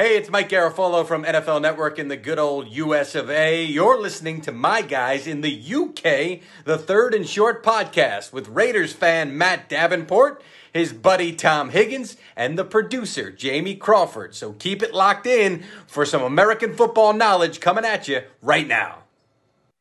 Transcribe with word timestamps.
Hey, 0.00 0.16
it's 0.16 0.30
Mike 0.30 0.48
Garafolo 0.48 1.06
from 1.06 1.24
NFL 1.24 1.60
Network 1.60 1.98
in 1.98 2.08
the 2.08 2.16
good 2.16 2.38
old 2.38 2.68
US 2.68 3.14
of 3.14 3.28
A. 3.28 3.62
You're 3.62 4.00
listening 4.00 4.40
to 4.40 4.50
my 4.50 4.80
guys 4.80 5.26
in 5.26 5.42
the 5.42 5.52
UK, 5.52 6.40
the 6.64 6.78
Third 6.78 7.12
and 7.12 7.28
Short 7.28 7.62
podcast 7.62 8.32
with 8.32 8.48
Raiders 8.48 8.94
fan 8.94 9.36
Matt 9.36 9.68
Davenport, 9.68 10.42
his 10.72 10.94
buddy 10.94 11.34
Tom 11.34 11.68
Higgins, 11.68 12.16
and 12.34 12.58
the 12.58 12.64
producer 12.64 13.30
Jamie 13.30 13.74
Crawford. 13.74 14.34
So 14.34 14.54
keep 14.54 14.82
it 14.82 14.94
locked 14.94 15.26
in 15.26 15.64
for 15.86 16.06
some 16.06 16.22
American 16.22 16.72
football 16.72 17.12
knowledge 17.12 17.60
coming 17.60 17.84
at 17.84 18.08
you 18.08 18.22
right 18.40 18.66
now. 18.66 19.00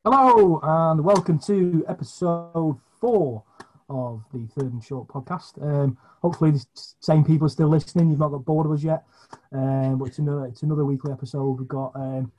Hello, 0.04 0.60
and 0.62 1.06
welcome 1.06 1.40
to 1.48 1.86
episode 1.88 2.78
four 3.00 3.46
of 3.90 4.24
the 4.34 4.48
Third 4.56 4.74
and 4.74 4.84
Short 4.84 5.08
podcast. 5.08 5.62
Um, 5.62 5.98
hopefully, 6.22 6.52
the 6.52 6.66
same 7.00 7.24
people 7.24 7.48
are 7.48 7.50
still 7.50 7.68
listening. 7.68 8.10
You've 8.10 8.20
not 8.20 8.30
got 8.30 8.46
bored 8.46 8.66
of 8.66 8.72
us 8.72 8.84
yet. 8.84 9.04
Um, 9.52 9.98
but 9.98 10.10
it's 10.10 10.20
another, 10.20 10.46
it's 10.46 10.64
another 10.64 10.86
weekly 10.86 11.12
episode. 11.12 11.60
We've 11.60 11.68
got 11.68 11.96
um, 11.96 12.32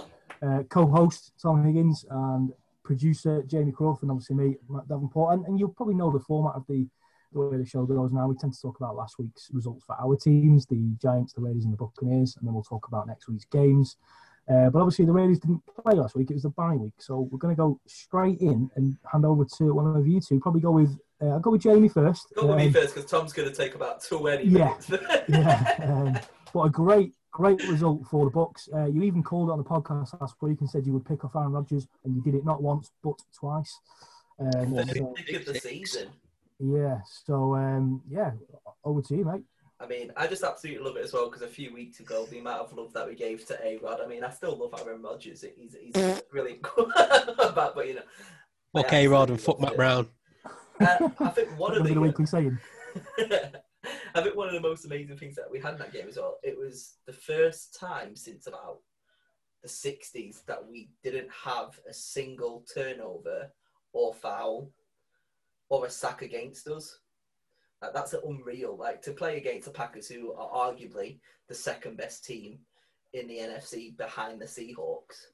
uh, 0.42 0.62
co-host 0.68 1.32
Tom 1.40 1.64
Higgins 1.64 2.04
and 2.10 2.52
producer 2.84 3.42
Jamie 3.42 3.72
Crawford, 3.72 4.04
and 4.04 4.10
obviously 4.10 4.36
me, 4.36 4.56
Matt 4.68 4.88
Davenport. 4.88 5.34
And, 5.34 5.46
and 5.46 5.58
you'll 5.58 5.70
probably 5.70 5.94
know 5.94 6.10
the 6.10 6.20
format 6.20 6.54
of 6.54 6.64
the, 6.68 6.86
the 7.32 7.40
way 7.40 7.56
the 7.56 7.66
show 7.66 7.84
goes 7.84 8.12
now. 8.12 8.28
We 8.28 8.36
tend 8.36 8.54
to 8.54 8.60
talk 8.60 8.78
about 8.78 8.96
last 8.96 9.18
week's 9.18 9.48
results 9.52 9.84
for 9.84 9.96
our 10.00 10.16
teams, 10.16 10.66
the 10.66 10.94
Giants, 11.00 11.32
the 11.32 11.42
Raiders, 11.42 11.64
and 11.64 11.72
the 11.72 11.76
Buccaneers, 11.76 12.36
and 12.36 12.46
then 12.46 12.54
we'll 12.54 12.62
talk 12.62 12.88
about 12.88 13.06
next 13.06 13.28
week's 13.28 13.44
games. 13.44 13.96
Uh, 14.48 14.68
but 14.70 14.80
obviously, 14.80 15.04
the 15.04 15.12
Raiders 15.12 15.38
didn't 15.38 15.62
play 15.66 15.94
last 15.94 16.16
week. 16.16 16.30
It 16.30 16.34
was 16.34 16.42
the 16.42 16.50
bye 16.50 16.74
week. 16.74 16.94
So 16.98 17.28
we're 17.30 17.38
going 17.38 17.54
to 17.54 17.60
go 17.60 17.78
straight 17.86 18.40
in 18.40 18.68
and 18.74 18.96
hand 19.12 19.24
over 19.24 19.44
to 19.58 19.74
one 19.74 19.96
of 19.96 20.08
you 20.08 20.20
two. 20.20 20.40
Probably 20.40 20.60
go 20.60 20.72
with 20.72 20.98
uh, 21.22 21.26
I'll 21.26 21.40
go 21.40 21.50
with 21.50 21.62
Jamie 21.62 21.88
first. 21.88 22.32
Go 22.34 22.42
with 22.46 22.52
um, 22.52 22.56
me 22.58 22.70
first 22.70 22.94
because 22.94 23.10
Tom's 23.10 23.32
going 23.32 23.48
to 23.48 23.54
take 23.54 23.74
about 23.74 24.02
20 24.02 24.44
minutes. 24.44 24.90
Yeah, 24.90 25.22
yeah. 25.28 25.74
Um, 25.82 26.18
what 26.52 26.64
a 26.64 26.70
great, 26.70 27.12
great 27.30 27.62
result 27.68 28.06
for 28.06 28.24
the 28.24 28.30
Bucs. 28.30 28.72
Uh, 28.74 28.86
you 28.86 29.02
even 29.02 29.22
called 29.22 29.48
it 29.48 29.52
on 29.52 29.58
the 29.58 29.64
podcast 29.64 30.18
last 30.20 30.34
week 30.40 30.60
and 30.60 30.68
said 30.68 30.86
you 30.86 30.92
would 30.92 31.04
pick 31.04 31.24
off 31.24 31.36
Aaron 31.36 31.52
Rodgers, 31.52 31.86
and 32.04 32.14
you 32.14 32.22
did 32.22 32.34
it 32.34 32.44
not 32.44 32.62
once 32.62 32.90
but 33.02 33.20
twice. 33.38 33.78
Um, 34.38 34.74
so, 34.88 35.14
pick 35.16 35.36
of 35.36 35.44
the 35.44 35.60
season. 35.60 36.08
Yeah. 36.58 37.00
So 37.24 37.54
um, 37.54 38.02
yeah, 38.08 38.32
over 38.84 39.02
to 39.02 39.16
you, 39.16 39.24
mate. 39.24 39.44
I 39.80 39.86
mean, 39.86 40.12
I 40.14 40.26
just 40.26 40.44
absolutely 40.44 40.84
love 40.84 40.96
it 40.96 41.04
as 41.04 41.12
well 41.14 41.26
because 41.26 41.40
a 41.40 41.48
few 41.48 41.72
weeks 41.72 42.00
ago, 42.00 42.26
the 42.26 42.38
amount 42.38 42.60
of 42.60 42.72
love 42.76 42.92
that 42.92 43.08
we 43.08 43.14
gave 43.14 43.46
to 43.46 43.66
A 43.66 43.78
Rod. 43.78 44.00
I 44.04 44.06
mean, 44.06 44.22
I 44.22 44.30
still 44.30 44.56
love 44.56 44.78
Aaron 44.78 45.00
Rodgers. 45.00 45.42
He's, 45.56 45.74
he's 45.74 46.22
really 46.32 46.58
cool. 46.62 46.92
but, 46.96 47.74
but, 47.74 47.88
you 47.88 47.94
know. 47.94 48.02
Fuck 48.74 48.92
A 48.92 49.08
Rod 49.08 49.30
and 49.30 49.40
fuck 49.40 49.58
Matt 49.58 49.76
Brown. 49.76 50.08
Uh, 50.80 51.10
I 51.20 51.28
think 51.28 51.48
one 51.58 51.76
of 51.76 51.84
the, 51.84 51.94
the 51.94 52.00
weekly 52.00 52.26
saying. 52.26 52.58
I 54.14 54.22
think 54.22 54.36
one 54.36 54.48
of 54.48 54.54
the 54.54 54.60
most 54.60 54.84
amazing 54.84 55.16
things 55.16 55.36
that 55.36 55.50
we 55.50 55.60
had 55.60 55.74
in 55.74 55.78
that 55.78 55.92
game 55.92 56.06
as 56.08 56.16
well. 56.16 56.38
It 56.42 56.58
was 56.58 56.96
the 57.06 57.12
first 57.12 57.78
time 57.78 58.16
since 58.16 58.46
about 58.46 58.78
the 59.62 59.68
'60s 59.68 60.44
that 60.46 60.66
we 60.66 60.90
didn't 61.02 61.28
have 61.44 61.78
a 61.88 61.92
single 61.92 62.64
turnover 62.72 63.52
or 63.92 64.14
foul 64.14 64.70
or 65.68 65.86
a 65.86 65.90
sack 65.90 66.22
against 66.22 66.66
us. 66.68 66.98
Like, 67.80 67.94
that's 67.94 68.12
unreal. 68.12 68.76
Like 68.76 69.00
to 69.02 69.12
play 69.12 69.38
against 69.38 69.66
the 69.66 69.72
Packers, 69.72 70.08
who 70.08 70.32
are 70.34 70.72
arguably 70.72 71.18
the 71.48 71.54
second 71.54 71.96
best 71.96 72.24
team 72.24 72.58
in 73.12 73.26
the 73.26 73.38
NFC 73.38 73.96
behind 73.96 74.40
the 74.40 74.46
Seahawks, 74.46 75.26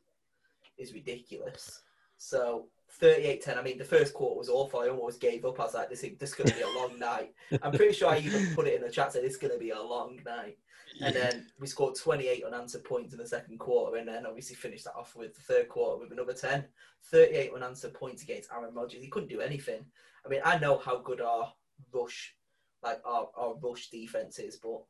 is 0.79 0.93
ridiculous. 0.93 1.83
So 2.19 2.69
38-10. 3.01 3.59
I 3.59 3.63
mean, 3.63 3.79
the 3.79 3.85
first 3.85 4.15
quarter 4.15 4.39
was 4.39 4.49
awful. 4.49 4.81
I 4.81 4.89
almost 4.89 5.21
gave 5.21 5.45
up. 5.45 5.61
I 5.61 5.65
was 5.65 5.75
like, 5.75 5.91
this, 5.91 6.03
is, 6.03 6.17
this 6.19 6.31
is 6.31 6.35
going 6.35 6.49
to 6.49 6.55
be 6.55 6.63
a 6.63 6.69
long 6.69 6.99
night. 6.99 7.35
I'm 7.63 7.73
pretty 7.73 7.93
sure 7.93 8.09
I 8.09 8.19
even 8.19 8.55
put 8.55 8.67
it 8.67 8.75
in 8.75 8.83
the 8.83 8.91
chat, 8.91 9.13
said 9.13 9.25
it's 9.25 9.37
going 9.37 9.53
to 9.53 9.59
be 9.59 9.71
a 9.71 9.83
long 9.83 10.21
night. 10.25 10.59
And 11.01 11.15
then 11.15 11.47
we 11.61 11.67
scored 11.67 11.95
28 11.95 12.45
unanswered 12.45 12.85
points 12.85 13.13
in 13.13 13.19
the 13.19 13.27
second 13.27 13.59
quarter, 13.59 13.97
and 13.97 14.09
then 14.09 14.25
obviously 14.25 14.57
finished 14.57 14.85
that 14.85 14.95
off 14.95 15.15
with 15.15 15.35
the 15.35 15.43
third 15.43 15.69
quarter 15.69 16.01
with 16.01 16.13
another 16.13 16.33
10. 16.33 16.65
38 17.11 17.53
unanswered 17.55 17.95
points 17.95 18.23
against 18.23 18.51
Aaron 18.53 18.75
Rodgers. 18.75 19.03
He 19.03 19.09
couldn't 19.09 19.29
do 19.29 19.41
anything. 19.41 19.85
I 20.25 20.29
mean, 20.29 20.41
I 20.45 20.59
know 20.59 20.79
how 20.79 20.99
good 20.99 21.21
our 21.21 21.53
rush, 21.93 22.35
like 22.83 23.01
our, 23.05 23.29
our 23.37 23.55
rush 23.63 23.91
defense 23.91 24.39
is, 24.39 24.57
but 24.57 24.83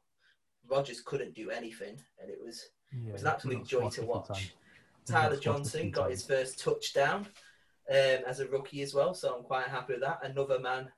Rodgers 0.68 1.00
couldn't 1.00 1.34
do 1.34 1.50
anything, 1.50 2.00
and 2.20 2.30
it 2.30 2.38
was 2.42 2.70
yeah, 2.92 3.10
it 3.10 3.12
was 3.12 3.22
an 3.22 3.28
absolute 3.28 3.66
joy 3.66 3.88
to 3.90 4.02
watch. 4.04 4.54
Tyler 5.06 5.36
Johnson 5.36 5.90
got 5.90 6.10
his 6.10 6.24
first 6.24 6.58
touchdown 6.58 7.26
um, 7.90 8.24
as 8.26 8.40
a 8.40 8.48
rookie 8.48 8.82
as 8.82 8.94
well. 8.94 9.14
So 9.14 9.34
I'm 9.34 9.44
quite 9.44 9.68
happy 9.68 9.94
with 9.94 10.02
that. 10.02 10.20
Another 10.22 10.58
man 10.58 10.88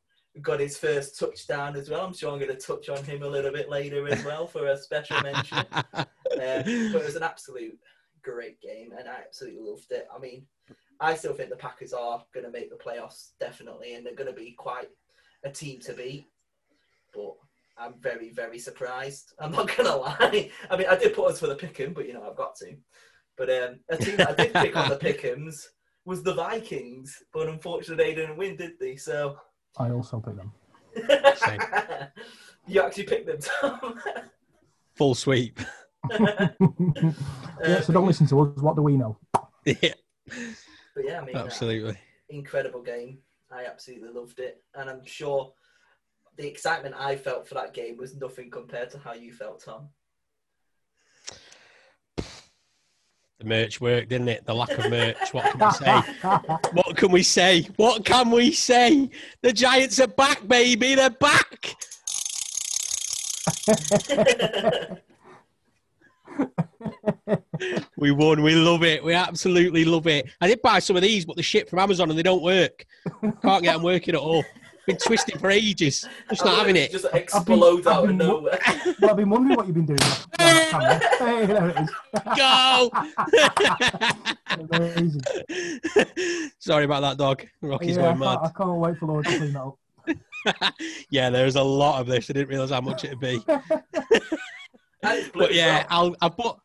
got 0.42 0.60
his 0.60 0.76
first 0.76 1.18
touchdown 1.18 1.76
as 1.76 1.90
well. 1.90 2.06
I'm 2.06 2.14
sure 2.14 2.32
I'm 2.32 2.38
going 2.38 2.54
to 2.54 2.56
touch 2.56 2.88
on 2.88 3.02
him 3.04 3.22
a 3.22 3.28
little 3.28 3.52
bit 3.52 3.68
later 3.68 4.06
as 4.08 4.24
well 4.24 4.46
for 4.46 4.66
a 4.66 4.76
special 4.76 5.20
mention. 5.22 5.58
um, 5.82 6.06
but 6.34 6.66
it 6.66 7.04
was 7.04 7.16
an 7.16 7.22
absolute 7.22 7.78
great 8.22 8.60
game, 8.60 8.92
and 8.98 9.08
I 9.08 9.16
absolutely 9.26 9.60
loved 9.62 9.90
it. 9.90 10.06
I 10.14 10.18
mean, 10.18 10.46
I 11.00 11.14
still 11.14 11.32
think 11.32 11.50
the 11.50 11.56
Packers 11.56 11.92
are 11.92 12.24
going 12.32 12.44
to 12.44 12.52
make 12.52 12.70
the 12.70 12.76
playoffs 12.76 13.30
definitely, 13.40 13.94
and 13.94 14.04
they're 14.04 14.14
going 14.14 14.32
to 14.32 14.38
be 14.38 14.52
quite 14.52 14.88
a 15.44 15.50
team 15.50 15.80
to 15.80 15.92
beat. 15.92 16.26
But 17.14 17.34
I'm 17.78 17.94
very, 18.00 18.30
very 18.30 18.58
surprised. 18.58 19.32
I'm 19.38 19.52
not 19.52 19.68
going 19.68 19.88
to 19.90 19.96
lie. 19.96 20.50
I 20.70 20.76
mean, 20.76 20.86
I 20.88 20.96
did 20.96 21.14
put 21.14 21.30
us 21.30 21.40
for 21.40 21.46
the 21.46 21.56
pick'em, 21.56 21.94
but 21.94 22.06
you 22.06 22.12
know 22.12 22.28
I've 22.28 22.36
got 22.36 22.56
to. 22.56 22.76
But 23.36 23.50
um, 23.50 23.80
a 23.88 23.96
team 23.96 24.16
that 24.16 24.30
I 24.30 24.34
did 24.34 24.52
pick 24.52 24.76
on 24.76 24.88
the 24.88 24.96
pick'ems 25.00 25.66
was 26.08 26.22
the 26.22 26.32
Vikings, 26.32 27.22
but 27.34 27.48
unfortunately 27.48 28.02
they 28.02 28.14
didn't 28.14 28.38
win, 28.38 28.56
did 28.56 28.78
they? 28.80 28.96
So 28.96 29.38
I 29.76 29.90
also 29.90 30.18
picked 30.20 30.38
them. 30.38 30.52
you 32.66 32.80
actually 32.80 33.04
picked 33.04 33.26
them, 33.26 33.38
Tom. 33.38 34.00
Full 34.96 35.14
sweep. 35.14 35.60
yeah, 36.10 37.80
so 37.82 37.92
don't 37.92 38.06
listen 38.06 38.26
to 38.28 38.40
us. 38.40 38.56
What 38.62 38.74
do 38.74 38.82
we 38.82 38.96
know? 38.96 39.18
Yeah. 39.66 39.92
But 40.94 41.04
yeah, 41.04 41.20
I 41.20 41.24
mean, 41.26 41.36
absolutely 41.36 41.90
uh, 41.90 41.94
incredible 42.30 42.82
game. 42.82 43.18
I 43.52 43.66
absolutely 43.66 44.08
loved 44.08 44.40
it, 44.40 44.62
and 44.74 44.88
I'm 44.88 45.04
sure 45.04 45.52
the 46.38 46.46
excitement 46.46 46.94
I 46.98 47.16
felt 47.16 47.46
for 47.46 47.54
that 47.54 47.74
game 47.74 47.98
was 47.98 48.16
nothing 48.16 48.50
compared 48.50 48.88
to 48.90 48.98
how 48.98 49.12
you 49.12 49.32
felt, 49.32 49.62
Tom. 49.62 49.88
The 53.38 53.44
merch 53.44 53.80
worked, 53.80 54.08
didn't 54.08 54.28
it? 54.28 54.44
The 54.46 54.54
lack 54.54 54.70
of 54.76 54.90
merch. 54.90 55.32
What 55.32 55.44
can 55.52 55.60
we 55.60 55.70
say? 55.72 56.02
what 56.72 56.96
can 56.96 57.12
we 57.12 57.22
say? 57.22 57.62
What 57.76 58.04
can 58.04 58.30
we 58.32 58.50
say? 58.50 59.10
The 59.42 59.52
Giants 59.52 60.00
are 60.00 60.08
back, 60.08 60.46
baby. 60.48 60.96
They're 60.96 61.10
back. 61.10 61.76
we 67.96 68.10
won. 68.10 68.42
We 68.42 68.56
love 68.56 68.82
it. 68.82 69.04
We 69.04 69.14
absolutely 69.14 69.84
love 69.84 70.08
it. 70.08 70.26
I 70.40 70.48
did 70.48 70.60
buy 70.60 70.80
some 70.80 70.96
of 70.96 71.02
these, 71.02 71.24
but 71.24 71.36
the 71.36 71.42
shit 71.44 71.70
from 71.70 71.78
Amazon 71.78 72.10
and 72.10 72.18
they 72.18 72.24
don't 72.24 72.42
work. 72.42 72.84
Can't 73.42 73.62
get 73.62 73.74
them 73.74 73.84
working 73.84 74.14
at 74.16 74.20
all 74.20 74.42
been 74.88 74.96
twisting 74.96 75.38
for 75.38 75.50
ages. 75.50 76.08
Just 76.30 76.44
not 76.44 76.58
having 76.58 76.74
it. 76.74 76.90
Just 76.90 77.06
explodes 77.12 77.86
out 77.86 78.08
of 78.08 78.14
nowhere. 78.14 78.58
Well, 79.00 79.10
I've 79.10 79.16
been 79.16 79.30
wondering 79.30 79.56
what 79.56 79.66
you've 79.66 79.76
been 79.76 79.86
doing. 79.86 79.98
hey, 80.38 81.46
there 81.46 81.68
it 81.68 81.76
is. 81.78 81.90
Go! 82.36 82.90
Sorry 86.58 86.84
about 86.84 87.02
that, 87.02 87.16
dog. 87.18 87.46
Rocky's 87.60 87.96
yeah, 87.96 88.02
going 88.02 88.18
mad. 88.18 88.38
I 88.42 88.50
can't 88.56 88.78
wait 88.78 88.96
for 88.96 89.06
Lord 89.06 89.26
to 89.26 89.38
clean 89.38 89.52
that 89.52 89.62
up. 89.62 89.78
yeah, 91.10 91.30
there's 91.30 91.56
a 91.56 91.62
lot 91.62 92.00
of 92.00 92.06
this. 92.06 92.30
I 92.30 92.32
didn't 92.32 92.48
realise 92.48 92.70
how 92.70 92.80
much 92.80 93.04
it'd 93.04 93.20
be. 93.20 93.40
but 95.02 95.54
yeah, 95.54 95.86
I'll, 95.90 96.16
I 96.20 96.28
bought. 96.28 96.60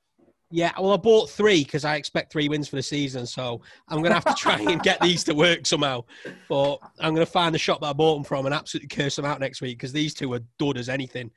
Yeah, 0.56 0.72
well, 0.80 0.94
I 0.94 0.98
bought 0.98 1.32
three 1.32 1.64
because 1.64 1.84
I 1.84 1.96
expect 1.96 2.32
three 2.32 2.48
wins 2.48 2.68
for 2.68 2.76
the 2.76 2.84
season. 2.84 3.26
So 3.26 3.62
I'm 3.88 4.04
going 4.04 4.12
to 4.12 4.14
have 4.14 4.26
to 4.26 4.36
try 4.36 4.60
and 4.60 4.84
get 4.84 5.02
these 5.02 5.24
to 5.24 5.34
work 5.34 5.66
somehow. 5.66 6.04
But 6.48 6.78
I'm 7.00 7.16
going 7.16 7.26
to 7.26 7.32
find 7.32 7.56
the 7.56 7.60
shop 7.60 7.82
that 7.82 7.88
I 7.88 7.94
bought 7.94 8.14
them 8.14 8.24
from 8.24 8.46
and 8.46 8.54
absolutely 8.54 8.90
curse 8.90 9.16
them 9.16 9.26
out 9.26 9.40
next 9.40 9.62
week 9.62 9.80
because 9.80 9.92
these 9.92 10.14
two 10.14 10.32
are 10.34 10.42
dud 10.60 10.78
as 10.78 10.90
anything. 10.90 11.32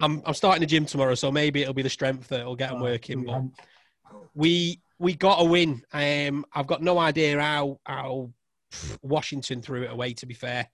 I'm 0.00 0.22
I'm 0.24 0.32
starting 0.32 0.62
the 0.62 0.66
gym 0.66 0.86
tomorrow, 0.86 1.14
so 1.14 1.30
maybe 1.30 1.60
it'll 1.60 1.74
be 1.74 1.82
the 1.82 1.90
strength 1.90 2.28
that 2.28 2.46
will 2.46 2.56
get 2.56 2.70
them 2.70 2.80
oh, 2.80 2.84
working. 2.84 3.24
But 3.24 3.42
we 4.34 4.80
we 4.98 5.12
got 5.12 5.42
a 5.42 5.44
win. 5.44 5.82
Um, 5.92 6.46
I've 6.54 6.66
got 6.66 6.82
no 6.82 6.98
idea 6.98 7.38
how 7.38 7.78
how 7.84 8.30
Washington 9.02 9.60
threw 9.60 9.82
it 9.82 9.90
away. 9.90 10.14
To 10.14 10.24
be 10.24 10.34
fair, 10.34 10.66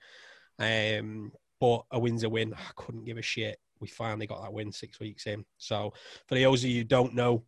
um, 0.60 1.32
but 1.58 1.82
a 1.90 1.98
win's 1.98 2.22
a 2.22 2.28
win. 2.28 2.54
I 2.54 2.70
couldn't 2.76 3.06
give 3.06 3.18
a 3.18 3.22
shit 3.22 3.58
we 3.82 3.88
finally 3.88 4.26
got 4.26 4.42
that 4.42 4.52
win 4.52 4.72
six 4.72 5.00
weeks 5.00 5.26
in. 5.26 5.44
So 5.58 5.92
for 6.26 6.36
those 6.36 6.64
of 6.64 6.70
you 6.70 6.78
who 6.78 6.84
don't 6.84 7.14
know, 7.14 7.44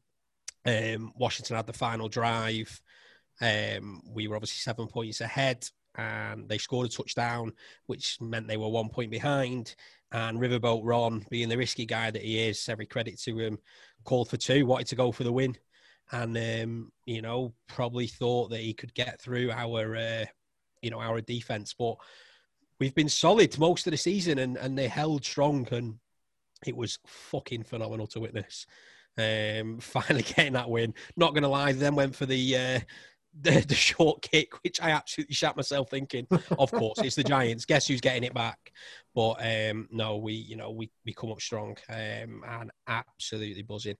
um, 0.66 1.12
Washington 1.16 1.56
had 1.56 1.66
the 1.66 1.72
final 1.72 2.08
drive. 2.08 2.80
Um, 3.40 4.02
we 4.06 4.28
were 4.28 4.36
obviously 4.36 4.58
seven 4.58 4.88
points 4.88 5.20
ahead, 5.20 5.66
and 5.96 6.48
they 6.48 6.58
scored 6.58 6.86
a 6.86 6.90
touchdown, 6.90 7.52
which 7.86 8.18
meant 8.20 8.48
they 8.48 8.56
were 8.56 8.68
one 8.68 8.88
point 8.88 9.10
behind. 9.10 9.74
And 10.12 10.38
Riverboat 10.38 10.82
Ron, 10.84 11.24
being 11.30 11.48
the 11.48 11.56
risky 11.56 11.86
guy 11.86 12.10
that 12.10 12.22
he 12.22 12.40
is, 12.40 12.68
every 12.68 12.86
credit 12.86 13.20
to 13.22 13.38
him, 13.38 13.58
called 14.04 14.28
for 14.28 14.36
two, 14.36 14.66
wanted 14.66 14.88
to 14.88 14.96
go 14.96 15.12
for 15.12 15.24
the 15.24 15.32
win, 15.32 15.56
and 16.12 16.36
um, 16.36 16.92
you 17.06 17.22
know 17.22 17.54
probably 17.68 18.06
thought 18.06 18.50
that 18.50 18.60
he 18.60 18.74
could 18.74 18.94
get 18.94 19.20
through 19.20 19.50
our, 19.50 19.96
uh, 19.96 20.24
you 20.82 20.90
know, 20.90 21.00
our 21.00 21.20
defense, 21.20 21.74
but 21.78 21.96
we've 22.78 22.94
been 22.94 23.08
solid 23.08 23.58
most 23.58 23.86
of 23.86 23.90
the 23.90 23.96
season, 23.96 24.38
and 24.38 24.56
and 24.56 24.78
they 24.78 24.88
held 24.88 25.24
strong 25.24 25.66
and 25.72 25.98
it 26.68 26.76
was 26.76 26.98
fucking 27.06 27.64
phenomenal 27.64 28.06
to 28.08 28.20
witness. 28.20 28.66
Um, 29.16 29.78
finally 29.80 30.22
getting 30.22 30.54
that 30.54 30.70
win. 30.70 30.94
Not 31.16 31.34
gonna 31.34 31.48
lie, 31.48 31.72
then 31.72 31.94
went 31.94 32.14
for 32.16 32.26
the 32.26 32.56
uh, 32.56 32.80
the, 33.40 33.60
the 33.60 33.74
short 33.74 34.22
kick, 34.22 34.62
which 34.62 34.80
I 34.80 34.90
absolutely 34.90 35.34
shat 35.34 35.56
myself 35.56 35.90
thinking. 35.90 36.26
Of 36.58 36.70
course, 36.70 36.98
it's 37.00 37.16
the 37.16 37.24
Giants. 37.24 37.64
Guess 37.64 37.88
who's 37.88 38.00
getting 38.00 38.24
it 38.24 38.34
back? 38.34 38.72
But 39.14 39.36
um, 39.40 39.88
no, 39.90 40.16
we 40.16 40.34
you 40.34 40.56
know 40.56 40.70
we 40.70 40.90
we 41.04 41.12
come 41.12 41.32
up 41.32 41.40
strong 41.40 41.76
um, 41.88 42.42
and 42.46 42.70
absolutely 42.86 43.62
buzzing. 43.62 43.96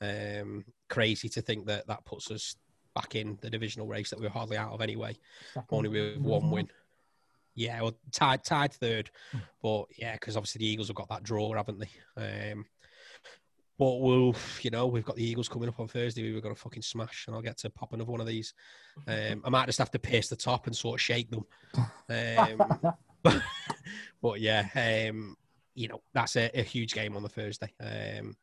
Um, 0.00 0.64
crazy 0.88 1.28
to 1.30 1.42
think 1.42 1.66
that 1.66 1.88
that 1.88 2.04
puts 2.04 2.30
us 2.30 2.54
back 2.94 3.14
in 3.14 3.38
the 3.40 3.50
divisional 3.50 3.86
race 3.86 4.10
that 4.10 4.20
we 4.20 4.26
are 4.26 4.30
hardly 4.30 4.56
out 4.56 4.72
of 4.72 4.80
anyway, 4.80 5.16
only 5.70 5.88
with 5.88 6.18
one 6.18 6.50
win. 6.50 6.68
Yeah, 7.58 7.82
well, 7.82 7.98
tied 8.12 8.44
tied 8.44 8.72
third, 8.72 9.10
hmm. 9.32 9.38
but 9.60 9.86
yeah, 9.98 10.12
because 10.12 10.36
obviously 10.36 10.60
the 10.60 10.68
Eagles 10.68 10.86
have 10.86 10.96
got 10.96 11.08
that 11.08 11.24
draw, 11.24 11.52
haven't 11.54 11.80
they? 11.80 12.52
Um, 12.52 12.64
but 13.80 13.96
we'll, 13.96 14.36
you 14.62 14.70
know, 14.70 14.86
we've 14.86 15.04
got 15.04 15.16
the 15.16 15.24
Eagles 15.24 15.48
coming 15.48 15.68
up 15.68 15.80
on 15.80 15.88
Thursday. 15.88 16.32
We've 16.32 16.40
got 16.40 16.50
to 16.50 16.54
fucking 16.54 16.82
smash, 16.82 17.24
and 17.26 17.34
I'll 17.34 17.42
get 17.42 17.58
to 17.58 17.70
pop 17.70 17.92
another 17.92 18.12
one 18.12 18.20
of 18.20 18.28
these. 18.28 18.54
Um, 19.08 19.42
I 19.44 19.50
might 19.50 19.66
just 19.66 19.80
have 19.80 19.90
to 19.90 19.98
paste 19.98 20.30
the 20.30 20.36
top 20.36 20.68
and 20.68 20.76
sort 20.76 21.00
of 21.00 21.02
shake 21.02 21.30
them. 21.32 21.44
Um, 22.08 22.86
but, 23.24 23.42
but, 24.22 24.40
yeah, 24.40 24.68
um, 25.10 25.36
you 25.74 25.88
know, 25.88 26.00
that's 26.14 26.36
a, 26.36 26.50
a, 26.56 26.62
huge 26.62 26.94
game 26.94 27.16
on 27.16 27.24
the 27.24 27.28
Thursday. 27.28 27.72
Um, 27.80 28.36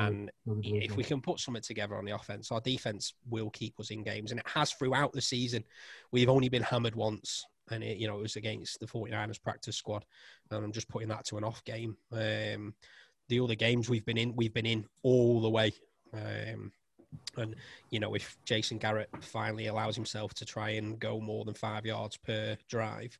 and 0.00 0.30
if 0.62 0.96
we 0.96 1.04
can 1.04 1.20
put 1.20 1.40
something 1.40 1.62
together 1.62 1.96
on 1.96 2.06
the 2.06 2.14
offense, 2.14 2.50
our 2.50 2.60
defense 2.62 3.12
will 3.28 3.50
keep 3.50 3.78
us 3.80 3.90
in 3.90 4.02
games, 4.02 4.30
and 4.30 4.40
it 4.40 4.48
has 4.48 4.72
throughout 4.72 5.12
the 5.12 5.20
season. 5.20 5.62
We've 6.10 6.30
only 6.30 6.48
been 6.48 6.62
hammered 6.62 6.94
once, 6.94 7.44
and 7.70 7.82
it, 7.82 7.98
you 7.98 8.06
know, 8.06 8.18
it 8.18 8.22
was 8.22 8.36
against 8.36 8.80
the 8.80 8.86
49ers 8.86 9.42
practice 9.42 9.76
squad, 9.76 10.04
and 10.50 10.64
I'm 10.64 10.72
just 10.72 10.88
putting 10.88 11.08
that 11.08 11.24
to 11.26 11.38
an 11.38 11.44
off 11.44 11.64
game. 11.64 11.96
Um, 12.12 12.74
the 13.28 13.40
other 13.40 13.54
games 13.54 13.88
we've 13.88 14.04
been 14.04 14.18
in, 14.18 14.36
we've 14.36 14.54
been 14.54 14.66
in 14.66 14.84
all 15.02 15.40
the 15.40 15.50
way. 15.50 15.72
Um, 16.12 16.72
and 17.36 17.54
you 17.90 18.00
know, 18.00 18.14
if 18.14 18.36
Jason 18.44 18.78
Garrett 18.78 19.10
finally 19.20 19.66
allows 19.66 19.96
himself 19.96 20.34
to 20.34 20.44
try 20.44 20.70
and 20.70 20.98
go 20.98 21.20
more 21.20 21.44
than 21.44 21.54
five 21.54 21.86
yards 21.86 22.16
per 22.16 22.56
drive, 22.68 23.18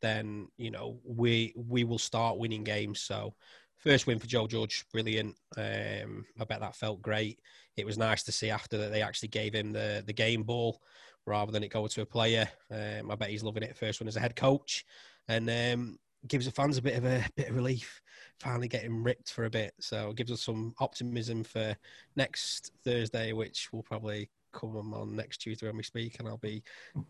then 0.00 0.48
you 0.56 0.70
know 0.70 0.98
we 1.04 1.54
we 1.56 1.84
will 1.84 1.98
start 1.98 2.38
winning 2.38 2.64
games. 2.64 3.00
So 3.00 3.34
first 3.84 4.06
win 4.06 4.18
for 4.18 4.26
Joe 4.26 4.46
Judge, 4.46 4.84
brilliant. 4.92 5.36
Um, 5.56 6.24
I 6.40 6.44
bet 6.44 6.60
that 6.60 6.76
felt 6.76 7.02
great. 7.02 7.38
It 7.76 7.86
was 7.86 7.98
nice 7.98 8.22
to 8.24 8.32
see 8.32 8.50
after 8.50 8.78
that 8.78 8.90
they 8.90 9.02
actually 9.02 9.28
gave 9.28 9.54
him 9.54 9.72
the 9.72 10.02
the 10.06 10.12
game 10.12 10.42
ball 10.42 10.80
rather 11.26 11.52
than 11.52 11.62
it 11.62 11.72
go 11.72 11.86
to 11.86 12.02
a 12.02 12.06
player. 12.06 12.48
Um, 12.70 13.10
I 13.10 13.14
bet 13.14 13.30
he's 13.30 13.44
loving 13.44 13.62
it. 13.62 13.76
First 13.76 14.00
one 14.00 14.08
as 14.08 14.16
a 14.16 14.20
head 14.20 14.36
coach, 14.36 14.84
and 15.28 15.48
um, 15.50 15.98
gives 16.26 16.46
the 16.46 16.52
fans 16.52 16.78
a 16.78 16.82
bit 16.82 16.96
of 16.96 17.04
a 17.04 17.24
bit 17.36 17.48
of 17.48 17.56
relief 17.56 18.00
finally 18.40 18.68
getting 18.68 19.02
ripped 19.02 19.30
for 19.30 19.44
a 19.44 19.50
bit. 19.50 19.74
So 19.80 20.10
it 20.10 20.16
gives 20.16 20.32
us 20.32 20.42
some 20.42 20.74
optimism 20.80 21.44
for 21.44 21.76
next 22.16 22.72
Thursday, 22.84 23.32
which 23.32 23.72
will 23.72 23.82
probably 23.82 24.30
come 24.52 24.94
on 24.94 25.16
next 25.16 25.38
Tuesday 25.38 25.66
when 25.66 25.76
we 25.76 25.82
speak, 25.82 26.18
and 26.18 26.28
I'll 26.28 26.38
be 26.38 26.62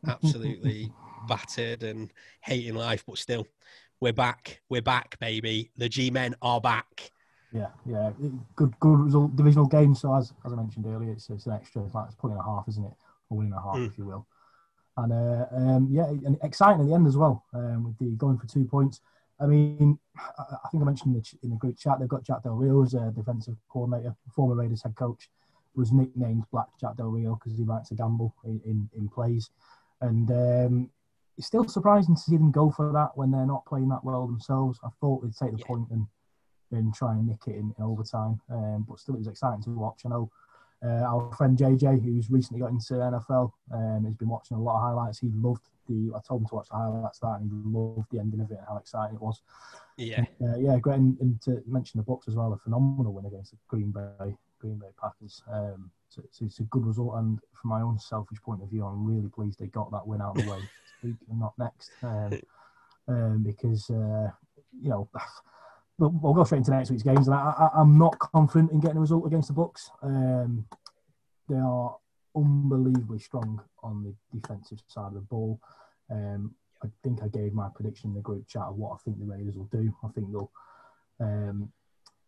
absolutely 0.09 0.91
battered 1.29 1.83
and 1.83 2.13
hating 2.43 2.75
life. 2.75 3.05
But 3.07 3.19
still, 3.19 3.47
we're 4.05 4.13
back. 4.13 4.61
We're 4.69 4.83
back, 4.83 5.19
baby. 5.19 5.71
The 5.79 5.89
G 5.89 6.11
men 6.11 6.35
are 6.43 6.61
back. 6.61 7.11
Yeah, 7.55 7.69
yeah, 7.87 8.11
good, 8.55 8.79
good 8.79 8.99
result, 8.99 9.35
divisional 9.35 9.65
game. 9.65 9.95
So 9.95 10.15
as 10.15 10.35
as 10.45 10.53
I 10.53 10.57
mentioned 10.57 10.85
earlier, 10.87 11.13
it's, 11.13 11.31
it's 11.31 11.47
an 11.47 11.53
extra, 11.53 11.83
it's 11.85 11.95
like 11.95 12.09
it's 12.09 12.15
point 12.15 12.33
and 12.33 12.41
a 12.41 12.45
half, 12.45 12.69
isn't 12.69 12.85
it, 12.85 12.93
or 13.31 13.39
winning 13.39 13.55
a 13.55 13.63
half, 13.63 13.77
mm. 13.77 13.87
if 13.87 13.97
you 13.97 14.05
will. 14.05 14.27
And 14.99 15.11
uh, 15.11 15.47
um, 15.57 15.89
yeah, 15.91 16.07
and 16.07 16.37
exciting 16.43 16.83
at 16.83 16.87
the 16.87 16.93
end 16.93 17.07
as 17.07 17.17
well 17.17 17.47
um, 17.55 17.85
with 17.85 17.97
the 17.99 18.15
going 18.17 18.37
for 18.37 18.47
two 18.47 18.67
points. 18.67 19.01
I 19.41 19.47
mean, 19.47 19.99
I 20.19 20.69
think 20.71 20.83
I 20.83 20.85
mentioned 20.85 21.17
in 21.17 21.23
the, 21.23 21.39
in 21.43 21.51
the 21.51 21.57
group 21.57 21.79
chat 21.79 21.99
they've 21.99 22.07
got 22.07 22.25
Jack 22.25 22.43
Del 22.43 22.57
Rio 22.57 22.85
as 22.85 22.93
a 22.93 23.11
defensive 23.11 23.57
coordinator, 23.71 24.15
former 24.35 24.55
Raiders 24.55 24.83
head 24.83 24.97
coach, 24.97 25.31
was 25.75 25.93
nicknamed 25.93 26.45
Black 26.53 26.69
Jack 26.79 26.99
Del 26.99 27.09
Rio 27.09 27.37
because 27.37 27.57
he 27.57 27.65
likes 27.65 27.89
to 27.89 27.95
gamble 27.95 28.35
in, 28.45 28.61
in, 28.67 28.91
in 28.95 29.09
plays, 29.09 29.49
and 30.03 30.31
um, 30.31 30.91
it's 31.37 31.47
still 31.47 31.67
surprising 31.67 32.15
to 32.15 32.21
see 32.21 32.37
them 32.37 32.53
go 32.53 32.71
for 32.71 32.93
that 32.93 33.17
when 33.17 33.31
they're 33.31 33.47
not 33.47 33.67
playing 33.67 33.89
that 33.89 34.05
well 34.05 34.27
themselves. 34.27 34.79
I 34.85 34.89
thought 35.01 35.23
they'd 35.23 35.35
take 35.35 35.53
the 35.53 35.59
yeah. 35.59 35.67
point 35.67 35.89
and 35.91 36.07
and 36.73 36.93
try 36.93 37.13
and 37.13 37.29
nick 37.29 37.47
it 37.47 37.55
in, 37.55 37.73
in 37.79 37.85
overtime, 37.85 38.41
um, 38.51 38.85
but 38.89 38.99
still 38.99 39.15
it 39.15 39.19
was 39.19 39.29
exciting 39.29 39.63
to 39.63 39.71
watch. 39.71 40.03
I 40.05 40.09
know 40.09 40.31
uh, 40.85 41.03
our 41.03 41.33
friend 41.37 41.57
JJ, 41.57 42.05
who's 42.05 42.31
recently 42.31 42.61
got 42.61 42.71
into 42.71 42.95
NFL, 42.95 43.53
um, 43.73 44.05
has 44.05 44.15
been 44.15 44.29
watching 44.29 44.57
a 44.57 44.61
lot 44.61 44.77
of 44.77 44.83
highlights. 44.83 45.21
He 45.21 45.31
loved 45.33 45.63
the. 45.89 46.13
I 46.15 46.21
told 46.27 46.43
him 46.43 46.49
to 46.49 46.55
watch 46.57 46.69
the 46.69 46.77
highlights 46.77 47.21
that, 47.21 47.39
and 47.41 47.51
he 47.51 47.71
loved 47.71 48.11
the 48.11 48.19
ending 48.19 48.41
of 48.41 48.51
it 48.51 48.59
and 48.59 48.67
how 48.69 48.77
exciting 48.77 49.17
it 49.17 49.23
was. 49.23 49.41
Yeah, 49.97 50.25
uh, 50.43 50.57
yeah, 50.59 50.79
great. 50.79 50.99
And, 50.99 51.19
and, 51.21 51.41
to 51.43 51.63
mention 51.67 51.99
the 51.99 52.05
Bucs 52.05 52.29
as 52.29 52.35
well, 52.35 52.53
a 52.53 52.59
phenomenal 52.59 53.13
win 53.13 53.27
against 53.27 53.53
the 53.53 53.59
Green 53.69 53.93
Bay 53.93 54.37
Green 54.65 54.79
Bay 54.79 54.87
Packers. 54.99 55.43
Um, 55.53 55.91
so, 56.09 56.23
so, 56.31 56.47
it's 56.47 56.61
a 56.61 56.65
good 56.65 56.87
result, 56.87 57.17
and 57.17 57.39
from 57.53 57.71
my 57.71 57.83
own 57.83 57.99
selfish 57.99 58.41
point 58.41 58.63
of 58.63 58.71
view, 58.71 58.85
I'm 58.85 59.05
really 59.05 59.29
pleased 59.29 59.59
they 59.59 59.67
got 59.67 59.91
that 59.91 60.07
win 60.07 60.23
out 60.23 60.39
of 60.39 60.45
the 60.45 60.51
way 60.51 60.59
week 61.03 61.17
and 61.29 61.39
not 61.39 61.53
next, 61.59 61.91
um, 62.03 62.41
um, 63.09 63.43
because 63.43 63.91
uh, 63.91 64.31
you 64.81 64.91
know. 64.91 65.09
But 65.97 66.09
we'll 66.09 66.35
go 66.35 66.43
straight 66.43 66.59
into 66.59 66.73
next 66.73 66.91
week's 66.91 67.05
games, 67.05 67.29
and 67.29 67.37
I, 67.37 67.69
am 67.77 67.97
not 67.97 68.19
confident 68.19 68.73
in 68.73 68.81
getting 68.81 68.97
a 68.97 69.01
result 69.01 69.29
against 69.29 69.47
the 69.47 69.55
Bucs. 69.55 69.91
Um, 70.03 70.67
they 71.49 71.55
are 71.55 71.97
unbelievably 72.35 73.21
strong 73.21 73.63
on 73.81 74.03
the 74.03 74.13
defensive 74.37 74.81
side 74.89 75.07
of 75.07 75.15
the 75.15 75.21
ball. 75.21 75.61
Um, 76.11 76.57
I 76.83 76.89
think 77.05 77.23
I 77.23 77.29
gave 77.29 77.55
my 77.55 77.69
prediction 77.73 78.11
in 78.11 78.17
the 78.17 78.23
group 78.23 78.49
chat 78.49 78.63
of 78.63 78.75
what 78.75 78.95
I 78.95 78.97
think 79.05 79.21
the 79.21 79.25
Raiders 79.25 79.57
will 79.57 79.69
do. 79.71 79.95
I 80.03 80.09
think 80.09 80.33
they'll 80.33 80.51
um, 81.21 81.71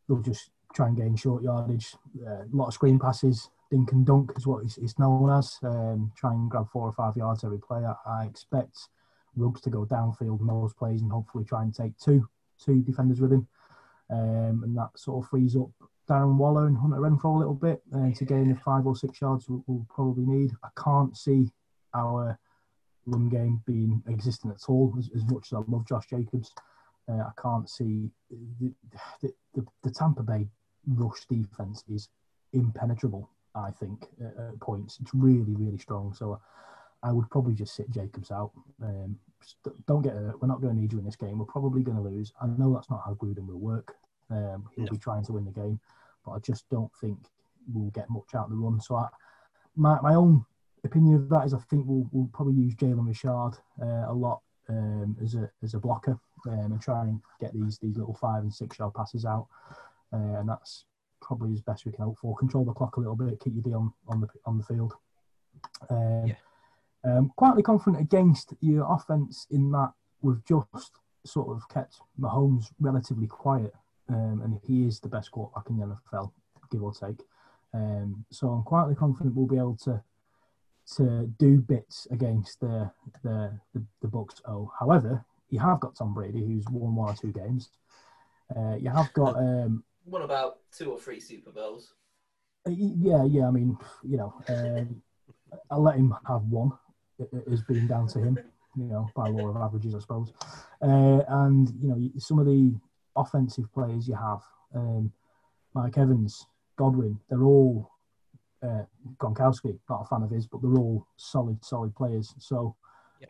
they'll 0.07 0.23
just 0.23 0.51
try 0.75 0.89
and 0.89 0.97
gain 0.97 1.17
short 1.17 1.43
yardage, 1.43 1.95
uh, 2.27 2.43
a 2.43 2.49
lot 2.53 2.69
of 2.69 2.75
screen 2.75 2.99
passes. 2.99 3.51
Dink 3.71 3.91
and 3.93 4.07
dunk 4.07 4.33
is 4.37 4.47
what 4.47 4.63
it's, 4.65 4.99
known 4.99 5.29
as. 5.31 5.59
Um, 5.63 6.13
try 6.17 6.33
and 6.33 6.49
grab 6.49 6.69
four 6.71 6.87
or 6.87 6.93
five 6.93 7.17
yards 7.17 7.43
every 7.43 7.59
play. 7.59 7.85
I, 7.85 7.95
I 8.07 8.25
expect 8.25 8.79
Ruggs 9.35 9.61
to 9.63 9.71
go 9.71 9.85
downfield 9.85 10.41
most 10.41 10.77
plays 10.77 11.03
and 11.03 11.11
hopefully 11.11 11.45
try 11.45 11.63
and 11.63 11.75
take 11.75 11.99
two 11.99 12.27
two 12.65 12.81
defenders 12.83 13.21
with 13.21 13.33
him, 13.33 13.47
um, 14.09 14.63
and 14.65 14.77
that 14.77 14.91
sort 14.97 15.23
of 15.23 15.29
frees 15.29 15.57
up 15.57 15.69
Darren 16.09 16.37
Waller 16.37 16.67
and 16.67 16.79
Hunter 16.79 16.99
Renfrow 16.99 17.37
a 17.37 17.39
little 17.39 17.55
bit 17.55 17.83
uh, 17.95 18.11
to 18.13 18.25
gain 18.25 18.49
the 18.49 18.57
five 18.57 18.87
or 18.87 18.95
six 18.95 19.21
yards 19.21 19.49
we'll, 19.49 19.65
we'll, 19.67 19.87
probably 19.89 20.25
need. 20.25 20.53
I 20.63 20.69
can't 20.81 21.17
see 21.17 21.51
our 21.95 22.39
run 23.07 23.29
game 23.29 23.61
being 23.67 24.03
existent 24.09 24.55
at 24.55 24.69
all. 24.69 24.95
As, 24.99 25.11
as 25.15 25.25
much 25.25 25.49
as 25.49 25.55
I 25.55 25.71
love 25.71 25.87
Josh 25.87 26.07
Jacobs, 26.09 26.53
uh, 27.09 27.23
I 27.23 27.41
can't 27.41 27.69
see 27.69 28.11
the, 28.31 28.73
the, 29.23 29.33
the, 29.55 29.67
the, 29.83 29.91
Tampa 29.91 30.23
Bay 30.23 30.49
rush 30.87 31.25
defense 31.29 31.85
is 31.89 32.09
impenetrable. 32.53 33.31
I 33.55 33.71
think 33.71 34.07
at, 34.21 34.37
at 34.37 34.61
points 34.61 34.99
it's 35.01 35.15
really 35.15 35.55
really 35.55 35.79
strong. 35.79 36.13
So 36.15 36.41
I 37.03 37.13
would 37.13 37.31
probably 37.31 37.55
just 37.55 37.75
sit 37.75 37.91
Jacobs 37.91 38.31
out. 38.31 38.51
Um, 38.83 39.19
don't 39.87 40.03
get 40.03 40.15
hurt. 40.15 40.41
We're 40.41 40.49
not 40.49 40.61
going 40.61 40.75
to 40.75 40.81
need 40.81 40.93
you 40.93 40.99
in 40.99 41.05
this 41.05 41.17
game. 41.17 41.39
We're 41.39 41.45
probably 41.45 41.83
going 41.83 41.97
to 41.97 42.03
lose. 42.03 42.33
I 42.41 42.47
know 42.47 42.75
that's 42.75 42.91
not 42.91 43.03
how 43.05 43.15
Gruden 43.15 43.47
will 43.47 43.61
work. 43.61 43.95
Um, 44.31 44.65
he'll 44.75 44.87
no. 44.87 44.91
be 44.91 44.99
trying 44.99 45.25
to 45.27 45.33
win 45.33 45.45
the 45.45 45.53
game, 45.53 45.79
but 46.25 46.33
I 46.33 46.39
just 46.41 46.69
don't 46.69 46.91
think 47.01 47.19
we'll 47.73 47.91
get 47.91 48.11
much 48.11 48.35
out 48.35 48.47
of 48.47 48.51
the 48.51 48.57
run. 48.57 48.81
So 48.81 48.97
I, 48.97 49.09
my 49.77 50.01
my 50.01 50.15
own 50.15 50.45
opinion 50.85 51.17
of 51.17 51.29
that 51.29 51.47
is 51.47 51.55
I 51.55 51.59
think 51.59 51.85
we'll, 51.87 52.09
we'll 52.13 52.31
probably 52.33 52.55
use 52.55 52.75
Jalen 52.75 53.07
Richard 53.07 53.59
uh, 53.81 54.11
a 54.11 54.13
lot 54.13 54.41
um, 54.69 55.17
as 55.23 55.35
a 55.35 55.51
as 55.63 55.75
a 55.75 55.79
blocker 55.79 56.19
um, 56.47 56.73
and 56.73 56.81
try 56.81 57.03
and 57.03 57.21
get 57.41 57.53
these 57.53 57.79
these 57.79 57.97
little 57.97 58.15
five 58.15 58.43
and 58.43 58.53
six 58.53 58.79
yard 58.79 58.95
passes 58.95 59.25
out, 59.25 59.47
uh, 60.13 60.39
and 60.39 60.49
that's 60.49 60.85
probably 61.21 61.53
as 61.53 61.61
best 61.61 61.87
we 61.87 61.93
can 61.93 62.05
hope 62.05 62.19
for. 62.19 62.37
Control 62.37 62.65
the 62.65 62.73
clock 62.73 62.97
a 62.97 63.01
little 63.01 63.17
bit, 63.17 63.41
keep 63.41 63.55
your 63.55 63.63
D 63.63 63.75
on 63.75 63.93
on 64.09 64.21
the 64.21 64.29
on 64.45 64.59
the 64.59 64.65
field. 64.65 64.95
Um, 65.91 66.27
yeah. 66.27 66.35
Um, 67.05 67.33
quietly 67.37 67.63
confident 67.63 68.03
against 68.03 68.55
your 68.61 68.87
offense 68.93 69.47
in 69.51 69.71
that 69.71 69.93
we've 70.23 70.45
just 70.45 70.93
sort 71.25 71.49
of 71.49 71.69
kept 71.69 72.01
Mahomes 72.21 72.73
relatively 72.81 73.29
quiet 73.29 73.73
um, 74.09 74.41
and 74.43 74.61
he 74.65 74.87
is 74.87 75.01
the 75.01 75.09
best 75.09 75.31
quarterback 75.31 75.69
in 75.71 75.79
the 75.79 75.87
NFL, 76.13 76.33
give 76.71 76.83
or 76.83 76.93
take. 76.93 77.23
Um, 77.75 78.25
so 78.31 78.49
I'm 78.49 78.63
quietly 78.63 78.95
confident 78.95 79.35
we'll 79.35 79.47
be 79.47 79.57
able 79.57 79.77
to 79.85 80.03
to 80.95 81.27
do 81.39 81.59
bits 81.59 82.07
against 82.13 82.61
the 82.61 82.91
the 83.23 83.59
the, 83.75 83.85
the 84.03 84.09
Bucs. 84.09 84.41
Oh, 84.47 84.73
however, 84.79 85.25
you 85.51 85.59
have 85.61 85.81
got 85.81 85.97
Tom 85.97 86.15
Brady, 86.15 86.45
who's 86.45 86.65
won 86.71 86.95
one 86.95 87.11
or 87.11 87.17
two 87.17 87.33
games. 87.33 87.71
Uh, 88.55 88.77
you 88.77 88.91
have 88.91 89.13
got 89.13 89.37
um, 89.37 89.85
won 90.05 90.23
about 90.23 90.59
two 90.77 90.91
or 90.91 90.99
three 90.99 91.21
Super 91.21 91.51
Bowls. 91.51 91.95
Uh, 92.67 92.71
yeah, 92.71 93.25
yeah. 93.25 93.47
I 93.47 93.51
mean, 93.51 93.77
you 94.03 94.17
know, 94.17 94.35
um, 94.49 95.03
I'll 95.71 95.83
let 95.83 95.97
him 95.97 96.15
have 96.27 96.43
one. 96.43 96.73
It, 97.19 97.29
it 97.33 97.49
has 97.49 97.63
been 97.63 97.87
down 97.87 98.09
to 98.09 98.19
him, 98.21 98.39
you 98.77 98.85
know, 98.85 99.09
by 99.15 99.29
law 99.29 99.49
of 99.49 99.57
averages, 99.57 99.95
I 99.95 100.01
suppose. 100.01 100.33
Uh, 100.83 101.23
and 101.29 101.69
you 101.81 101.89
know, 101.89 102.11
some 102.19 102.39
of 102.39 102.47
the 102.47 102.75
offensive 103.17 103.73
players 103.73 104.07
you 104.07 104.15
have, 104.15 104.41
um, 104.75 105.13
Mike 105.75 105.97
Evans, 105.99 106.47
Godwin, 106.77 107.19
they're 107.29 107.43
all 107.43 107.91
uh, 108.63 108.83
Gronkowski, 109.19 109.79
not 109.89 110.03
a 110.03 110.05
fan 110.05 110.23
of 110.23 110.31
his, 110.31 110.47
but 110.47 110.63
they're 110.63 110.79
all 110.79 111.07
solid, 111.17 111.65
solid 111.65 111.95
players. 111.95 112.35
So 112.39 112.77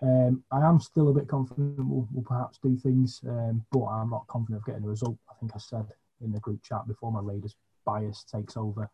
um, 0.03 0.43
I 0.51 0.61
am 0.61 0.81
still 0.81 1.09
a 1.09 1.15
bit 1.15 1.29
confident 1.29 1.79
we'll, 1.79 2.09
we'll 2.13 2.25
perhaps 2.25 2.59
do 2.63 2.77
things, 2.77 3.21
um, 3.29 3.65
but 3.71 3.85
I'm 3.85 4.11
not 4.11 4.27
confident 4.27 4.61
of 4.61 4.67
getting 4.67 4.85
a 4.85 4.89
result. 4.89 5.17
I 5.31 5.35
think 5.39 5.53
I 5.55 5.59
said 5.59 5.87
in 6.23 6.33
the 6.33 6.41
group 6.41 6.63
chat 6.63 6.87
before 6.87 7.13
my 7.13 7.21
Raiders 7.21 7.55
bias 7.85 8.25
takes 8.25 8.57
over 8.57 8.91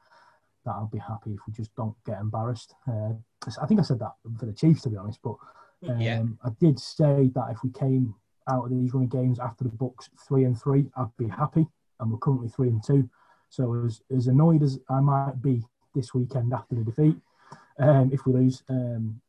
that 0.65 0.73
I'll 0.73 0.91
be 0.93 0.99
happy 0.99 1.33
if 1.33 1.41
we 1.47 1.53
just 1.53 1.75
don't 1.75 1.95
get 2.05 2.21
embarrassed. 2.21 2.75
Uh, 2.89 3.15
I 3.61 3.67
think 3.67 3.81
I 3.81 3.83
said 3.83 3.99
that 3.99 4.13
for 4.39 4.47
the 4.47 4.53
Chiefs, 4.53 4.83
to 4.83 4.91
be 4.91 4.97
honest, 4.97 5.19
but 5.23 5.37
um, 5.89 6.01
yeah. 6.01 6.23
I 6.45 6.51
did 6.61 6.79
say 6.79 7.31
that 7.35 7.49
if 7.51 7.63
we 7.65 7.71
came 7.71 8.15
out 8.49 8.65
of 8.65 8.71
these 8.71 8.95
running 8.95 9.09
games 9.09 9.41
after 9.41 9.65
the 9.65 9.71
books 9.71 10.09
three 10.27 10.45
and 10.45 10.61
three, 10.61 10.87
I'd 10.97 11.17
be 11.19 11.29
happy, 11.29 11.67
and 11.99 12.11
we're 12.11 12.19
currently 12.19 12.49
three 12.49 12.69
and 12.69 12.83
two. 12.85 13.09
So 13.49 13.85
as 13.85 14.01
as 14.15 14.29
annoyed 14.29 14.63
as 14.63 14.79
I 14.89 15.01
might 15.01 15.43
be 15.43 15.63
this 15.95 16.15
weekend 16.15 16.53
after 16.53 16.75
the 16.75 16.85
defeat, 16.85 17.17
um, 17.79 18.11
if 18.13 18.27
we 18.27 18.33
lose, 18.33 18.63
um, 18.69 19.21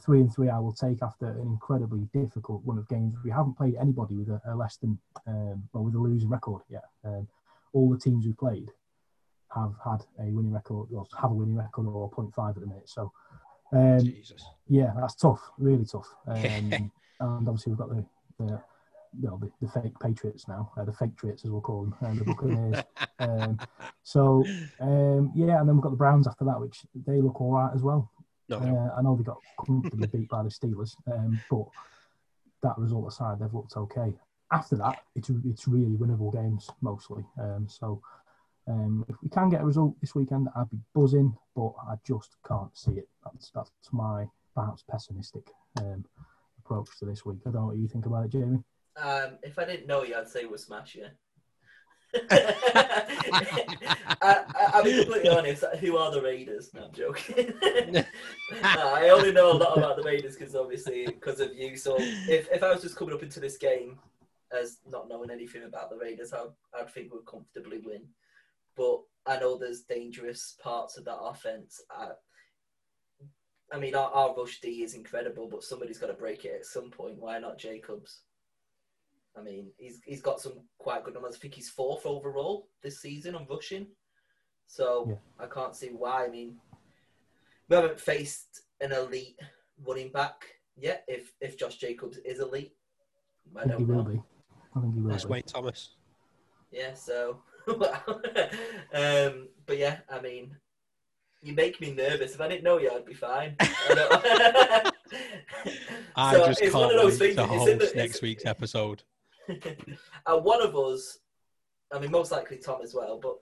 three 0.00 0.20
and 0.20 0.34
three, 0.34 0.48
I 0.48 0.58
will 0.58 0.72
take 0.72 1.02
after 1.02 1.28
an 1.28 1.40
incredibly 1.40 2.08
difficult 2.12 2.62
run 2.64 2.78
of 2.78 2.88
games. 2.88 3.16
We 3.24 3.30
haven't 3.30 3.56
played 3.56 3.76
anybody 3.80 4.16
with 4.16 4.28
a, 4.28 4.40
a 4.46 4.54
less 4.54 4.76
than 4.76 4.98
um, 5.26 5.62
well 5.72 5.84
with 5.84 5.94
a 5.94 5.98
losing 5.98 6.28
record 6.28 6.62
yet. 6.68 6.84
Um, 7.04 7.28
all 7.72 7.90
the 7.90 7.98
teams 7.98 8.26
we 8.26 8.32
played 8.32 8.70
have 9.54 9.74
had 9.84 10.04
a 10.18 10.30
winning 10.30 10.52
record, 10.52 10.88
or 10.92 11.06
have 11.20 11.30
a 11.30 11.34
winning 11.34 11.56
record 11.56 11.86
or 11.86 12.10
0.5 12.10 12.48
at 12.50 12.54
the 12.60 12.66
minute. 12.66 12.88
So, 12.88 13.12
um, 13.72 14.14
yeah, 14.68 14.92
that's 14.98 15.14
tough, 15.14 15.50
really 15.58 15.84
tough. 15.84 16.08
Um, 16.26 16.90
and 17.38 17.48
obviously 17.48 17.70
we've 17.70 17.78
got 17.78 17.90
the, 17.90 18.04
the 18.40 18.60
the, 19.20 19.50
the 19.60 19.68
fake 19.68 19.98
Patriots 20.00 20.48
now, 20.48 20.72
uh, 20.76 20.84
the 20.84 20.92
fake 20.92 21.14
Patriots 21.16 21.44
as 21.44 21.50
we'll 21.50 21.60
call 21.60 21.84
them, 22.00 22.18
the 22.18 22.24
Buccaneers. 22.24 22.82
um, 23.18 23.58
so 24.02 24.44
um, 24.80 25.32
yeah, 25.34 25.60
and 25.60 25.68
then 25.68 25.76
we've 25.76 25.82
got 25.82 25.90
the 25.90 25.96
Browns 25.96 26.26
after 26.26 26.44
that, 26.44 26.60
which 26.60 26.80
they 27.06 27.20
look 27.20 27.40
all 27.40 27.52
right 27.52 27.72
as 27.74 27.82
well. 27.82 28.10
No, 28.48 28.58
no. 28.58 28.76
Uh, 28.76 28.98
I 28.98 29.02
know 29.02 29.16
they 29.16 29.22
got 29.22 29.38
comfortably 29.64 30.06
beat 30.08 30.28
by 30.28 30.42
the 30.42 30.48
Steelers, 30.48 30.94
um, 31.10 31.40
but 31.50 31.64
that 32.62 32.78
result 32.78 33.08
aside, 33.08 33.38
they've 33.40 33.52
looked 33.52 33.76
okay. 33.76 34.12
After 34.50 34.76
that, 34.76 35.02
it's 35.14 35.30
it's 35.46 35.68
really 35.68 35.96
winnable 35.96 36.32
games 36.32 36.68
mostly. 36.80 37.24
Um, 37.40 37.66
so 37.68 38.02
um, 38.68 39.04
if 39.08 39.16
we 39.22 39.28
can 39.28 39.48
get 39.48 39.62
a 39.62 39.64
result 39.64 39.94
this 40.00 40.14
weekend, 40.14 40.48
I'd 40.54 40.70
be 40.70 40.78
buzzing, 40.94 41.36
but 41.56 41.72
I 41.88 41.94
just 42.06 42.36
can't 42.46 42.76
see 42.76 42.92
it. 42.92 43.08
That's 43.24 43.50
that's 43.50 43.70
my 43.92 44.26
perhaps 44.54 44.84
pessimistic 44.88 45.50
um, 45.78 46.04
approach 46.58 46.88
to 46.98 47.06
this 47.06 47.24
week. 47.24 47.38
I 47.46 47.50
don't 47.50 47.62
know 47.62 47.66
what 47.68 47.76
you 47.76 47.88
think 47.88 48.06
about 48.06 48.26
it, 48.26 48.32
Jamie. 48.32 48.62
Um, 48.96 49.38
if 49.42 49.58
I 49.58 49.64
didn't 49.64 49.86
know 49.86 50.02
you, 50.02 50.14
I'd 50.14 50.28
say 50.28 50.44
we're 50.44 50.58
smashing. 50.58 51.04
I, 54.22 54.44
I, 54.74 54.76
will 54.76 54.84
be 54.84 54.98
completely 54.98 55.30
honest. 55.30 55.64
Who 55.80 55.96
are 55.96 56.10
the 56.10 56.20
Raiders? 56.20 56.72
No, 56.74 56.84
I'm 56.84 56.92
joking. 56.92 57.54
no, 57.92 58.04
I 58.62 59.08
only 59.08 59.32
know 59.32 59.50
a 59.50 59.54
lot 59.54 59.78
about 59.78 59.96
the 59.96 60.02
Raiders 60.02 60.36
because 60.36 60.54
obviously 60.54 61.06
because 61.06 61.40
of 61.40 61.54
you. 61.54 61.76
So 61.76 61.96
if, 61.98 62.48
if 62.52 62.62
I 62.62 62.72
was 62.72 62.82
just 62.82 62.96
coming 62.96 63.14
up 63.14 63.22
into 63.22 63.40
this 63.40 63.56
game 63.56 63.98
as 64.52 64.78
not 64.86 65.08
knowing 65.08 65.30
anything 65.30 65.64
about 65.64 65.90
the 65.90 65.96
Raiders, 65.96 66.32
I'd, 66.32 66.50
I'd 66.78 66.90
think 66.90 67.12
we'd 67.12 67.26
comfortably 67.26 67.78
win. 67.78 68.02
But 68.76 69.00
I 69.26 69.38
know 69.38 69.56
there's 69.56 69.82
dangerous 69.82 70.56
parts 70.62 70.98
of 70.98 71.04
that 71.06 71.18
offense. 71.18 71.80
I, 71.90 72.08
I 73.72 73.78
mean, 73.78 73.94
our, 73.94 74.10
our 74.10 74.34
rush 74.36 74.60
D 74.60 74.82
is 74.82 74.94
incredible, 74.94 75.48
but 75.48 75.64
somebody's 75.64 75.98
got 75.98 76.08
to 76.08 76.14
break 76.14 76.44
it 76.44 76.56
at 76.60 76.66
some 76.66 76.90
point. 76.90 77.18
Why 77.18 77.38
not 77.38 77.58
Jacobs? 77.58 78.20
I 79.36 79.42
mean, 79.42 79.70
he's 79.78 80.00
he's 80.04 80.20
got 80.20 80.40
some 80.40 80.54
quite 80.78 81.04
good 81.04 81.14
numbers. 81.14 81.36
I 81.36 81.38
think 81.38 81.54
he's 81.54 81.70
fourth 81.70 82.06
overall 82.06 82.68
this 82.82 83.00
season 83.00 83.34
on 83.34 83.46
rushing. 83.48 83.86
So 84.66 85.06
yeah. 85.08 85.44
I 85.44 85.46
can't 85.46 85.76
see 85.76 85.88
why. 85.88 86.24
I 86.24 86.28
mean, 86.28 86.56
we 87.68 87.76
haven't 87.76 88.00
faced 88.00 88.62
an 88.80 88.92
elite 88.92 89.38
running 89.84 90.10
back 90.10 90.44
yet. 90.76 91.04
If 91.08 91.32
if 91.40 91.58
Josh 91.58 91.76
Jacobs 91.76 92.18
is 92.18 92.40
elite, 92.40 92.72
I, 93.56 93.60
I 93.60 93.64
think 93.64 93.78
he 93.78 93.84
know. 93.84 93.94
will 93.94 94.04
be. 94.04 94.22
I 94.76 94.80
think 94.80 94.94
he 94.94 95.00
will. 95.00 95.10
That's 95.10 95.26
Wayne 95.26 95.42
Thomas. 95.44 95.90
Yeah. 96.70 96.94
So, 96.94 97.42
um, 97.68 99.48
but 99.66 99.78
yeah, 99.78 99.98
I 100.10 100.20
mean, 100.20 100.56
you 101.42 101.54
make 101.54 101.80
me 101.80 101.92
nervous. 101.92 102.34
If 102.34 102.40
I 102.40 102.48
didn't 102.48 102.64
know 102.64 102.78
you, 102.78 102.90
I'd 102.90 103.06
be 103.06 103.14
fine. 103.14 103.56
I, 103.60 104.90
I 106.16 106.34
so 106.34 106.46
just 106.46 106.60
can't 106.60 107.20
wait 107.20 107.36
to 107.36 107.46
host 107.46 107.94
next 107.94 108.22
week's 108.22 108.46
episode. 108.46 109.02
uh, 110.26 110.38
one 110.38 110.62
of 110.62 110.76
us, 110.76 111.18
I 111.92 111.98
mean, 111.98 112.10
most 112.10 112.32
likely 112.32 112.58
Tom 112.58 112.80
as 112.82 112.94
well, 112.94 113.18
but 113.20 113.36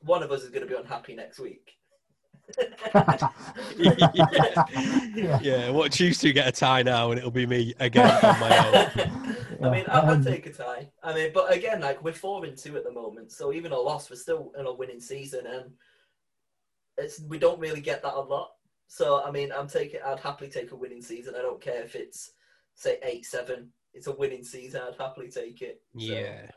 one 0.00 0.22
of 0.22 0.30
us 0.32 0.42
is 0.42 0.50
going 0.50 0.66
to 0.66 0.68
be 0.68 0.78
unhappy 0.78 1.14
next 1.14 1.38
week. 1.38 1.72
yeah. 3.78 4.08
yeah, 5.42 5.70
what 5.70 5.92
choose 5.92 6.18
to 6.18 6.32
get 6.32 6.48
a 6.48 6.52
tie 6.52 6.82
now, 6.82 7.10
and 7.10 7.18
it'll 7.18 7.30
be 7.30 7.46
me 7.46 7.72
again 7.78 8.10
on 8.22 8.40
my 8.40 8.66
own. 8.66 8.90
I 9.62 9.70
mean, 9.70 9.84
I'll, 9.88 10.10
I'll, 10.10 10.24
take 10.24 10.46
a 10.46 10.52
tie. 10.52 10.90
I 11.04 11.14
mean, 11.14 11.30
but 11.32 11.52
again, 11.54 11.80
like 11.80 12.02
we're 12.02 12.12
four 12.12 12.44
and 12.44 12.58
two 12.58 12.76
at 12.76 12.84
the 12.84 12.90
moment, 12.90 13.30
so 13.30 13.52
even 13.52 13.70
a 13.70 13.78
loss, 13.78 14.10
we're 14.10 14.16
still 14.16 14.52
in 14.58 14.66
a 14.66 14.72
winning 14.72 15.00
season, 15.00 15.46
and 15.46 15.70
it's 16.98 17.20
we 17.28 17.38
don't 17.38 17.60
really 17.60 17.80
get 17.80 18.02
that 18.02 18.14
a 18.14 18.20
lot. 18.20 18.50
So 18.88 19.22
I 19.24 19.30
mean, 19.30 19.52
I'm 19.52 19.68
taking. 19.68 20.00
I'd 20.04 20.20
happily 20.20 20.50
take 20.50 20.72
a 20.72 20.76
winning 20.76 21.00
season. 21.00 21.34
I 21.36 21.42
don't 21.42 21.60
care 21.60 21.82
if 21.82 21.94
it's 21.94 22.32
say 22.74 22.98
eight 23.04 23.24
seven 23.24 23.70
it's 23.94 24.06
a 24.06 24.12
winning 24.12 24.44
season. 24.44 24.82
I'd 24.86 24.96
happily 24.98 25.28
take 25.28 25.62
it. 25.62 25.82
So, 25.96 26.04
yeah. 26.04 26.50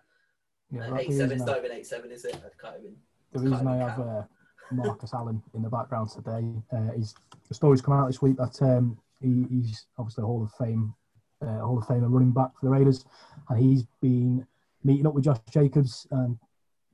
yeah 0.71 0.97
eight 0.97 1.11
seven. 1.11 1.37
It's 1.37 1.45
not 1.45 1.57
even 1.57 1.71
eight 1.71 1.87
seven, 1.87 2.11
is 2.11 2.25
it? 2.25 2.35
I 2.35 2.61
can't 2.61 2.79
even. 2.79 2.95
The 3.33 3.39
reason 3.39 3.67
I 3.67 3.77
have 3.77 3.99
uh, 3.99 4.23
Marcus 4.71 5.13
Allen 5.13 5.41
in 5.53 5.61
the 5.61 5.69
background 5.69 6.09
today 6.09 6.45
uh, 6.73 6.93
is 6.97 7.13
the 7.47 7.53
story's 7.53 7.81
come 7.81 7.93
out 7.93 8.07
this 8.07 8.21
week 8.21 8.37
that 8.37 8.61
um, 8.61 8.97
he, 9.21 9.45
he's 9.49 9.85
obviously 9.97 10.23
a 10.23 10.25
Hall 10.27 10.43
of 10.43 10.51
Fame, 10.53 10.93
uh, 11.41 11.59
Hall 11.59 11.77
of 11.77 11.85
Famer 11.85 12.09
running 12.09 12.31
back 12.31 12.51
for 12.57 12.67
the 12.67 12.71
Raiders, 12.71 13.05
and 13.49 13.59
he's 13.59 13.85
been 14.01 14.45
meeting 14.83 15.05
up 15.05 15.13
with 15.13 15.25
Josh 15.25 15.39
Jacobs 15.51 16.07
and 16.11 16.37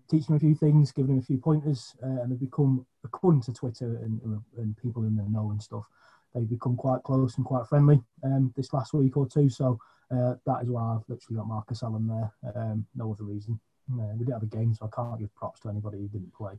teaching 0.10 0.30
him 0.30 0.36
a 0.36 0.40
few 0.40 0.56
things, 0.56 0.92
giving 0.92 1.14
him 1.14 1.20
a 1.20 1.24
few 1.24 1.38
pointers, 1.38 1.96
uh, 2.04 2.22
and 2.22 2.32
they've 2.32 2.40
become, 2.40 2.86
according 3.04 3.42
to 3.44 3.54
Twitter 3.54 4.00
and, 4.04 4.20
and 4.58 4.78
people 4.78 5.04
in 5.04 5.16
the 5.16 5.24
know 5.30 5.52
and 5.52 5.62
stuff, 5.62 5.86
they've 6.34 6.50
become 6.50 6.76
quite 6.76 7.04
close 7.04 7.38
and 7.38 7.46
quite 7.46 7.68
friendly 7.68 8.02
um, 8.24 8.54
this 8.56 8.74
last 8.74 8.94
week 8.94 9.18
or 9.18 9.28
two. 9.28 9.50
So 9.50 9.80
uh, 10.12 10.36
that 10.46 10.64
is 10.64 10.70
why 10.70 10.96
I've 10.96 11.08
literally 11.08 11.38
got 11.38 11.48
Marcus 11.48 11.84
Allen 11.84 12.08
there. 12.08 12.54
Um, 12.56 12.86
no 12.96 13.12
other 13.12 13.24
reason. 13.24 13.60
Uh, 13.92 14.14
we 14.14 14.20
didn't 14.20 14.34
have 14.34 14.44
a 14.44 14.46
game, 14.46 14.74
so 14.74 14.86
I 14.86 14.96
can't 14.96 15.20
give 15.20 15.34
props 15.36 15.62
to 15.62 15.70
anybody 15.70 16.00
who 16.00 16.08
didn't 16.08 16.34
play. 16.34 16.54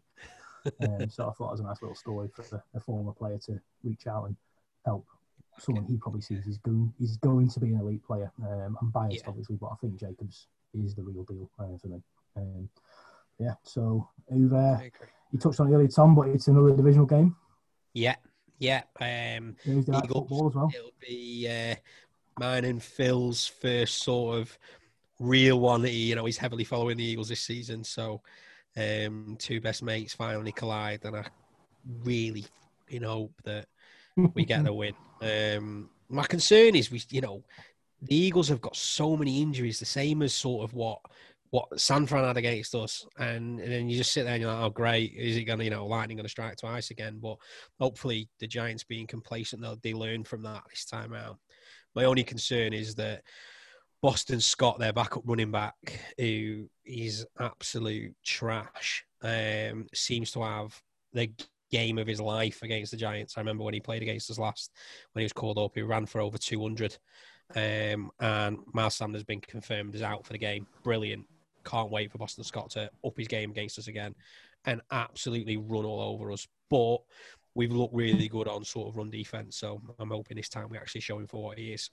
um, 0.82 1.08
so 1.10 1.28
I 1.28 1.32
thought 1.32 1.48
it 1.48 1.52
was 1.52 1.60
a 1.60 1.64
nice 1.64 1.82
little 1.82 1.96
story 1.96 2.28
for 2.34 2.62
a 2.74 2.80
former 2.80 3.12
player 3.12 3.38
to 3.46 3.60
reach 3.82 4.06
out 4.06 4.26
and 4.26 4.36
help 4.84 5.06
someone 5.58 5.84
he 5.84 5.96
probably 5.96 6.20
sees 6.20 6.46
is 6.46 6.58
going, 6.58 6.92
he's 6.98 7.16
going 7.18 7.48
to 7.48 7.60
be 7.60 7.68
an 7.68 7.80
elite 7.80 8.04
player. 8.04 8.30
Um, 8.42 8.76
I'm 8.80 8.90
biased, 8.90 9.24
yeah. 9.24 9.28
obviously, 9.28 9.56
but 9.56 9.68
I 9.68 9.76
think 9.80 9.98
Jacobs 9.98 10.46
is 10.74 10.94
the 10.94 11.02
real 11.02 11.24
deal 11.24 11.50
uh, 11.58 11.76
for 11.80 11.88
me. 11.88 12.02
Um, 12.36 12.68
yeah, 13.38 13.54
so 13.62 14.08
uh, 14.30 14.78
you 15.32 15.38
touched 15.38 15.60
on 15.60 15.68
it 15.68 15.74
earlier, 15.74 15.88
Tom, 15.88 16.14
but 16.14 16.28
it's 16.28 16.48
another 16.48 16.74
divisional 16.74 17.06
game. 17.06 17.36
Yeah, 17.94 18.16
yeah. 18.58 18.82
Um, 19.00 19.56
Eagles, 19.66 19.86
football 19.86 20.48
as 20.48 20.54
well. 20.54 20.70
It'll 20.74 20.92
be 21.00 21.48
uh, 21.48 21.74
mine 22.38 22.64
and 22.64 22.82
Phil's 22.82 23.46
first 23.46 24.02
sort 24.02 24.38
of 24.38 24.58
real 25.18 25.60
one. 25.60 25.84
He, 25.84 26.08
you 26.08 26.14
know, 26.14 26.24
he's 26.24 26.38
heavily 26.38 26.64
following 26.64 26.96
the 26.96 27.04
Eagles 27.04 27.28
this 27.28 27.40
season, 27.40 27.84
so 27.84 28.22
um, 28.76 29.36
two 29.38 29.60
best 29.60 29.82
mates 29.82 30.14
finally 30.14 30.52
collide, 30.52 31.04
and 31.04 31.16
I 31.16 31.26
really, 32.04 32.46
you 32.88 33.00
know, 33.00 33.30
that 33.44 33.66
we 34.34 34.44
get 34.44 34.66
a 34.66 34.72
win. 34.72 34.94
Um, 35.20 35.90
my 36.08 36.24
concern 36.24 36.74
is 36.74 36.90
we, 36.90 37.02
you 37.10 37.20
know, 37.20 37.42
the 38.02 38.14
Eagles 38.14 38.48
have 38.48 38.60
got 38.60 38.76
so 38.76 39.16
many 39.16 39.40
injuries, 39.40 39.78
the 39.78 39.86
same 39.86 40.22
as 40.22 40.34
sort 40.34 40.64
of 40.64 40.74
what 40.74 41.00
what 41.52 41.78
San 41.78 42.06
Fran 42.06 42.24
had 42.24 42.38
against 42.38 42.74
us, 42.74 43.06
and, 43.18 43.60
and 43.60 43.70
then 43.70 43.86
you 43.86 43.98
just 43.98 44.12
sit 44.12 44.24
there 44.24 44.32
and 44.32 44.40
you're 44.40 44.50
like, 44.50 44.64
oh 44.64 44.70
great, 44.70 45.12
is 45.14 45.36
it 45.36 45.44
gonna, 45.44 45.64
you 45.64 45.68
know, 45.68 45.86
lightning 45.86 46.16
gonna 46.16 46.28
strike 46.28 46.56
twice 46.56 46.90
again? 46.90 47.18
But 47.22 47.36
hopefully 47.78 48.30
the 48.40 48.46
Giants 48.46 48.84
being 48.84 49.06
complacent, 49.06 49.60
they'll 49.60 49.76
they 49.82 49.92
learn 49.92 50.24
from 50.24 50.42
that 50.44 50.62
this 50.70 50.86
time 50.86 51.12
out. 51.12 51.36
My 51.94 52.04
only 52.04 52.24
concern 52.24 52.72
is 52.72 52.94
that 52.94 53.22
Boston 54.00 54.40
Scott, 54.40 54.78
their 54.78 54.94
backup 54.94 55.24
running 55.26 55.50
back, 55.50 55.74
who 56.16 56.70
is 56.86 57.26
absolute 57.38 58.14
trash, 58.24 59.04
um, 59.22 59.88
seems 59.92 60.30
to 60.32 60.42
have 60.42 60.80
the 61.12 61.30
game 61.70 61.98
of 61.98 62.06
his 62.06 62.20
life 62.20 62.62
against 62.62 62.92
the 62.92 62.96
Giants. 62.96 63.36
I 63.36 63.42
remember 63.42 63.62
when 63.62 63.74
he 63.74 63.80
played 63.80 64.00
against 64.00 64.30
us 64.30 64.38
last, 64.38 64.70
when 65.12 65.20
he 65.20 65.26
was 65.26 65.34
called 65.34 65.58
up, 65.58 65.72
he 65.74 65.82
ran 65.82 66.06
for 66.06 66.22
over 66.22 66.38
200. 66.38 66.96
Um, 67.54 68.10
and 68.18 68.56
Miles 68.72 68.96
Sanders 68.96 69.22
been 69.22 69.42
confirmed 69.42 69.94
as 69.94 70.02
out 70.02 70.24
for 70.24 70.32
the 70.32 70.38
game. 70.38 70.66
Brilliant. 70.82 71.26
Can't 71.64 71.90
wait 71.90 72.10
for 72.10 72.18
Boston 72.18 72.44
Scott 72.44 72.70
to 72.70 72.90
up 73.04 73.16
his 73.16 73.28
game 73.28 73.50
against 73.50 73.78
us 73.78 73.88
again 73.88 74.14
and 74.64 74.80
absolutely 74.90 75.56
run 75.56 75.84
all 75.84 76.00
over 76.00 76.32
us. 76.32 76.46
But 76.70 76.98
we've 77.54 77.72
looked 77.72 77.94
really 77.94 78.28
good 78.28 78.48
on 78.48 78.64
sort 78.64 78.88
of 78.88 78.96
run 78.96 79.10
defense. 79.10 79.56
So 79.56 79.80
I'm 79.98 80.10
hoping 80.10 80.36
this 80.36 80.48
time 80.48 80.68
we 80.70 80.78
actually 80.78 81.00
show 81.00 81.18
him 81.18 81.26
for 81.26 81.42
what 81.42 81.58
he 81.58 81.72
is. 81.72 81.90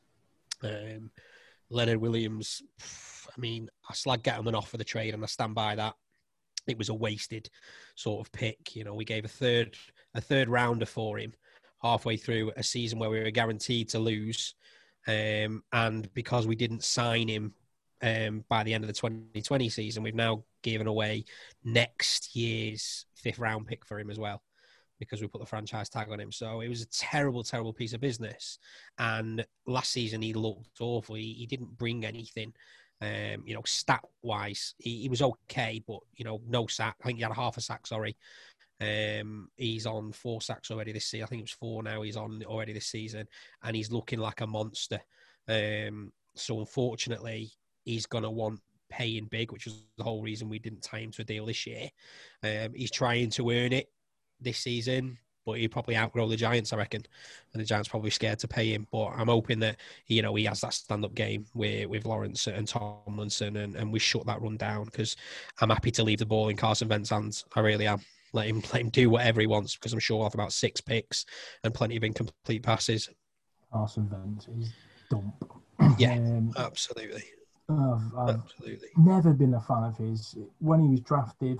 Um, 0.63 1.11
Leonard 1.69 1.97
Williams, 1.97 2.61
I 2.81 3.39
mean, 3.39 3.69
I 3.89 3.93
slag 3.93 4.23
Gettleman 4.23 4.55
off 4.55 4.69
for 4.69 4.77
the 4.77 4.83
trade, 4.83 5.13
and 5.13 5.23
I 5.23 5.27
stand 5.27 5.55
by 5.55 5.75
that. 5.75 5.93
It 6.67 6.77
was 6.77 6.89
a 6.89 6.93
wasted 6.93 7.49
sort 7.95 8.25
of 8.25 8.31
pick. 8.31 8.75
You 8.75 8.83
know, 8.83 8.93
we 8.93 9.05
gave 9.05 9.25
a 9.25 9.29
third 9.29 9.75
a 10.15 10.21
third 10.21 10.49
rounder 10.49 10.85
for 10.85 11.19
him 11.19 11.33
halfway 11.83 12.17
through 12.17 12.51
a 12.57 12.63
season 12.63 12.99
where 12.99 13.09
we 13.09 13.19
were 13.19 13.31
guaranteed 13.31 13.89
to 13.89 13.99
lose, 13.99 14.55
um, 15.07 15.63
and 15.71 16.11
because 16.13 16.47
we 16.47 16.55
didn't 16.55 16.83
sign 16.83 17.27
him 17.27 17.53
um, 18.01 18.43
by 18.49 18.63
the 18.63 18.73
end 18.73 18.83
of 18.83 18.87
the 18.87 18.93
2020 18.93 19.69
season. 19.69 20.03
We've 20.03 20.15
now 20.15 20.43
given 20.61 20.87
away 20.87 21.25
next 21.63 22.35
year's 22.35 23.05
fifth 23.15 23.39
round 23.39 23.67
pick 23.67 23.85
for 23.85 23.99
him 23.99 24.09
as 24.09 24.19
well 24.19 24.41
because 24.99 25.21
we 25.21 25.27
put 25.27 25.39
the 25.39 25.47
franchise 25.47 25.89
tag 25.89 26.09
on 26.11 26.19
him. 26.19 26.31
So 26.31 26.61
it 26.61 26.67
was 26.67 26.81
a 26.81 26.89
terrible, 26.89 27.43
terrible 27.43 27.73
piece 27.73 27.93
of 27.93 28.01
business. 28.01 28.59
And 28.97 29.45
last 29.65 29.91
season 29.91 30.21
he 30.21 30.33
looked 30.33 30.81
awful. 30.81 31.15
He, 31.15 31.33
he 31.33 31.45
didn't 31.45 31.77
bring 31.77 32.05
anything. 32.05 32.53
Um, 33.01 33.43
you 33.45 33.53
know, 33.53 33.61
stat 33.65 34.03
wise, 34.23 34.75
he, 34.77 35.03
he, 35.03 35.09
was 35.09 35.21
okay, 35.21 35.81
but 35.87 35.99
you 36.15 36.25
know, 36.25 36.41
no 36.45 36.67
sack. 36.67 36.97
I 37.01 37.07
think 37.07 37.17
he 37.17 37.23
had 37.23 37.31
a 37.31 37.35
half 37.35 37.55
a 37.55 37.61
sack. 37.61 37.87
Sorry, 37.87 38.17
um, 38.81 39.49
he's 39.55 39.85
on 39.85 40.11
four 40.11 40.41
sacks 40.41 40.69
already 40.69 40.91
this 40.91 41.05
season. 41.05 41.23
I 41.23 41.27
think 41.27 41.39
it 41.39 41.43
was 41.43 41.51
four 41.51 41.81
now. 41.81 42.01
He's 42.01 42.17
on 42.17 42.43
already 42.45 42.73
this 42.73 42.87
season, 42.87 43.25
and 43.63 43.73
he's 43.73 43.89
looking 43.89 44.19
like 44.19 44.41
a 44.41 44.47
monster. 44.47 44.99
Um, 45.47 46.11
so 46.35 46.59
unfortunately, 46.59 47.53
he's 47.85 48.05
gonna 48.05 48.31
want 48.31 48.59
paying 48.89 49.25
big, 49.25 49.51
which 49.51 49.65
was 49.65 49.83
the 49.97 50.03
whole 50.03 50.21
reason 50.21 50.49
we 50.49 50.59
didn't 50.59 50.81
tie 50.81 50.99
him 50.99 51.11
to 51.11 51.21
a 51.21 51.25
deal 51.25 51.45
this 51.45 51.65
year. 51.65 51.89
Um, 52.43 52.73
he's 52.73 52.91
trying 52.91 53.29
to 53.31 53.49
earn 53.51 53.71
it 53.71 53.89
this 54.41 54.57
season, 54.57 55.17
but 55.45 55.59
he 55.59 55.67
probably 55.67 55.95
outgrow 55.95 56.27
the 56.27 56.35
Giants, 56.35 56.73
I 56.73 56.77
reckon. 56.77 57.03
And 57.53 57.61
the 57.61 57.65
Giants 57.65 57.89
probably 57.89 58.09
scared 58.09 58.39
to 58.39 58.47
pay 58.47 58.73
him. 58.73 58.87
But 58.91 59.07
I'm 59.09 59.27
hoping 59.27 59.59
that 59.59 59.77
you 60.07 60.21
know 60.21 60.35
he 60.35 60.45
has 60.45 60.61
that 60.61 60.73
stand-up 60.73 61.15
game 61.15 61.45
with 61.53 61.87
with 61.87 62.05
Lawrence 62.05 62.47
and 62.47 62.67
Tomlinson, 62.67 63.57
and, 63.57 63.75
and 63.75 63.91
we 63.91 63.99
shut 63.99 64.25
that 64.25 64.41
run 64.41 64.57
down 64.57 64.85
because 64.85 65.15
I'm 65.61 65.69
happy 65.69 65.91
to 65.91 66.03
leave 66.03 66.19
the 66.19 66.25
ball 66.25 66.49
in 66.49 66.57
Carson 66.57 66.87
Wentz's 66.87 67.11
hands. 67.11 67.45
I 67.55 67.61
really 67.61 67.87
am. 67.87 67.99
Let 68.33 68.47
him 68.47 68.61
let 68.73 68.81
him 68.81 68.89
do 68.89 69.09
whatever 69.09 69.41
he 69.41 69.47
wants 69.47 69.75
because 69.75 69.93
I'm 69.93 69.99
sure 69.99 70.19
I'll 70.19 70.25
have 70.25 70.35
about 70.35 70.53
six 70.53 70.81
picks 70.81 71.25
and 71.63 71.73
plenty 71.73 71.95
of 71.95 72.03
incomplete 72.03 72.63
passes. 72.63 73.09
Carson 73.71 74.09
Wentz 74.09 74.47
is 74.47 74.73
dump. 75.09 75.33
Yeah, 75.97 76.13
um, 76.13 76.51
absolutely. 76.57 77.23
I've, 77.69 78.17
I've 78.17 78.35
absolutely. 78.35 78.89
never 78.97 79.33
been 79.33 79.53
a 79.53 79.61
fan 79.61 79.83
of 79.83 79.97
his. 79.97 80.37
When 80.59 80.81
he 80.81 80.89
was 80.89 81.01
drafted, 81.01 81.59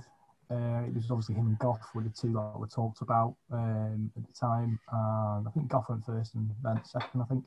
uh, 0.50 0.82
it 0.86 0.94
was 0.94 1.10
obviously 1.10 1.36
him 1.36 1.46
and 1.46 1.58
Goff 1.58 1.80
were 1.94 2.02
the 2.02 2.10
two 2.10 2.32
that 2.32 2.58
were 2.58 2.66
talked 2.66 3.02
about 3.02 3.36
um, 3.52 4.10
at 4.16 4.26
the 4.26 4.32
time. 4.32 4.80
And 4.90 5.46
I 5.46 5.50
think 5.52 5.68
Goff 5.68 5.88
went 5.88 6.04
first 6.04 6.34
and 6.34 6.50
then 6.62 6.80
second, 6.84 7.22
I 7.22 7.24
think. 7.24 7.44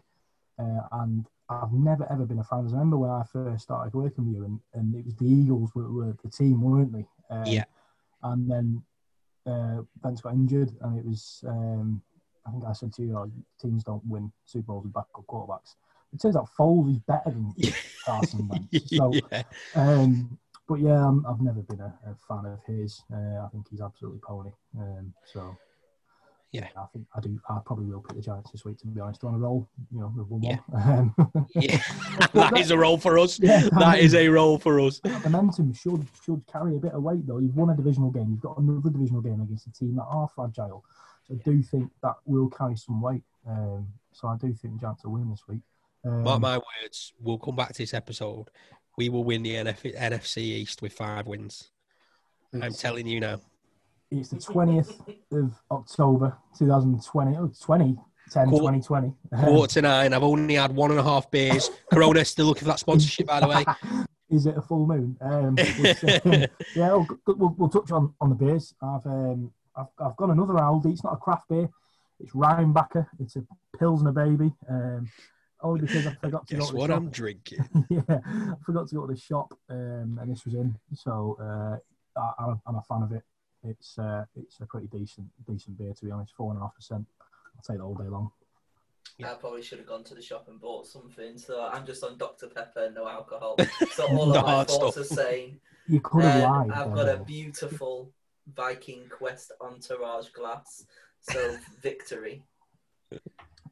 Uh, 0.58 0.88
and 0.94 1.26
I've 1.50 1.74
never 1.74 2.10
ever 2.12 2.26
been 2.26 2.40
a 2.40 2.44
fan. 2.44 2.60
I 2.60 2.72
remember 2.72 2.98
when 2.98 3.10
I 3.10 3.24
first 3.32 3.64
started 3.64 3.94
working 3.94 4.28
with 4.28 4.36
you, 4.36 4.46
and, 4.46 4.60
and 4.74 4.96
it 4.96 5.06
was 5.06 5.16
the 5.16 5.26
Eagles 5.26 5.72
were, 5.76 5.92
were 5.92 6.16
the 6.24 6.30
team, 6.30 6.62
weren't 6.62 6.94
they? 6.94 7.06
Um, 7.30 7.46
yeah. 7.46 7.66
And 8.22 8.50
then 8.50 8.84
uh, 9.46 9.82
Wentz 10.02 10.22
got 10.22 10.34
injured, 10.34 10.72
and 10.82 10.98
it 10.98 11.06
was. 11.06 11.44
Um, 11.48 12.02
I 12.46 12.52
think 12.52 12.66
I 12.66 12.74
said 12.74 12.94
to 12.96 13.02
you, 13.02 13.18
oh, 13.18 13.32
teams 13.62 13.86
don't 13.86 14.06
win 14.06 14.32
Super 14.46 14.68
Bowls 14.68 14.84
with 14.84 14.94
backup 14.94 15.26
quarterbacks. 15.28 15.76
It 16.14 16.22
turns 16.22 16.36
out 16.36 16.50
Foles 16.58 16.92
is 16.92 17.00
better 17.00 17.32
than 17.32 17.54
Carson 18.06 18.48
Wentz. 18.48 18.94
So, 18.96 19.14
yeah. 19.32 19.44
um, 19.76 20.38
but 20.68 20.76
yeah, 20.80 21.10
i 21.26 21.30
have 21.30 21.42
never 21.42 21.62
been 21.62 21.82
a, 21.82 21.94
a, 22.06 22.16
fan 22.28 22.46
of 22.46 22.60
his. 22.66 23.02
Uh, 23.14 23.46
I 23.46 23.48
think 23.52 23.68
he's 23.70 23.82
absolutely 23.82 24.20
pony. 24.20 24.52
Um, 24.80 25.14
so 25.26 25.58
yeah, 26.54 26.68
I 26.78 26.86
think 26.94 27.06
I 27.16 27.20
do. 27.20 27.40
I 27.50 27.58
probably 27.66 27.88
will 27.88 28.02
pick 28.02 28.16
the 28.16 28.22
Giants 28.22 28.52
this 28.52 28.64
week. 28.64 28.78
To 28.80 28.88
be 28.88 29.02
honest, 29.02 29.24
on 29.24 29.34
a 29.34 29.38
roll, 29.38 29.68
you 29.92 30.00
know, 30.00 30.08
one 30.08 30.42
yeah. 30.44 30.60
Um, 30.74 31.16
yeah, 31.56 31.82
that 32.34 32.58
is 32.58 32.72
a 32.72 32.78
role 32.78 32.98
for 32.98 33.18
us. 33.18 33.40
Yeah, 33.40 33.62
that 33.62 33.74
I 33.74 33.96
mean, 33.96 34.06
is 34.06 34.14
a 34.14 34.30
role 34.30 34.58
for 34.58 34.80
us. 34.80 35.02
Momentum 35.04 35.74
should 35.74 36.08
should 36.24 36.44
carry 36.46 36.76
a 36.76 36.80
bit 36.80 36.94
of 36.94 37.02
weight 37.02 37.26
though. 37.26 37.40
You've 37.40 37.56
won 37.56 37.72
a 37.72 37.76
divisional 37.76 38.12
game. 38.12 38.30
You've 38.30 38.40
got 38.40 38.58
another 38.58 38.92
divisional 38.92 39.22
game 39.22 39.42
against 39.42 39.68
a 39.68 39.74
team 39.74 39.96
that 39.96 40.04
are 40.04 40.30
fragile. 40.30 40.86
So 41.28 41.34
I 41.34 41.38
do 41.44 41.62
think 41.64 41.92
that 42.04 42.16
will 42.26 42.50
carry 42.50 42.78
some 42.78 43.02
weight. 43.02 43.24
Um, 43.48 43.88
so 44.12 44.28
I 44.28 44.38
do 44.38 44.54
think 44.54 44.76
the 44.76 44.80
Giants 44.80 45.04
will 45.04 45.14
win 45.14 45.30
this 45.30 45.44
week. 45.48 45.62
Um, 46.06 46.24
Mark 46.24 46.42
my 46.42 46.58
words. 46.58 47.14
We'll 47.20 47.38
come 47.38 47.56
back 47.56 47.74
to 47.74 47.78
this 47.78 47.94
episode 47.94 48.50
we 48.98 49.10
will 49.10 49.24
win 49.24 49.44
the 49.44 49.56
NF- 49.56 49.98
NFC 49.98 50.38
East 50.38 50.82
with 50.82 50.94
five 50.94 51.28
wins. 51.28 51.70
I'm 52.62 52.74
telling 52.74 53.08
you 53.08 53.20
now. 53.20 53.42
It's 54.12 54.30
the 54.30 54.36
20th 54.36 55.00
of 55.32 55.54
October 55.72 56.38
2020. 56.58 57.38
Oh, 57.38 57.52
20, 57.60 57.98
10, 58.32 58.50
quarter, 58.50 58.78
2020. 58.78 59.14
Quarter 59.44 59.74
to 59.74 59.82
nine. 59.82 60.14
I've 60.14 60.22
only 60.22 60.54
had 60.54 60.76
one 60.76 60.92
and 60.92 61.00
a 61.00 61.04
half 61.04 61.32
beers. 61.32 61.72
Corona 61.92 62.24
still 62.24 62.46
looking 62.46 62.62
for 62.62 62.66
that 62.66 62.80
sponsorship, 62.80 63.26
by 63.26 63.40
the 63.40 63.48
way. 63.48 63.66
Is 64.30 64.46
it 64.46 64.58
a 64.58 64.62
full 64.62 64.86
moon? 64.86 65.18
Um, 65.22 65.56
uh, 65.60 65.64
yeah, 66.76 66.94
we'll, 66.94 67.08
we'll, 67.28 67.56
we'll, 67.58 67.70
touch 67.70 67.92
on, 67.92 68.14
on 68.22 68.30
the 68.30 68.36
beers. 68.36 68.74
I've, 68.82 69.06
um, 69.06 69.52
I've 69.76 69.88
I've 70.00 70.16
got 70.16 70.30
another 70.30 70.54
Aldi. 70.54 70.92
It's 70.92 71.04
not 71.04 71.14
a 71.14 71.18
craft 71.18 71.50
beer. 71.50 71.70
It's 72.20 72.34
Rheinbacher. 72.34 73.08
It's 73.20 73.36
a 73.36 73.44
Pilsner 73.78 74.12
baby. 74.12 74.52
Um, 74.68 75.10
only 75.64 75.82
because 75.82 76.08
I 76.08 76.14
forgot 76.22 76.48
to 76.48 76.56
Guess 76.56 76.66
go 76.66 76.72
to 76.72 76.78
what 76.78 76.90
shop. 76.90 76.98
I'm 76.98 77.10
drinking. 77.10 77.68
yeah, 77.90 78.02
I 78.10 78.54
forgot 78.66 78.88
to 78.90 78.96
go 78.96 79.08
to 79.08 79.14
the 79.14 79.20
shop, 79.20 79.58
um, 79.70 80.20
and 80.22 80.32
this 80.32 80.46
was 80.46 80.54
in. 80.54 80.76
So 80.94 81.38
uh, 81.42 82.20
I, 82.20 82.54
am 82.68 82.76
a 82.76 82.82
fan 82.84 83.04
of 83.04 83.12
it. 83.12 83.24
It's 83.64 83.98
uh, 83.98 84.26
it's 84.36 84.60
a 84.60 84.66
pretty 84.66 84.88
decent 84.88 85.28
decent 85.48 85.78
beer 85.78 85.94
to 85.94 86.06
be 86.06 86.12
honest. 86.12 86.34
Four 86.36 86.52
and 86.52 86.60
a 86.60 86.64
half 86.64 86.76
percent. 86.76 87.06
I'll 87.56 87.64
take 87.64 87.82
it 87.82 87.84
all 87.84 87.96
day 87.96 88.10
long. 88.10 88.32
Yeah. 89.18 89.32
I 89.32 89.36
probably 89.36 89.62
should 89.62 89.78
have 89.78 89.88
gone 89.88 90.04
to 90.06 90.16
the 90.16 90.22
shop 90.22 90.48
and 90.48 90.60
bought 90.60 90.88
something. 90.88 91.38
So 91.38 91.70
I'm 91.72 91.86
just 91.86 92.04
on 92.04 92.18
Dr 92.18 92.48
Pepper, 92.48 92.92
no 92.94 93.08
alcohol. 93.08 93.58
So 93.92 94.08
all 94.08 94.36
of 94.36 94.46
my 94.46 94.64
thoughts 94.64 94.98
are 94.98 95.04
saying. 95.04 95.60
You 95.88 96.00
could 96.00 96.24
have 96.24 96.44
um, 96.44 96.68
lied. 96.68 96.78
I've 96.78 96.96
got 96.96 97.10
a 97.10 97.18
beautiful 97.18 98.12
Viking 98.56 99.04
Quest 99.10 99.52
entourage 99.62 100.30
glass. 100.30 100.86
So 101.22 101.58
victory. 101.82 102.44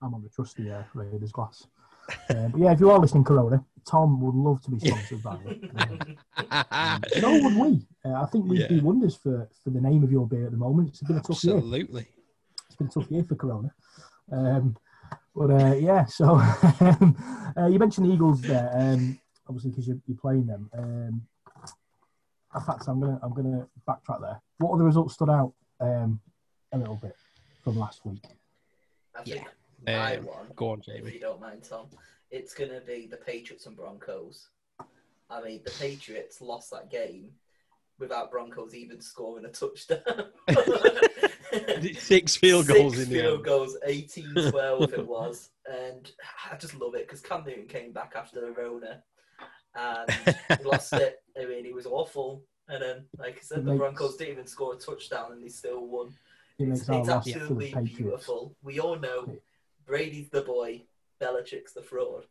I'm 0.02 0.14
on 0.14 0.22
the 0.22 0.30
trusty 0.30 0.72
uh, 0.72 0.84
Raiders 0.94 1.32
glass. 1.32 1.68
Uh, 2.30 2.48
but 2.48 2.60
yeah, 2.60 2.72
if 2.72 2.80
you 2.80 2.90
are 2.90 3.00
listening, 3.00 3.24
Corona, 3.24 3.64
Tom 3.86 4.22
would 4.22 4.36
love 4.36 4.62
to 4.64 4.72
be 4.72 4.80
sponsored 4.80 5.24
by 5.24 5.38
you. 5.46 5.70
Um, 6.72 7.02
so 7.20 7.32
would 7.32 7.56
we. 7.56 7.88
Uh, 8.04 8.22
I 8.22 8.26
think 8.26 8.46
we'd 8.46 8.62
yeah. 8.62 8.68
do 8.68 8.82
wonders 8.82 9.16
for, 9.16 9.48
for 9.64 9.70
the 9.70 9.80
name 9.80 10.04
of 10.04 10.12
your 10.12 10.28
beer 10.28 10.46
at 10.46 10.52
the 10.52 10.58
moment. 10.58 10.90
It's 10.90 11.02
been 11.02 11.18
a 11.18 11.22
tough 11.22 11.32
Absolutely. 11.32 11.80
year. 11.80 11.84
Absolutely. 11.84 12.08
It's 12.68 12.76
been 12.76 12.88
a 12.88 12.90
tough 12.90 13.12
year 13.12 13.24
for 13.24 13.36
Corona. 13.36 13.74
Um, 14.32 14.76
but 15.36 15.52
uh, 15.52 15.76
yeah, 15.76 16.06
so 16.06 16.26
um, 16.80 17.54
uh, 17.58 17.68
you 17.68 17.80
mentioned 17.80 18.08
the 18.08 18.14
Eagles 18.14 18.42
there, 18.42 18.70
um, 18.74 19.20
obviously 19.48 19.72
because 19.72 19.88
you're, 19.88 20.00
you're, 20.08 20.18
playing 20.18 20.48
them. 20.48 20.70
Um, 20.78 21.22
in 22.54 22.62
fact, 22.62 22.84
I'm 22.88 23.00
gonna 23.00 23.20
I'm 23.24 23.34
gonna 23.34 23.68
backtrack 23.88 24.22
there. 24.22 24.42
What 24.58 24.74
other 24.76 24.84
results 24.84 25.14
stood 25.14 25.30
out 25.30 25.54
um, 25.80 26.20
a 26.74 26.78
little 26.78 26.98
bit 26.98 27.16
from 27.64 27.78
last 27.78 28.06
week? 28.06 28.24
I 29.16 29.22
yeah. 29.26 29.44
My 29.86 30.18
um, 30.18 30.26
one, 30.26 30.48
go 30.56 30.70
on, 30.72 30.82
Jamie. 30.82 31.08
If 31.08 31.14
you 31.16 31.20
don't 31.20 31.42
mind, 31.42 31.64
Tom, 31.64 31.88
it's 32.30 32.54
going 32.54 32.70
to 32.70 32.82
be 32.82 33.08
the 33.08 33.18
Patriots 33.18 33.66
and 33.66 33.76
Broncos. 33.76 34.50
I 35.30 35.42
mean, 35.42 35.62
the 35.64 35.72
Patriots 35.72 36.42
lost 36.42 36.72
that 36.72 36.92
game 36.92 37.30
without 38.00 38.32
Broncos 38.32 38.76
even 38.76 39.00
scoring 39.00 39.46
a 39.46 39.50
touchdown. 39.50 40.02
Six 41.98 42.36
field 42.36 42.68
goals 42.68 42.96
Six 42.96 43.04
in 43.06 43.14
the 43.14 43.20
field 43.22 43.36
end. 43.36 43.46
goals, 43.46 43.78
18-12 43.88 44.94
it 44.94 45.08
was, 45.08 45.52
and 45.72 46.12
I 46.52 46.58
just 46.58 46.76
love 46.76 46.96
it 46.96 47.08
because 47.08 47.22
Cam 47.22 47.44
Newton 47.46 47.68
came 47.68 47.92
back 47.92 48.14
after 48.16 48.42
the 48.42 48.52
Rona 48.52 49.04
and 49.76 50.66
lost 50.66 50.94
it. 50.94 51.22
I 51.40 51.46
mean, 51.46 51.64
he 51.64 51.74
was 51.74 51.86
awful, 51.86 52.44
and 52.68 52.82
then, 52.82 53.06
like 53.18 53.38
I 53.38 53.42
said, 53.42 53.60
it 53.60 53.66
the 53.66 53.72
makes... 53.72 53.80
Broncos 53.80 54.18
didn't 54.18 54.34
even 54.34 54.48
score 54.48 54.74
a 54.74 54.78
touchdown, 54.78 55.34
and 55.34 55.44
they 55.44 55.50
still 55.50 55.86
won. 55.86 56.14
It 56.60 56.70
it's, 56.70 56.90
it's 56.90 57.10
absolutely 57.10 57.74
beautiful. 57.84 58.56
We 58.62 58.80
all 58.80 58.98
know 58.98 59.38
Brady's 59.86 60.30
the 60.30 60.42
boy, 60.42 60.84
Belichick's 61.22 61.74
the 61.74 61.82
fraud. 61.82 62.26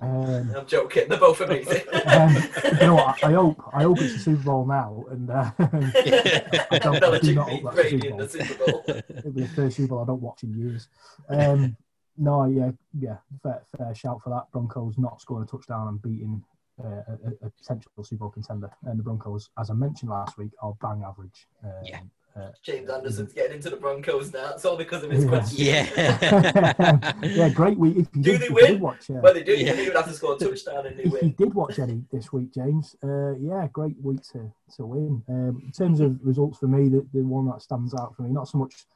Um, 0.00 0.54
I'm 0.56 0.66
joking. 0.66 1.08
They're 1.08 1.18
both 1.18 1.40
amazing. 1.40 1.82
um, 2.06 2.34
you 2.80 2.86
know 2.86 2.94
what? 2.94 3.22
I 3.22 3.32
hope 3.32 3.62
I 3.74 3.82
hope 3.82 4.00
it's 4.00 4.14
the 4.14 4.18
Super 4.20 4.44
Bowl 4.44 4.66
now, 4.66 5.04
and 5.10 5.30
uh, 5.30 5.50
I, 5.58 6.78
don't, 6.78 7.04
I 7.04 7.18
do 7.18 7.34
not 7.34 7.50
hope 7.50 7.62
that's 7.64 7.74
Brady 7.74 8.10
the 8.10 8.28
Super 8.28 8.54
Bowl. 8.54 8.84
It'll 8.88 9.32
be 9.32 9.42
the 9.42 9.48
first 9.48 9.76
Super 9.76 9.88
Bowl 9.88 10.02
I 10.02 10.06
don't 10.06 10.22
watch 10.22 10.44
in 10.44 10.58
years. 10.58 10.88
Um, 11.28 11.76
no, 12.16 12.46
yeah, 12.46 12.70
yeah, 12.98 13.18
fair, 13.42 13.62
fair 13.76 13.94
shout 13.94 14.22
for 14.22 14.30
that. 14.30 14.50
Broncos 14.50 14.96
not 14.96 15.20
scoring 15.20 15.44
a 15.44 15.50
touchdown 15.50 15.88
and 15.88 16.00
beating 16.00 16.42
uh, 16.82 17.02
a, 17.08 17.46
a, 17.46 17.50
potential 17.50 17.90
Super 18.02 18.20
Bowl 18.20 18.30
contender, 18.30 18.70
and 18.84 18.98
the 18.98 19.02
Broncos, 19.02 19.50
as 19.58 19.70
I 19.70 19.74
mentioned 19.74 20.10
last 20.10 20.38
week, 20.38 20.52
are 20.62 20.74
bang 20.80 21.02
average. 21.06 21.48
Um, 21.62 21.70
yeah. 21.84 22.00
Uh, 22.34 22.48
James 22.62 22.88
Anderson's 22.88 23.32
getting 23.32 23.56
into 23.56 23.68
the 23.68 23.76
Broncos 23.76 24.32
now. 24.32 24.52
It's 24.54 24.64
all 24.64 24.76
because 24.76 25.04
of 25.04 25.10
his 25.10 25.24
yeah. 25.28 25.28
question. 25.28 25.64
Yeah. 25.66 27.12
yeah, 27.22 27.48
great 27.50 27.76
week. 27.76 27.96
If 27.98 28.06
you 28.14 28.22
do 28.22 28.38
did, 28.38 28.40
they 28.40 28.48
win? 28.48 28.80
Watch, 28.80 29.10
uh, 29.10 29.14
well, 29.22 29.34
they 29.34 29.42
do. 29.42 29.54
Yeah. 29.54 29.74
They 29.74 29.84
would 29.86 29.96
have 29.96 30.06
to 30.06 30.14
score 30.14 30.34
a 30.34 30.38
touchdown 30.38 30.86
and 30.86 30.98
they 30.98 31.04
if 31.04 31.12
win. 31.12 31.24
you 31.24 31.30
did 31.30 31.52
watch 31.52 31.78
any 31.78 32.04
this 32.10 32.32
week, 32.32 32.54
James, 32.54 32.96
uh, 33.04 33.34
yeah, 33.34 33.68
great 33.70 33.96
week 34.00 34.22
to, 34.32 34.50
to 34.76 34.86
win. 34.86 35.22
Um, 35.28 35.62
in 35.64 35.72
terms 35.72 36.00
of 36.00 36.18
results 36.22 36.58
for 36.58 36.68
me, 36.68 36.88
the, 36.88 37.06
the 37.12 37.20
one 37.20 37.46
that 37.48 37.60
stands 37.60 37.94
out 37.94 38.16
for 38.16 38.22
me, 38.22 38.30
not 38.30 38.48
so 38.48 38.58
much 38.58 38.86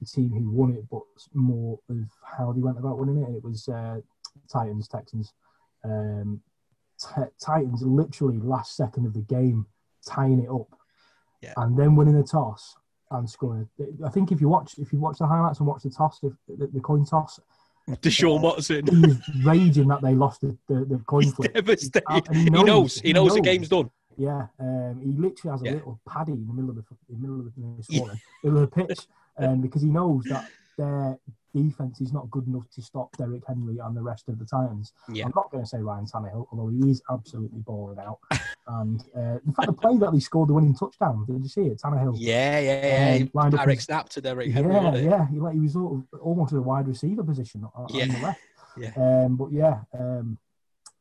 the 0.00 0.06
team 0.06 0.30
who 0.30 0.50
won 0.50 0.72
it, 0.72 0.88
but 0.90 1.02
more 1.34 1.78
of 1.90 1.98
how 2.24 2.52
they 2.52 2.60
went 2.60 2.78
about 2.78 2.98
winning 2.98 3.22
it. 3.22 3.36
It 3.36 3.44
was 3.44 3.68
uh, 3.68 4.00
Titans, 4.50 4.88
Texans. 4.88 5.34
Um, 5.84 6.40
t- 6.98 7.22
Titans 7.38 7.82
literally 7.82 8.38
last 8.38 8.76
second 8.76 9.06
of 9.06 9.12
the 9.12 9.20
game 9.20 9.66
tying 10.06 10.42
it 10.42 10.50
up. 10.50 10.68
Yeah. 11.42 11.52
And 11.58 11.78
then 11.78 11.94
winning 11.94 12.16
the 12.16 12.26
toss 12.26 12.76
and 13.10 13.28
scoring. 13.28 13.68
I 14.04 14.08
think 14.08 14.32
if 14.32 14.40
you 14.40 14.48
watch 14.48 14.74
if 14.78 14.92
you 14.92 14.98
watch 14.98 15.18
the 15.18 15.26
highlights 15.26 15.58
and 15.60 15.68
watch 15.68 15.82
the 15.82 15.90
toss, 15.90 16.18
the, 16.20 16.36
the, 16.48 16.66
the 16.66 16.80
coin 16.80 17.04
toss, 17.04 17.38
Deshaun 18.02 18.40
Watson. 18.40 18.86
He 18.86 19.00
was 19.06 19.16
raging 19.44 19.88
that 19.88 20.02
they 20.02 20.14
lost 20.14 20.40
the, 20.40 20.56
the, 20.68 20.84
the 20.84 20.98
coin 21.06 21.22
He's 21.22 21.34
flip. 21.34 21.54
devastated. 21.54 22.02
He 22.32 22.44
He 22.44 22.50
knows, 22.50 22.66
knows. 22.66 23.00
He 23.00 23.12
knows 23.12 23.32
the 23.34 23.36
knows. 23.40 23.44
game's 23.44 23.68
done. 23.68 23.90
Yeah, 24.18 24.46
um, 24.58 25.00
he 25.04 25.12
literally 25.12 25.52
has 25.52 25.62
a 25.62 25.66
Yeah. 25.66 25.72
little 25.72 26.00
paddy 26.08 26.32
in 26.32 26.46
the 26.46 26.52
middle 26.54 26.70
of 26.70 26.76
the 26.76 26.84
in 27.10 27.20
the 27.20 27.28
middle 27.28 27.40
of 27.40 27.54
the, 27.54 28.18
middle 28.42 28.62
of 28.62 28.70
the 28.70 28.86
pitch, 28.86 29.00
um, 29.38 29.60
because 29.60 29.82
he 29.82 29.88
knows 29.88 30.24
that 30.24 30.48
their 30.78 31.18
defense 31.56 32.00
is 32.00 32.12
not 32.12 32.30
good 32.30 32.46
enough 32.46 32.68
to 32.74 32.82
stop 32.82 33.16
Derrick 33.16 33.42
Henry 33.46 33.78
and 33.78 33.96
the 33.96 34.02
rest 34.02 34.28
of 34.28 34.38
the 34.38 34.44
Titans. 34.44 34.92
Yeah. 35.12 35.24
I'm 35.24 35.32
not 35.34 35.50
going 35.50 35.64
to 35.64 35.68
say 35.68 35.78
Ryan 35.78 36.04
Tannehill, 36.06 36.46
although 36.52 36.68
he 36.68 36.90
is 36.90 37.02
absolutely 37.10 37.60
balling 37.60 37.98
out. 37.98 38.18
and 38.68 39.02
uh, 39.16 39.38
in 39.46 39.52
fact, 39.52 39.66
the 39.66 39.72
play 39.72 39.96
that 39.98 40.12
he 40.12 40.20
scored 40.20 40.48
the 40.50 40.54
winning 40.54 40.74
touchdown, 40.74 41.24
did 41.26 41.42
you 41.42 41.48
see 41.48 41.62
it? 41.62 41.80
Tannehill. 41.80 42.14
Yeah, 42.18 42.58
yeah, 42.58 43.14
yeah. 43.16 43.22
Um, 43.22 43.30
lined 43.34 43.54
up 43.54 43.60
Direct 43.64 43.78
his- 43.78 43.84
snap 43.84 44.08
to 44.10 44.20
Derrick 44.20 44.50
Henry. 44.52 44.74
yeah, 44.74 44.82
wasn't 44.90 45.04
yeah, 45.10 45.28
he, 45.28 45.38
like, 45.40 45.54
he 45.54 45.60
was 45.60 45.72
sort 45.72 45.94
of 46.12 46.20
almost 46.20 46.52
in 46.52 46.58
a 46.58 46.62
wide 46.62 46.88
receiver 46.88 47.22
position 47.24 47.64
on, 47.74 47.84
on 47.86 47.94
Yeah. 47.94 48.06
the 48.06 48.18
left. 48.20 48.40
Yeah. 48.78 48.92
Um, 48.96 49.36
but 49.36 49.52
yeah, 49.52 49.78
um, 49.98 50.36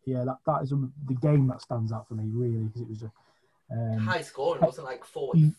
yeah, 0.06 0.24
that, 0.24 0.38
that 0.46 0.64
is 0.64 0.72
a, 0.72 0.76
the 1.08 1.14
game 1.16 1.46
that 1.48 1.62
stands 1.62 1.92
out 1.92 2.08
for 2.08 2.14
me 2.14 2.24
really 2.32 2.64
because 2.64 2.82
it 2.82 2.88
was 2.88 3.04
a. 3.04 3.12
Um, 3.70 3.98
High 3.98 4.22
scoring, 4.22 4.62
wasn't 4.62 4.86
like 4.88 5.04
40. 5.04 5.52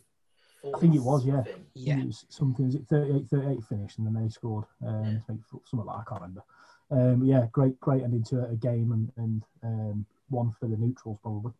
I 0.74 0.78
think 0.78 0.94
it 0.94 1.02
was, 1.02 1.24
yeah. 1.24 1.42
Yeah. 1.74 1.98
It 1.98 2.06
was 2.06 2.24
something, 2.28 2.66
was 2.66 2.74
it 2.74 2.86
38 2.88 3.28
38 3.28 3.64
finish, 3.64 3.98
and 3.98 4.06
then 4.06 4.14
they 4.22 4.28
scored 4.28 4.64
um, 4.84 5.04
Yeah. 5.28 5.34
something 5.64 5.86
like 5.86 5.98
I 5.98 6.04
can't 6.08 6.20
remember. 6.20 6.44
Um, 6.90 7.24
yeah, 7.24 7.46
great, 7.52 7.78
great 7.80 8.02
ending 8.02 8.24
to 8.24 8.46
a 8.46 8.54
game 8.54 8.92
and, 8.92 9.12
and 9.16 9.42
um, 9.62 10.06
one 10.28 10.50
for 10.52 10.68
the 10.68 10.76
neutrals, 10.76 11.18
probably. 11.22 11.52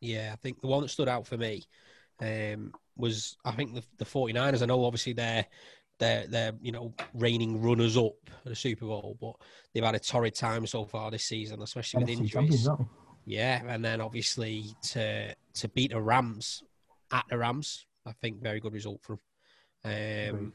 Yeah, 0.00 0.30
I 0.32 0.36
think 0.36 0.60
the 0.60 0.66
one 0.66 0.82
that 0.82 0.88
stood 0.88 1.08
out 1.08 1.26
for 1.26 1.36
me 1.36 1.64
um, 2.20 2.72
was 2.96 3.36
I 3.44 3.52
think 3.52 3.74
the, 3.74 3.82
the 3.98 4.04
49ers. 4.04 4.62
I 4.62 4.66
know 4.66 4.84
obviously 4.84 5.12
they're 5.12 5.46
they're 5.98 6.26
they're 6.26 6.52
you 6.60 6.72
know 6.72 6.92
reigning 7.14 7.62
runners 7.62 7.96
up 7.96 8.14
at 8.44 8.44
the 8.44 8.56
Super 8.56 8.86
Bowl, 8.86 9.16
but 9.20 9.34
they've 9.72 9.84
had 9.84 9.94
a 9.94 10.00
torrid 10.00 10.34
time 10.34 10.66
so 10.66 10.84
far 10.84 11.10
this 11.10 11.24
season, 11.24 11.62
especially 11.62 12.00
with 12.00 12.10
injuries. 12.10 12.68
Yeah, 13.26 13.62
and 13.66 13.84
then 13.84 14.00
obviously 14.00 14.74
to 14.82 15.34
to 15.54 15.68
beat 15.68 15.92
the 15.92 16.00
Rams 16.00 16.62
at 17.10 17.24
the 17.30 17.38
Rams, 17.38 17.86
I 18.06 18.12
think 18.12 18.42
very 18.42 18.60
good 18.60 18.72
result 18.72 19.00
for 19.02 19.18
them. 19.82 20.34
Agreed. 20.34 20.44
Um, 20.46 20.52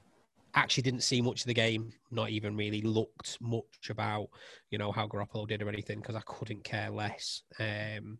actually 0.55 0.83
didn't 0.83 1.01
see 1.03 1.21
much 1.21 1.41
of 1.41 1.47
the 1.47 1.53
game, 1.53 1.91
not 2.11 2.29
even 2.29 2.55
really 2.55 2.81
looked 2.81 3.37
much 3.39 3.89
about 3.89 4.29
you 4.71 4.77
know 4.77 4.91
how 4.91 5.07
Garoppolo 5.07 5.47
did 5.47 5.61
or 5.61 5.69
anything 5.69 5.99
because 5.99 6.15
I 6.15 6.21
couldn't 6.25 6.63
care 6.63 6.89
less. 6.89 7.43
Um, 7.59 8.19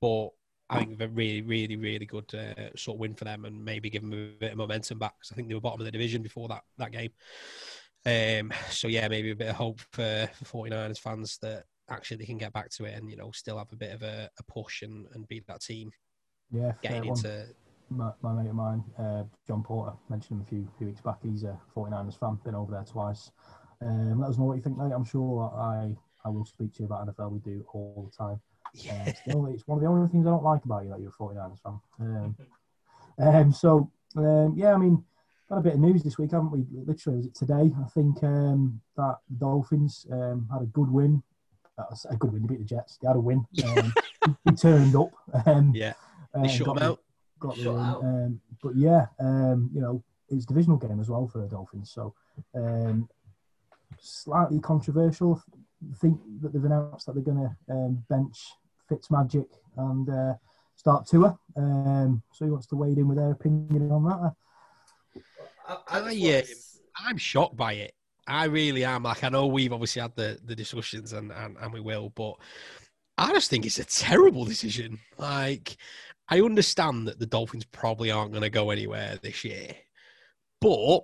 but 0.00 0.28
I 0.70 0.78
think 0.78 1.00
a 1.00 1.08
really, 1.08 1.42
really, 1.42 1.76
really 1.76 2.06
good 2.06 2.32
uh, 2.34 2.70
sort 2.76 2.96
of 2.96 3.00
win 3.00 3.14
for 3.14 3.24
them 3.24 3.44
and 3.44 3.64
maybe 3.64 3.90
give 3.90 4.02
them 4.02 4.12
a 4.12 4.38
bit 4.38 4.52
of 4.52 4.58
momentum 4.58 4.98
back 4.98 5.14
because 5.18 5.32
I 5.32 5.34
think 5.34 5.48
they 5.48 5.54
were 5.54 5.60
bottom 5.60 5.80
of 5.80 5.84
the 5.84 5.92
division 5.92 6.22
before 6.22 6.48
that 6.48 6.62
that 6.78 6.92
game. 6.92 7.10
Um, 8.06 8.52
so 8.70 8.88
yeah, 8.88 9.08
maybe 9.08 9.30
a 9.30 9.36
bit 9.36 9.48
of 9.48 9.56
hope 9.56 9.80
for, 9.92 10.28
for 10.42 10.64
49ers 10.66 10.98
fans 10.98 11.38
that 11.42 11.64
actually 11.90 12.18
they 12.18 12.24
can 12.24 12.38
get 12.38 12.52
back 12.52 12.70
to 12.70 12.84
it 12.84 12.94
and 12.94 13.10
you 13.10 13.16
know 13.16 13.30
still 13.32 13.58
have 13.58 13.72
a 13.72 13.76
bit 13.76 13.94
of 13.94 14.02
a, 14.02 14.28
a 14.38 14.42
push 14.44 14.82
and, 14.82 15.06
and 15.14 15.28
beat 15.28 15.46
that 15.46 15.62
team? 15.62 15.90
Yeah, 16.50 16.72
getting 16.82 17.06
one. 17.06 17.16
My, 17.96 18.10
my 18.22 18.32
mate 18.32 18.50
of 18.50 18.54
mine, 18.54 18.84
uh, 18.98 19.24
John 19.46 19.62
Porter, 19.62 19.92
mentioned 20.08 20.40
him 20.40 20.46
a 20.46 20.48
few, 20.48 20.68
few 20.78 20.86
weeks 20.88 21.00
back. 21.00 21.18
He's 21.22 21.44
a 21.44 21.58
49ers 21.74 22.18
fan, 22.18 22.38
been 22.44 22.54
over 22.54 22.72
there 22.72 22.84
twice. 22.84 23.30
Um, 23.80 24.20
let 24.20 24.30
us 24.30 24.38
know 24.38 24.44
what 24.44 24.56
you 24.56 24.62
think, 24.62 24.78
mate. 24.78 24.92
I'm 24.94 25.04
sure 25.04 25.52
I, 25.56 25.94
I 26.24 26.28
will 26.28 26.44
speak 26.44 26.72
to 26.74 26.80
you 26.80 26.86
about 26.86 27.06
NFL. 27.06 27.32
We 27.32 27.38
do 27.40 27.64
all 27.72 28.10
the 28.10 28.16
time. 28.16 28.40
Uh, 28.90 29.04
it's, 29.06 29.20
the 29.26 29.34
only, 29.34 29.52
it's 29.52 29.66
one 29.66 29.78
of 29.78 29.82
the 29.82 29.88
only 29.88 30.08
things 30.08 30.26
I 30.26 30.30
don't 30.30 30.42
like 30.42 30.64
about 30.64 30.84
you 30.84 30.90
that 30.90 31.00
you're 31.00 31.10
a 31.10 31.22
49ers 31.22 31.62
fan. 31.62 31.80
Um, 32.00 32.36
um, 33.18 33.52
so, 33.52 33.90
um, 34.16 34.54
yeah, 34.56 34.74
I 34.74 34.76
mean, 34.76 35.04
got 35.48 35.58
a 35.58 35.62
bit 35.62 35.74
of 35.74 35.80
news 35.80 36.02
this 36.02 36.18
week, 36.18 36.32
haven't 36.32 36.50
we? 36.50 36.64
Literally, 36.72 37.18
was 37.18 37.26
it 37.26 37.34
today? 37.34 37.72
I 37.80 37.88
think 37.90 38.22
um, 38.22 38.80
that 38.96 39.18
the 39.30 39.36
Dolphins 39.36 40.06
um, 40.10 40.48
had 40.52 40.62
a 40.62 40.66
good 40.66 40.90
win. 40.90 41.22
Uh, 41.78 41.94
a 42.10 42.16
good 42.16 42.32
win. 42.32 42.42
They 42.42 42.48
beat 42.48 42.58
the 42.58 42.64
Jets. 42.64 42.98
They 43.00 43.08
had 43.08 43.16
a 43.16 43.20
win. 43.20 43.46
Um, 43.64 43.94
he, 44.44 44.52
turned 44.52 44.94
up. 44.96 45.10
Um, 45.46 45.72
yeah 45.74 45.94
uh, 46.34 46.42
they 46.42 46.48
shut 46.48 46.66
them 46.66 46.78
out 46.78 47.00
got 47.44 47.56
the 47.56 47.62
Shut 47.62 47.74
win. 47.74 47.82
Um, 47.82 48.40
but 48.62 48.76
yeah, 48.76 49.06
um, 49.20 49.70
you 49.74 49.80
know, 49.80 50.02
it's 50.30 50.44
a 50.44 50.48
divisional 50.48 50.78
game 50.78 51.00
as 51.00 51.08
well 51.08 51.26
for 51.28 51.38
the 51.38 51.48
Dolphins. 51.48 51.90
So 51.90 52.14
um, 52.54 53.08
slightly 53.98 54.60
controversial. 54.60 55.42
I 55.92 55.96
think 55.96 56.18
that 56.40 56.52
they've 56.52 56.64
announced 56.64 57.06
that 57.06 57.14
they're 57.14 57.22
going 57.22 57.48
to 57.48 57.74
um, 57.74 58.04
bench 58.08 58.38
Fitzmagic 58.90 59.46
and 59.76 60.08
uh, 60.08 60.34
start 60.76 61.06
Tua. 61.06 61.38
Um, 61.56 62.22
so 62.32 62.44
he 62.44 62.50
wants 62.50 62.66
to 62.68 62.76
wade 62.76 62.98
in 62.98 63.08
with 63.08 63.18
their 63.18 63.32
opinion 63.32 63.90
on 63.90 64.04
that. 64.04 64.34
I, 65.68 65.72
I 65.72 65.76
I, 65.76 66.10
just 66.10 66.22
uh, 66.22 66.26
wanted 66.26 66.46
to- 66.46 66.54
I'm 67.06 67.18
shocked 67.18 67.56
by 67.56 67.74
it. 67.74 67.92
I 68.26 68.44
really 68.44 68.84
am. 68.84 69.02
Like 69.02 69.22
I 69.22 69.28
know 69.28 69.46
we've 69.46 69.72
obviously 69.72 70.00
had 70.00 70.16
the, 70.16 70.38
the 70.44 70.56
discussions 70.56 71.12
and, 71.12 71.30
and, 71.30 71.56
and 71.60 71.72
we 71.72 71.80
will, 71.80 72.08
but 72.14 72.36
I 73.18 73.32
just 73.32 73.50
think 73.50 73.66
it's 73.66 73.78
a 73.78 73.84
terrible 73.84 74.44
decision. 74.46 74.98
Like 75.18 75.76
I 76.28 76.40
understand 76.40 77.06
that 77.08 77.18
the 77.18 77.26
Dolphins 77.26 77.64
probably 77.66 78.10
aren't 78.10 78.32
going 78.32 78.42
to 78.42 78.50
go 78.50 78.70
anywhere 78.70 79.18
this 79.22 79.44
year, 79.44 79.74
but 80.60 81.00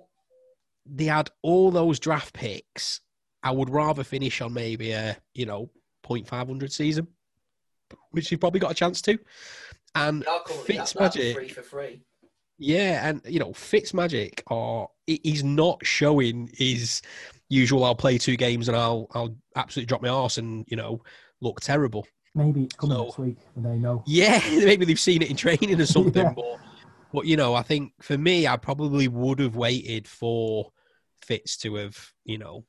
they 0.85 1.05
had 1.05 1.29
all 1.43 1.69
those 1.71 1.99
draft 1.99 2.33
picks. 2.33 3.01
I 3.43 3.51
would 3.51 3.69
rather 3.69 4.03
finish 4.03 4.41
on 4.41 4.53
maybe 4.53 4.91
a 4.91 5.17
you 5.33 5.45
know 5.45 5.69
0.500 6.05 6.71
season, 6.71 7.07
which 8.11 8.31
you've 8.31 8.39
probably 8.39 8.59
got 8.59 8.71
a 8.71 8.75
chance 8.75 9.01
to. 9.03 9.17
And 9.95 10.21
They 10.21 10.27
are 10.27 10.43
currently 10.43 10.77
at 10.79 10.87
that 10.87 11.13
Fitzmagic, 11.13 11.33
Free 11.33 11.49
for 11.49 11.61
free. 11.63 12.01
yeah, 12.57 13.07
and 13.07 13.21
you 13.25 13.39
know, 13.39 13.51
Fitzmagic 13.51 14.41
or 14.47 14.89
he's 15.05 15.43
not 15.43 15.85
showing 15.85 16.49
his 16.53 17.01
usual. 17.49 17.83
I'll 17.83 17.95
play 17.95 18.17
two 18.17 18.37
games 18.37 18.67
and 18.67 18.77
I'll 18.77 19.07
I'll 19.13 19.35
absolutely 19.55 19.87
drop 19.87 20.01
my 20.01 20.09
arse 20.09 20.37
and 20.37 20.65
you 20.67 20.77
know 20.77 21.01
look 21.41 21.61
terrible. 21.61 22.07
Maybe 22.33 22.63
it's 22.63 22.75
coming 22.75 22.95
So- 22.97 23.03
next 23.05 23.17
week 23.19 23.37
and 23.55 23.65
they 23.65 23.77
know. 23.77 24.03
Yeah, 24.07 24.39
maybe 24.49 24.85
they've 24.85 24.99
seen 24.99 25.21
it 25.21 25.29
in 25.29 25.35
training 25.35 25.79
or 25.79 25.85
something, 25.97 26.23
Yeah. 26.23 26.33
but 26.33 26.57
but 27.13 27.25
you 27.25 27.35
know, 27.35 27.53
I 27.55 27.61
think 27.61 27.93
for 28.01 28.17
me, 28.17 28.47
I 28.47 28.55
probably 28.57 29.07
would 29.09 29.39
have 29.39 29.55
waited 29.55 30.07
for 30.07 30.71
Fitz 31.21 31.57
to 31.57 31.75
have 31.75 31.97
you 32.23 32.37
know 32.37 32.63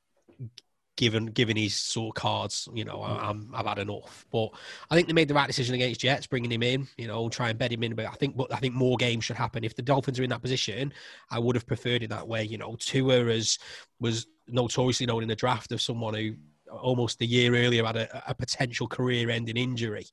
given 0.96 1.26
given 1.26 1.56
his 1.56 1.76
sort 1.76 2.16
of 2.16 2.20
cards. 2.20 2.68
You 2.74 2.84
know, 2.84 3.00
I, 3.02 3.28
I'm 3.30 3.50
I've 3.54 3.66
had 3.66 3.78
enough, 3.78 4.26
but 4.32 4.48
I 4.90 4.96
think 4.96 5.06
they 5.06 5.12
made 5.14 5.28
the 5.28 5.34
right 5.34 5.46
decision 5.46 5.74
against 5.76 6.00
Jets, 6.00 6.26
bringing 6.26 6.50
him 6.50 6.62
in. 6.64 6.88
You 6.98 7.06
know, 7.06 7.28
try 7.28 7.50
and 7.50 7.58
bed 7.58 7.72
him 7.72 7.84
in. 7.84 7.94
But 7.94 8.06
I 8.06 8.12
think 8.14 8.36
but 8.36 8.52
I 8.52 8.56
think 8.58 8.74
more 8.74 8.96
games 8.96 9.24
should 9.24 9.36
happen. 9.36 9.62
If 9.64 9.76
the 9.76 9.82
Dolphins 9.82 10.18
are 10.18 10.24
in 10.24 10.30
that 10.30 10.42
position, 10.42 10.92
I 11.30 11.38
would 11.38 11.54
have 11.56 11.66
preferred 11.66 12.02
it 12.02 12.10
that 12.10 12.26
way. 12.26 12.42
You 12.44 12.58
know, 12.58 12.76
Tua 12.80 13.26
as 13.26 13.58
was 14.00 14.26
notoriously 14.48 15.06
known 15.06 15.22
in 15.22 15.28
the 15.28 15.36
draft 15.36 15.70
of 15.70 15.80
someone 15.80 16.14
who 16.14 16.34
almost 16.72 17.20
a 17.20 17.26
year 17.26 17.54
earlier 17.54 17.84
had 17.84 17.96
a, 17.96 18.30
a 18.30 18.34
potential 18.34 18.88
career-ending 18.88 19.56
injury. 19.56 20.06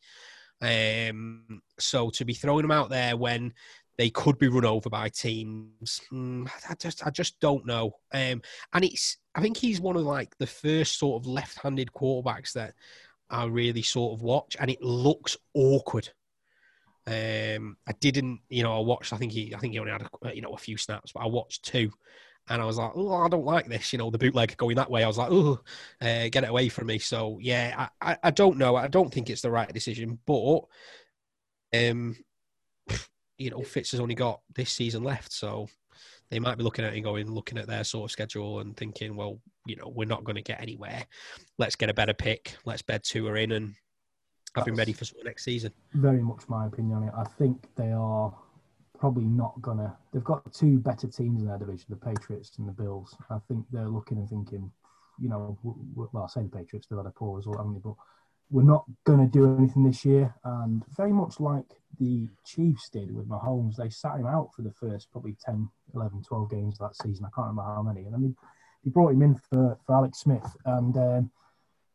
Um, 0.61 1.61
so 1.79 2.09
to 2.09 2.25
be 2.25 2.33
throwing 2.33 2.63
them 2.63 2.71
out 2.71 2.89
there 2.89 3.15
when 3.15 3.53
they 3.97 4.09
could 4.09 4.37
be 4.37 4.47
run 4.47 4.65
over 4.65 4.89
by 4.89 5.09
teams, 5.09 6.01
hmm, 6.09 6.45
I 6.69 6.75
just 6.75 7.05
I 7.05 7.09
just 7.09 7.39
don't 7.39 7.65
know. 7.65 7.93
Um, 8.13 8.41
and 8.73 8.83
it's 8.83 9.17
I 9.35 9.41
think 9.41 9.57
he's 9.57 9.81
one 9.81 9.95
of 9.95 10.03
like 10.03 10.37
the 10.37 10.47
first 10.47 10.99
sort 10.99 11.21
of 11.21 11.27
left-handed 11.27 11.91
quarterbacks 11.93 12.53
that 12.53 12.75
I 13.29 13.45
really 13.45 13.81
sort 13.81 14.13
of 14.13 14.21
watch, 14.21 14.57
and 14.59 14.69
it 14.69 14.81
looks 14.81 15.37
awkward. 15.53 16.09
Um, 17.07 17.77
I 17.87 17.93
didn't, 17.99 18.41
you 18.49 18.63
know, 18.63 18.77
I 18.77 18.81
watched. 18.81 19.13
I 19.13 19.17
think 19.17 19.31
he, 19.31 19.55
I 19.55 19.59
think 19.59 19.73
he 19.73 19.79
only 19.79 19.91
had, 19.91 20.07
a, 20.23 20.35
you 20.35 20.41
know, 20.41 20.53
a 20.53 20.57
few 20.57 20.77
snaps, 20.77 21.11
but 21.11 21.21
I 21.21 21.27
watched 21.27 21.63
two, 21.63 21.91
and 22.49 22.62
I 22.62 22.65
was 22.65 22.77
like, 22.77 22.91
oh, 22.95 23.13
I 23.13 23.29
don't 23.29 23.45
like 23.45 23.67
this. 23.67 23.93
You 23.93 23.99
know, 23.99 24.09
the 24.09 24.17
bootleg 24.17 24.57
going 24.57 24.75
that 24.75 24.89
way. 24.89 25.03
I 25.03 25.07
was 25.07 25.17
like, 25.17 25.31
oh, 25.31 25.59
uh, 26.01 26.29
get 26.29 26.43
it 26.43 26.49
away 26.49 26.69
from 26.69 26.88
me. 26.88 26.99
So 26.99 27.38
yeah, 27.41 27.88
I, 28.01 28.12
I, 28.12 28.17
I 28.23 28.31
don't 28.31 28.57
know. 28.57 28.75
I 28.75 28.88
don't 28.88 29.13
think 29.13 29.29
it's 29.29 29.41
the 29.41 29.51
right 29.51 29.71
decision, 29.71 30.19
but 30.25 30.62
um, 31.75 32.17
you 33.38 33.51
know, 33.51 33.62
Fitz 33.62 33.91
has 33.91 33.99
only 33.99 34.15
got 34.15 34.41
this 34.55 34.71
season 34.71 35.03
left, 35.03 35.31
so 35.31 35.67
they 36.31 36.39
might 36.39 36.57
be 36.57 36.63
looking 36.63 36.85
at 36.85 36.93
it 36.93 36.95
and 36.95 37.03
going, 37.03 37.31
looking 37.31 37.57
at 37.57 37.67
their 37.67 37.83
sort 37.83 38.09
of 38.09 38.12
schedule 38.12 38.59
and 38.59 38.75
thinking, 38.75 39.15
well, 39.15 39.39
you 39.65 39.75
know, 39.75 39.91
we're 39.95 40.07
not 40.07 40.23
going 40.23 40.35
to 40.35 40.41
get 40.41 40.62
anywhere. 40.62 41.05
Let's 41.57 41.75
get 41.75 41.89
a 41.89 41.93
better 41.93 42.13
pick. 42.13 42.55
Let's 42.65 42.81
bed 42.81 43.01
two 43.03 43.27
are 43.27 43.38
in 43.38 43.51
and 43.53 43.73
have 44.55 44.67
him 44.67 44.75
ready 44.75 44.93
for 44.93 45.05
sort 45.05 45.21
of 45.21 45.25
next 45.25 45.43
season. 45.43 45.71
very 45.93 46.21
much 46.21 46.47
my 46.47 46.67
opinion 46.67 46.97
on 46.97 47.03
it. 47.03 47.13
I 47.15 47.23
think 47.23 47.67
they 47.75 47.91
are 47.91 48.33
probably 48.99 49.25
not 49.25 49.62
gonna. 49.62 49.95
They've 50.13 50.23
got 50.23 50.53
two 50.53 50.79
better 50.79 51.07
teams 51.07 51.41
in 51.41 51.47
their 51.47 51.57
division, 51.57 51.85
the 51.89 51.95
Patriots 51.95 52.51
and 52.57 52.67
the 52.67 52.73
Bills. 52.73 53.15
I 53.29 53.38
think 53.47 53.65
they're 53.71 53.88
looking 53.88 54.17
and 54.17 54.29
thinking, 54.29 54.71
you 55.19 55.29
know, 55.29 55.57
well, 55.63 56.23
I 56.23 56.27
say 56.27 56.43
the 56.43 56.49
Patriots, 56.49 56.88
they've 56.88 56.97
had 56.97 57.05
a 57.05 57.12
poor 57.12 57.38
result, 57.38 57.57
haven't 57.57 57.73
they? 57.73 57.81
But 57.83 57.95
we're 58.51 58.63
not 58.63 58.85
going 59.05 59.19
to 59.19 59.31
do 59.31 59.55
anything 59.57 59.83
this 59.83 60.03
year. 60.03 60.33
And 60.43 60.83
very 60.95 61.13
much 61.13 61.39
like 61.39 61.65
the 61.99 62.27
Chiefs 62.45 62.89
did 62.89 63.13
with 63.15 63.29
Mahomes, 63.29 63.75
they 63.75 63.89
sat 63.89 64.17
him 64.17 64.25
out 64.25 64.53
for 64.55 64.63
the 64.63 64.71
first 64.71 65.12
probably 65.12 65.35
10, 65.45 65.69
11, 65.93 66.23
12 66.23 66.49
games 66.49 66.79
of 66.79 66.89
that 66.89 66.95
season. 66.95 67.25
I 67.25 67.35
can't 67.35 67.47
remember 67.47 67.63
how 67.63 67.83
many. 67.83 68.05
And 68.05 68.15
I 68.15 68.17
mean, 68.17 68.35
they 68.83 68.89
brought 68.89 69.13
him 69.13 69.21
in 69.21 69.35
for, 69.35 69.77
for 69.85 69.95
Alex 69.95 70.19
Smith. 70.19 70.55
And 70.65 70.97
um, 70.97 71.31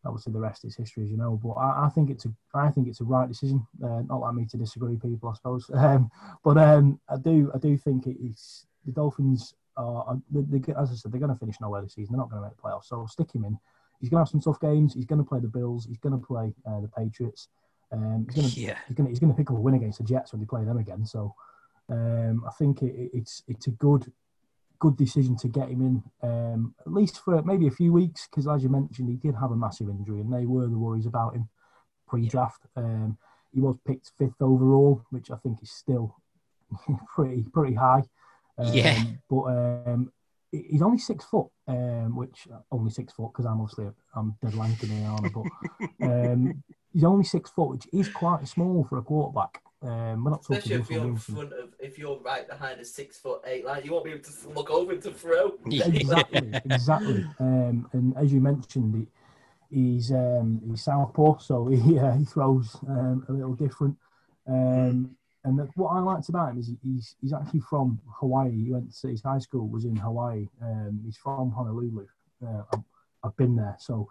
obviously 0.06 0.32
the 0.32 0.40
rest 0.40 0.64
is 0.64 0.76
history, 0.76 1.04
as 1.04 1.10
you 1.10 1.16
know. 1.16 1.40
But 1.42 1.52
I, 1.52 1.86
I 1.86 1.88
think 1.88 2.10
it's 2.10 2.24
a 2.26 2.32
I 2.54 2.70
think 2.70 2.88
it's 2.88 3.00
a 3.00 3.04
right 3.04 3.28
decision. 3.28 3.66
Uh, 3.82 4.02
not 4.08 4.20
like 4.20 4.34
me 4.34 4.46
to 4.46 4.56
disagree, 4.56 4.96
people, 4.96 5.28
I 5.30 5.34
suppose. 5.34 5.70
Um, 5.74 6.10
but 6.42 6.56
um, 6.58 7.00
I 7.08 7.16
do 7.16 7.50
I 7.54 7.58
do 7.58 7.76
think 7.76 8.06
it's 8.06 8.66
the 8.86 8.92
Dolphins 8.92 9.54
are 9.76 10.16
they, 10.30 10.58
they, 10.58 10.72
as 10.74 10.92
I 10.92 10.94
said 10.94 11.10
they're 11.12 11.18
going 11.20 11.32
to 11.32 11.38
finish 11.38 11.56
nowhere 11.60 11.82
this 11.82 11.94
season. 11.94 12.12
They're 12.12 12.18
not 12.20 12.30
going 12.30 12.42
to 12.42 12.48
make 12.48 12.56
the 12.56 12.62
playoffs. 12.62 12.84
So 12.84 13.06
stick 13.06 13.34
him 13.34 13.44
in. 13.44 13.58
he's 14.00 14.08
going 14.10 14.18
to 14.18 14.22
have 14.24 14.28
some 14.28 14.40
tough 14.40 14.60
games. 14.60 14.94
He's 14.94 15.04
going 15.06 15.18
to 15.20 15.28
play 15.28 15.40
the 15.40 15.48
Bills. 15.48 15.86
He's 15.86 15.98
going 15.98 16.18
to 16.18 16.24
play 16.24 16.54
uh, 16.68 16.80
the 16.80 16.88
Patriots. 16.96 17.48
Um, 17.92 18.26
he's 18.28 18.36
going 18.36 18.48
to 18.50 18.60
Yeah. 18.60 18.78
he's 18.86 18.94
going 18.96 19.06
to 19.06 19.10
he's 19.10 19.18
going 19.20 19.32
to 19.32 19.36
pick 19.36 19.50
up 19.50 19.56
a 19.56 19.60
win 19.60 19.74
against 19.74 19.98
the 19.98 20.04
Jets 20.04 20.32
when 20.32 20.40
they 20.40 20.46
play 20.46 20.64
them 20.64 20.78
again. 20.78 21.04
So 21.04 21.34
um, 21.88 22.44
I 22.46 22.52
think 22.52 22.82
it, 22.82 22.94
it- 22.94 23.10
it's 23.14 23.42
it's 23.48 23.66
a 23.66 23.70
good 23.72 24.10
good 24.84 24.96
decision 24.98 25.34
to 25.34 25.48
get 25.48 25.70
him 25.70 25.80
in 25.80 26.28
um, 26.28 26.74
at 26.80 26.92
least 26.92 27.18
for 27.24 27.42
maybe 27.42 27.66
a 27.66 27.78
few 27.80 27.90
weeks 27.90 28.28
because 28.28 28.46
as 28.46 28.62
you 28.62 28.68
mentioned, 28.68 29.08
he 29.08 29.16
did 29.16 29.34
have 29.34 29.50
a 29.50 29.56
massive 29.56 29.88
injury 29.88 30.20
and 30.20 30.30
they 30.30 30.44
were 30.44 30.68
the 30.68 30.78
worries 30.78 31.06
about 31.06 31.34
him 31.34 31.48
pre-draft. 32.06 32.66
Um, 32.76 33.16
he 33.50 33.60
was 33.60 33.76
picked 33.86 34.12
fifth 34.18 34.40
overall, 34.42 35.02
which 35.08 35.30
I 35.30 35.36
think 35.36 35.62
is 35.62 35.70
still 35.70 36.16
pretty 37.14 37.46
pretty 37.50 37.74
high. 37.74 38.02
Um, 38.58 38.74
Yeah. 38.74 39.04
but 39.30 39.44
um, 39.44 40.12
he's 40.52 40.82
only 40.82 40.98
six 40.98 41.24
foot, 41.24 41.46
um, 41.66 42.14
which 42.14 42.46
only 42.70 42.90
six 42.90 43.14
foot 43.14 43.30
because 43.32 43.46
I'm 43.46 43.62
obviously 43.62 43.88
I'm 44.14 44.36
dead 44.42 44.54
lanky 44.54 44.86
I? 44.86 45.30
But 45.38 45.46
um, 46.10 46.62
he's 46.92 47.04
only 47.04 47.24
six 47.24 47.50
foot, 47.50 47.70
which 47.70 47.86
is 47.90 48.08
quite 48.08 48.46
small 48.46 48.84
for 48.84 48.98
a 48.98 49.02
quarterback. 49.02 49.62
Um, 49.84 50.24
we're 50.24 50.30
not 50.30 50.42
talking 50.42 50.56
Especially 50.56 50.76
if 50.76 50.90
you're 50.90 51.04
in 51.04 51.16
front 51.16 51.52
of, 51.52 51.74
if 51.78 51.98
you're 51.98 52.18
right 52.20 52.48
behind 52.48 52.80
a 52.80 52.84
six 52.84 53.18
foot 53.18 53.42
eight 53.44 53.66
line, 53.66 53.82
you 53.84 53.92
won't 53.92 54.04
be 54.06 54.12
able 54.12 54.22
to 54.22 54.48
look 54.48 54.70
over 54.70 54.96
to 54.96 55.10
throw. 55.10 55.52
exactly, 55.66 56.50
exactly. 56.64 57.26
Um, 57.38 57.86
and 57.92 58.16
as 58.16 58.32
you 58.32 58.40
mentioned, 58.40 59.06
he, 59.70 59.78
he's 59.78 60.10
um, 60.10 60.62
he's 60.66 60.82
southpaw, 60.84 61.36
so 61.36 61.66
he 61.66 61.98
uh, 61.98 62.12
he 62.12 62.24
throws 62.24 62.76
um, 62.88 63.26
a 63.28 63.32
little 63.32 63.52
different. 63.52 63.96
Um, 64.48 65.16
and 65.44 65.58
that, 65.58 65.68
what 65.76 65.90
I 65.90 65.98
liked 65.98 66.30
about 66.30 66.52
him 66.52 66.60
is 66.60 66.68
he, 66.68 66.78
he's 66.82 67.16
he's 67.20 67.34
actually 67.34 67.60
from 67.60 68.00
Hawaii. 68.20 68.64
He 68.64 68.70
went 68.70 68.94
to 69.02 69.08
his 69.08 69.22
high 69.22 69.38
school 69.38 69.68
was 69.68 69.84
in 69.84 69.96
Hawaii. 69.96 70.48
Um, 70.62 71.02
he's 71.04 71.18
from 71.18 71.50
Honolulu. 71.50 72.06
Uh, 72.42 72.62
I've, 72.72 72.82
I've 73.22 73.36
been 73.36 73.54
there, 73.54 73.76
so 73.78 74.08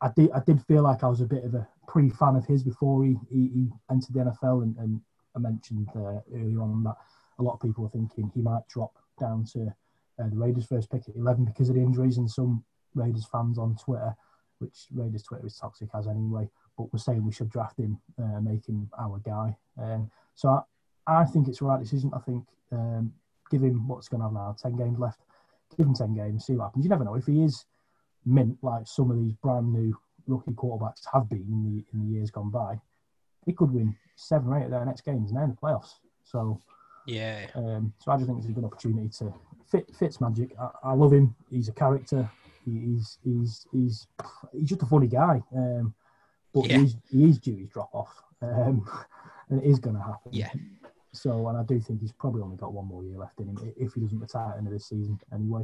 I 0.00 0.10
did 0.14 0.30
I 0.32 0.40
did 0.40 0.62
feel 0.62 0.82
like 0.82 1.02
I 1.02 1.08
was 1.08 1.20
a 1.20 1.26
bit 1.26 1.44
of 1.44 1.54
a 1.54 1.66
pre 1.88 2.10
fan 2.10 2.36
of 2.36 2.46
his 2.46 2.62
before 2.62 3.04
he, 3.04 3.16
he, 3.30 3.48
he 3.48 3.68
entered 3.90 4.14
the 4.14 4.20
NFL. 4.20 4.62
And, 4.62 4.76
and 4.76 5.00
I 5.34 5.38
mentioned 5.38 5.88
uh, 5.94 6.20
earlier 6.34 6.60
on 6.60 6.84
that 6.84 6.96
a 7.38 7.42
lot 7.42 7.54
of 7.54 7.60
people 7.60 7.84
are 7.86 7.90
thinking 7.90 8.30
he 8.34 8.42
might 8.42 8.66
drop 8.68 8.98
down 9.18 9.44
to 9.52 9.74
uh, 10.18 10.28
the 10.28 10.36
Raiders' 10.36 10.66
first 10.66 10.90
pick 10.90 11.08
at 11.08 11.16
11 11.16 11.44
because 11.44 11.68
of 11.68 11.74
the 11.74 11.82
injuries, 11.82 12.18
and 12.18 12.30
some 12.30 12.64
Raiders 12.94 13.26
fans 13.30 13.58
on 13.58 13.76
Twitter, 13.76 14.14
which 14.58 14.86
Raiders 14.92 15.22
Twitter 15.22 15.46
is 15.46 15.56
toxic 15.56 15.88
as 15.94 16.06
anyway, 16.06 16.48
but 16.76 16.92
we're 16.92 16.98
saying 16.98 17.24
we 17.24 17.32
should 17.32 17.50
draft 17.50 17.78
him, 17.78 17.98
uh, 18.18 18.40
make 18.40 18.66
him 18.66 18.90
our 18.98 19.18
guy. 19.18 19.56
Um, 19.78 20.10
so 20.34 20.48
I, 21.06 21.20
I 21.20 21.24
think 21.24 21.48
it's 21.48 21.58
the 21.58 21.66
right 21.66 21.80
decision. 21.80 22.10
I 22.14 22.20
think 22.20 22.44
um, 22.72 23.12
give 23.50 23.62
him 23.62 23.86
what's 23.86 24.08
going 24.08 24.22
have 24.22 24.32
now 24.32 24.56
10 24.60 24.76
games 24.76 24.98
left. 24.98 25.20
Give 25.76 25.86
him 25.86 25.94
10 25.94 26.14
games, 26.14 26.46
see 26.46 26.54
what 26.54 26.66
happens. 26.66 26.84
You 26.84 26.90
never 26.90 27.04
know. 27.04 27.14
If 27.14 27.26
he 27.26 27.42
is 27.44 27.64
mint 28.26 28.58
like 28.62 28.86
some 28.86 29.10
of 29.10 29.16
these 29.18 29.32
brand 29.34 29.72
new 29.72 29.96
rookie 30.26 30.50
quarterbacks 30.52 31.02
have 31.12 31.28
been 31.28 31.46
in 31.48 31.64
the, 31.64 31.84
in 31.92 32.06
the 32.06 32.12
years 32.18 32.30
gone 32.30 32.50
by, 32.50 32.78
he 33.46 33.52
could 33.52 33.70
win 33.72 33.94
seven 34.16 34.48
or 34.52 34.58
eight 34.58 34.64
of 34.64 34.70
their 34.72 34.84
next 34.84 35.02
games 35.02 35.30
and 35.30 35.36
they're 35.36 35.44
in 35.44 35.50
the 35.50 35.56
playoffs. 35.56 35.94
So 36.24 36.60
Yeah. 37.06 37.46
um, 37.54 37.92
so 37.98 38.10
I 38.10 38.16
just 38.16 38.26
think 38.26 38.38
it's 38.40 38.48
a 38.48 38.52
good 38.52 38.64
opportunity 38.64 39.08
to 39.18 39.32
fit 39.70 39.88
Fitz 39.96 40.20
Magic. 40.20 40.50
I, 40.60 40.70
I 40.90 40.92
love 40.94 41.12
him. 41.12 41.34
He's 41.50 41.68
a 41.68 41.72
character. 41.72 42.28
He, 42.64 42.72
he's 42.80 43.18
he's 43.22 43.66
he's 43.70 44.06
he's 44.52 44.68
just 44.68 44.82
a 44.82 44.86
funny 44.86 45.06
guy. 45.06 45.40
Um, 45.54 45.94
but 46.52 46.66
Yeah. 46.66 46.78
he, 46.78 46.84
is, 46.84 46.96
he 47.10 47.24
is 47.24 47.38
due 47.38 47.56
his 47.56 47.68
drop 47.68 47.90
off, 47.94 48.22
um, 48.42 48.88
and 49.50 49.62
it 49.62 49.66
is 49.68 49.78
going 49.78 49.94
to 49.96 50.02
happen. 50.02 50.32
Yeah. 50.32 50.50
So, 51.12 51.48
and 51.48 51.56
I 51.56 51.62
do 51.62 51.78
think 51.80 52.00
he's 52.00 52.12
probably 52.12 52.42
only 52.42 52.56
got 52.56 52.72
one 52.72 52.86
more 52.86 53.04
year 53.04 53.18
left 53.18 53.38
in 53.40 53.48
him 53.48 53.72
if 53.76 53.94
he 53.94 54.00
doesn't 54.00 54.18
retire 54.18 54.48
at 54.48 54.52
the 54.54 54.58
end 54.58 54.66
of 54.66 54.72
this 54.72 54.86
season. 54.86 55.18
Anyway, 55.32 55.62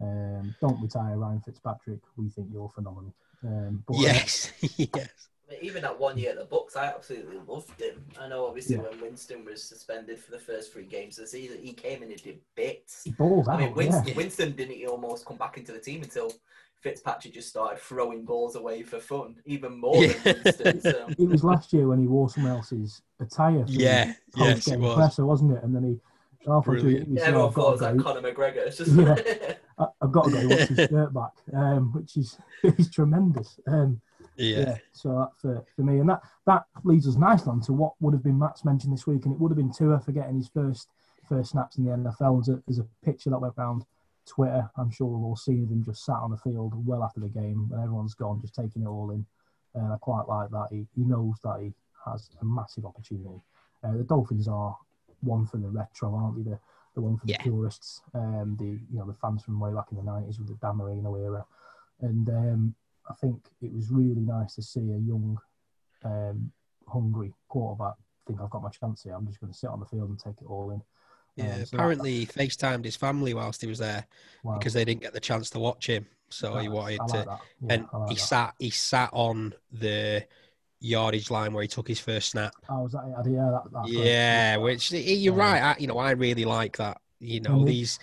um, 0.00 0.54
don't 0.60 0.80
retire, 0.82 1.16
Ryan 1.16 1.40
Fitzpatrick. 1.40 2.00
We 2.16 2.28
think 2.28 2.48
you're 2.52 2.68
phenomenal. 2.68 3.14
Um, 3.44 3.82
but, 3.86 3.94
uh, 3.96 4.00
Yes. 4.00 4.52
yes. 4.76 5.28
I 5.48 5.52
mean, 5.52 5.60
even 5.62 5.82
that 5.82 5.98
one 5.98 6.18
year 6.18 6.30
at 6.32 6.38
the 6.38 6.44
Bucs, 6.44 6.76
I 6.76 6.86
absolutely 6.86 7.38
loved 7.46 7.80
him. 7.80 8.04
I 8.20 8.28
know, 8.28 8.46
obviously, 8.46 8.76
Yeah. 8.76 8.82
when 8.82 9.00
Winston 9.00 9.44
was 9.44 9.62
suspended 9.62 10.18
for 10.18 10.32
the 10.32 10.38
first 10.40 10.72
three 10.72 10.84
games 10.86 11.18
of 11.18 11.24
the 11.24 11.28
season, 11.28 11.58
he 11.62 11.72
came 11.72 12.02
in 12.02 12.10
and 12.10 12.22
did 12.22 12.40
bits. 12.56 13.04
he 13.04 13.12
balls 13.12 13.46
out. 13.48 13.60
I 13.60 13.64
mean, 13.66 13.74
Winston, 13.74 14.08
yeah. 14.08 14.14
Winston 14.16 14.52
didn't 14.52 14.84
almost 14.88 15.24
come 15.24 15.36
back 15.36 15.56
into 15.56 15.70
the 15.72 15.78
team 15.78 16.02
until 16.02 16.32
Fitzpatrick 16.80 17.32
just 17.34 17.48
started 17.48 17.78
throwing 17.78 18.24
balls 18.24 18.56
away 18.56 18.82
for 18.82 18.98
fun, 18.98 19.36
even 19.46 19.78
more 19.80 19.94
than 20.06 20.14
Winston. 20.44 20.80
So. 20.80 21.06
It 21.18 21.28
was 21.28 21.44
last 21.44 21.72
year 21.72 21.86
when 21.88 22.00
he 22.00 22.06
wore 22.08 22.28
someone 22.28 22.52
else's 22.52 23.02
attire. 23.20 23.64
for 23.64 23.70
Yeah. 23.72 24.14
Yes, 24.36 24.66
it 24.68 24.78
was. 24.80 24.94
presser, 24.96 25.24
wasn't 25.26 25.52
it? 25.56 25.62
And 25.62 25.74
then 25.74 25.84
he 25.84 26.00
halfway 26.46 26.80
through, 26.80 26.82
Brilliant. 26.82 27.08
Yeah, 27.10 27.22
everyone 27.22 27.48
"I've 27.48 27.54
thought 27.54 27.68
it 27.68 27.72
was 27.72 27.80
got, 27.80 27.86
like 27.86 27.96
to 27.96 28.02
go, 28.02 28.14
Conor 28.14 28.32
McGregor. 28.32 28.66
It's 28.66 28.76
just 28.78 28.92
Yeah. 28.92 29.54
I- 29.78 29.86
I've 30.00 30.12
got 30.12 30.24
to 30.26 30.30
go. 30.30 30.38
He 30.40 30.46
wants 30.46 30.64
his 30.68 30.88
shirt 30.88 31.12
back, 31.14 31.32
um, 31.52 31.92
which 31.92 32.16
is 32.16 32.38
is 32.62 32.90
tremendous. 32.90 33.58
Um, 33.66 34.00
Yeah. 34.36 34.58
yeah. 34.58 34.76
So 34.92 35.08
that 35.18 35.30
for, 35.40 35.64
for 35.74 35.82
me, 35.82 35.98
and 35.98 36.08
that 36.08 36.22
that 36.46 36.64
leads 36.84 37.06
us 37.08 37.16
nicely 37.16 37.50
on 37.50 37.60
to 37.62 37.72
what 37.72 37.92
would 38.00 38.14
have 38.14 38.22
been 38.22 38.38
Matt's 38.38 38.64
mentioned 38.64 38.92
this 38.92 39.06
week, 39.06 39.24
and 39.24 39.34
it 39.34 39.40
would 39.40 39.50
have 39.50 39.56
been 39.58 39.72
Tua 39.72 40.00
for 40.00 40.12
getting 40.12 40.36
his 40.36 40.48
first 40.48 40.88
first 41.28 41.50
snaps 41.50 41.76
in 41.78 41.84
the 41.84 41.90
NFL. 41.90 42.44
There's 42.44 42.56
a, 42.56 42.62
there's 42.66 42.78
a 42.78 42.86
picture 43.04 43.30
that 43.30 43.38
went 43.40 43.54
around 43.58 43.84
Twitter. 44.26 44.70
I'm 44.76 44.90
sure 44.90 45.06
we've 45.08 45.24
all 45.24 45.36
seen 45.36 45.64
of 45.64 45.70
him 45.70 45.82
just 45.84 46.04
sat 46.04 46.16
on 46.16 46.30
the 46.30 46.36
field 46.36 46.72
well 46.86 47.02
after 47.02 47.20
the 47.20 47.28
game, 47.28 47.68
and 47.72 47.82
everyone's 47.82 48.14
gone, 48.14 48.40
just 48.40 48.54
taking 48.54 48.82
it 48.82 48.86
all 48.88 49.10
in. 49.10 49.26
And 49.74 49.92
I 49.92 49.96
quite 49.98 50.26
like 50.28 50.50
that. 50.50 50.68
He, 50.70 50.86
he 50.94 51.02
knows 51.04 51.34
that 51.44 51.58
he 51.60 51.72
has 52.06 52.30
a 52.40 52.44
massive 52.44 52.86
opportunity. 52.86 53.42
Uh, 53.84 53.92
the 53.96 54.04
Dolphins 54.04 54.48
are 54.48 54.74
one 55.20 55.46
for 55.46 55.56
the 55.58 55.68
retro, 55.68 56.14
aren't 56.14 56.36
they? 56.36 56.50
The, 56.50 56.58
the 56.94 57.00
one 57.00 57.16
for 57.16 57.26
the 57.26 57.32
Yeah. 57.32 57.42
purists, 57.42 58.00
um, 58.14 58.56
the 58.58 58.64
you 58.64 58.98
know 58.98 59.06
the 59.06 59.14
fans 59.14 59.42
from 59.42 59.60
way 59.60 59.72
back 59.72 59.86
in 59.90 59.96
the 59.98 60.02
nineties 60.02 60.38
with 60.38 60.48
the 60.48 60.54
Dan 60.54 60.76
Marino 60.76 61.14
era, 61.16 61.44
and 62.00 62.28
um, 62.28 62.74
I 63.10 63.14
think 63.14 63.48
it 63.60 63.72
was 63.72 63.90
really 63.90 64.20
nice 64.20 64.54
to 64.56 64.62
see 64.62 64.80
a 64.80 64.98
young, 64.98 65.38
um, 66.04 66.52
hungry 66.88 67.32
quarterback 67.48 67.94
think 68.26 68.40
I've 68.40 68.50
got 68.50 68.62
my 68.62 68.70
chance 68.70 69.04
here. 69.04 69.14
I'm 69.14 69.26
just 69.26 69.40
going 69.40 69.52
to 69.52 69.58
sit 69.58 69.70
on 69.70 69.78
the 69.80 69.86
field 69.86 70.08
and 70.10 70.18
take 70.18 70.40
it 70.40 70.46
all 70.48 70.70
in. 70.70 70.82
Yeah, 71.36 71.44
Um, 71.44 71.52
so 71.52 71.58
that- 71.58 71.74
apparently 71.76 72.18
he 72.20 72.26
FaceTimed 72.26 72.84
his 72.84 72.96
family 72.96 73.34
whilst 73.34 73.60
he 73.60 73.68
was 73.68 73.78
there 73.78 74.06
wow. 74.42 74.58
because 74.58 74.72
they 74.72 74.84
didn't 74.84 75.02
get 75.02 75.12
the 75.12 75.20
chance 75.20 75.48
to 75.50 75.58
watch 75.58 75.86
him. 75.86 76.06
So 76.28 76.56
he 76.58 76.68
wanted 76.68 76.98
like 77.00 77.08
to. 77.10 77.38
Yeah, 77.60 77.72
and 77.74 77.88
like 77.92 78.08
he 78.08 78.14
that. 78.16 78.20
sat 78.20 78.54
he 78.58 78.70
sat 78.70 79.10
on 79.12 79.54
the 79.70 80.26
yardage 80.80 81.30
line 81.30 81.52
where 81.52 81.62
he 81.62 81.68
took 81.68 81.88
his 81.88 82.00
first 82.00 82.30
snap. 82.30 82.54
Oh, 82.68 82.82
was 82.82 82.92
that 82.92 83.04
it? 83.26 83.30
Yeah, 83.32 83.58
that, 83.72 83.82
great. 83.82 84.06
Yeah, 84.06 84.56
which 84.58 84.92
you're 84.92 85.32
Um, 85.32 85.40
right. 85.40 85.62
I, 85.62 85.76
you 85.78 85.86
know, 85.86 85.98
I 85.98 86.12
really 86.12 86.44
like 86.44 86.76
that. 86.78 87.00
You 87.20 87.40
know, 87.40 87.58
Mhm. 87.58 87.66
these 87.66 87.98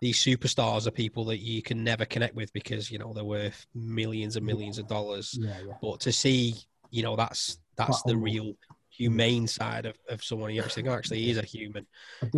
these 0.00 0.18
superstars 0.18 0.86
are 0.86 0.90
people 0.90 1.24
that 1.26 1.38
you 1.38 1.62
can 1.62 1.82
never 1.82 2.04
connect 2.04 2.34
with 2.34 2.52
because 2.52 2.90
you 2.90 2.98
know 2.98 3.12
they're 3.12 3.24
worth 3.24 3.66
millions 3.74 4.36
and 4.36 4.44
millions 4.44 4.78
of 4.78 4.86
dollars. 4.86 5.38
Yeah, 5.40 5.54
yeah. 5.66 5.74
But 5.80 6.00
to 6.00 6.12
see, 6.12 6.54
you 6.90 7.02
know, 7.02 7.16
that's 7.16 7.58
that's 7.76 8.02
the 8.02 8.12
humble. 8.12 8.24
real 8.24 8.54
humane 8.90 9.46
side 9.46 9.86
of, 9.86 9.96
of 10.08 10.24
someone. 10.24 10.52
You 10.54 10.62
actually 10.62 10.82
think, 10.82 10.92
oh, 10.92 10.96
actually, 10.98 11.22
he's 11.22 11.38
a 11.38 11.44
human. 11.44 11.86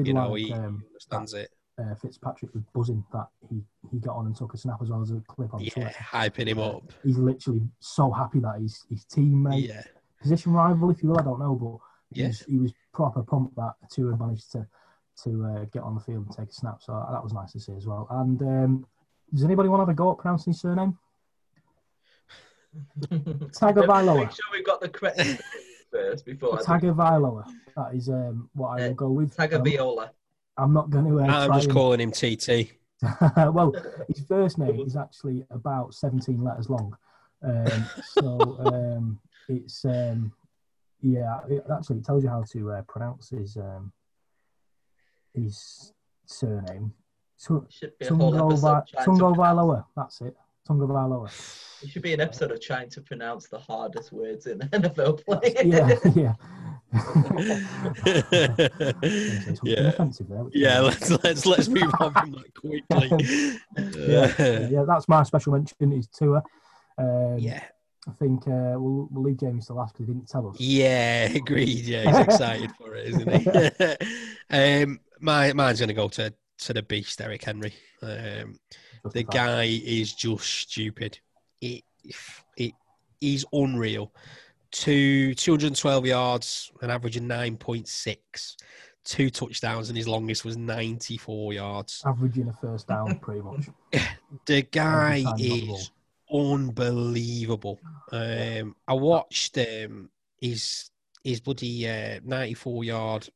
You 0.03 0.13
know, 0.15 0.31
like 0.31 0.41
he, 0.41 0.53
um, 0.53 0.79
he 0.81 0.87
understands 0.87 1.35
it. 1.35 1.51
Uh, 1.79 1.95
Fitzpatrick 1.95 2.53
was 2.55 2.63
buzzing 2.75 3.05
that 3.13 3.29
he, 3.49 3.63
he 3.91 3.99
got 3.99 4.17
on 4.17 4.27
and 4.27 4.35
took 4.37 4.53
a 4.55 4.57
snap 4.59 4.81
as 4.83 4.91
well 4.91 5.01
as 5.03 5.11
a 5.11 5.21
clip 5.29 5.55
on 5.55 5.61
Yeah, 5.61 5.71
Twitter. 5.71 5.91
hyping 5.91 6.47
him 6.49 6.59
up. 6.59 6.93
He's 7.05 7.19
literally 7.19 7.63
so 7.81 8.11
happy 8.11 8.41
that 8.41 8.61
his 8.61 8.85
his 8.91 9.05
teammate, 9.05 9.69
Yeah, 9.69 9.83
position 10.21 10.53
rival, 10.53 10.91
if 10.91 11.03
you 11.03 11.11
will, 11.11 11.19
I 11.21 11.23
don't 11.23 11.39
know, 11.41 11.55
but 11.55 11.79
he, 12.15 12.23
yeah. 12.23 12.27
was, 12.29 12.41
he 12.41 12.59
was 12.59 12.73
proper 12.93 13.23
pumped 13.23 13.55
that 13.57 13.75
two 13.93 14.09
Tua 14.11 14.17
managed 14.17 14.51
to 14.53 14.67
to 15.25 15.45
uh, 15.45 15.65
get 15.73 15.83
on 15.83 15.95
the 15.95 16.01
field 16.01 16.27
and 16.27 16.37
take 16.37 16.49
a 16.49 16.53
snap. 16.53 16.81
So 16.81 16.93
that 17.11 17.23
was 17.23 17.33
nice 17.33 17.53
to 17.53 17.61
see 17.61 17.73
as 17.73 17.87
well. 17.87 18.07
And 18.11 18.41
um, 18.43 18.87
does 19.35 19.43
anybody 19.45 19.69
want 19.69 19.81
to 19.81 19.83
have 19.83 19.89
a 19.89 19.95
go 19.95 20.13
at 20.13 20.19
pronouncing 20.19 20.53
his 20.53 20.61
surname? 20.61 20.97
Tagovailoa. 23.01 24.17
Make 24.21 24.31
sure 24.31 24.45
we've 24.53 24.65
got 24.65 24.81
the 24.81 24.89
correct 24.89 25.19
name 25.19 25.39
first 25.91 26.25
before 26.25 26.55
I 26.55 26.79
do. 26.79 26.87
Tagovailoa. 26.87 27.45
That 27.77 27.95
is 27.95 28.09
um, 28.09 28.49
what 28.55 28.69
I 28.69 28.85
will 28.87 28.91
Uh, 28.91 28.95
go 28.95 29.11
with. 29.11 29.39
Um, 29.41 29.49
Tagovailoa. 29.49 30.11
I'm 30.59 30.73
not 30.73 30.91
going 30.91 31.07
to. 31.07 31.21
Uh, 31.21 31.25
I'm 31.27 31.53
just 31.53 31.67
and- 31.67 31.75
calling 31.75 32.01
him 32.01 32.11
TT. 32.13 32.73
well, 33.53 33.73
his 34.09 34.25
first 34.27 34.59
name 34.59 34.81
is 34.81 34.97
actually 34.97 35.47
about 35.51 35.95
17 35.95 36.43
letters 36.43 36.69
long. 36.69 36.97
Um, 37.45 37.85
so 38.03 38.57
um, 38.73 39.21
it's, 39.49 39.85
um, 39.85 40.33
yeah, 41.01 41.39
it 41.49 41.65
actually 41.73 41.99
it 41.99 42.05
tells 42.05 42.25
you 42.25 42.29
how 42.29 42.43
to 42.53 42.73
uh, 42.73 42.83
pronounce 42.83 43.31
his 43.31 43.57
um, 43.57 43.93
his 45.35 45.93
surname. 46.27 46.93
Tu- 47.41 47.65
Should 47.71 47.97
be 47.99 48.07
a 48.07 48.11
Tungo 48.11 48.51
episode 48.51 48.61
Va- 48.61 48.85
trying 48.91 49.05
to 49.05 49.11
Tungo 49.11 49.35
pronounce- 49.35 49.39
Vailoa. 49.39 49.85
That's 49.97 50.21
it. 50.23 50.37
Tungo 50.69 50.89
Vailoa. 50.89 51.83
It 51.85 51.91
should 51.91 52.03
be 52.03 52.13
an 52.15 52.21
episode 52.21 52.51
of 52.51 52.61
trying 52.61 52.91
to 52.91 53.01
pronounce 53.01 53.47
the 53.49 53.59
hardest 53.61 54.13
words 54.13 54.47
in 54.49 54.59
NFL 54.73 55.25
play. 55.25 55.55
Yeah, 55.65 55.95
yeah. 56.17 56.35
Yeah. 59.63 59.89
offensive 59.89 60.29
there, 60.29 60.45
which- 60.45 60.55
Yeah, 60.57 60.81
let's 60.81 61.11
let's 61.25 61.47
let's 61.47 61.69
move 61.69 61.91
on 62.01 62.13
from 62.13 62.33
that 62.33 62.55
quickly. 62.61 63.53
yeah, 64.07 64.69
yeah, 64.69 64.85
that's 64.87 65.09
my 65.09 65.23
special 65.23 65.53
mention 65.53 65.93
is 65.93 66.07
Tua. 66.09 66.43
Um, 66.97 67.37
yeah, 67.39 67.63
I 68.09 68.13
think 68.13 68.47
uh, 68.49 68.75
we'll, 68.77 69.09
we'll 69.11 69.25
leave 69.25 69.39
James 69.39 69.67
to 69.67 69.75
last 69.75 69.95
because 69.95 70.07
he 70.09 70.13
didn't 70.15 70.29
tell 70.29 70.49
us. 70.49 70.57
yeah, 70.59 71.25
agreed. 71.33 71.85
Yeah, 71.85 72.09
he's 72.11 72.19
excited 72.27 72.71
for 72.77 72.95
it, 72.95 73.09
isn't 73.09 73.31
he? 73.31 74.07
um, 74.85 75.01
my 75.21 75.53
mine's 75.53 75.81
gonna 75.81 75.95
go 75.95 76.09
to 76.09 76.33
to 76.59 76.73
the 76.73 76.83
beast, 76.83 77.19
Derrick 77.19 77.45
Henry. 77.45 77.73
Um, 78.03 78.59
the 79.13 79.23
guy 79.23 79.65
is 79.85 80.13
just 80.15 80.45
stupid. 80.45 81.19
He 81.61 81.85
it, 82.57 82.73
he's 83.21 83.45
unreal. 83.53 84.13
Two 84.71 85.35
212 85.35 86.07
yards, 86.07 86.73
an 86.83 86.91
average 86.91 87.17
of 87.17 87.23
9.6, 87.23 88.57
two 89.05 89.31
touchdowns, 89.31 89.89
and 89.89 89.97
his 89.97 90.07
longest 90.07 90.45
was 90.45 90.57
94 90.57 91.55
yards. 91.55 92.03
Averaging 92.05 92.49
a 92.49 92.53
first 92.53 92.89
down, 92.89 93.19
pretty 93.19 93.41
much. 93.41 93.67
the 94.47 94.63
guy 94.63 95.25
is 95.39 95.91
unbelievable. 96.31 97.81
Um, 98.13 98.77
I 98.87 98.95
watched 98.95 99.57
um, 99.59 100.11
his 100.41 100.91
his 101.25 101.41
bloody 101.41 101.89
uh, 101.89 102.21
94 102.25 102.85
yard 102.85 103.29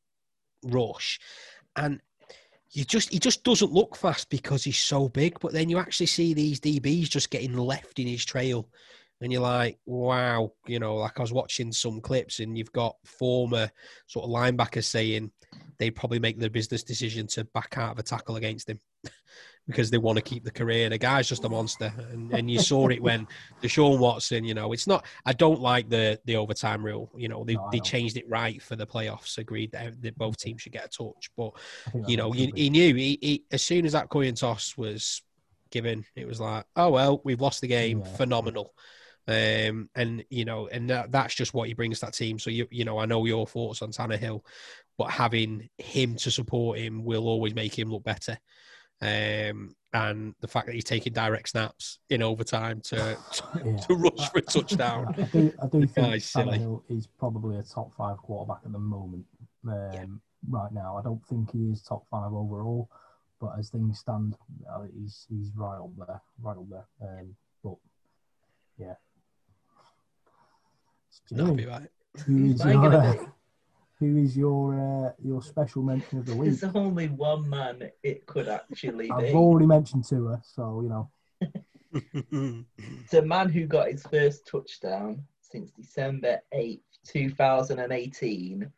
rush, 0.63 1.19
and 1.75 1.99
you 2.71 2.83
just 2.83 3.11
he 3.11 3.19
just 3.19 3.43
doesn't 3.43 3.71
look 3.71 3.95
fast 3.95 4.29
because 4.29 4.63
he's 4.63 4.77
so 4.77 5.09
big. 5.09 5.39
But 5.39 5.53
then 5.53 5.69
you 5.69 5.77
actually 5.77 6.07
see 6.07 6.33
these 6.33 6.59
DBs 6.59 7.09
just 7.09 7.29
getting 7.29 7.55
left 7.55 7.99
in 7.99 8.07
his 8.07 8.25
trail, 8.25 8.67
and 9.23 9.31
you're 9.31 9.41
like, 9.41 9.79
wow, 9.85 10.51
you 10.67 10.79
know, 10.79 10.97
like 10.97 11.17
I 11.17 11.21
was 11.21 11.33
watching 11.33 11.71
some 11.71 12.01
clips, 12.01 12.39
and 12.39 12.57
you've 12.57 12.73
got 12.73 12.97
former 13.05 13.71
sort 14.07 14.25
of 14.25 14.31
linebackers 14.31 14.83
saying 14.83 15.31
they'd 15.79 15.91
probably 15.91 16.19
make 16.19 16.39
the 16.39 16.49
business 16.49 16.83
decision 16.83 17.27
to 17.27 17.45
back 17.45 17.77
out 17.77 17.93
of 17.93 17.99
a 17.99 18.03
tackle 18.03 18.35
against 18.35 18.69
him. 18.69 18.79
because 19.67 19.89
they 19.89 19.97
want 19.97 20.17
to 20.17 20.21
keep 20.21 20.43
the 20.43 20.51
career. 20.51 20.89
The 20.89 20.97
guy's 20.97 21.29
just 21.29 21.45
a 21.45 21.49
monster, 21.49 21.93
and, 22.11 22.33
and 22.33 22.51
you 22.51 22.59
saw 22.59 22.89
it 22.89 23.01
when 23.01 23.27
the 23.61 23.67
Deshaun 23.69 23.97
Watson. 23.97 24.43
You 24.43 24.53
know, 24.53 24.73
it's 24.73 24.87
not. 24.87 25.05
I 25.25 25.33
don't 25.33 25.61
like 25.61 25.89
the 25.89 26.19
the 26.25 26.35
overtime 26.35 26.85
rule. 26.85 27.09
You 27.15 27.29
know, 27.29 27.43
they, 27.45 27.55
no, 27.55 27.69
they 27.71 27.79
changed 27.79 28.17
it 28.17 28.27
right 28.27 28.61
for 28.61 28.75
the 28.75 28.85
playoffs. 28.85 29.37
Agreed 29.37 29.71
that, 29.71 30.01
that 30.01 30.17
both 30.17 30.37
teams 30.37 30.61
should 30.61 30.73
get 30.73 30.85
a 30.85 30.89
touch, 30.89 31.29
but 31.37 31.53
you 32.07 32.17
know, 32.17 32.31
he, 32.31 32.51
he, 32.55 32.69
knew 32.69 32.93
he, 32.93 33.17
he, 33.21 33.43
as 33.51 33.61
soon 33.61 33.85
as 33.85 33.93
that 33.93 34.09
coin 34.09 34.33
toss 34.33 34.77
was 34.77 35.21
given, 35.71 36.05
it 36.15 36.27
was 36.27 36.41
like, 36.41 36.65
oh 36.75 36.89
well, 36.89 37.21
we've 37.23 37.41
lost 37.41 37.61
the 37.61 37.67
game. 37.67 37.99
Yeah. 37.99 38.15
Phenomenal. 38.15 38.73
Um, 39.27 39.89
and 39.95 40.23
you 40.29 40.45
know, 40.45 40.67
and 40.67 40.89
that, 40.89 41.11
that's 41.11 41.35
just 41.35 41.53
what 41.53 41.67
he 41.67 41.73
brings 41.73 41.99
to 41.99 42.05
that 42.07 42.13
team. 42.13 42.39
So 42.39 42.49
you, 42.49 42.67
you 42.69 42.83
know, 42.83 42.97
I 42.97 43.05
know 43.05 43.25
your 43.25 43.47
thoughts 43.47 43.81
on 43.81 43.91
Tannehill, 43.91 44.41
but 44.97 45.09
having 45.09 45.69
him 45.77 46.15
to 46.17 46.31
support 46.31 46.79
him 46.79 47.03
will 47.03 47.27
always 47.27 47.55
make 47.55 47.77
him 47.77 47.89
look 47.89 48.03
better. 48.03 48.37
Um, 49.01 49.75
and 49.93 50.33
the 50.39 50.47
fact 50.47 50.67
that 50.67 50.75
he's 50.75 50.83
taking 50.83 51.13
direct 51.13 51.49
snaps 51.49 51.99
in 52.09 52.21
overtime 52.21 52.81
to 52.85 52.95
yeah. 53.65 53.77
to 53.77 53.95
rush 53.95 54.29
for 54.31 54.39
a 54.39 54.41
touchdown. 54.41 55.13
I 55.17 55.21
do, 55.23 55.53
I 55.61 55.67
do 55.67 55.87
think 55.87 56.07
Tannehill 56.15 56.83
is 56.89 57.07
probably 57.07 57.57
a 57.57 57.63
top 57.63 57.93
five 57.93 58.17
quarterback 58.17 58.61
at 58.65 58.71
the 58.71 58.79
moment. 58.79 59.25
Um, 59.67 59.89
yeah. 59.93 60.05
Right 60.49 60.71
now, 60.73 60.97
I 60.97 61.01
don't 61.01 61.25
think 61.27 61.51
he 61.51 61.69
is 61.69 61.81
top 61.81 62.05
five 62.11 62.33
overall, 62.33 62.89
but 63.39 63.53
as 63.57 63.69
things 63.69 63.99
stand, 63.99 64.35
uh, 64.69 64.81
he's 64.93 65.25
he's 65.29 65.51
right 65.55 65.77
up 65.77 65.91
there, 65.97 66.21
right 66.41 66.57
up 66.57 66.69
there. 66.69 66.85
Um, 67.01 67.35
but 67.63 67.75
yeah, 68.77 68.95
That'll 71.31 71.55
be 71.55 71.65
right. 71.65 71.89
Who 72.25 72.45
is 72.45 72.63
your, 72.63 72.93
uh, 72.93 73.15
who 73.99 74.17
is 74.17 74.37
your 74.37 75.07
uh, 75.07 75.11
your 75.23 75.41
special 75.41 75.81
mention 75.81 76.19
of 76.19 76.25
the 76.25 76.35
week? 76.35 76.59
There's 76.59 76.75
only 76.75 77.07
one 77.07 77.49
man 77.49 77.89
it 78.03 78.25
could 78.25 78.47
actually 78.47 79.09
I've 79.09 79.19
be. 79.19 79.33
already 79.33 79.65
mentioned 79.65 80.05
to 80.05 80.27
her, 80.27 80.41
so 80.43 80.81
you 80.81 80.89
know. 80.89 81.09
it's 82.77 83.13
a 83.13 83.21
man 83.21 83.49
who 83.49 83.65
got 83.65 83.89
his 83.89 84.03
first 84.03 84.47
touchdown 84.47 85.23
since 85.41 85.71
December 85.71 86.41
8th, 86.53 86.81
2018. 87.07 88.71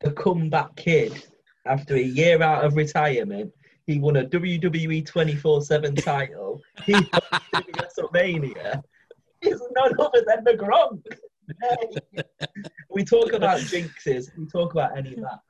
The 0.00 0.10
comeback 0.12 0.74
kid, 0.76 1.26
after 1.66 1.94
a 1.96 2.02
year 2.02 2.42
out 2.42 2.64
of 2.64 2.76
retirement, 2.76 3.52
he 3.86 3.98
won 3.98 4.16
a 4.16 4.24
WWE 4.24 5.04
24 5.06 5.62
7 5.62 5.94
title. 5.96 6.60
He 6.84 6.92
WrestleMania. 7.54 8.82
He's 9.40 9.60
none 9.76 9.92
other 9.98 10.24
than 10.26 10.44
the 10.44 10.54
Gronk 10.54 11.02
we 12.90 13.04
talk 13.04 13.32
about 13.32 13.60
jinxes. 13.60 14.36
We 14.36 14.46
talk 14.46 14.72
about 14.72 14.96
any 14.96 15.14
of 15.14 15.20
that. 15.20 15.40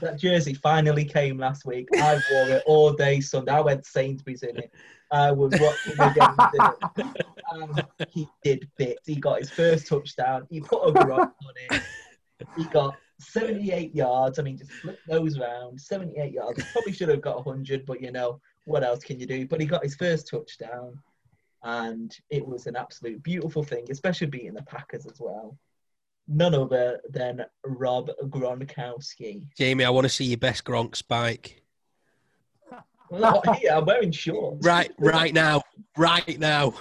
That 0.00 0.18
jersey 0.18 0.54
finally 0.54 1.04
came 1.04 1.38
last 1.38 1.64
week. 1.64 1.88
I 1.94 2.20
wore 2.32 2.48
it 2.48 2.62
all 2.66 2.92
day 2.92 3.20
Sunday. 3.20 3.52
I 3.52 3.60
went 3.60 3.86
Sainsbury's 3.86 4.42
in 4.42 4.56
it. 4.56 4.72
I 5.10 5.30
was 5.30 5.52
watching 5.60 5.96
the 5.96 6.12
games 6.16 7.06
in 7.06 7.06
it. 7.16 7.26
Um, 7.52 7.80
he 8.10 8.28
did 8.42 8.68
bits. 8.76 9.06
He 9.06 9.16
got 9.16 9.38
his 9.38 9.50
first 9.50 9.86
touchdown. 9.86 10.46
He 10.50 10.60
put 10.60 10.88
a 10.88 10.92
grunt 10.92 11.20
on 11.20 11.54
it. 11.70 11.82
He 12.56 12.64
got 12.64 12.96
78 13.20 13.94
yards. 13.94 14.38
I 14.38 14.42
mean, 14.42 14.58
just 14.58 14.72
flip 14.72 14.98
those 15.06 15.38
around. 15.38 15.80
78 15.80 16.32
yards. 16.32 16.64
Probably 16.72 16.92
should 16.92 17.08
have 17.08 17.20
got 17.20 17.46
100, 17.46 17.86
but 17.86 18.00
you 18.00 18.10
know, 18.10 18.40
what 18.64 18.82
else 18.82 19.04
can 19.04 19.20
you 19.20 19.26
do? 19.26 19.46
But 19.46 19.60
he 19.60 19.66
got 19.66 19.84
his 19.84 19.94
first 19.94 20.28
touchdown 20.28 20.98
and 21.64 22.16
it 22.30 22.46
was 22.46 22.66
an 22.66 22.76
absolute 22.76 23.22
beautiful 23.22 23.62
thing, 23.62 23.86
especially 23.90 24.26
beating 24.26 24.54
the 24.54 24.62
Packers 24.62 25.06
as 25.06 25.18
well. 25.18 25.56
None 26.28 26.54
other 26.54 27.00
than 27.10 27.44
Rob 27.66 28.10
Gronkowski. 28.24 29.46
Jamie, 29.56 29.84
I 29.84 29.90
want 29.90 30.04
to 30.04 30.10
see 30.10 30.26
your 30.26 30.38
best 30.38 30.64
Gronk 30.64 30.94
spike. 30.94 31.62
Well, 33.10 33.42
here, 33.60 33.72
I'm 33.72 33.84
wearing 33.84 34.10
shorts. 34.10 34.66
Right, 34.66 34.90
right 34.98 35.32
now, 35.32 35.60
right 35.96 36.38
now. 36.38 36.72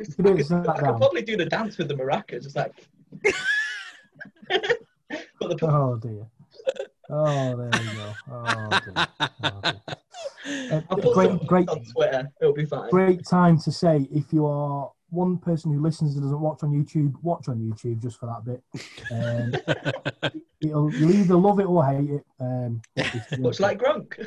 I 0.00 0.04
could, 0.04 0.40
I 0.40 0.78
could 0.78 0.96
probably 0.96 1.20
do 1.20 1.36
the 1.36 1.46
dance 1.46 1.76
with 1.76 1.88
the 1.88 1.94
maracas, 1.94 2.44
just 2.44 2.56
like. 2.56 2.72
the... 4.48 5.58
Oh 5.62 5.96
dear. 5.96 6.26
Oh, 7.10 7.56
there 7.56 7.82
you 7.82 7.90
go. 7.96 8.14
Oh, 8.30 8.80
dear. 8.84 9.06
Oh, 9.42 9.60
dear. 9.62 9.96
Uh, 10.70 10.80
great, 11.12 11.46
great, 11.46 11.68
on 11.68 11.84
Twitter. 11.84 12.30
It'll 12.40 12.52
be 12.52 12.66
fine. 12.66 12.90
Great 12.90 13.26
time 13.26 13.58
to 13.60 13.72
say 13.72 14.06
if 14.12 14.32
you 14.32 14.46
are 14.46 14.90
one 15.14 15.38
person 15.38 15.72
who 15.72 15.80
listens 15.80 16.14
and 16.14 16.22
doesn't 16.24 16.40
watch 16.40 16.62
on 16.62 16.70
YouTube, 16.70 17.14
watch 17.22 17.48
on 17.48 17.58
YouTube 17.58 18.02
just 18.02 18.18
for 18.18 18.26
that 18.26 18.44
bit. 18.44 18.62
Um, 19.10 20.40
you'll, 20.60 20.94
either 20.94 21.36
love 21.36 21.60
it 21.60 21.64
or 21.66 21.86
hate 21.86 22.10
it. 22.10 22.24
Um, 22.40 22.82
much 23.38 23.60
like 23.60 23.78
Gronk. 23.78 24.18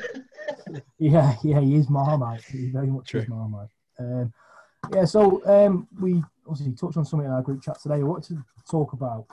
yeah, 0.98 1.36
yeah, 1.42 1.60
he 1.60 1.76
is 1.76 1.88
Marmite. 1.88 2.42
He 2.44 2.70
very 2.70 2.88
much 2.88 3.10
True. 3.10 3.20
is 3.20 3.28
Marmite. 3.28 3.68
Um, 3.98 4.32
yeah, 4.94 5.04
so 5.04 5.42
um, 5.46 5.86
we 6.00 6.22
obviously 6.48 6.74
touched 6.74 6.96
on 6.96 7.04
something 7.04 7.26
in 7.26 7.32
our 7.32 7.42
group 7.42 7.62
chat 7.62 7.80
today. 7.80 7.96
I 7.96 8.02
wanted 8.02 8.36
to 8.36 8.44
talk 8.70 8.92
about. 8.92 9.26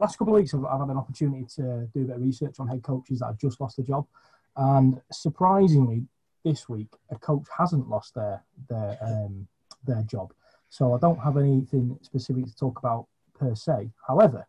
Last 0.00 0.18
couple 0.18 0.34
of 0.34 0.40
weeks, 0.40 0.54
I've, 0.54 0.64
I've 0.64 0.80
had 0.80 0.88
an 0.88 0.96
opportunity 0.96 1.46
to 1.56 1.88
do 1.94 2.02
a 2.02 2.04
bit 2.04 2.16
of 2.16 2.22
research 2.22 2.56
on 2.58 2.66
head 2.66 2.82
coaches 2.82 3.20
that 3.20 3.26
have 3.26 3.38
just 3.38 3.60
lost 3.60 3.78
a 3.78 3.82
job, 3.82 4.06
and 4.56 5.00
surprisingly, 5.12 6.06
this 6.44 6.68
week, 6.68 6.88
a 7.10 7.18
coach 7.18 7.46
hasn't 7.56 7.88
lost 7.88 8.14
their 8.14 8.42
their 8.68 8.98
um, 9.02 9.46
their 9.84 10.02
job. 10.02 10.32
So 10.68 10.94
I 10.94 10.98
don't 10.98 11.18
have 11.18 11.36
anything 11.36 11.98
specific 12.02 12.46
to 12.46 12.56
talk 12.56 12.78
about 12.78 13.06
per 13.38 13.54
se. 13.54 13.90
However, 14.06 14.46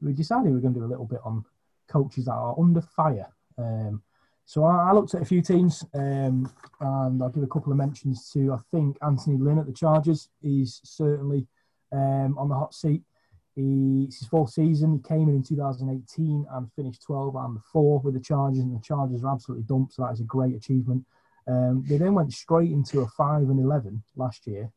we 0.00 0.12
decided 0.12 0.52
we 0.52 0.58
are 0.58 0.60
going 0.60 0.74
to 0.74 0.80
do 0.80 0.86
a 0.86 0.88
little 0.88 1.06
bit 1.06 1.20
on 1.24 1.44
coaches 1.88 2.24
that 2.24 2.32
are 2.32 2.58
under 2.58 2.80
fire. 2.80 3.28
Um, 3.58 4.02
so 4.44 4.64
I, 4.64 4.90
I, 4.90 4.92
looked 4.92 5.14
at 5.14 5.22
a 5.22 5.24
few 5.24 5.40
teams, 5.40 5.84
um, 5.94 6.52
and 6.80 7.22
I'll 7.22 7.28
give 7.28 7.42
a 7.42 7.46
couple 7.46 7.70
of 7.70 7.78
mentions 7.78 8.28
to. 8.32 8.52
I 8.52 8.58
think 8.70 8.98
Anthony 9.02 9.38
Lynn 9.38 9.58
at 9.58 9.66
the 9.66 9.72
Chargers 9.72 10.28
is 10.42 10.80
certainly 10.84 11.46
um, 11.92 12.36
on 12.36 12.48
the 12.48 12.54
hot 12.54 12.74
seat. 12.74 13.02
He, 13.54 14.04
it's 14.08 14.18
his 14.18 14.28
fourth 14.28 14.50
season. 14.50 14.94
He 14.94 15.08
came 15.08 15.28
in 15.28 15.36
in 15.36 15.42
2018 15.42 16.46
and 16.50 16.72
finished 16.72 17.02
12 17.02 17.36
and 17.36 17.58
4 17.72 18.00
with 18.00 18.14
the 18.14 18.20
Chargers, 18.20 18.60
and 18.60 18.74
the 18.74 18.82
Chargers 18.82 19.22
are 19.22 19.32
absolutely 19.32 19.64
dumped. 19.64 19.94
So 19.94 20.02
that 20.02 20.12
is 20.12 20.20
a 20.20 20.24
great 20.24 20.56
achievement. 20.56 21.04
Um, 21.46 21.84
they 21.86 21.98
then 21.98 22.14
went 22.14 22.32
straight 22.32 22.70
into 22.70 23.00
a 23.00 23.08
five 23.08 23.42
and 23.42 23.60
eleven 23.60 24.02
last 24.16 24.46
year, 24.46 24.70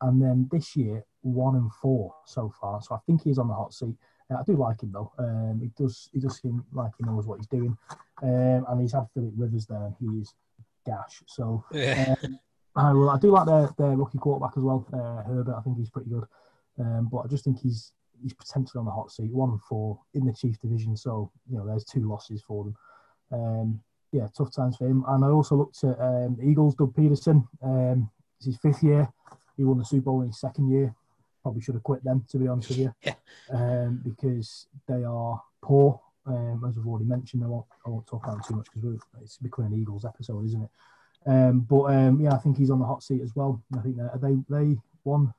and 0.00 0.20
then 0.20 0.48
this 0.50 0.76
year 0.76 1.04
one 1.22 1.56
and 1.56 1.72
four 1.72 2.14
so 2.26 2.52
far. 2.60 2.80
So 2.82 2.94
I 2.94 2.98
think 3.06 3.22
he's 3.22 3.38
on 3.38 3.48
the 3.48 3.54
hot 3.54 3.72
seat. 3.72 3.94
Uh, 4.30 4.36
I 4.36 4.42
do 4.44 4.56
like 4.56 4.82
him 4.82 4.92
though. 4.92 5.12
Um, 5.18 5.60
he 5.62 5.70
does 5.82 6.08
he 6.12 6.20
does 6.20 6.40
seem 6.40 6.64
like 6.72 6.92
he 6.98 7.04
knows 7.04 7.26
what 7.26 7.38
he's 7.38 7.46
doing, 7.46 7.76
um, 8.22 8.66
and 8.68 8.80
he's 8.80 8.92
had 8.92 9.06
Philip 9.14 9.32
Rivers 9.36 9.66
there, 9.66 9.84
and 9.84 9.94
he 9.98 10.20
is 10.20 10.34
gash. 10.86 11.22
So 11.26 11.64
yeah. 11.72 12.14
um, 12.22 12.38
I 12.76 12.92
will. 12.92 13.10
I 13.10 13.18
do 13.18 13.30
like 13.30 13.46
their 13.46 13.70
their 13.78 13.96
rookie 13.96 14.18
quarterback 14.18 14.56
as 14.56 14.62
well, 14.62 14.86
uh, 14.92 15.22
Herbert. 15.28 15.56
I 15.56 15.62
think 15.62 15.78
he's 15.78 15.90
pretty 15.90 16.10
good, 16.10 16.24
um, 16.78 17.08
but 17.10 17.18
I 17.18 17.26
just 17.26 17.44
think 17.44 17.58
he's 17.58 17.92
he's 18.22 18.34
potentially 18.34 18.78
on 18.78 18.84
the 18.84 18.90
hot 18.90 19.10
seat. 19.10 19.32
One 19.32 19.50
and 19.50 19.62
four 19.62 20.00
in 20.14 20.24
the 20.26 20.32
Chief 20.32 20.58
Division, 20.60 20.96
so 20.96 21.30
you 21.50 21.58
know 21.58 21.66
there's 21.66 21.84
two 21.84 22.08
losses 22.08 22.42
for 22.42 22.64
them. 22.64 22.76
Um, 23.32 23.80
yeah, 24.12 24.26
tough 24.36 24.54
times 24.54 24.76
for 24.76 24.86
him. 24.86 25.04
And 25.08 25.24
I 25.24 25.28
also 25.28 25.56
looked 25.56 25.82
at 25.84 26.00
um, 26.00 26.38
Eagles, 26.42 26.74
Doug 26.74 26.94
Pederson. 26.94 27.46
Um, 27.62 28.10
it's 28.38 28.46
his 28.46 28.58
fifth 28.58 28.82
year. 28.82 29.08
He 29.56 29.64
won 29.64 29.78
the 29.78 29.84
Super 29.84 30.06
Bowl 30.06 30.22
in 30.22 30.28
his 30.28 30.40
second 30.40 30.70
year. 30.70 30.94
Probably 31.42 31.62
should 31.62 31.74
have 31.74 31.82
quit 31.82 32.04
them, 32.04 32.24
to 32.30 32.38
be 32.38 32.48
honest 32.48 32.68
with 32.70 32.78
you, 32.78 32.94
yeah. 33.02 33.14
um, 33.52 34.00
because 34.04 34.66
they 34.86 35.04
are 35.04 35.40
poor. 35.62 36.00
Um, 36.26 36.64
as 36.68 36.76
I've 36.76 36.86
already 36.86 37.06
mentioned, 37.06 37.42
I 37.42 37.46
won't, 37.46 37.64
I 37.86 37.90
won't 37.90 38.06
talk 38.06 38.24
about 38.24 38.36
them 38.36 38.44
too 38.46 38.56
much 38.56 38.66
because 38.74 39.00
it's 39.22 39.38
becoming 39.38 39.72
an 39.72 39.80
Eagles 39.80 40.04
episode, 40.04 40.44
isn't 40.44 40.62
it? 40.62 40.70
Um, 41.26 41.60
but 41.60 41.84
um, 41.84 42.20
yeah, 42.20 42.32
I 42.32 42.38
think 42.38 42.56
he's 42.56 42.70
on 42.70 42.78
the 42.78 42.84
hot 42.84 43.02
seat 43.02 43.22
as 43.22 43.34
well. 43.34 43.62
I 43.76 43.80
think 43.80 43.96
they 44.20 44.36
they 44.48 44.76
won 45.04 45.32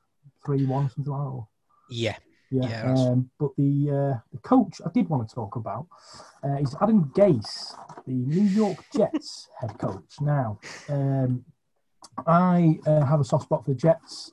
three 0.46 0.66
one 0.66 0.90
something 0.90 1.12
like 1.12 1.22
that. 1.22 1.28
Or? 1.28 1.48
Yeah, 1.90 2.16
yeah, 2.52 2.68
yeah 2.68 2.94
um, 2.94 3.30
but 3.40 3.56
the 3.58 3.90
uh, 3.90 4.20
the 4.32 4.40
coach 4.44 4.82
I 4.86 4.90
did 4.90 5.10
want 5.10 5.28
to 5.28 5.34
talk 5.34 5.56
about 5.56 5.88
uh, 6.44 6.58
is 6.58 6.76
Adam 6.82 7.12
Gase, 7.16 7.76
the 8.06 8.14
New 8.14 8.44
York 8.44 8.78
Jets 8.96 9.50
head 9.60 9.78
coach. 9.80 10.20
Now, 10.20 10.60
um, 10.90 11.46
I 12.28 12.80
uh, 12.86 13.06
have 13.06 13.22
a 13.22 13.24
soft 13.24 13.46
spot 13.46 13.64
for 13.64 13.72
the 13.72 13.78
Jets. 13.78 14.32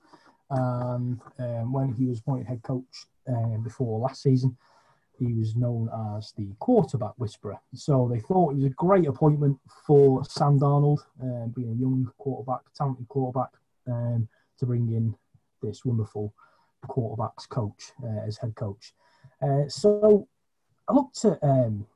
and 0.51 1.21
um, 1.39 1.73
when 1.73 1.95
he 1.95 2.07
was 2.07 2.19
appointed 2.19 2.49
head 2.49 2.63
coach 2.63 3.07
um, 3.29 3.63
before 3.63 4.01
last 4.01 4.23
season, 4.23 4.57
he 5.19 5.33
was 5.35 5.57
known 5.57 5.89
as 6.17 6.33
the 6.37 6.49
quarterback 6.59 7.13
whisperer. 7.17 7.59
So 7.75 8.09
they 8.13 8.21
thought 8.21 8.53
it 8.53 8.57
was 8.57 8.65
a 8.65 8.71
great 8.71 9.07
appointment 9.07 9.59
for 9.87 10.25
Sam 10.25 10.59
Darnold, 10.59 11.01
uh, 11.23 11.47
being 11.55 11.73
a 11.73 11.81
young 11.81 12.11
quarterback, 12.19 12.61
talented 12.77 13.09
quarterback, 13.09 13.51
um, 13.87 14.29
to 14.59 14.67
bring 14.67 14.89
in 14.93 15.15
this 15.63 15.85
wonderful 15.85 16.33
quarterbacks 16.87 17.49
coach 17.49 17.93
uh, 18.03 18.27
as 18.27 18.39
head 18.39 18.55
coach. 18.55 18.93
Uh, 19.43 19.69
so 19.69 20.29
I 20.89 20.93
looked 20.93 21.25
at 21.25 21.39
um, 21.43 21.87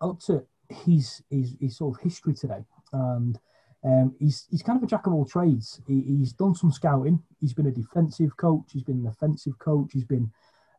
I 0.00 0.06
looked 0.06 0.30
at 0.30 0.44
his, 0.68 1.22
his 1.30 1.54
his 1.60 1.76
sort 1.76 1.96
of 1.96 2.02
history 2.02 2.34
today, 2.34 2.64
and 2.92 3.38
um, 3.84 4.14
he's 4.18 4.46
he's 4.50 4.62
kind 4.62 4.76
of 4.78 4.82
a 4.82 4.86
jack 4.86 5.06
of 5.06 5.12
all 5.12 5.24
trades. 5.24 5.80
He, 5.86 6.00
he's 6.00 6.32
done 6.32 6.54
some 6.54 6.72
scouting. 6.72 7.22
He's 7.40 7.54
been 7.54 7.66
a 7.66 7.72
defensive 7.72 8.36
coach. 8.36 8.64
He's 8.72 8.82
been 8.82 9.00
an 9.00 9.06
offensive 9.06 9.58
coach. 9.58 9.90
He's 9.92 10.04
been 10.04 10.30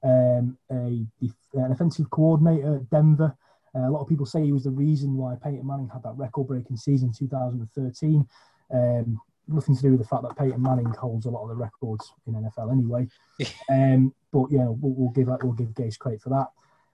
um, 0.03 0.57
a 0.71 1.05
an 1.53 1.71
offensive 1.71 2.09
coordinator 2.09 2.78
at 2.78 2.89
Denver. 2.89 3.36
Uh, 3.75 3.88
a 3.88 3.91
lot 3.91 4.01
of 4.01 4.07
people 4.07 4.25
say 4.25 4.43
he 4.43 4.51
was 4.51 4.63
the 4.63 4.71
reason 4.71 5.15
why 5.15 5.36
Peyton 5.36 5.65
Manning 5.65 5.89
had 5.89 6.03
that 6.03 6.17
record-breaking 6.17 6.78
season 6.78 7.11
2013. 7.15 8.28
Um, 8.73 9.21
nothing 9.48 9.76
to 9.76 9.82
do 9.82 9.91
with 9.91 10.00
the 10.00 10.08
fact 10.08 10.24
that 10.24 10.38
Peyton 10.38 10.62
Manning 10.62 10.86
holds 10.86 11.26
a 11.26 11.30
lot 11.30 11.43
of 11.43 11.50
the 11.50 11.56
records 11.56 12.12
in 12.26 12.34
NFL 12.34 12.72
anyway. 12.72 13.08
um, 13.70 14.14
but 14.32 14.48
yeah, 14.52 14.66
we'll, 14.66 14.93
we'll, 14.93 15.12
give 15.12 15.28
we'll 15.28 15.54
give 15.54 15.70
Gase 15.70 15.98
credit 15.98 16.22
for 16.22 16.30
that. 16.30 16.48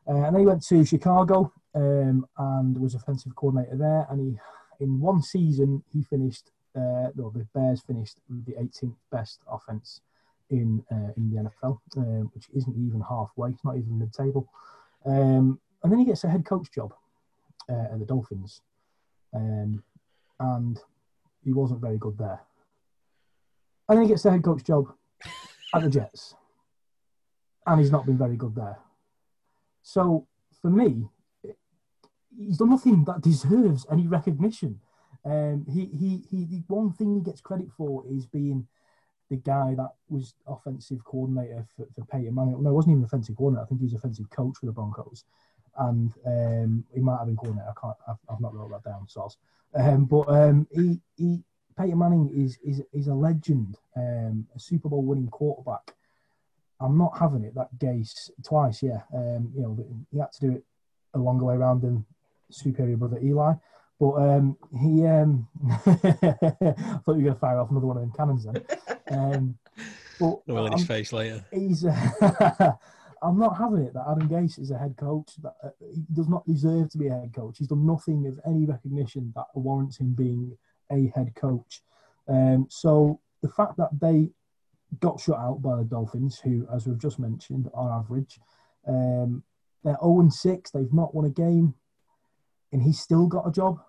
Uh, 0.08 0.26
and 0.26 0.36
then 0.36 0.42
he 0.42 0.46
went 0.46 0.66
to 0.66 0.86
Chicago 0.86 1.52
um, 1.76 2.28
and 2.38 2.78
was 2.78 2.96
offensive 2.96 3.36
coordinator 3.36 3.78
there. 3.78 4.06
And 4.10 4.20
he, 4.20 4.84
in 4.84 5.00
one 5.00 5.22
season, 5.22 5.84
he 5.92 6.04
finished. 6.04 6.52
Uh, 6.76 7.14
well, 7.16 7.30
the 7.30 7.46
Bears 7.54 7.82
finished 7.86 8.18
the 8.28 8.54
18th 8.54 8.96
best 9.12 9.42
offense 9.48 10.02
in 10.50 10.84
uh, 10.92 11.12
in 11.16 11.30
the 11.30 11.42
NFL, 11.42 11.78
uh, 11.98 12.28
which 12.34 12.48
isn't 12.56 12.76
even 12.76 13.02
halfway. 13.08 13.52
It's 13.52 13.64
not 13.64 13.78
even 13.78 14.00
mid-table. 14.00 14.48
Um, 15.06 15.60
and 15.84 15.92
then 15.92 16.00
he 16.00 16.06
gets 16.06 16.24
a 16.24 16.30
head 16.30 16.46
coach 16.46 16.68
job 16.74 16.94
uh, 17.70 17.94
at 17.94 18.00
the 18.00 18.06
Dolphins, 18.06 18.62
um, 19.34 19.84
and 20.40 20.80
he 21.44 21.54
wasn't 21.54 21.82
very 21.82 21.98
good 21.98 22.18
there. 22.18 22.42
And 23.88 23.98
then 23.98 24.04
he 24.04 24.10
gets 24.10 24.24
the 24.24 24.32
head 24.32 24.44
coach 24.44 24.64
job 24.64 24.86
at 25.74 25.84
the 25.84 25.90
Jets, 25.90 26.36
and 27.66 27.80
he's 27.80 27.92
not 27.92 28.06
been 28.06 28.18
very 28.18 28.38
good 28.38 28.56
there. 28.56 28.78
So 29.82 30.28
for 30.62 30.70
me, 30.70 31.10
he's 32.38 32.58
done 32.58 32.70
nothing 32.70 33.04
that 33.06 33.22
deserves 33.22 33.86
any 33.92 34.08
recognition. 34.08 34.80
Um, 35.26 35.66
he, 35.70 35.86
he, 35.86 36.24
he, 36.30 36.46
the 36.46 36.64
one 36.68 36.92
thing 36.92 37.16
he 37.16 37.22
gets 37.22 37.42
credit 37.42 37.68
for 37.78 38.04
is 38.10 38.26
being 38.26 38.68
the 39.30 39.38
guy 39.38 39.74
that 39.76 39.92
was 40.10 40.36
offensive 40.48 41.04
coordinator 41.04 41.66
for, 41.76 41.88
for 41.96 42.06
Peyton 42.06 42.36
Manning. 42.36 42.62
No, 42.62 42.74
wasn't 42.74 42.94
even 42.94 43.04
offensive 43.04 43.36
coordinator. 43.36 43.66
I 43.66 43.68
think 43.68 43.82
he 43.82 43.86
was 43.86 43.94
offensive 43.94 44.30
coach 44.30 44.58
for 44.60 44.66
the 44.66 44.72
Broncos, 44.72 45.24
and 45.78 46.14
um, 46.26 46.86
he 46.94 47.00
might 47.00 47.18
have 47.18 47.28
been 47.28 47.38
coordinator. 47.38 47.70
I 47.70 47.80
can't. 47.80 47.98
I've, 48.08 48.18
I've 48.30 48.42
not 48.42 48.54
wrote 48.54 48.72
that 48.72 48.90
down, 48.90 49.08
source. 49.08 49.38
Um, 49.76 50.06
but 50.06 50.30
um, 50.30 50.68
he, 50.72 51.00
he, 51.18 51.44
Peyton 51.78 51.98
Manning 51.98 52.30
is 52.36 52.58
is 52.64 52.84
is 52.94 53.08
a 53.08 53.14
legend, 53.14 53.78
um, 53.96 54.48
a 54.56 54.60
Super 54.60 54.90
Bowl 54.90 55.04
winning 55.04 55.30
quarterback. 55.30 55.96
I'm 56.80 56.98
not 56.98 57.18
having 57.18 57.44
it. 57.44 57.56
That 57.56 57.70
Gase 57.78 58.30
twice, 58.44 58.84
yeah. 58.84 59.02
Um, 59.14 59.52
you 59.56 59.62
know, 59.62 59.78
he 60.12 60.20
had 60.20 60.32
to 60.34 60.42
do 60.42 60.52
it 60.54 60.64
a 61.14 61.20
longer 61.20 61.46
way 61.46 61.56
around 61.56 61.82
than 61.82 62.06
superior 62.50 62.98
brother 62.98 63.20
Eli. 63.24 63.54
But 64.00 64.14
um, 64.16 64.58
he, 64.78 65.06
um, 65.06 65.48
I 65.70 65.80
thought 65.86 67.08
you 67.08 67.14
were 67.14 67.22
going 67.22 67.34
to 67.34 67.40
fire 67.40 67.60
off 67.60 67.72
another 67.72 67.88
one 67.88 67.98
of 67.98 68.02
them 68.02 68.14
cannons 68.16 68.46
then. 68.46 68.64
Um, 69.12 69.60
but 70.20 70.48
well, 70.48 70.66
in 70.66 70.72
his 70.72 70.88
face 70.88 71.14
later. 71.14 71.46
He's. 71.52 71.84
I'm 73.24 73.40
not 73.40 73.58
having 73.58 73.84
it 73.84 73.94
that 73.94 74.06
Adam 74.10 74.28
Gase 74.28 74.60
is 74.60 74.72
a 74.72 74.78
head 74.78 74.96
coach. 74.98 75.32
That 75.42 75.56
uh, 75.64 75.70
he 75.80 76.04
does 76.14 76.28
not 76.28 76.46
deserve 76.46 76.90
to 76.92 76.98
be 76.98 77.08
a 77.08 77.14
head 77.14 77.34
coach. 77.34 77.58
He's 77.58 77.68
done 77.68 77.86
nothing 77.86 78.28
of 78.28 78.40
any 78.46 78.66
recognition 78.66 79.32
that 79.36 79.46
warrants 79.56 79.98
him 79.98 80.14
being 80.14 80.58
a 80.92 81.12
head 81.16 81.34
coach. 81.36 81.82
Um, 82.28 82.68
so 82.70 83.20
the 83.42 83.50
fact 83.50 83.78
that 83.78 83.90
they 84.00 84.30
got 85.00 85.20
shut 85.20 85.38
out 85.38 85.62
by 85.62 85.78
the 85.78 85.84
Dolphins, 85.84 86.40
who, 86.40 86.68
as 86.74 86.86
we've 86.86 86.98
just 86.98 87.20
mentioned, 87.20 87.70
are 87.74 88.00
average. 88.00 88.40
Um, 88.88 89.44
they're 89.84 89.98
0 90.02 90.30
6. 90.30 90.72
They've 90.72 90.94
not 90.94 91.16
won 91.16 91.26
a 91.26 91.30
game, 91.30 91.74
and 92.72 92.82
he's 92.82 93.00
still 93.00 93.28
got 93.28 93.48
a 93.48 93.52
job. 93.52 93.80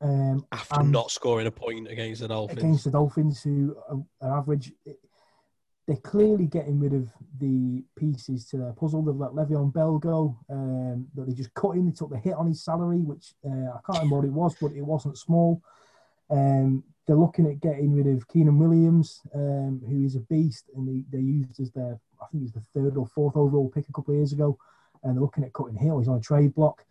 Um, 0.00 0.44
After 0.50 0.82
not 0.82 1.10
scoring 1.10 1.46
a 1.46 1.50
point 1.50 1.88
against 1.88 2.22
the 2.22 2.28
Dolphins. 2.28 2.58
Against 2.58 2.84
the 2.84 2.90
Dolphins, 2.90 3.42
who 3.42 3.76
are, 3.88 4.02
are 4.20 4.38
average. 4.38 4.72
They're 5.92 6.10
clearly 6.10 6.46
getting 6.46 6.80
rid 6.80 6.94
of 6.94 7.10
the 7.38 7.84
pieces 7.96 8.46
to 8.46 8.56
their 8.56 8.72
puzzle. 8.72 9.02
They've 9.02 9.14
let 9.14 9.32
Le'Veon 9.32 9.74
Bell 9.74 9.98
go. 9.98 10.38
Um, 10.48 11.06
that 11.14 11.26
they 11.26 11.34
just 11.34 11.52
cut 11.52 11.72
him. 11.72 11.84
They 11.84 11.92
took 11.92 12.08
the 12.08 12.16
hit 12.16 12.32
on 12.32 12.46
his 12.46 12.64
salary, 12.64 13.00
which 13.00 13.34
uh, 13.44 13.76
I 13.76 13.78
can't 13.84 13.98
remember 13.98 14.16
what 14.16 14.24
it 14.24 14.32
was, 14.32 14.56
but 14.58 14.72
it 14.72 14.80
wasn't 14.80 15.18
small. 15.18 15.60
Um, 16.30 16.82
they're 17.06 17.14
looking 17.14 17.46
at 17.46 17.60
getting 17.60 17.94
rid 17.94 18.06
of 18.06 18.26
Quinnen 18.26 18.56
Williams, 18.56 19.20
um, 19.34 19.82
who 19.86 20.06
is 20.06 20.16
a 20.16 20.20
beast, 20.20 20.70
and 20.74 20.88
they, 20.88 21.04
they 21.14 21.22
used 21.22 21.60
as 21.60 21.70
their, 21.72 22.00
I 22.22 22.26
think 22.28 22.44
he's 22.44 22.52
the 22.52 22.62
third 22.72 22.96
or 22.96 23.06
fourth 23.06 23.36
overall 23.36 23.68
pick 23.68 23.86
a 23.90 23.92
couple 23.92 24.14
of 24.14 24.18
years 24.18 24.32
ago. 24.32 24.56
And 25.02 25.14
they're 25.14 25.22
looking 25.22 25.44
at 25.44 25.52
cutting 25.52 25.76
Hill. 25.76 25.98
He's 25.98 26.08
on 26.08 26.16
a 26.16 26.22
trade 26.22 26.54
block. 26.54 26.86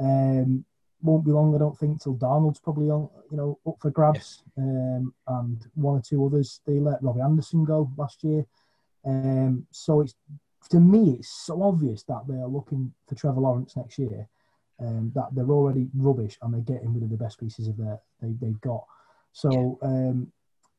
Um, 0.00 0.64
won't 1.02 1.24
be 1.24 1.30
long, 1.30 1.54
I 1.54 1.58
don't 1.58 1.78
think, 1.78 2.02
till 2.02 2.16
Darnold's 2.16 2.60
probably 2.60 2.90
on, 2.90 3.08
you 3.30 3.36
know, 3.36 3.58
up 3.66 3.76
for 3.80 3.90
grabs. 3.90 4.42
Um, 4.56 5.14
and 5.26 5.66
one 5.74 5.98
or 5.98 6.02
two 6.02 6.24
others. 6.24 6.60
They 6.66 6.78
let 6.78 7.02
Robbie 7.02 7.20
Anderson 7.20 7.64
go 7.64 7.90
last 7.96 8.24
year. 8.24 8.46
Um, 9.04 9.66
so 9.70 10.00
it's 10.00 10.14
to 10.70 10.80
me, 10.80 11.16
it's 11.18 11.28
so 11.28 11.62
obvious 11.62 12.02
that 12.04 12.22
they 12.28 12.34
are 12.34 12.48
looking 12.48 12.92
for 13.06 13.14
Trevor 13.14 13.40
Lawrence 13.40 13.76
next 13.76 13.98
year. 13.98 14.28
Um, 14.78 15.10
that 15.14 15.28
they're 15.32 15.50
already 15.50 15.88
rubbish 15.94 16.36
and 16.42 16.52
they're 16.52 16.60
getting 16.60 16.92
rid 16.92 17.02
of 17.02 17.08
the 17.08 17.16
best 17.16 17.40
pieces 17.40 17.66
of 17.66 17.78
their 17.78 17.98
they, 18.20 18.34
they've 18.40 18.60
got. 18.60 18.84
So 19.32 19.78
um, 19.80 20.30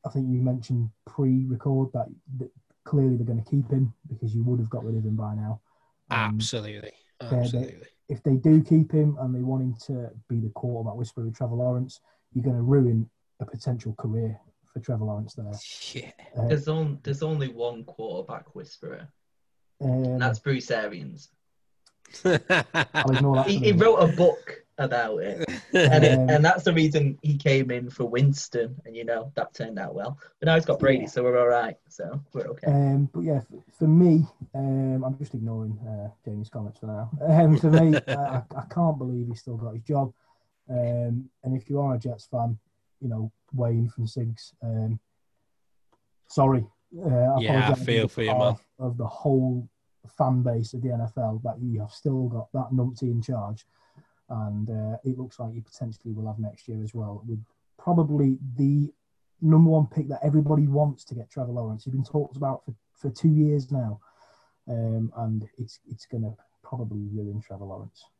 I 0.04 0.10
think 0.10 0.28
you 0.28 0.40
mentioned 0.40 0.90
pre-record 1.04 1.90
that, 1.94 2.06
that 2.38 2.50
clearly 2.84 3.16
they're 3.16 3.26
going 3.26 3.42
to 3.42 3.50
keep 3.50 3.68
him 3.70 3.92
because 4.08 4.34
you 4.34 4.44
would 4.44 4.60
have 4.60 4.70
got 4.70 4.84
rid 4.84 4.96
of 4.96 5.04
him 5.04 5.16
by 5.16 5.34
now. 5.34 5.60
Um, 6.10 6.34
Absolutely. 6.34 6.92
Absolutely. 7.20 7.88
They, 8.08 8.14
if 8.14 8.22
they 8.22 8.36
do 8.36 8.62
keep 8.62 8.92
him 8.92 9.16
and 9.20 9.34
they 9.34 9.42
want 9.42 9.62
him 9.62 9.76
to 9.86 10.10
be 10.28 10.40
the 10.40 10.50
quarterback 10.50 10.96
whisperer 10.96 11.24
with 11.24 11.36
Trevor 11.36 11.56
Lawrence, 11.56 12.00
you're 12.32 12.44
going 12.44 12.56
to 12.56 12.62
ruin 12.62 13.08
a 13.40 13.46
potential 13.46 13.94
career 13.98 14.38
for 14.72 14.80
Trevor 14.80 15.04
Lawrence 15.04 15.34
there. 15.34 15.52
Yeah. 15.92 16.10
Uh, 16.36 16.48
there's, 16.48 16.68
on, 16.68 16.98
there's 17.02 17.22
only 17.22 17.48
one 17.48 17.84
quarterback 17.84 18.54
whisperer. 18.54 19.08
Um, 19.80 20.18
that's 20.18 20.38
Bruce 20.38 20.70
Arians. 20.70 21.28
he, 22.22 23.58
he 23.58 23.72
wrote 23.72 23.96
a 23.96 24.08
book 24.08 24.64
about 24.78 25.18
it, 25.18 25.48
and, 25.72 26.04
it, 26.04 26.18
and 26.18 26.44
that's 26.44 26.64
the 26.64 26.72
reason 26.72 27.18
he 27.22 27.36
came 27.36 27.70
in 27.70 27.90
for 27.90 28.04
Winston, 28.04 28.76
and 28.84 28.96
you 28.96 29.04
know 29.04 29.32
that 29.34 29.52
turned 29.54 29.78
out 29.78 29.94
well. 29.94 30.18
But 30.40 30.46
now 30.46 30.54
he's 30.54 30.64
got 30.64 30.78
Brady, 30.78 31.02
yeah. 31.02 31.08
so 31.08 31.24
we're 31.24 31.38
all 31.38 31.48
right. 31.48 31.76
So 31.88 32.20
we're 32.32 32.46
okay. 32.48 32.66
Um, 32.68 33.10
but 33.12 33.20
yeah, 33.20 33.40
for, 33.40 33.62
for 33.78 33.88
me, 33.88 34.26
um, 34.54 35.04
I'm 35.04 35.18
just 35.18 35.34
ignoring 35.34 35.78
uh, 35.80 36.08
Jamie's 36.24 36.48
comments 36.48 36.78
for 36.78 36.86
now. 36.86 37.10
Um, 37.20 37.56
for 37.58 37.70
me, 37.70 37.98
I, 38.08 38.42
I, 38.56 38.64
can't 38.70 38.98
believe 38.98 39.26
he's 39.28 39.40
still 39.40 39.56
got 39.56 39.74
his 39.74 39.82
job. 39.82 40.12
Um, 40.70 41.28
and 41.44 41.56
if 41.56 41.68
you 41.68 41.80
are 41.80 41.94
a 41.94 41.98
Jets 41.98 42.26
fan, 42.26 42.58
you 43.00 43.08
know 43.08 43.32
Wayne 43.52 43.88
from 43.88 44.06
Sigs, 44.06 44.52
um, 44.62 44.98
sorry. 46.28 46.64
Uh, 46.96 47.08
I 47.08 47.40
yeah, 47.40 47.70
I 47.70 47.74
feel 47.74 48.08
for 48.08 48.22
you, 48.22 48.34
man. 48.34 48.56
Of 48.78 48.96
the 48.96 49.06
whole 49.06 49.68
fan 50.16 50.42
base 50.42 50.72
of 50.72 50.82
the 50.82 50.88
NFL 50.88 51.42
that 51.42 51.56
you 51.60 51.80
have 51.80 51.92
still 51.92 52.28
got 52.28 52.50
that 52.52 52.70
numpty 52.72 53.02
in 53.02 53.20
charge, 53.20 53.66
and 54.28 54.70
uh, 54.70 54.96
it 55.04 55.18
looks 55.18 55.38
like 55.38 55.54
you 55.54 55.62
potentially 55.62 56.12
will 56.12 56.26
have 56.26 56.38
next 56.38 56.68
year 56.68 56.82
as 56.82 56.94
well, 56.94 57.22
with 57.26 57.42
probably 57.78 58.38
the 58.56 58.92
number 59.40 59.70
one 59.70 59.86
pick 59.86 60.08
that 60.08 60.20
everybody 60.22 60.66
wants 60.66 61.04
to 61.04 61.14
get 61.14 61.30
Trevor 61.30 61.52
Lawrence. 61.52 61.84
He's 61.84 61.94
been 61.94 62.04
talked 62.04 62.36
about 62.36 62.64
for, 62.64 62.74
for 62.94 63.10
two 63.10 63.28
years 63.28 63.70
now, 63.70 64.00
um, 64.68 65.12
and 65.16 65.48
it's 65.58 65.80
it's 65.90 66.06
going 66.06 66.24
to 66.24 66.34
probably 66.62 67.06
ruin 67.12 67.40
Trevor 67.40 67.64
Lawrence. 67.64 68.04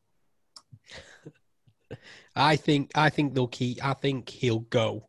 I 2.36 2.56
think 2.56 2.92
I 2.94 3.10
think 3.10 3.34
they'll 3.34 3.48
keep. 3.48 3.84
I 3.84 3.94
think 3.94 4.28
he'll 4.28 4.60
go 4.60 5.08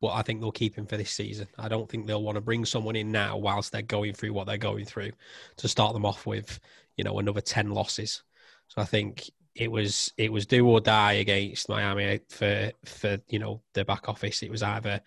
but 0.00 0.12
I 0.12 0.22
think 0.22 0.40
they'll 0.40 0.52
keep 0.52 0.76
him 0.76 0.86
for 0.86 0.96
this 0.96 1.10
season. 1.10 1.48
I 1.58 1.68
don't 1.68 1.88
think 1.88 2.06
they'll 2.06 2.22
want 2.22 2.36
to 2.36 2.40
bring 2.40 2.64
someone 2.64 2.96
in 2.96 3.10
now 3.10 3.36
whilst 3.36 3.72
they're 3.72 3.82
going 3.82 4.12
through 4.12 4.32
what 4.32 4.46
they're 4.46 4.56
going 4.56 4.84
through 4.84 5.12
to 5.56 5.68
start 5.68 5.92
them 5.92 6.06
off 6.06 6.26
with, 6.26 6.60
you 6.96 7.04
know, 7.04 7.18
another 7.18 7.40
ten 7.40 7.70
losses. 7.70 8.22
So 8.68 8.80
I 8.80 8.84
think 8.84 9.30
it 9.58 9.70
was 9.70 10.12
it 10.16 10.32
was 10.32 10.46
do 10.46 10.66
or 10.68 10.80
die 10.80 11.14
against 11.14 11.68
Miami 11.68 12.20
for 12.28 12.70
for 12.84 13.18
you 13.28 13.40
know 13.40 13.60
the 13.74 13.84
back 13.84 14.08
office. 14.08 14.42
It 14.42 14.50
was 14.50 14.62
either 14.62 15.00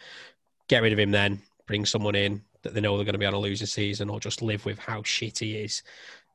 get 0.67 0.81
rid 0.81 0.93
of 0.93 0.99
him 0.99 1.11
then, 1.11 1.41
bring 1.67 1.85
someone 1.85 2.15
in 2.15 2.43
that 2.63 2.73
they 2.73 2.81
know 2.81 2.95
they're 2.95 3.05
going 3.05 3.13
to 3.13 3.19
be 3.19 3.25
on 3.25 3.33
a 3.33 3.39
losing 3.39 3.67
season, 3.67 4.09
or 4.09 4.19
just 4.19 4.41
live 4.41 4.65
with 4.65 4.77
how 4.77 5.01
shit 5.03 5.39
he 5.39 5.55
is, 5.55 5.83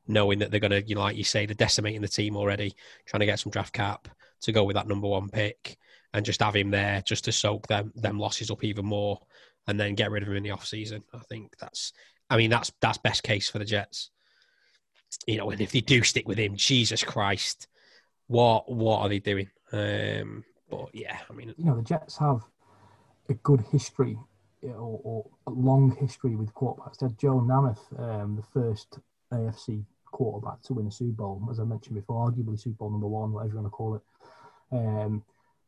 knowing 0.07 0.39
that 0.39 0.51
they're 0.51 0.59
going 0.59 0.71
to, 0.71 0.81
you 0.83 0.95
know, 0.95 1.01
like 1.01 1.15
you 1.15 1.23
say, 1.23 1.45
they're 1.45 1.55
decimating 1.55 2.01
the 2.01 2.07
team 2.07 2.35
already, 2.35 2.75
trying 3.05 3.19
to 3.19 3.25
get 3.25 3.39
some 3.39 3.51
draft 3.51 3.71
cap 3.71 4.07
to 4.41 4.51
go 4.51 4.63
with 4.63 4.75
that 4.75 4.87
number 4.87 5.07
one 5.07 5.29
pick 5.29 5.77
and 6.13 6.25
just 6.25 6.41
have 6.41 6.55
him 6.55 6.71
there 6.71 7.01
just 7.05 7.25
to 7.25 7.31
soak 7.31 7.67
them 7.67 7.91
them 7.95 8.19
losses 8.19 8.49
up 8.49 8.63
even 8.63 8.85
more 8.85 9.19
and 9.67 9.79
then 9.79 9.95
get 9.95 10.11
rid 10.11 10.23
of 10.23 10.29
him 10.29 10.37
in 10.37 10.43
the 10.43 10.51
off 10.51 10.65
season. 10.65 11.03
I 11.13 11.19
think 11.29 11.55
that's 11.59 11.93
I 12.31 12.37
mean, 12.37 12.49
that's 12.49 12.71
that's 12.81 12.97
best 12.97 13.21
case 13.21 13.47
for 13.47 13.59
the 13.59 13.65
Jets. 13.65 14.09
You 15.27 15.37
know, 15.37 15.51
and 15.51 15.61
if 15.61 15.71
they 15.71 15.81
do 15.81 16.01
stick 16.01 16.27
with 16.27 16.39
him, 16.39 16.55
Jesus 16.55 17.03
Christ, 17.03 17.67
what 18.27 18.71
what 18.71 18.99
are 18.99 19.09
they 19.09 19.19
doing? 19.19 19.49
Um, 19.71 20.43
but 20.69 20.89
yeah, 20.93 21.17
I 21.29 21.33
mean, 21.33 21.53
you 21.57 21.65
know, 21.65 21.75
the 21.75 21.81
Jets 21.81 22.17
have 22.17 22.41
a 23.29 23.33
good 23.35 23.61
history 23.71 24.17
or, 24.63 25.01
or 25.03 25.25
a 25.47 25.51
long 25.51 25.95
history 25.95 26.35
with 26.35 26.53
quarterbacks. 26.53 26.99
They 26.99 27.07
had 27.07 27.17
Joe 27.17 27.39
Namath, 27.39 27.79
um, 27.99 28.35
the 28.35 28.43
first 28.59 28.99
AFC 29.33 29.83
quarterback 30.11 30.61
to 30.63 30.73
win 30.73 30.87
a 30.87 30.91
Super 30.91 31.23
Bowl, 31.23 31.47
as 31.51 31.59
I 31.59 31.63
mentioned 31.63 31.95
before, 31.95 32.29
arguably 32.29 32.59
Super 32.59 32.77
Bowl 32.77 32.91
number 32.91 33.07
one, 33.07 33.31
whatever 33.31 33.53
you 33.53 33.61
want 33.61 33.67
to 33.67 33.71
call 33.71 33.95
it. 33.95 34.01
Um, 34.71 35.23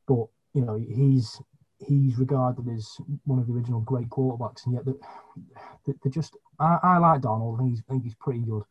but 0.07 0.27
you 0.53 0.65
know, 0.65 0.75
he's 0.75 1.41
he's 1.85 2.17
regarded 2.17 2.67
as 2.67 2.97
one 3.25 3.39
of 3.39 3.47
the 3.47 3.53
original 3.53 3.81
great 3.81 4.09
quarterbacks, 4.09 4.65
and 4.65 4.73
yet 4.73 4.85
they're, 4.85 5.95
they're 6.03 6.11
just. 6.11 6.35
I, 6.59 6.77
I, 6.83 6.97
like 6.97 7.21
Darnold. 7.21 7.55
I 7.55 7.59
think 7.59 7.69
he's, 7.69 7.83
I 7.87 7.91
think 7.91 8.03
he's 8.03 8.15
pretty 8.15 8.41
good. 8.41 8.63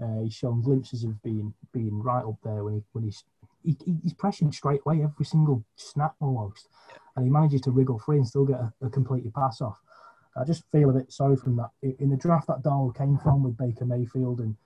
Uh, 0.00 0.22
he's 0.22 0.34
shown 0.34 0.62
glimpses 0.62 1.04
of 1.04 1.20
being 1.22 1.52
being 1.72 2.02
right 2.02 2.24
up 2.24 2.36
there 2.44 2.64
when 2.64 2.74
he 2.74 2.82
when 2.92 3.04
he's 3.04 3.24
he, 3.62 3.76
he's 4.02 4.14
pressing 4.14 4.52
straight 4.52 4.80
away 4.84 5.02
every 5.02 5.24
single 5.24 5.64
snap 5.76 6.14
almost, 6.20 6.68
and 7.16 7.24
he 7.24 7.30
manages 7.30 7.60
to 7.62 7.70
wriggle 7.70 7.98
free 7.98 8.16
and 8.18 8.26
still 8.26 8.44
get 8.44 8.60
a, 8.60 8.72
a 8.82 8.90
completed 8.90 9.34
pass 9.34 9.60
off. 9.60 9.78
I 10.36 10.44
just 10.44 10.64
feel 10.72 10.90
a 10.90 10.94
bit 10.94 11.12
sorry 11.12 11.36
from 11.36 11.56
that. 11.56 11.70
In 11.98 12.10
the 12.10 12.16
draft 12.16 12.46
that 12.46 12.62
Darnold 12.62 12.96
came 12.96 13.18
from 13.18 13.42
with 13.42 13.56
Baker 13.56 13.84
Mayfield 13.84 14.40
and, 14.40 14.56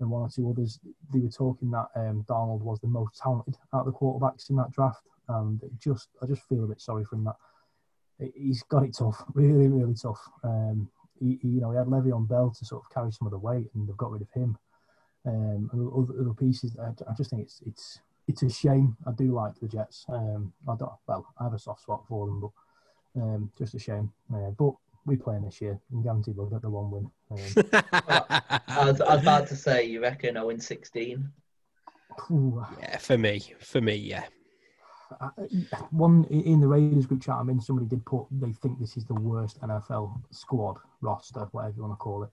and 0.00 0.10
one 0.10 0.22
or 0.22 0.28
two 0.28 0.50
others, 0.50 0.80
they 1.12 1.20
were 1.20 1.28
talking 1.28 1.70
that 1.70 1.88
um, 1.94 2.24
Darnold 2.28 2.62
was 2.62 2.80
the 2.80 2.88
most 2.88 3.18
talented 3.18 3.56
out 3.72 3.86
of 3.86 3.86
the 3.86 3.92
quarterbacks 3.92 4.50
in 4.50 4.56
that 4.56 4.72
draft, 4.72 5.06
and 5.28 5.60
just 5.78 6.08
I 6.20 6.26
just 6.26 6.42
feel 6.48 6.64
a 6.64 6.68
bit 6.68 6.80
sorry 6.80 7.04
from 7.04 7.24
that. 7.24 7.36
He's 8.34 8.62
got 8.64 8.84
it 8.84 8.96
tough, 8.96 9.22
really, 9.34 9.68
really 9.68 9.94
tough. 9.94 10.20
Um, 10.42 10.88
he, 11.18 11.38
he, 11.40 11.48
you 11.48 11.60
know, 11.60 11.70
he 11.70 11.76
had 11.76 11.86
Le'Veon 11.86 12.28
Bell 12.28 12.50
to 12.50 12.64
sort 12.64 12.82
of 12.84 12.92
carry 12.92 13.12
some 13.12 13.26
of 13.26 13.32
the 13.32 13.38
weight, 13.38 13.70
and 13.74 13.88
they've 13.88 13.96
got 13.96 14.10
rid 14.10 14.22
of 14.22 14.30
him. 14.30 14.58
Um, 15.24 15.70
and 15.72 15.88
other, 15.92 16.20
other 16.20 16.34
pieces, 16.34 16.76
I, 16.80 16.88
I 17.08 17.14
just 17.16 17.30
think 17.30 17.42
it's 17.42 17.62
it's 17.64 18.00
it's 18.28 18.42
a 18.42 18.50
shame. 18.50 18.96
I 19.06 19.12
do 19.12 19.32
like 19.32 19.58
the 19.60 19.68
Jets. 19.68 20.04
Um, 20.08 20.52
I 20.68 20.76
don't. 20.76 20.92
Well, 21.06 21.26
I 21.38 21.44
have 21.44 21.54
a 21.54 21.58
soft 21.58 21.82
spot 21.82 22.04
for 22.08 22.26
them, 22.26 22.40
but 22.40 23.20
um, 23.20 23.50
just 23.58 23.74
a 23.74 23.78
shame. 23.78 24.12
Uh, 24.32 24.50
but 24.50 24.72
we 25.04 25.16
playing 25.16 25.44
this 25.44 25.60
year. 25.60 25.78
I'm 25.92 26.02
guaranteed 26.02 26.36
we'll 26.36 26.46
get 26.46 26.62
the 26.62 26.70
one 26.70 26.90
win. 26.90 27.10
Um, 27.30 27.82
I, 28.68 28.84
was, 28.84 29.00
I 29.00 29.14
was 29.14 29.22
about 29.22 29.48
to 29.48 29.56
say, 29.56 29.84
you 29.84 30.00
reckon 30.00 30.34
0 30.34 30.56
16? 30.56 31.30
Yeah, 32.80 32.98
for 32.98 33.18
me, 33.18 33.42
for 33.58 33.80
me, 33.80 33.96
yeah. 33.96 34.24
One 35.90 36.24
in 36.30 36.60
the 36.60 36.66
Raiders 36.66 37.06
group 37.06 37.22
chat 37.22 37.36
I'm 37.36 37.50
in, 37.50 37.60
somebody 37.60 37.86
did 37.86 38.04
put 38.04 38.26
they 38.30 38.52
think 38.52 38.78
this 38.78 38.96
is 38.96 39.04
the 39.04 39.14
worst 39.14 39.60
NFL 39.60 40.20
squad 40.30 40.78
roster, 41.00 41.48
whatever 41.52 41.74
you 41.76 41.82
want 41.82 41.92
to 41.92 41.96
call 41.96 42.22
it, 42.22 42.30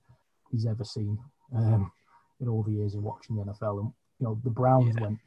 he's 0.51 0.65
ever 0.65 0.83
seen 0.83 1.17
um, 1.55 1.91
in 2.39 2.47
all 2.47 2.63
the 2.63 2.71
years 2.71 2.95
of 2.95 3.03
watching 3.03 3.35
the 3.35 3.43
NFL. 3.43 3.81
And 3.81 3.91
you 4.19 4.27
know, 4.27 4.39
the 4.43 4.49
Browns 4.49 4.95
yeah. 4.95 5.03
went 5.03 5.19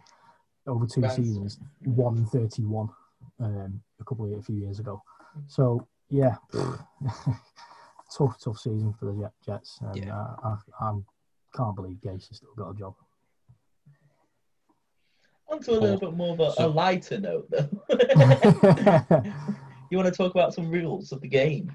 over 0.67 0.87
two 0.87 1.09
seasons, 1.09 1.59
131 1.85 2.89
um, 3.41 3.81
a 4.01 4.05
couple 4.05 4.33
of 4.33 4.39
a 4.39 4.43
few 4.43 4.57
years 4.57 4.79
ago. 4.79 5.03
So 5.47 5.87
yeah, 6.09 6.37
tough, 6.53 8.39
tough 8.43 8.59
season 8.59 8.95
for 8.99 9.07
the 9.07 9.31
Jets, 9.45 9.79
and 9.81 10.05
yeah. 10.05 10.17
uh, 10.17 10.37
I, 10.45 10.57
I 10.81 10.93
can't 11.55 11.75
believe 11.75 11.97
Gase 12.05 12.29
has 12.29 12.37
still 12.39 12.55
got 12.57 12.71
a 12.71 12.75
job. 12.75 12.95
On 15.49 15.61
to 15.61 15.73
a 15.73 15.81
little 15.81 15.99
bit 15.99 16.15
more 16.15 16.33
of 16.35 16.41
a, 16.41 16.53
so, 16.53 16.67
a 16.67 16.69
lighter 16.69 17.19
note, 17.19 17.51
though. 17.51 17.69
you 19.91 19.99
want 19.99 20.09
to 20.09 20.17
talk 20.17 20.33
about 20.33 20.55
some 20.55 20.71
rules 20.71 21.13
of 21.13 21.21
the 21.21 21.29
game? 21.29 21.75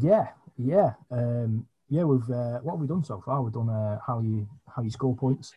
Yeah, 0.00 0.28
yeah, 0.58 0.92
um, 1.10 1.66
yeah. 1.88 2.04
We've 2.04 2.28
uh, 2.30 2.58
what 2.58 2.72
have 2.72 2.80
we 2.80 2.86
done 2.86 3.04
so 3.04 3.22
far? 3.24 3.42
We've 3.42 3.52
done 3.52 3.70
uh, 3.70 3.98
how 4.06 4.20
you 4.20 4.46
how 4.74 4.82
you 4.82 4.90
score 4.90 5.16
points, 5.16 5.54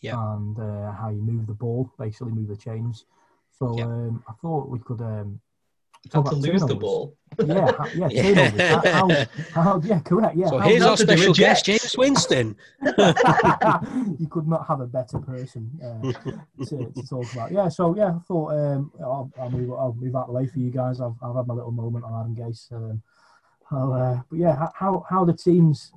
yeah, 0.00 0.34
and 0.34 0.58
uh, 0.58 0.92
how 0.92 1.10
you 1.10 1.20
move 1.20 1.46
the 1.46 1.54
ball, 1.54 1.90
basically 1.98 2.32
move 2.32 2.48
the 2.48 2.56
chains. 2.56 3.04
So 3.58 3.80
um, 3.80 4.22
I 4.28 4.32
thought 4.42 4.68
we 4.68 4.78
could 4.80 5.00
um, 5.00 5.40
how 6.12 6.22
to 6.22 6.34
lose 6.34 6.46
turnovers. 6.46 6.68
the 6.68 6.74
ball. 6.74 7.16
Yeah, 7.44 7.84
yeah, 7.94 8.08
yeah. 8.54 8.80
how, 8.92 9.26
how, 9.52 9.80
yeah, 9.84 10.00
correct. 10.00 10.36
Yeah. 10.36 10.48
So 10.48 10.58
here's 10.60 10.82
our 10.82 10.96
special 10.96 11.34
guest, 11.34 11.66
Jameis 11.66 11.98
Winston. 11.98 12.56
you 14.18 14.28
could 14.28 14.46
not 14.46 14.66
have 14.66 14.80
a 14.80 14.86
better 14.86 15.18
person 15.18 15.70
uh, 15.82 16.12
to, 16.64 16.92
to, 16.94 17.02
talk 17.08 17.32
about. 17.32 17.52
Yeah, 17.52 17.68
so 17.68 17.96
yeah, 17.96 18.14
I 18.14 18.18
thought 18.26 18.52
um, 18.52 18.92
I'll, 19.00 19.30
I'll, 19.38 19.50
move, 19.50 19.70
I'll 19.72 19.94
move 19.94 20.16
out 20.16 20.26
the 20.28 20.32
way 20.32 20.46
for 20.46 20.58
you 20.58 20.70
guys. 20.70 21.00
I've, 21.00 21.14
I've 21.22 21.36
had 21.36 21.46
my 21.46 21.54
little 21.54 21.72
moment 21.72 22.04
on 22.04 22.20
Adam 22.20 22.36
Gase. 22.36 22.72
Um, 22.72 23.02
uh, 23.70 24.20
but 24.30 24.38
yeah, 24.38 24.68
how 24.74 25.04
how 25.08 25.24
the 25.24 25.32
teams 25.32 25.92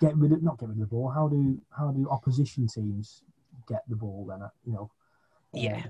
get 0.00 0.16
rid 0.16 0.32
of 0.32 0.42
not 0.42 0.58
get 0.58 0.68
rid 0.68 0.76
of 0.76 0.80
the 0.80 0.86
ball? 0.86 1.08
How 1.08 1.28
do 1.28 1.60
how 1.76 1.90
do 1.90 2.08
opposition 2.10 2.66
teams 2.66 3.22
get 3.68 3.82
the 3.88 3.96
ball? 3.96 4.26
Then 4.28 4.48
you 4.64 4.72
know. 4.72 4.90
Yeah. 5.52 5.82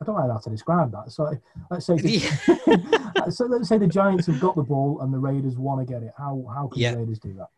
I 0.00 0.04
don't 0.04 0.16
know 0.16 0.30
how 0.30 0.38
to 0.38 0.50
describe 0.50 0.92
that. 0.92 1.10
So 1.10 1.32
let's 1.70 1.86
say 1.86 1.96
the, 1.96 3.30
so 3.30 3.46
let's 3.46 3.68
say 3.68 3.78
the 3.78 3.86
Giants 3.86 4.26
have 4.26 4.40
got 4.40 4.54
the 4.54 4.62
ball 4.62 5.00
and 5.00 5.12
the 5.12 5.18
Raiders 5.18 5.56
want 5.56 5.86
to 5.86 5.90
get 5.90 6.02
it. 6.02 6.12
How 6.18 6.44
how 6.52 6.68
can 6.68 6.82
yeah. 6.82 6.92
the 6.92 6.98
Raiders 6.98 7.18
do 7.18 7.32
that? 7.34 7.48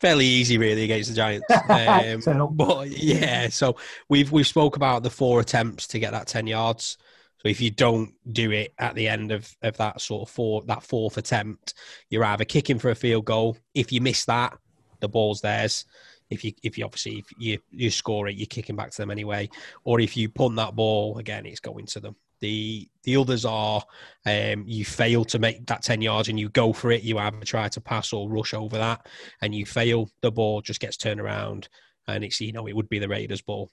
Fairly 0.00 0.26
easy, 0.26 0.58
really, 0.58 0.84
against 0.84 1.10
the 1.10 1.16
Giants. 1.16 1.46
Um, 1.68 2.56
but 2.56 2.88
yeah, 2.90 3.48
so 3.48 3.76
we've 4.08 4.30
we've 4.30 4.46
spoke 4.46 4.76
about 4.76 5.02
the 5.02 5.10
four 5.10 5.40
attempts 5.40 5.86
to 5.88 5.98
get 5.98 6.12
that 6.12 6.28
ten 6.28 6.46
yards. 6.46 6.98
So 7.38 7.48
if 7.48 7.60
you 7.60 7.70
don't 7.70 8.14
do 8.32 8.50
it 8.52 8.72
at 8.78 8.94
the 8.94 9.08
end 9.08 9.30
of, 9.30 9.54
of 9.62 9.76
that 9.76 10.00
sort 10.00 10.28
of 10.28 10.34
four 10.34 10.62
that 10.62 10.82
fourth 10.82 11.18
attempt, 11.18 11.74
you're 12.10 12.24
either 12.24 12.44
kicking 12.44 12.78
for 12.78 12.90
a 12.90 12.94
field 12.94 13.24
goal. 13.24 13.56
If 13.74 13.90
you 13.92 14.00
miss 14.00 14.24
that, 14.26 14.56
the 15.00 15.08
ball's 15.08 15.40
theirs 15.40 15.84
if 16.30 16.44
you 16.44 16.52
if 16.62 16.76
you 16.76 16.84
obviously 16.84 17.18
if 17.18 17.26
you 17.38 17.58
you 17.70 17.90
score 17.90 18.28
it, 18.28 18.36
you're 18.36 18.46
kicking 18.46 18.76
back 18.76 18.90
to 18.90 18.96
them 18.98 19.10
anyway. 19.10 19.48
Or 19.84 20.00
if 20.00 20.16
you 20.16 20.28
punt 20.28 20.56
that 20.56 20.74
ball 20.74 21.18
again, 21.18 21.46
it's 21.46 21.60
going 21.60 21.86
to 21.86 22.00
them. 22.00 22.16
The 22.40 22.88
the 23.04 23.16
others 23.16 23.44
are 23.44 23.82
um, 24.26 24.64
you 24.66 24.84
fail 24.84 25.24
to 25.26 25.38
make 25.38 25.66
that 25.66 25.82
ten 25.82 26.02
yards 26.02 26.28
and 26.28 26.38
you 26.38 26.48
go 26.50 26.72
for 26.72 26.90
it. 26.90 27.02
You 27.02 27.18
either 27.18 27.44
try 27.44 27.68
to 27.68 27.80
pass 27.80 28.12
or 28.12 28.28
rush 28.28 28.54
over 28.54 28.76
that, 28.76 29.06
and 29.40 29.54
you 29.54 29.64
fail. 29.64 30.10
The 30.20 30.32
ball 30.32 30.60
just 30.60 30.80
gets 30.80 30.96
turned 30.96 31.20
around, 31.20 31.68
and 32.08 32.24
it's 32.24 32.40
you 32.40 32.52
know 32.52 32.66
it 32.66 32.76
would 32.76 32.88
be 32.88 32.98
the 32.98 33.08
Raiders' 33.08 33.42
ball. 33.42 33.70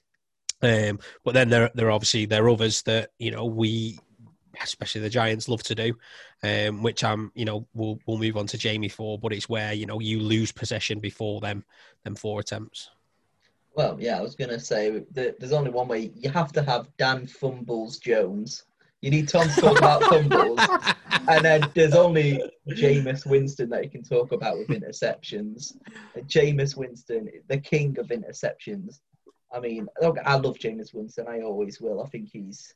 Um, 0.62 0.98
but 1.24 1.34
then 1.34 1.50
there 1.50 1.70
there 1.74 1.90
obviously 1.90 2.24
there 2.24 2.44
are 2.44 2.50
others 2.50 2.82
that 2.82 3.10
you 3.18 3.32
know 3.32 3.44
we 3.44 3.98
especially 4.62 5.00
the 5.00 5.10
Giants 5.10 5.48
love 5.48 5.62
to 5.64 5.74
do, 5.74 5.96
um, 6.42 6.82
which 6.82 7.04
I'm, 7.04 7.32
you 7.34 7.44
know, 7.44 7.66
we'll 7.74 7.98
we'll 8.06 8.18
move 8.18 8.36
on 8.36 8.46
to 8.48 8.58
Jamie 8.58 8.88
for, 8.88 9.18
but 9.18 9.32
it's 9.32 9.48
where 9.48 9.72
you 9.72 9.86
know 9.86 10.00
you 10.00 10.20
lose 10.20 10.52
possession 10.52 11.00
before 11.00 11.40
them, 11.40 11.64
them 12.04 12.14
four 12.14 12.40
attempts. 12.40 12.90
Well, 13.74 13.96
yeah, 13.98 14.18
I 14.18 14.20
was 14.20 14.36
going 14.36 14.50
to 14.50 14.60
say 14.60 15.04
that 15.12 15.40
there's 15.40 15.52
only 15.52 15.70
one 15.70 15.88
way. 15.88 16.12
You 16.14 16.30
have 16.30 16.52
to 16.52 16.62
have 16.62 16.88
Dan 16.96 17.26
Fumbles 17.26 17.98
Jones. 17.98 18.64
You 19.00 19.10
need 19.10 19.28
Tom 19.28 19.48
to 19.48 19.60
talk 19.60 19.78
about 19.78 20.02
fumbles, 20.04 20.60
and 21.28 21.44
then 21.44 21.70
there's 21.74 21.94
only 21.94 22.40
Jameis 22.68 23.26
Winston 23.26 23.68
that 23.70 23.84
you 23.84 23.90
can 23.90 24.02
talk 24.02 24.32
about 24.32 24.56
with 24.56 24.68
interceptions. 24.68 25.76
Jameis 26.26 26.76
Winston, 26.76 27.28
the 27.48 27.58
king 27.58 27.98
of 27.98 28.06
interceptions. 28.06 29.00
I 29.52 29.60
mean, 29.60 29.88
look, 30.00 30.16
I 30.24 30.36
love 30.36 30.56
Jameis 30.56 30.94
Winston. 30.94 31.26
I 31.28 31.42
always 31.42 31.80
will. 31.80 32.02
I 32.02 32.06
think 32.06 32.30
he's 32.32 32.74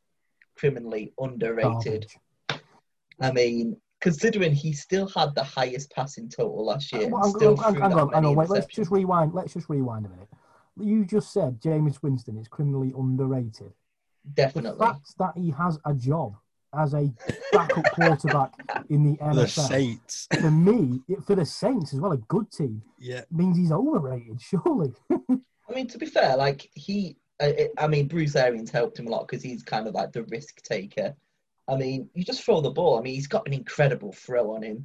criminally 0.59 1.13
underrated. 1.19 2.07
I 3.21 3.33
mean, 3.33 3.77
considering 4.01 4.53
he 4.55 4.73
still 4.73 5.09
had 5.09 5.35
the 5.35 5.43
highest 5.43 5.91
passing 5.93 6.29
total 6.29 6.67
last 6.67 6.93
year. 6.93 7.07
Uh, 7.07 7.09
well, 7.09 7.35
still 7.35 7.57
hang, 7.57 7.75
hang 7.75 7.93
on, 7.93 8.13
hang 8.13 8.25
on, 8.25 8.35
wait, 8.35 8.49
let's 8.49 8.67
just 8.67 8.91
rewind. 8.91 9.35
Let's 9.35 9.55
just 9.55 9.69
rewind 9.69 10.07
a 10.07 10.09
minute. 10.09 10.29
You 10.81 11.05
just 11.05 11.33
said 11.33 11.61
Jameis 11.61 12.03
Winston 12.03 12.39
is 12.39 12.47
criminally 12.47 12.93
underrated. 12.97 13.73
Definitely. 14.35 14.79
The 14.79 14.85
fact 14.85 15.19
that 15.19 15.33
he 15.37 15.51
has 15.51 15.79
a 15.85 15.95
job 15.95 16.35
as 16.75 16.95
a 16.95 17.13
backup 17.53 17.91
quarterback 17.93 18.53
in 18.91 19.03
the 19.03 19.17
NFL. 19.23 19.35
The 19.35 19.49
Saints. 19.49 20.29
For 20.41 20.51
me, 20.51 21.01
for 21.27 21.35
the 21.35 21.47
Saints 21.47 21.95
as 21.95 22.01
well, 22.01 22.13
a 22.13 22.19
good 22.19 22.51
team. 22.53 22.83
Yeah. 22.99 23.23
Means 23.31 23.57
he's 23.57 23.73
overrated, 23.73 24.41
surely. 24.41 24.93
I 25.11 25.75
mean, 25.75 25.89
to 25.89 25.99
be 25.99 26.07
fair, 26.07 26.37
like 26.37 26.69
he 26.75 27.17
I, 27.41 27.69
I 27.79 27.87
mean, 27.87 28.09
Bruce 28.09 28.37
Arians 28.37 28.71
helped 28.71 28.99
him 28.99 29.07
a 29.07 29.11
lot 29.11 29.29
because 29.29 29.43
he's 29.43 29.63
kind 29.63 29.87
of 29.87 29.95
like 29.95 30.13
the 30.13 30.25
risk 30.25 30.63
taker. 30.63 31.15
I 31.69 31.77
mean, 31.77 32.09
you 32.15 32.25
just 32.25 32.43
throw 32.43 32.61
the 32.61 32.71
ball. 32.71 32.99
I 32.99 33.03
mean, 33.03 33.15
he's 33.15 33.27
got 33.27 33.47
an 33.47 33.53
incredible 33.53 34.13
throw 34.13 34.55
on 34.55 34.63
him. 34.63 34.85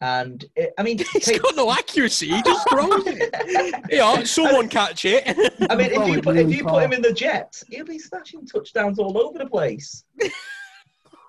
And 0.00 0.44
it, 0.56 0.72
I 0.78 0.82
mean, 0.82 0.98
he's 1.12 1.26
take... 1.26 1.42
got 1.42 1.54
no 1.54 1.70
accuracy. 1.70 2.28
He 2.28 2.42
just 2.42 2.68
throws 2.68 3.04
it. 3.06 3.84
yeah, 3.90 4.22
someone 4.24 4.68
catch 4.68 5.04
it. 5.04 5.24
I 5.70 5.76
mean, 5.76 5.90
if 5.92 6.08
you 6.08 6.20
put 6.20 6.36
if 6.36 6.50
you 6.50 6.64
put 6.64 6.82
him 6.82 6.92
in 6.92 7.02
the 7.02 7.12
Jets, 7.12 7.64
he'll 7.68 7.84
be 7.84 7.98
smashing 7.98 8.46
touchdowns 8.46 8.98
all 8.98 9.16
over 9.16 9.38
the 9.38 9.46
place. 9.46 10.04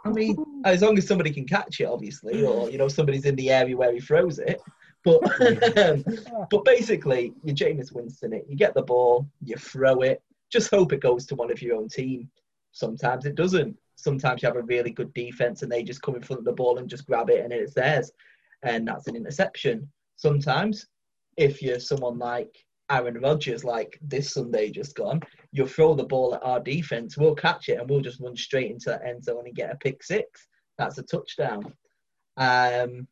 I 0.06 0.10
mean, 0.10 0.36
as 0.66 0.82
long 0.82 0.98
as 0.98 1.08
somebody 1.08 1.32
can 1.32 1.46
catch 1.46 1.80
it, 1.80 1.86
obviously, 1.86 2.44
or 2.44 2.70
you 2.70 2.78
know, 2.78 2.88
somebody's 2.88 3.26
in 3.26 3.36
the 3.36 3.52
area 3.52 3.78
where 3.78 3.94
he 3.94 4.00
throws 4.00 4.40
it. 4.40 4.60
But 5.04 5.22
but 6.50 6.66
basically, 6.66 7.34
you're 7.44 7.56
Jameis 7.56 7.92
Winston 7.92 8.34
it. 8.34 8.46
You 8.50 8.56
get 8.56 8.74
the 8.74 8.82
ball, 8.82 9.28
you 9.44 9.56
throw 9.56 10.02
it, 10.02 10.22
just 10.54 10.70
hope 10.70 10.94
it 10.94 11.02
goes 11.02 11.26
to 11.26 11.36
one 11.36 11.52
of 11.52 11.62
your 11.62 11.76
own 11.76 11.90
team. 11.90 12.30
Sometimes 12.72 13.26
it 13.26 13.36
doesn't. 13.36 13.76
Sometimes 13.96 14.42
you 14.42 14.48
have 14.48 14.56
a 14.56 14.62
really 14.62 14.92
good 14.92 15.14
defense 15.14 15.64
and 15.64 15.72
they 15.72 15.84
just 15.84 16.02
come 16.02 16.16
in 16.16 16.22
front 16.22 16.40
of 16.40 16.46
the 16.46 16.54
ball 16.54 16.78
and 16.78 16.90
just 16.90 17.08
grab 17.08 17.30
it 17.30 17.44
and 17.44 17.52
it's 17.52 17.74
theirs. 17.74 18.12
And 18.62 18.88
that's 18.88 19.08
an 19.08 19.16
interception. 19.16 19.92
Sometimes 20.16 20.88
if 21.38 21.62
you're 21.62 21.80
someone 21.80 22.20
like 22.20 22.56
Aaron 22.92 23.20
Rodgers, 23.20 23.64
like 23.64 23.98
this 24.02 24.34
Sunday 24.34 24.70
just 24.70 24.96
gone, 24.96 25.22
you'll 25.52 25.68
throw 25.68 25.96
the 25.96 26.06
ball 26.06 26.36
at 26.36 26.44
our 26.44 26.60
defense, 26.60 27.18
we'll 27.18 27.36
catch 27.36 27.70
it, 27.70 27.80
and 27.80 27.90
we'll 27.90 28.02
just 28.02 28.20
run 28.20 28.36
straight 28.36 28.72
into 28.72 28.90
that 28.90 29.06
end 29.06 29.24
zone 29.24 29.44
and 29.46 29.56
get 29.56 29.72
a 29.72 29.76
pick 29.76 30.04
six. 30.04 30.48
That's 30.78 30.98
a 31.00 31.04
touchdown. 31.04 31.74
Um, 32.38 33.08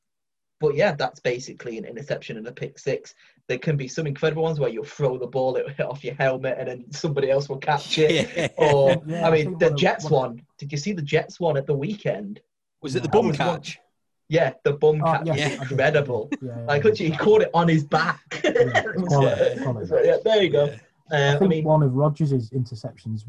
but 0.62 0.76
yeah, 0.76 0.94
that's 0.94 1.20
basically 1.20 1.80
an 1.80 1.86
interception 1.86 2.38
and 2.38 2.48
a 2.48 2.52
pick 2.52 2.78
six. 2.78 3.16
There 3.48 3.58
can 3.58 3.76
be 3.76 3.88
some 3.88 4.06
incredible 4.06 4.44
ones 4.44 4.60
where 4.60 4.70
you'll 4.70 4.86
throw 4.86 5.18
the 5.18 5.28
ball 5.28 5.60
off 5.80 6.04
your 6.04 6.14
helmet 6.14 6.56
and 6.60 6.68
then 6.70 6.92
somebody 6.92 7.32
else 7.32 7.50
will 7.50 7.58
catch 7.58 7.98
it. 7.98 8.12
Yeah. 8.38 8.48
Or 8.58 9.02
yeah, 9.08 9.28
I 9.28 9.32
mean, 9.32 9.56
I 9.56 9.70
the 9.70 9.76
Jets 9.76 10.10
one. 10.10 10.42
Did 10.58 10.72
you 10.72 10.78
see 10.78 10.94
the 10.94 11.02
Jets 11.02 11.40
one 11.40 11.58
at 11.58 11.66
the 11.66 11.74
weekend? 11.74 12.40
Was 12.82 12.96
it 12.96 13.04
the 13.04 13.10
bum 13.10 13.34
catch? 13.34 13.78
One. 13.78 13.86
Yeah, 14.30 14.54
the 14.64 14.74
bum 14.74 15.02
oh, 15.04 15.12
catch 15.12 15.26
yeah. 15.26 15.50
incredible. 15.50 16.30
Yeah, 16.42 16.52
yeah, 16.56 16.66
like 16.66 16.84
literally, 16.84 17.12
he 17.12 17.18
caught 17.18 17.42
it 17.42 17.50
on 17.54 17.68
his 17.68 17.84
back. 17.84 18.22
yeah, 18.44 20.18
there 20.24 20.44
you 20.44 20.50
go. 20.50 20.64
Uh, 20.64 21.16
I 21.16 21.32
think 21.32 21.42
I 21.42 21.48
mean, 21.48 21.64
one 21.66 21.84
of 21.84 21.94
Rodgers' 21.94 22.50
interceptions 22.52 23.26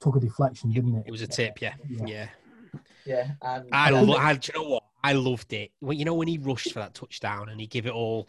took 0.00 0.16
a 0.16 0.20
deflection, 0.20 0.70
didn't 0.70 0.96
it? 0.96 1.04
It 1.06 1.10
was 1.10 1.22
a 1.22 1.26
tip, 1.26 1.62
yeah, 1.62 1.74
yeah, 2.04 2.28
yeah. 3.06 3.30
And 3.40 3.68
I, 3.72 3.90
lo- 3.90 4.16
I, 4.16 4.34
do 4.34 4.52
you 4.54 4.62
know 4.62 4.68
what? 4.68 4.82
I 5.04 5.12
loved 5.14 5.52
it. 5.52 5.72
When 5.80 5.98
you 5.98 6.04
know 6.04 6.14
when 6.14 6.28
he 6.28 6.38
rushed 6.38 6.72
for 6.72 6.80
that 6.80 6.94
touchdown 6.94 7.48
and 7.48 7.60
he 7.60 7.66
gave 7.66 7.86
it 7.86 7.92
all. 7.92 8.28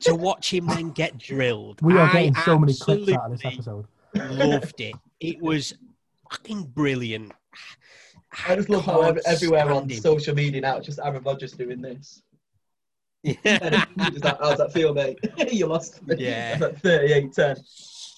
to 0.00 0.14
watch 0.14 0.52
him 0.52 0.66
then 0.66 0.90
get 0.90 1.18
drilled. 1.18 1.82
We 1.82 1.96
are 1.96 2.12
getting 2.12 2.36
I 2.36 2.44
so 2.44 2.58
many 2.58 2.74
clips 2.74 3.12
out 3.12 3.32
of 3.32 3.38
this 3.38 3.44
episode. 3.44 3.86
Loved 4.14 4.80
it. 4.80 4.94
It 5.18 5.40
was 5.40 5.74
fucking 6.30 6.64
brilliant. 6.74 7.32
I 8.46 8.54
just 8.54 8.68
love 8.68 8.84
how 8.84 9.00
everywhere 9.26 9.70
on 9.70 9.88
him. 9.88 10.00
social 10.00 10.34
media 10.34 10.60
now, 10.60 10.76
it's 10.76 10.86
just 10.86 11.00
Aaron 11.02 11.22
Rodgers 11.22 11.52
doing 11.52 11.80
this. 11.80 12.22
Yeah. 13.22 13.34
like, 14.22 14.38
how's 14.40 14.58
that 14.58 14.72
feel, 14.72 14.94
mate? 14.94 15.18
you 15.52 15.66
lost. 15.66 16.00
Yeah. 16.06 16.56
38 16.58 17.32
10. 17.32 17.56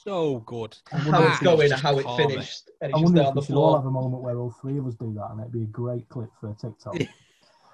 So 0.05 0.41
good. 0.41 0.77
How 0.91 1.29
it's 1.29 1.41
going, 1.41 1.71
how 1.71 1.99
it 1.99 2.07
finished. 2.17 2.71
And 2.81 2.93
I 2.93 2.99
wonder 2.99 3.23
if 3.23 3.35
we 3.35 3.45
should 3.45 3.55
all 3.55 3.77
have 3.77 3.87
a 3.87 3.91
moment 3.91 4.23
where 4.23 4.37
all 4.37 4.51
three 4.51 4.79
of 4.79 4.87
us 4.87 4.95
do 4.95 5.13
that, 5.15 5.31
and 5.31 5.41
it'd 5.41 5.53
be 5.53 5.63
a 5.63 5.67
great 5.67 6.09
clip 6.09 6.31
for 6.41 6.55
TikTok. 6.61 6.97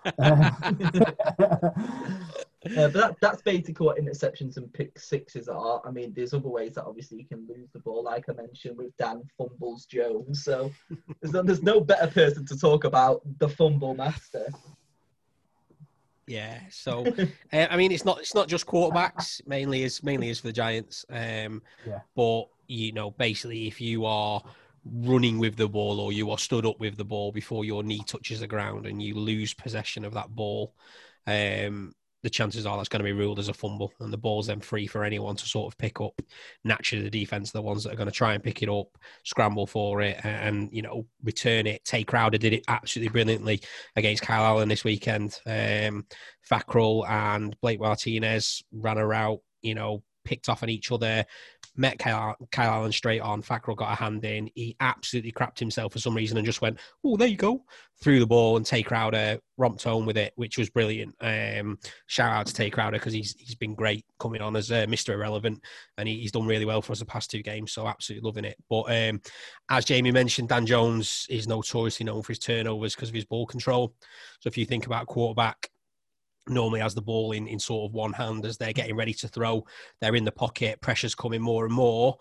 uh, 0.18 0.50
but 2.62 2.92
that, 2.92 3.16
that's 3.20 3.42
basically 3.42 3.86
what 3.86 3.98
interceptions 3.98 4.56
and 4.56 4.72
pick 4.72 4.98
sixes 4.98 5.48
are. 5.48 5.80
I 5.84 5.90
mean, 5.90 6.12
there's 6.14 6.34
other 6.34 6.48
ways 6.48 6.74
that 6.74 6.84
obviously 6.84 7.18
you 7.18 7.26
can 7.26 7.46
lose 7.48 7.68
the 7.72 7.80
ball, 7.80 8.04
like 8.04 8.26
I 8.28 8.32
mentioned 8.32 8.76
with 8.76 8.96
Dan 8.96 9.22
Fumbles 9.36 9.86
Jones. 9.86 10.44
So 10.44 10.70
there's, 11.20 11.46
there's 11.46 11.62
no 11.62 11.80
better 11.80 12.08
person 12.08 12.46
to 12.46 12.58
talk 12.58 12.84
about 12.84 13.22
the 13.38 13.48
fumble 13.48 13.94
master. 13.94 14.48
Yeah, 16.28 16.60
so 16.70 17.06
uh, 17.52 17.66
I 17.70 17.76
mean, 17.76 17.90
it's 17.90 18.04
not 18.04 18.20
it's 18.20 18.34
not 18.34 18.48
just 18.48 18.66
quarterbacks. 18.66 19.40
Mainly 19.46 19.82
is 19.82 20.02
mainly 20.02 20.28
is 20.28 20.40
for 20.40 20.48
the 20.48 20.52
Giants. 20.52 21.04
Um, 21.10 21.62
yeah. 21.86 22.00
But 22.14 22.44
you 22.66 22.92
know, 22.92 23.10
basically, 23.12 23.66
if 23.66 23.80
you 23.80 24.04
are 24.04 24.42
running 24.84 25.38
with 25.38 25.56
the 25.56 25.68
ball 25.68 26.00
or 26.00 26.12
you 26.12 26.30
are 26.30 26.38
stood 26.38 26.66
up 26.66 26.78
with 26.78 26.96
the 26.96 27.04
ball 27.04 27.32
before 27.32 27.64
your 27.64 27.82
knee 27.82 28.02
touches 28.06 28.40
the 28.40 28.46
ground 28.46 28.86
and 28.86 29.02
you 29.02 29.14
lose 29.14 29.54
possession 29.54 30.04
of 30.04 30.14
that 30.14 30.28
ball, 30.28 30.74
um, 31.26 31.94
the 32.28 32.34
chances 32.34 32.66
are 32.66 32.76
that's 32.76 32.90
going 32.90 33.00
to 33.00 33.04
be 33.04 33.12
ruled 33.12 33.38
as 33.38 33.48
a 33.48 33.54
fumble 33.54 33.90
and 34.00 34.12
the 34.12 34.18
ball's 34.18 34.48
then 34.48 34.60
free 34.60 34.86
for 34.86 35.02
anyone 35.02 35.34
to 35.34 35.46
sort 35.46 35.72
of 35.72 35.78
pick 35.78 35.98
up. 35.98 36.20
Naturally, 36.62 37.02
the 37.02 37.10
defense 37.10 37.48
are 37.48 37.58
the 37.58 37.62
ones 37.62 37.84
that 37.84 37.92
are 37.94 37.96
going 37.96 38.08
to 38.08 38.14
try 38.14 38.34
and 38.34 38.44
pick 38.44 38.62
it 38.62 38.68
up, 38.68 38.88
scramble 39.24 39.66
for 39.66 40.02
it, 40.02 40.20
and, 40.24 40.68
you 40.70 40.82
know, 40.82 41.06
return 41.24 41.66
it. 41.66 41.82
Tae 41.86 42.04
Crowder 42.04 42.36
did 42.36 42.52
it 42.52 42.64
absolutely 42.68 43.10
brilliantly 43.10 43.62
against 43.96 44.22
Kyle 44.22 44.44
Allen 44.44 44.68
this 44.68 44.84
weekend. 44.84 45.38
Um, 45.46 46.04
and 47.08 47.56
Blake 47.62 47.80
Martinez 47.80 48.62
ran 48.72 48.98
a 48.98 49.06
route, 49.06 49.40
you 49.62 49.74
know, 49.74 50.02
picked 50.26 50.50
off 50.50 50.62
on 50.62 50.68
each 50.68 50.92
other, 50.92 51.24
met 51.78 51.98
Kyle, 51.98 52.36
Kyle 52.50 52.72
Allen 52.72 52.92
straight 52.92 53.20
on. 53.20 53.42
Fackrell 53.42 53.76
got 53.76 53.92
a 53.92 53.94
hand 53.94 54.24
in. 54.24 54.50
He 54.54 54.76
absolutely 54.80 55.32
crapped 55.32 55.58
himself 55.58 55.92
for 55.92 55.98
some 55.98 56.14
reason 56.14 56.36
and 56.36 56.46
just 56.46 56.60
went, 56.60 56.78
oh, 57.04 57.16
there 57.16 57.28
you 57.28 57.36
go. 57.36 57.64
Threw 58.02 58.20
the 58.20 58.26
ball 58.26 58.56
and 58.56 58.66
Tae 58.66 58.82
Crowder 58.82 59.38
romped 59.56 59.82
home 59.82 60.06
with 60.06 60.16
it, 60.16 60.32
which 60.36 60.58
was 60.58 60.70
brilliant. 60.70 61.14
Um, 61.20 61.78
shout 62.06 62.32
out 62.32 62.46
to 62.46 62.54
Tae 62.54 62.70
Crowder 62.70 62.98
because 62.98 63.12
he's 63.12 63.34
he's 63.38 63.56
been 63.56 63.74
great 63.74 64.04
coming 64.20 64.40
on 64.40 64.54
as 64.56 64.70
uh, 64.70 64.86
Mr. 64.86 65.14
Irrelevant 65.14 65.60
and 65.96 66.08
he, 66.08 66.20
he's 66.20 66.32
done 66.32 66.46
really 66.46 66.64
well 66.64 66.82
for 66.82 66.92
us 66.92 67.00
the 67.00 67.06
past 67.06 67.30
two 67.30 67.42
games. 67.42 67.72
So 67.72 67.88
absolutely 67.88 68.26
loving 68.26 68.44
it. 68.44 68.56
But 68.68 68.84
um, 68.92 69.20
as 69.70 69.84
Jamie 69.84 70.12
mentioned, 70.12 70.48
Dan 70.48 70.66
Jones 70.66 71.26
is 71.28 71.48
notoriously 71.48 72.04
known 72.04 72.22
for 72.22 72.32
his 72.32 72.38
turnovers 72.38 72.94
because 72.94 73.08
of 73.08 73.14
his 73.14 73.24
ball 73.24 73.46
control. 73.46 73.94
So 74.40 74.48
if 74.48 74.56
you 74.56 74.64
think 74.64 74.86
about 74.86 75.06
quarterback, 75.06 75.70
normally 76.49 76.80
has 76.80 76.94
the 76.94 77.03
ball 77.03 77.32
in, 77.32 77.46
in 77.46 77.59
sort 77.59 77.88
of 77.88 77.94
one 77.94 78.12
hand 78.12 78.44
as 78.44 78.57
they're 78.57 78.72
getting 78.72 78.96
ready 78.96 79.14
to 79.14 79.28
throw. 79.28 79.64
They're 80.01 80.16
in 80.16 80.24
the 80.24 80.32
pocket, 80.32 80.80
pressure's 80.80 81.14
coming 81.14 81.42
more 81.42 81.64
and 81.64 81.74
more. 81.74 82.16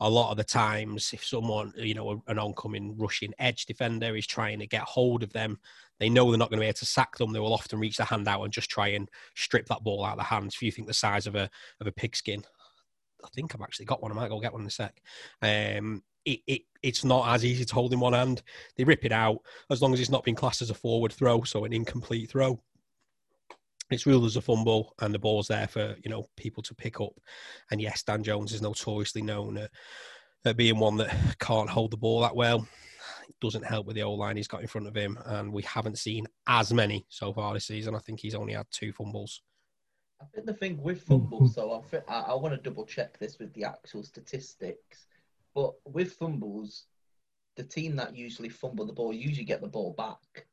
A 0.00 0.10
lot 0.10 0.30
of 0.30 0.36
the 0.36 0.44
times, 0.44 1.10
if 1.14 1.24
someone, 1.24 1.72
you 1.76 1.94
know, 1.94 2.22
an 2.26 2.38
oncoming 2.38 2.94
rushing 2.98 3.32
edge 3.38 3.64
defender 3.64 4.14
is 4.14 4.26
trying 4.26 4.58
to 4.58 4.66
get 4.66 4.82
hold 4.82 5.22
of 5.22 5.32
them, 5.32 5.58
they 5.98 6.10
know 6.10 6.30
they're 6.30 6.38
not 6.38 6.50
going 6.50 6.58
to 6.58 6.64
be 6.64 6.68
able 6.68 6.74
to 6.74 6.86
sack 6.86 7.16
them. 7.16 7.32
They 7.32 7.40
will 7.40 7.54
often 7.54 7.78
reach 7.78 7.96
their 7.96 8.06
hand 8.06 8.28
out 8.28 8.42
and 8.42 8.52
just 8.52 8.68
try 8.68 8.88
and 8.88 9.08
strip 9.34 9.66
that 9.66 9.82
ball 9.82 10.04
out 10.04 10.12
of 10.12 10.18
the 10.18 10.24
hands. 10.24 10.54
If 10.54 10.62
you 10.62 10.70
think 10.70 10.86
the 10.86 10.92
size 10.94 11.26
of 11.26 11.34
a 11.34 11.48
of 11.80 11.86
a 11.86 11.92
pigskin, 11.92 12.44
I 13.24 13.28
think 13.34 13.54
I've 13.54 13.62
actually 13.62 13.86
got 13.86 14.02
one. 14.02 14.12
I 14.12 14.14
might 14.14 14.28
go 14.28 14.38
get 14.38 14.52
one 14.52 14.62
in 14.62 14.68
a 14.68 14.70
sec. 14.70 15.00
Um, 15.40 16.02
it, 16.26 16.40
it 16.46 16.62
it's 16.82 17.04
not 17.04 17.34
as 17.34 17.44
easy 17.44 17.64
to 17.64 17.74
hold 17.74 17.94
in 17.94 18.00
one 18.00 18.12
hand. 18.12 18.42
They 18.76 18.84
rip 18.84 19.06
it 19.06 19.12
out 19.12 19.38
as 19.70 19.80
long 19.80 19.94
as 19.94 20.00
it's 20.00 20.10
not 20.10 20.24
been 20.24 20.34
classed 20.34 20.60
as 20.60 20.70
a 20.70 20.74
forward 20.74 21.12
throw, 21.12 21.42
so 21.44 21.64
an 21.64 21.72
incomplete 21.72 22.30
throw 22.30 22.60
it's 23.90 24.06
ruled 24.06 24.24
as 24.24 24.36
a 24.36 24.40
fumble 24.40 24.94
and 25.00 25.14
the 25.14 25.18
ball's 25.18 25.48
there 25.48 25.68
for 25.68 25.96
you 26.02 26.10
know 26.10 26.26
people 26.36 26.62
to 26.64 26.74
pick 26.74 27.00
up. 27.00 27.12
And 27.70 27.80
yes 27.80 28.02
dan 28.02 28.22
jones 28.22 28.52
is 28.52 28.62
notoriously 28.62 29.22
known 29.22 29.58
at, 29.58 29.70
at 30.44 30.56
being 30.56 30.78
one 30.78 30.96
that 30.98 31.38
can't 31.38 31.70
hold 31.70 31.90
the 31.90 31.96
ball 31.96 32.20
that 32.20 32.36
well. 32.36 32.66
It 33.28 33.36
doesn't 33.40 33.64
help 33.64 33.86
with 33.86 33.96
the 33.96 34.02
old 34.02 34.18
line 34.18 34.36
he's 34.36 34.48
got 34.48 34.62
in 34.62 34.68
front 34.68 34.86
of 34.86 34.94
him 34.94 35.18
and 35.26 35.52
we 35.52 35.62
haven't 35.62 35.98
seen 35.98 36.26
as 36.46 36.72
many 36.72 37.06
so 37.08 37.32
far 37.32 37.54
this 37.54 37.66
season. 37.66 37.94
I 37.94 37.98
think 37.98 38.20
he's 38.20 38.34
only 38.34 38.54
had 38.54 38.66
two 38.70 38.92
fumbles. 38.92 39.42
I 40.20 40.24
think 40.34 40.46
the 40.46 40.54
thing 40.54 40.82
with 40.82 41.02
fumbles 41.02 41.54
though 41.54 41.84
i, 42.08 42.12
I, 42.12 42.20
I 42.20 42.34
want 42.34 42.54
to 42.54 42.60
double 42.60 42.86
check 42.86 43.18
this 43.18 43.38
with 43.38 43.52
the 43.52 43.64
actual 43.64 44.02
statistics 44.02 45.06
but 45.54 45.74
with 45.84 46.12
fumbles 46.12 46.84
the 47.56 47.64
team 47.64 47.96
that 47.96 48.16
usually 48.16 48.48
fumble 48.48 48.86
the 48.86 48.94
ball 48.94 49.12
usually 49.12 49.44
get 49.44 49.60
the 49.60 49.68
ball 49.68 49.92
back 49.92 50.46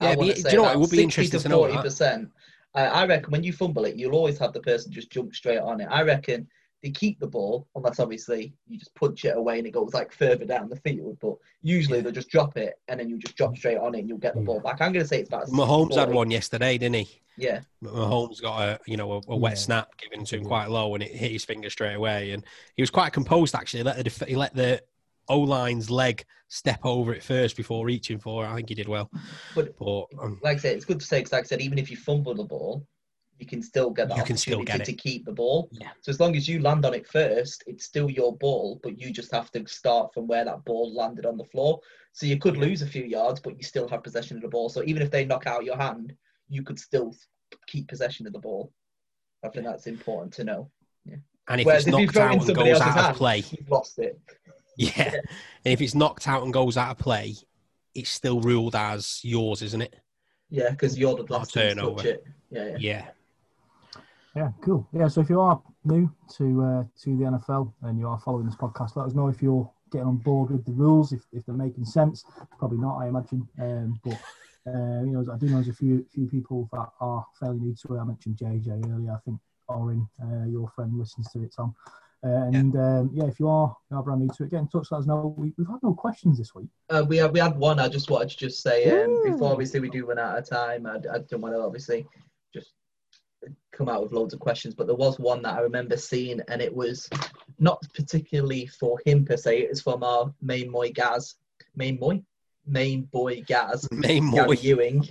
yeah, 0.00 0.14
do 0.14 0.24
you 0.24 0.56
know 0.56 0.62
what? 0.62 0.74
It 0.74 0.78
would 0.78 0.90
be 0.90 1.02
interesting 1.02 1.40
to, 1.40 1.48
know. 1.48 1.58
Forty 1.58 1.76
percent. 1.76 2.30
I 2.74 3.04
reckon 3.06 3.32
when 3.32 3.42
you 3.42 3.52
fumble 3.52 3.84
it, 3.84 3.96
you'll 3.96 4.14
always 4.14 4.38
have 4.38 4.52
the 4.52 4.60
person 4.60 4.92
just 4.92 5.10
jump 5.10 5.34
straight 5.34 5.58
on 5.58 5.80
it. 5.80 5.88
I 5.90 6.02
reckon 6.02 6.46
they 6.82 6.90
keep 6.90 7.18
the 7.20 7.26
ball, 7.26 7.66
unless 7.74 7.98
obviously 7.98 8.54
you 8.68 8.78
just 8.78 8.94
punch 8.94 9.24
it 9.24 9.36
away 9.36 9.58
and 9.58 9.66
it 9.66 9.72
goes 9.72 9.92
like 9.92 10.12
further 10.12 10.44
down 10.44 10.68
the 10.68 10.76
field. 10.76 11.18
But 11.20 11.34
usually 11.62 11.98
yeah. 11.98 12.04
they'll 12.04 12.12
just 12.12 12.30
drop 12.30 12.56
it 12.56 12.74
and 12.88 13.00
then 13.00 13.08
you 13.08 13.18
just 13.18 13.36
drop 13.36 13.56
straight 13.56 13.76
on 13.78 13.94
it 13.94 14.00
and 14.00 14.08
you'll 14.08 14.18
get 14.18 14.34
the 14.34 14.40
mm. 14.40 14.46
ball 14.46 14.60
back. 14.60 14.80
I'm 14.80 14.92
going 14.92 15.04
to 15.04 15.08
say 15.08 15.20
it's 15.20 15.28
about. 15.28 15.48
Mahomes 15.48 15.96
had 15.96 16.10
one 16.10 16.30
yesterday, 16.30 16.78
didn't 16.78 16.96
he? 17.06 17.20
Yeah. 17.36 17.60
Mahomes 17.82 18.40
got 18.40 18.62
a 18.62 18.78
you 18.86 18.96
know 18.96 19.12
a, 19.12 19.20
a 19.28 19.36
wet 19.36 19.52
yeah. 19.52 19.58
snap 19.58 19.96
given 19.96 20.24
to 20.26 20.36
him 20.36 20.44
quite 20.44 20.70
low 20.70 20.94
and 20.94 21.02
it 21.02 21.10
hit 21.10 21.32
his 21.32 21.44
finger 21.44 21.70
straight 21.70 21.94
away 21.94 22.32
and 22.32 22.44
he 22.76 22.82
was 22.82 22.90
quite 22.90 23.12
composed 23.12 23.54
actually. 23.54 23.80
He 23.80 23.84
let 23.84 24.04
the 24.04 24.24
he 24.26 24.36
let 24.36 24.54
the 24.54 24.82
O 25.30 25.38
line's 25.38 25.90
leg 25.90 26.24
step 26.48 26.80
over 26.84 27.14
it 27.14 27.22
first 27.22 27.56
before 27.56 27.86
reaching 27.86 28.18
for 28.18 28.44
it. 28.44 28.48
I 28.48 28.56
think 28.56 28.68
he 28.68 28.74
did 28.74 28.88
well. 28.88 29.10
But, 29.54 29.78
but 29.78 30.06
um, 30.20 30.38
like 30.42 30.56
I 30.56 30.60
said, 30.60 30.76
it's 30.76 30.84
good 30.84 31.00
to 31.00 31.06
say 31.06 31.20
because, 31.20 31.32
like 31.32 31.44
I 31.44 31.46
said, 31.46 31.62
even 31.62 31.78
if 31.78 31.90
you 31.90 31.96
fumble 31.96 32.34
the 32.34 32.44
ball, 32.44 32.86
you 33.38 33.46
can 33.46 33.62
still 33.62 33.90
get 33.90 34.08
the 34.08 34.16
you 34.16 34.20
opportunity 34.20 34.64
can 34.66 34.84
to 34.84 34.92
keep 34.92 35.24
the 35.24 35.32
ball. 35.32 35.70
Yeah. 35.72 35.90
So 36.02 36.10
as 36.10 36.20
long 36.20 36.36
as 36.36 36.46
you 36.46 36.60
land 36.60 36.84
on 36.84 36.92
it 36.92 37.06
first, 37.06 37.64
it's 37.66 37.84
still 37.84 38.10
your 38.10 38.36
ball, 38.36 38.78
but 38.82 38.98
you 38.98 39.12
just 39.12 39.32
have 39.32 39.50
to 39.52 39.66
start 39.66 40.12
from 40.12 40.26
where 40.26 40.44
that 40.44 40.64
ball 40.64 40.94
landed 40.94 41.24
on 41.24 41.38
the 41.38 41.44
floor. 41.44 41.80
So 42.12 42.26
you 42.26 42.38
could 42.38 42.58
lose 42.58 42.82
a 42.82 42.86
few 42.86 43.04
yards, 43.04 43.40
but 43.40 43.56
you 43.56 43.62
still 43.62 43.88
have 43.88 44.02
possession 44.02 44.36
of 44.36 44.42
the 44.42 44.48
ball. 44.48 44.68
So 44.68 44.82
even 44.84 45.00
if 45.00 45.10
they 45.10 45.24
knock 45.24 45.46
out 45.46 45.64
your 45.64 45.78
hand, 45.78 46.12
you 46.48 46.62
could 46.62 46.78
still 46.78 47.14
keep 47.66 47.88
possession 47.88 48.26
of 48.26 48.32
the 48.32 48.38
ball. 48.40 48.72
I 49.44 49.48
think 49.48 49.64
that's 49.64 49.86
important 49.86 50.34
to 50.34 50.44
know. 50.44 50.70
Yeah. 51.06 51.16
And 51.48 51.60
if 51.60 51.66
Whereas 51.66 51.86
it's 51.86 51.96
knocked 51.96 52.16
out 52.16 52.46
and 52.46 52.54
goes 52.54 52.80
out 52.80 52.94
hand, 52.94 53.06
of 53.12 53.16
play, 53.16 53.38
you've 53.38 53.70
lost 53.70 53.98
it. 53.98 54.20
Yeah. 54.80 55.12
and 55.64 55.72
if 55.72 55.80
it's 55.82 55.94
knocked 55.94 56.26
out 56.26 56.42
and 56.42 56.52
goes 56.52 56.76
out 56.78 56.90
of 56.92 56.98
play, 56.98 57.34
it's 57.94 58.08
still 58.10 58.40
ruled 58.40 58.74
as 58.74 59.20
yours, 59.22 59.60
isn't 59.60 59.82
it? 59.82 59.94
Yeah, 60.48 60.70
because 60.70 60.98
you're 60.98 61.16
the 61.16 61.30
last 61.32 61.52
to 61.52 61.68
turnover. 61.68 62.06
Yeah, 62.06 62.14
yeah. 62.50 62.76
Yeah. 62.78 63.08
Yeah, 64.34 64.52
cool. 64.62 64.88
Yeah, 64.92 65.08
so 65.08 65.20
if 65.20 65.28
you 65.28 65.40
are 65.40 65.60
new 65.84 66.10
to 66.36 66.62
uh, 66.62 66.84
to 67.02 67.16
the 67.16 67.24
NFL 67.24 67.72
and 67.82 67.98
you 67.98 68.08
are 68.08 68.18
following 68.20 68.46
this 68.46 68.54
podcast, 68.54 68.96
let 68.96 69.06
us 69.06 69.14
know 69.14 69.28
if 69.28 69.42
you're 69.42 69.70
getting 69.90 70.06
on 70.06 70.16
board 70.18 70.50
with 70.50 70.64
the 70.64 70.72
rules, 70.72 71.12
if, 71.12 71.22
if 71.32 71.44
they're 71.44 71.54
making 71.54 71.84
sense. 71.84 72.24
Probably 72.58 72.78
not, 72.78 72.98
I 72.98 73.08
imagine. 73.08 73.46
Um, 73.60 74.00
but 74.04 74.14
uh, 74.66 75.02
you 75.02 75.12
know, 75.12 75.26
I 75.32 75.36
do 75.36 75.46
know 75.46 75.54
there's 75.54 75.68
a 75.68 75.74
few 75.74 76.06
few 76.14 76.26
people 76.26 76.68
that 76.72 76.88
are 77.00 77.26
fairly 77.38 77.58
new 77.58 77.74
to 77.74 77.96
it. 77.96 78.00
I 78.00 78.04
mentioned 78.04 78.36
JJ 78.36 78.88
earlier. 78.90 79.12
I 79.12 79.18
think 79.24 79.40
Orin, 79.68 80.08
uh, 80.22 80.46
your 80.46 80.68
friend, 80.70 80.96
listens 80.96 81.30
to 81.32 81.42
it, 81.42 81.52
Tom. 81.54 81.74
And 82.22 82.74
yeah. 82.74 82.98
Um, 82.98 83.10
yeah, 83.14 83.24
if 83.24 83.40
you 83.40 83.48
are, 83.48 83.74
you 83.90 83.96
are 83.96 84.02
brand 84.02 84.20
new 84.20 84.28
to 84.36 84.44
it, 84.44 84.50
get 84.50 84.60
in 84.60 84.68
touch. 84.68 84.88
Let 84.90 85.00
us 85.00 85.06
know. 85.06 85.34
We, 85.38 85.54
have 85.58 85.68
had 85.68 85.82
no 85.82 85.94
questions 85.94 86.36
this 86.36 86.54
week. 86.54 86.68
Uh, 86.90 87.04
we 87.08 87.16
had 87.16 87.32
we 87.32 87.40
had 87.40 87.56
one. 87.56 87.78
I 87.78 87.88
just 87.88 88.10
wanted 88.10 88.30
to 88.30 88.36
just 88.36 88.62
say 88.62 89.02
um, 89.02 89.22
before 89.24 89.52
obviously 89.52 89.80
we 89.80 89.88
do 89.88 90.04
run 90.04 90.18
out 90.18 90.36
of 90.36 90.48
time. 90.48 90.86
I, 90.86 90.96
I 90.96 91.18
don't 91.30 91.40
want 91.40 91.54
to 91.54 91.60
obviously 91.60 92.06
just 92.52 92.72
come 93.72 93.88
out 93.88 94.02
with 94.02 94.12
loads 94.12 94.34
of 94.34 94.40
questions, 94.40 94.74
but 94.74 94.86
there 94.86 94.96
was 94.96 95.18
one 95.18 95.40
that 95.42 95.56
I 95.56 95.60
remember 95.60 95.96
seeing, 95.96 96.40
and 96.48 96.60
it 96.60 96.74
was 96.74 97.08
not 97.58 97.82
particularly 97.94 98.66
for 98.66 99.00
him 99.06 99.24
per 99.24 99.38
se. 99.38 99.62
It 99.62 99.70
was 99.70 99.80
from 99.80 100.02
our 100.02 100.32
main 100.42 100.70
boy 100.70 100.92
Gaz, 100.92 101.36
main 101.74 101.96
boy, 101.96 102.22
main 102.66 103.04
boy 103.04 103.42
Gaz, 103.46 103.88
Main 103.92 104.30
Gary 104.30 104.46
boy. 104.46 104.60
Ewing, 104.60 105.08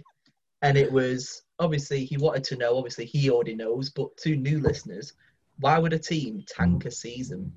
and 0.62 0.78
it 0.78 0.92
was 0.92 1.42
obviously 1.58 2.06
he 2.06 2.18
wanted 2.18 2.44
to 2.46 2.56
know. 2.56 2.78
Obviously, 2.78 3.06
he 3.06 3.32
already 3.32 3.56
knows, 3.56 3.90
but 3.90 4.16
to 4.18 4.36
new 4.36 4.60
listeners, 4.60 5.14
why 5.60 5.78
would 5.78 5.94
a 5.94 6.00
team 6.00 6.44
tank 6.48 6.86
a 6.86 6.92
season? 6.92 7.54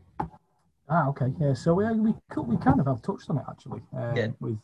Ah, 0.88 1.08
okay. 1.08 1.32
Yeah. 1.40 1.54
So 1.54 1.74
we 1.74 1.84
we 2.00 2.14
could- 2.30 2.46
we 2.46 2.56
kind 2.56 2.80
of 2.80 2.86
have 2.86 3.02
touched 3.02 3.30
on 3.30 3.38
it 3.38 3.44
actually. 3.48 3.82
Um, 3.92 4.16
Yeah. 4.16 4.28
With 4.40 4.58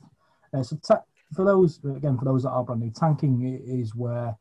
uh, 0.53 0.62
so 0.62 0.76
ta- 0.76 1.05
for 1.34 1.45
those 1.45 1.78
again 1.84 2.18
for 2.18 2.24
those 2.24 2.43
that 2.43 2.51
are 2.51 2.64
brand 2.64 2.80
new, 2.80 2.91
tanking 2.91 3.43
is 3.45 3.95
where 3.95 4.36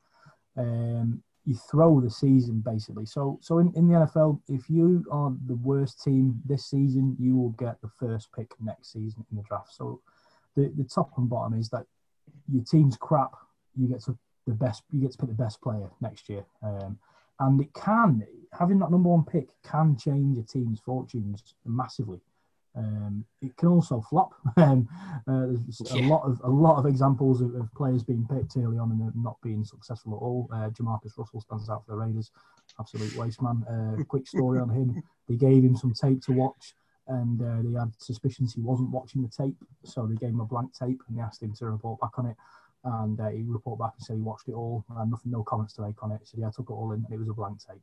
um, 0.57 1.21
you 1.45 1.55
throw 1.55 2.01
the 2.01 2.09
season 2.09 2.59
basically. 2.61 3.05
So 3.05 3.37
so 3.41 3.59
in, 3.59 3.71
in 3.75 3.87
the 3.87 3.93
NFL, 3.95 4.41
if 4.47 4.69
you 4.69 5.05
are 5.11 5.33
the 5.45 5.55
worst 5.55 6.03
team 6.03 6.41
this 6.45 6.65
season, 6.65 7.15
you 7.19 7.35
will 7.37 7.51
get 7.51 7.79
the 7.81 7.89
first 7.99 8.31
pick 8.33 8.51
next 8.59 8.91
season 8.93 9.25
in 9.31 9.37
the 9.37 9.43
draft. 9.43 9.73
So 9.73 10.01
the 10.55 10.69
the 10.75 10.83
top 10.83 11.11
and 11.17 11.29
bottom 11.29 11.53
is 11.57 11.69
that 11.69 11.85
your 12.51 12.63
team's 12.63 12.97
crap. 12.97 13.31
You 13.75 13.87
get 13.87 14.01
to 14.05 14.17
the 14.47 14.53
best. 14.53 14.83
You 14.91 15.01
get 15.01 15.11
to 15.11 15.17
pick 15.19 15.29
the 15.29 15.35
best 15.43 15.61
player 15.61 15.89
next 16.01 16.27
year. 16.29 16.45
Um, 16.63 16.97
and 17.39 17.61
it 17.61 17.73
can 17.73 18.25
having 18.57 18.79
that 18.79 18.91
number 18.91 19.09
one 19.09 19.23
pick 19.23 19.47
can 19.63 19.97
change 19.97 20.37
a 20.37 20.43
team's 20.43 20.79
fortunes 20.79 21.43
massively. 21.65 22.19
Um, 22.75 23.25
it 23.41 23.55
can 23.57 23.69
also 23.69 24.01
flop. 24.01 24.33
Um, 24.57 24.87
uh, 25.27 25.47
there's 25.47 25.91
a 25.91 26.07
lot 26.07 26.23
of 26.23 26.41
a 26.43 26.49
lot 26.49 26.79
of 26.79 26.87
examples 26.87 27.41
of, 27.41 27.53
of 27.55 27.71
players 27.75 28.03
being 28.03 28.27
picked 28.27 28.57
early 28.57 28.77
on 28.77 28.91
and 28.91 29.23
not 29.23 29.37
being 29.43 29.63
successful 29.63 30.13
at 30.13 30.21
all. 30.21 30.49
Uh, 30.51 30.69
Jamarcus 30.69 31.17
Russell 31.17 31.41
stands 31.41 31.69
out 31.69 31.85
for 31.85 31.91
the 31.91 31.97
Raiders, 31.97 32.31
absolute 32.79 33.15
waste 33.15 33.41
man. 33.41 33.63
Uh, 33.69 34.03
quick 34.03 34.27
story 34.27 34.59
on 34.59 34.69
him: 34.69 35.03
they 35.27 35.35
gave 35.35 35.63
him 35.63 35.75
some 35.75 35.93
tape 35.93 36.21
to 36.23 36.31
watch, 36.31 36.73
and 37.07 37.41
uh, 37.41 37.61
they 37.61 37.77
had 37.77 37.91
suspicions 37.99 38.53
he 38.53 38.61
wasn't 38.61 38.89
watching 38.89 39.21
the 39.21 39.29
tape, 39.29 39.57
so 39.83 40.07
they 40.07 40.15
gave 40.15 40.29
him 40.29 40.39
a 40.39 40.45
blank 40.45 40.73
tape 40.73 41.01
and 41.07 41.17
they 41.17 41.21
asked 41.21 41.43
him 41.43 41.53
to 41.53 41.65
report 41.69 41.99
back 41.99 42.17
on 42.17 42.25
it. 42.25 42.35
And 42.89 43.19
uh, 43.19 43.27
he 43.29 43.43
reported 43.43 43.81
back 43.83 43.93
and 43.97 44.05
said 44.05 44.15
he 44.15 44.21
watched 44.21 44.47
it 44.47 44.53
all 44.53 44.85
and 44.97 45.11
nothing, 45.11 45.31
no 45.31 45.43
comments 45.43 45.73
to 45.73 45.81
make 45.81 46.01
on 46.03 46.11
it. 46.13 46.21
So 46.23 46.37
yeah, 46.39 46.47
I 46.47 46.51
took 46.55 46.69
it 46.69 46.73
all 46.73 46.93
in, 46.93 47.03
and 47.03 47.13
it 47.13 47.19
was 47.19 47.27
a 47.27 47.33
blank 47.33 47.57
tape. 47.67 47.81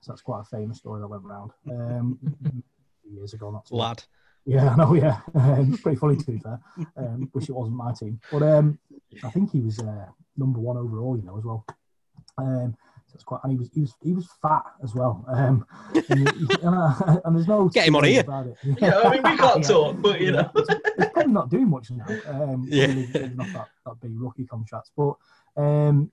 So 0.00 0.10
that's 0.12 0.22
quite 0.22 0.40
a 0.40 0.44
famous 0.44 0.78
story 0.78 1.00
that 1.00 1.06
went 1.08 1.22
around 1.24 1.50
um, 1.70 2.18
years 3.08 3.32
ago. 3.34 3.50
Not 3.50 3.66
too 3.66 3.76
long. 3.76 3.88
Lad. 3.90 4.02
Yeah, 4.46 4.70
I 4.70 4.76
know. 4.76 4.94
Yeah, 4.94 5.20
um, 5.34 5.78
pretty 5.82 5.98
funny 5.98 6.16
to 6.16 6.24
be 6.32 6.38
fair. 6.38 6.58
Um, 6.96 7.30
wish 7.34 7.48
it 7.48 7.52
wasn't 7.54 7.76
my 7.76 7.92
team, 7.92 8.18
but 8.32 8.42
um, 8.42 8.78
I 9.22 9.30
think 9.30 9.52
he 9.52 9.60
was 9.60 9.78
uh, 9.78 10.06
number 10.36 10.58
one 10.58 10.78
overall, 10.78 11.16
you 11.16 11.22
know, 11.22 11.36
as 11.38 11.44
well. 11.44 11.64
Um, 12.38 12.74
so 13.06 13.14
it's 13.16 13.24
quite, 13.24 13.40
and 13.42 13.52
he 13.52 13.58
was 13.58 13.68
he 13.74 13.80
was 13.82 13.94
he 14.02 14.12
was 14.14 14.28
fat 14.40 14.62
as 14.82 14.94
well. 14.94 15.24
Um, 15.28 15.66
and, 16.08 16.28
and, 16.28 16.74
uh, 16.74 17.20
and 17.26 17.36
there's 17.36 17.46
no 17.48 17.68
Get 17.68 17.86
him 17.86 17.96
on 17.96 18.04
two 18.04 18.08
here. 18.10 18.20
about 18.22 18.46
it. 18.46 18.56
Yeah, 18.80 18.98
I 19.04 19.10
mean 19.10 19.22
we 19.22 19.36
can't 19.36 19.60
Yeah. 19.62 19.68
talk, 19.68 19.96
but 20.00 20.20
you 20.20 20.32
know. 20.32 20.50
Probably 21.20 21.32
not 21.32 21.50
doing 21.50 21.68
much 21.68 21.90
now. 21.90 22.06
Um, 22.26 22.66
Yeah. 22.68 22.86
really 22.86 23.38
off 23.38 23.52
that, 23.52 23.68
that 23.86 24.00
big 24.00 24.12
rookie 24.20 24.46
contract. 24.46 24.90
But 24.96 25.14
um, 25.56 26.10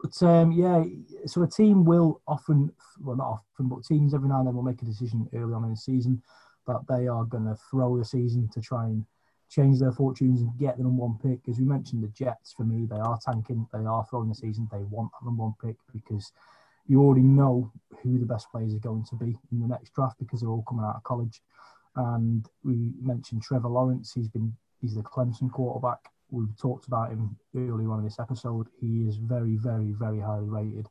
but 0.00 0.22
um, 0.22 0.52
yeah, 0.52 0.84
so 1.26 1.42
a 1.42 1.48
team 1.48 1.84
will 1.84 2.20
often, 2.26 2.70
well, 3.00 3.16
not 3.16 3.26
often, 3.26 3.68
but 3.68 3.84
teams 3.84 4.14
every 4.14 4.28
now 4.28 4.38
and 4.38 4.46
then 4.46 4.54
will 4.54 4.62
make 4.62 4.80
a 4.82 4.84
decision 4.84 5.28
early 5.34 5.52
on 5.52 5.64
in 5.64 5.70
the 5.70 5.76
season 5.76 6.22
that 6.68 6.80
they 6.88 7.08
are 7.08 7.24
going 7.24 7.46
to 7.46 7.56
throw 7.70 7.98
the 7.98 8.04
season 8.04 8.48
to 8.54 8.60
try 8.60 8.84
and 8.84 9.04
change 9.48 9.80
their 9.80 9.90
fortunes 9.90 10.40
and 10.40 10.56
get 10.58 10.76
the 10.76 10.84
number 10.84 11.02
one 11.02 11.18
pick. 11.18 11.48
As 11.48 11.58
we 11.58 11.64
mentioned, 11.64 12.04
the 12.04 12.08
Jets, 12.08 12.52
for 12.52 12.64
me, 12.64 12.86
they 12.86 12.98
are 12.98 13.18
tanking, 13.24 13.66
they 13.72 13.84
are 13.84 14.06
throwing 14.08 14.28
the 14.28 14.34
season, 14.34 14.68
they 14.70 14.84
want 14.84 15.10
that 15.12 15.24
number 15.24 15.42
one 15.42 15.54
pick 15.60 15.76
because 15.92 16.30
you 16.86 17.02
already 17.02 17.22
know 17.22 17.72
who 18.02 18.18
the 18.18 18.26
best 18.26 18.50
players 18.50 18.74
are 18.74 18.78
going 18.78 19.04
to 19.04 19.16
be 19.16 19.36
in 19.50 19.60
the 19.60 19.66
next 19.66 19.94
draft 19.94 20.18
because 20.18 20.40
they're 20.40 20.50
all 20.50 20.64
coming 20.68 20.84
out 20.84 20.96
of 20.96 21.02
college. 21.02 21.42
And 21.98 22.48
we 22.62 22.92
mentioned 23.02 23.42
Trevor 23.42 23.68
Lawrence. 23.68 24.12
He's 24.14 24.28
been 24.28 24.54
he's 24.80 24.94
the 24.94 25.02
Clemson 25.02 25.50
quarterback. 25.50 25.98
We've 26.30 26.56
talked 26.56 26.86
about 26.86 27.10
him 27.10 27.36
earlier 27.56 27.90
on 27.90 27.98
in 27.98 28.04
this 28.04 28.20
episode. 28.20 28.68
He 28.80 29.08
is 29.08 29.16
very, 29.16 29.56
very, 29.56 29.92
very 29.92 30.20
highly 30.20 30.48
rated. 30.48 30.86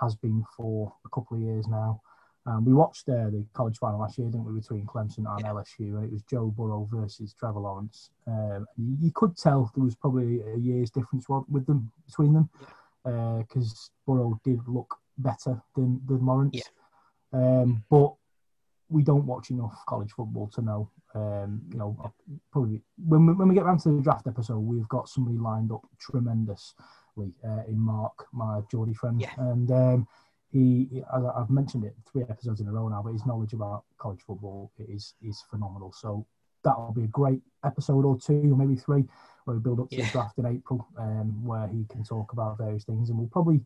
Has 0.00 0.14
been 0.14 0.44
for 0.56 0.92
a 1.06 1.08
couple 1.08 1.36
of 1.36 1.42
years 1.42 1.66
now. 1.66 2.02
Um, 2.46 2.64
we 2.64 2.72
watched 2.72 3.08
uh, 3.08 3.30
the 3.30 3.44
college 3.54 3.78
final 3.78 4.00
last 4.00 4.18
year, 4.18 4.28
didn't 4.28 4.44
we, 4.44 4.60
between 4.60 4.86
Clemson 4.86 5.18
and 5.18 5.44
LSU, 5.44 5.96
and 5.96 6.04
it 6.04 6.12
was 6.12 6.22
Joe 6.22 6.52
Burrow 6.56 6.88
versus 6.90 7.34
Trevor 7.38 7.60
Lawrence. 7.60 8.10
Um, 8.26 8.66
you, 8.76 8.96
you 9.00 9.12
could 9.14 9.36
tell 9.36 9.70
there 9.74 9.84
was 9.84 9.94
probably 9.94 10.40
a 10.42 10.56
year's 10.58 10.90
difference 10.90 11.26
with 11.28 11.66
them 11.66 11.90
between 12.06 12.32
them 12.32 12.48
because 13.04 13.90
Burrow 14.06 14.38
did 14.44 14.60
look 14.66 14.96
better 15.18 15.60
than, 15.76 16.00
than 16.06 16.24
Lawrence. 16.24 16.56
Yeah. 17.32 17.38
Um, 17.40 17.84
but 17.90 18.14
we 18.90 19.02
don't 19.02 19.24
watch 19.24 19.50
enough 19.50 19.74
college 19.88 20.12
football 20.12 20.48
to 20.48 20.60
know. 20.62 20.90
Um, 21.14 21.62
you 21.72 21.78
know, 21.78 22.12
probably 22.52 22.82
when 23.06 23.26
we, 23.26 23.32
when 23.32 23.48
we 23.48 23.54
get 23.54 23.64
round 23.64 23.80
to 23.80 23.90
the 23.96 24.02
draft 24.02 24.26
episode, 24.26 24.58
we've 24.58 24.88
got 24.88 25.08
somebody 25.08 25.38
lined 25.38 25.72
up 25.72 25.82
tremendously 25.98 27.32
uh, 27.44 27.62
in 27.68 27.78
Mark, 27.78 28.26
my 28.32 28.60
Geordie 28.70 28.94
friend, 28.94 29.20
Yeah. 29.20 29.30
and 29.38 29.70
um, 29.70 30.08
he, 30.52 30.88
he- 30.90 31.02
as 31.16 31.24
I- 31.24 31.40
I've 31.40 31.50
mentioned 31.50 31.84
it 31.84 31.94
three 32.10 32.22
episodes 32.28 32.60
in 32.60 32.68
a 32.68 32.72
row 32.72 32.88
now, 32.88 33.02
but 33.02 33.12
his 33.12 33.26
knowledge 33.26 33.52
about 33.52 33.84
college 33.98 34.20
football 34.26 34.70
is 34.78 35.14
is 35.22 35.42
phenomenal. 35.50 35.92
So 35.92 36.26
that'll 36.62 36.92
be 36.92 37.04
a 37.04 37.08
great 37.08 37.42
episode 37.64 38.04
or 38.04 38.18
two, 38.18 38.52
or 38.52 38.56
maybe 38.56 38.76
three, 38.76 39.04
where 39.44 39.56
we 39.56 39.62
build 39.62 39.80
up 39.80 39.88
to 39.90 39.96
Yeah. 39.96 40.06
the 40.06 40.10
draft 40.12 40.38
in 40.38 40.46
April, 40.46 40.86
um, 40.98 41.44
where 41.44 41.66
he 41.68 41.84
can 41.88 42.02
talk 42.04 42.32
about 42.32 42.58
various 42.58 42.84
things, 42.84 43.10
and 43.10 43.18
we'll 43.18 43.28
probably 43.28 43.60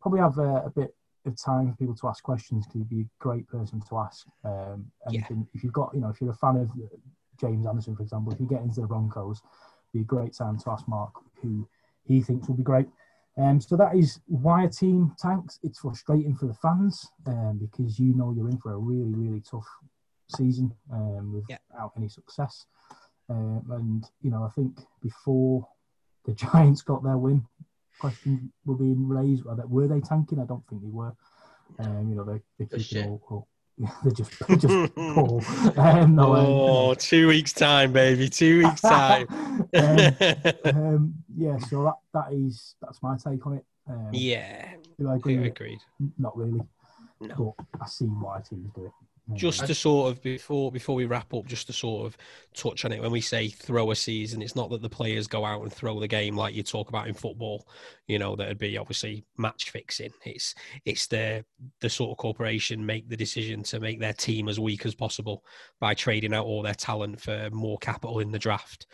probably 0.00 0.20
have 0.20 0.38
a, 0.38 0.62
a 0.66 0.70
bit 0.70 0.94
of 1.26 1.40
time 1.42 1.70
for 1.70 1.76
people 1.76 1.94
to 1.96 2.08
ask 2.08 2.22
questions 2.22 2.66
because 2.66 2.80
he'd 2.80 2.88
be 2.88 3.02
a 3.02 3.08
great 3.18 3.46
person 3.48 3.80
to 3.88 3.98
ask. 3.98 4.26
Um, 4.44 4.90
anything 5.08 5.46
if 5.54 5.62
you've 5.62 5.72
got, 5.72 5.90
you 5.94 6.00
know, 6.00 6.08
if 6.08 6.20
you're 6.20 6.30
a 6.30 6.34
fan 6.34 6.56
of 6.56 6.70
James 7.40 7.66
Anderson, 7.66 7.96
for 7.96 8.02
example, 8.02 8.32
if 8.32 8.40
you 8.40 8.46
get 8.46 8.62
into 8.62 8.80
the 8.80 8.86
Broncos, 8.86 9.42
be 9.92 10.00
a 10.00 10.04
great 10.04 10.34
time 10.34 10.58
to 10.58 10.70
ask 10.70 10.86
Mark 10.88 11.12
who 11.42 11.68
he 12.04 12.22
thinks 12.22 12.48
will 12.48 12.56
be 12.56 12.62
great. 12.62 12.86
Um, 13.36 13.60
so 13.60 13.76
that 13.76 13.96
is 13.96 14.20
why 14.26 14.64
a 14.64 14.68
team 14.68 15.14
tanks. 15.18 15.58
It's 15.62 15.78
frustrating 15.78 16.34
for 16.34 16.46
the 16.46 16.54
fans 16.54 17.06
um, 17.26 17.58
because 17.58 17.98
you 17.98 18.14
know 18.14 18.32
you're 18.32 18.48
in 18.48 18.58
for 18.58 18.72
a 18.72 18.78
really, 18.78 19.14
really 19.14 19.40
tough 19.40 19.66
season 20.28 20.74
um, 20.92 21.44
Yeah. 21.48 21.58
without 21.70 21.92
any 21.96 22.08
success. 22.08 22.66
Um, 23.28 23.64
and 23.70 24.04
you 24.22 24.30
know, 24.30 24.44
I 24.44 24.50
think 24.50 24.80
before 25.02 25.66
the 26.24 26.34
Giants 26.52 26.82
got 26.82 27.02
their 27.02 27.18
win, 27.18 27.46
questions 28.00 28.40
were 28.64 28.74
being 28.74 29.06
raised. 29.08 29.44
Were 29.44 29.54
they, 29.54 29.62
were 29.66 29.86
they 29.88 30.00
tanking? 30.00 30.40
I 30.40 30.44
don't 30.46 30.66
think 30.68 30.82
they 30.82 30.88
were. 30.90 31.12
Um, 31.78 32.08
you 32.08 32.16
know, 32.16 32.24
they 32.24 32.40
they 32.58 32.66
keep 32.76 32.86
shit. 32.86 33.06
All, 33.06 33.22
all, 33.28 33.48
yeah, 33.78 33.90
they're 34.02 34.12
just 34.12 34.32
they're 34.46 34.56
just 34.56 34.94
poor. 34.94 35.40
Um, 35.76 36.14
no, 36.16 36.34
um, 36.34 36.46
oh, 36.46 36.94
two 36.94 37.28
weeks 37.28 37.52
time, 37.52 37.92
baby. 37.92 38.28
Two 38.28 38.58
weeks 38.64 38.80
time. 38.94 39.26
um, 39.30 40.14
um, 40.64 41.14
yeah, 41.36 41.58
so 41.58 41.84
that, 41.84 41.94
that 42.12 42.32
is 42.34 42.74
that's 42.82 43.02
my 43.02 43.16
take 43.16 43.46
on 43.46 43.54
it. 43.54 43.64
Um, 43.88 44.10
yeah, 44.12 44.72
do 44.98 45.08
I 45.08 45.16
agree? 45.16 45.46
agreed. 45.46 45.80
Not 46.18 46.36
really, 46.36 46.60
No. 47.20 47.54
but 47.56 47.66
I 47.82 47.86
see 47.86 48.06
why 48.06 48.40
teams 48.40 48.70
do 48.74 48.86
it. 48.86 48.92
Um, 49.28 49.36
Just 49.36 49.66
to 49.66 49.74
sort 49.74 50.10
of 50.10 50.22
before 50.22 50.72
before 50.72 50.94
we 50.94 51.04
wrap 51.04 51.32
up, 51.34 51.46
just 51.46 51.66
to 51.68 51.72
sort 51.72 52.06
of 52.06 52.16
touch 52.54 52.84
on 52.84 52.92
it. 52.92 53.00
When 53.00 53.10
we 53.10 53.20
say 53.20 53.48
throw 53.48 53.90
a 53.90 53.96
season, 53.96 54.42
it's 54.42 54.56
not 54.56 54.70
that 54.70 54.82
the 54.82 54.88
players 54.88 55.26
go 55.26 55.44
out 55.44 55.62
and 55.62 55.72
throw 55.72 56.00
the 56.00 56.08
game 56.08 56.36
like 56.36 56.54
you 56.54 56.62
talk 56.62 56.88
about 56.88 57.08
in 57.08 57.14
football. 57.14 57.66
You 58.06 58.18
know, 58.18 58.34
that'd 58.36 58.58
be 58.58 58.78
obviously 58.78 59.24
match 59.36 59.70
fixing. 59.70 60.12
It's 60.24 60.54
it's 60.84 61.06
the 61.06 61.44
the 61.80 61.90
sort 61.90 62.10
of 62.10 62.16
corporation 62.16 62.84
make 62.84 63.08
the 63.08 63.16
decision 63.16 63.62
to 63.64 63.80
make 63.80 64.00
their 64.00 64.12
team 64.12 64.48
as 64.48 64.58
weak 64.60 64.86
as 64.86 64.94
possible 64.94 65.44
by 65.80 65.94
trading 65.94 66.34
out 66.34 66.46
all 66.46 66.62
their 66.62 66.74
talent 66.74 67.20
for 67.20 67.50
more 67.52 67.78
capital 67.78 68.20
in 68.20 68.32
the 68.32 68.38
draft, 68.38 68.86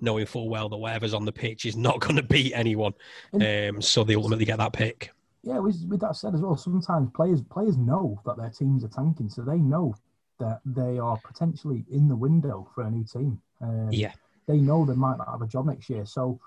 knowing 0.00 0.26
full 0.26 0.48
well 0.48 0.68
that 0.68 0.76
whatever's 0.76 1.14
on 1.14 1.24
the 1.24 1.32
pitch 1.32 1.66
is 1.66 1.76
not 1.76 2.00
going 2.00 2.16
to 2.16 2.22
beat 2.22 2.52
anyone. 2.54 2.94
Um, 3.34 3.82
so 3.82 4.04
they 4.04 4.14
ultimately 4.14 4.44
get 4.44 4.58
that 4.58 4.72
pick. 4.72 5.10
Yeah, 5.42 5.58
with, 5.58 5.84
with 5.88 6.00
that 6.00 6.16
said 6.16 6.34
as 6.34 6.40
well, 6.40 6.56
sometimes 6.56 7.10
players 7.14 7.42
players 7.42 7.76
know 7.76 8.20
that 8.24 8.36
their 8.36 8.50
teams 8.50 8.84
are 8.84 8.88
tanking, 8.88 9.28
so 9.28 9.42
they 9.42 9.58
know 9.58 9.94
that 10.38 10.60
they 10.64 10.98
are 10.98 11.18
potentially 11.18 11.84
in 11.90 12.08
the 12.08 12.16
window 12.16 12.68
for 12.74 12.82
a 12.82 12.90
new 12.90 13.04
team. 13.04 13.40
Um, 13.60 13.90
Yeah. 13.90 14.12
they 14.46 14.58
know 14.58 14.84
they 14.84 14.94
might 14.94 15.18
not 15.18 15.28
have 15.28 15.42
a 15.42 15.46
job 15.46 15.66
next 15.66 15.88
year, 15.90 16.06
so 16.06 16.40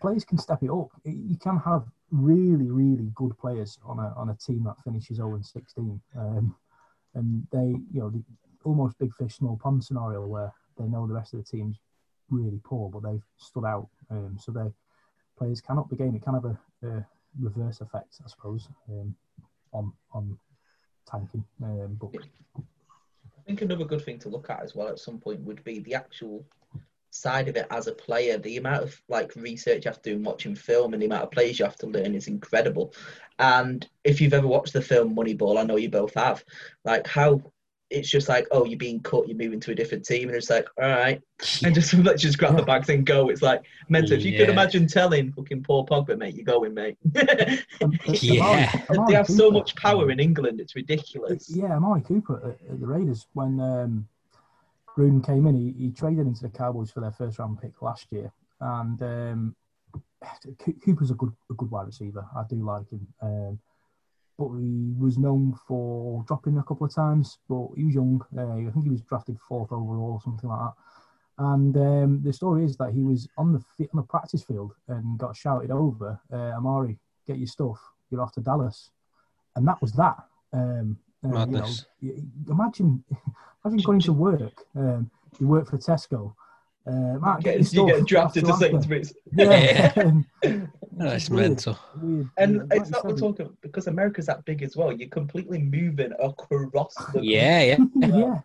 players 0.00 0.24
can 0.24 0.38
step 0.38 0.62
it 0.62 0.70
up. 0.70 0.88
You 1.04 1.36
can 1.38 1.58
have 1.58 1.84
really, 2.10 2.70
really 2.70 3.10
good 3.14 3.36
players 3.38 3.78
on 3.84 3.98
a 3.98 4.12
on 4.16 4.30
a 4.30 4.36
team 4.36 4.64
that 4.64 4.82
finishes 4.84 5.16
0 5.16 5.34
and 5.34 5.46
16, 5.46 6.00
um, 6.16 6.54
and 7.14 7.46
they, 7.50 7.76
you 7.92 8.00
know, 8.00 8.10
the 8.10 8.22
almost 8.64 8.98
big 8.98 9.12
fish, 9.14 9.36
small 9.36 9.56
pond 9.56 9.82
scenario 9.82 10.26
where 10.26 10.52
they 10.78 10.84
know 10.84 11.06
the 11.06 11.14
rest 11.14 11.34
of 11.34 11.38
the 11.38 11.44
team's 11.44 11.78
really 12.30 12.60
poor, 12.64 12.88
but 12.88 13.02
they've 13.02 13.24
stood 13.36 13.64
out. 13.64 13.88
Um, 14.10 14.36
so 14.38 14.52
they 14.52 14.72
players 15.36 15.60
can 15.60 15.78
up 15.78 15.88
the 15.88 15.96
game. 15.96 16.14
It 16.14 16.22
can 16.22 16.34
have 16.34 16.44
a, 16.44 16.58
a 16.84 17.06
reverse 17.40 17.80
effect, 17.80 18.20
I 18.24 18.28
suppose, 18.28 18.68
um, 18.88 19.14
on 19.72 19.92
on 20.12 20.38
tanking. 21.10 21.44
Um, 21.62 21.98
but 22.00 22.10
I 22.56 23.42
think 23.46 23.62
another 23.62 23.84
good 23.84 24.04
thing 24.04 24.18
to 24.20 24.28
look 24.28 24.50
at 24.50 24.62
as 24.62 24.74
well 24.74 24.88
at 24.88 24.98
some 24.98 25.18
point 25.18 25.40
would 25.40 25.62
be 25.64 25.80
the 25.80 25.94
actual 25.94 26.44
side 27.10 27.48
of 27.48 27.56
it 27.56 27.66
as 27.70 27.86
a 27.86 27.92
player. 27.92 28.38
The 28.38 28.56
amount 28.56 28.84
of 28.84 29.02
like 29.08 29.34
research 29.36 29.84
you 29.84 29.90
have 29.90 30.02
to 30.02 30.16
do 30.16 30.22
watching 30.22 30.54
film 30.54 30.92
and 30.92 31.02
the 31.02 31.06
amount 31.06 31.24
of 31.24 31.30
plays 31.30 31.58
you 31.58 31.64
have 31.64 31.76
to 31.76 31.86
learn 31.86 32.14
is 32.14 32.28
incredible. 32.28 32.94
And 33.38 33.86
if 34.04 34.20
you've 34.20 34.34
ever 34.34 34.46
watched 34.46 34.72
the 34.72 34.82
film 34.82 35.14
Moneyball, 35.14 35.58
I 35.58 35.64
know 35.64 35.76
you 35.76 35.90
both 35.90 36.14
have, 36.14 36.44
like 36.84 37.06
how 37.06 37.42
it's 37.92 38.08
just 38.08 38.28
like, 38.28 38.46
oh, 38.50 38.64
you're 38.64 38.78
being 38.78 39.00
cut, 39.00 39.28
you're 39.28 39.36
moving 39.36 39.60
to 39.60 39.72
a 39.72 39.74
different 39.74 40.04
team, 40.04 40.28
and 40.28 40.36
it's 40.36 40.50
like, 40.50 40.66
all 40.80 40.88
right, 40.88 41.20
and 41.64 41.74
just 41.74 41.92
let's 41.94 42.22
just 42.22 42.38
grab 42.38 42.56
the 42.56 42.62
bags 42.62 42.88
and 42.88 43.04
go. 43.06 43.28
It's 43.28 43.42
like 43.42 43.62
mental. 43.88 44.14
If 44.14 44.24
you 44.24 44.36
could 44.36 44.48
imagine 44.48 44.86
telling 44.86 45.32
fucking 45.32 45.62
Paul 45.62 45.86
Pogba, 45.86 46.16
mate, 46.16 46.34
you're 46.34 46.44
going, 46.44 46.74
mate. 46.74 46.96
yeah, 48.06 48.72
they 49.06 49.14
have 49.14 49.26
so 49.26 49.50
much 49.50 49.76
power 49.76 50.10
in 50.10 50.20
England, 50.20 50.60
it's 50.60 50.74
ridiculous. 50.74 51.50
Yeah, 51.50 51.76
Amari 51.76 52.00
Cooper 52.02 52.56
at, 52.60 52.72
at 52.72 52.80
the 52.80 52.86
Raiders 52.86 53.26
when 53.34 53.60
um, 53.60 54.08
Gruden 54.96 55.24
came 55.24 55.46
in, 55.46 55.54
he, 55.54 55.86
he, 55.86 55.90
traded 55.90 56.26
into 56.26 56.42
the 56.42 56.48
Cowboys 56.48 56.90
for 56.90 57.00
their 57.00 57.12
first 57.12 57.38
round 57.38 57.60
pick 57.60 57.80
last 57.82 58.06
year, 58.10 58.32
and 58.60 59.02
um, 59.02 59.56
Cooper's 60.84 61.10
a 61.10 61.14
good 61.14 61.32
a 61.50 61.54
good 61.54 61.70
wide 61.70 61.86
receiver. 61.86 62.26
I 62.36 62.44
do 62.48 62.56
like 62.56 62.88
him. 62.90 63.06
Um, 63.20 63.58
but 64.38 64.48
he 64.56 64.94
was 64.98 65.18
known 65.18 65.54
for 65.66 66.24
dropping 66.26 66.58
a 66.58 66.62
couple 66.62 66.86
of 66.86 66.94
times. 66.94 67.38
But 67.48 67.68
he 67.76 67.84
was 67.84 67.94
young. 67.94 68.24
Uh, 68.36 68.68
I 68.68 68.70
think 68.72 68.84
he 68.84 68.90
was 68.90 69.02
drafted 69.02 69.38
fourth 69.40 69.72
overall 69.72 70.14
or 70.14 70.20
something 70.22 70.48
like 70.48 70.60
that. 70.60 70.74
And 71.38 71.76
um, 71.76 72.22
the 72.22 72.32
story 72.32 72.64
is 72.64 72.76
that 72.76 72.92
he 72.92 73.02
was 73.02 73.28
on 73.38 73.52
the 73.52 73.58
on 73.80 73.96
the 73.96 74.02
practice 74.02 74.42
field 74.42 74.74
and 74.88 75.18
got 75.18 75.36
shouted 75.36 75.70
over. 75.70 76.20
Uh, 76.32 76.52
Amari, 76.56 76.98
get 77.26 77.38
your 77.38 77.46
stuff. 77.46 77.80
You're 78.10 78.22
off 78.22 78.32
to 78.32 78.40
Dallas, 78.40 78.90
and 79.56 79.66
that 79.66 79.80
was 79.80 79.92
that. 79.92 80.16
Um, 80.52 80.98
uh, 81.24 81.28
Madness. 81.28 81.86
You 82.00 82.16
know, 82.46 82.54
imagine, 82.54 83.04
imagine 83.64 83.84
going 83.84 84.00
to 84.00 84.12
work. 84.12 84.64
Um, 84.76 85.10
you 85.38 85.48
work 85.48 85.68
for 85.68 85.78
Tesco. 85.78 86.34
Uh, 86.86 87.18
Matt, 87.20 87.42
get, 87.42 87.58
get 87.58 87.72
you 87.72 87.86
get 87.86 88.06
drafted 88.06 88.44
to 88.44 88.56
Sainsbury's. 88.56 89.14
Yeah, 89.32 89.92
That's 90.92 91.30
weird, 91.30 91.50
mental. 91.50 91.78
Weird. 92.00 92.28
And 92.38 92.68
like 92.70 92.80
it's 92.80 92.90
not 92.90 93.04
we're 93.04 93.16
talking 93.16 93.56
because 93.62 93.86
America's 93.86 94.26
that 94.26 94.44
big 94.44 94.62
as 94.62 94.76
well. 94.76 94.92
You're 94.92 95.08
completely 95.08 95.58
moving 95.58 96.12
across 96.20 96.94
the. 97.12 97.20
Yeah, 97.22 97.62
yeah, 97.62 97.76
yeah. 97.94 98.38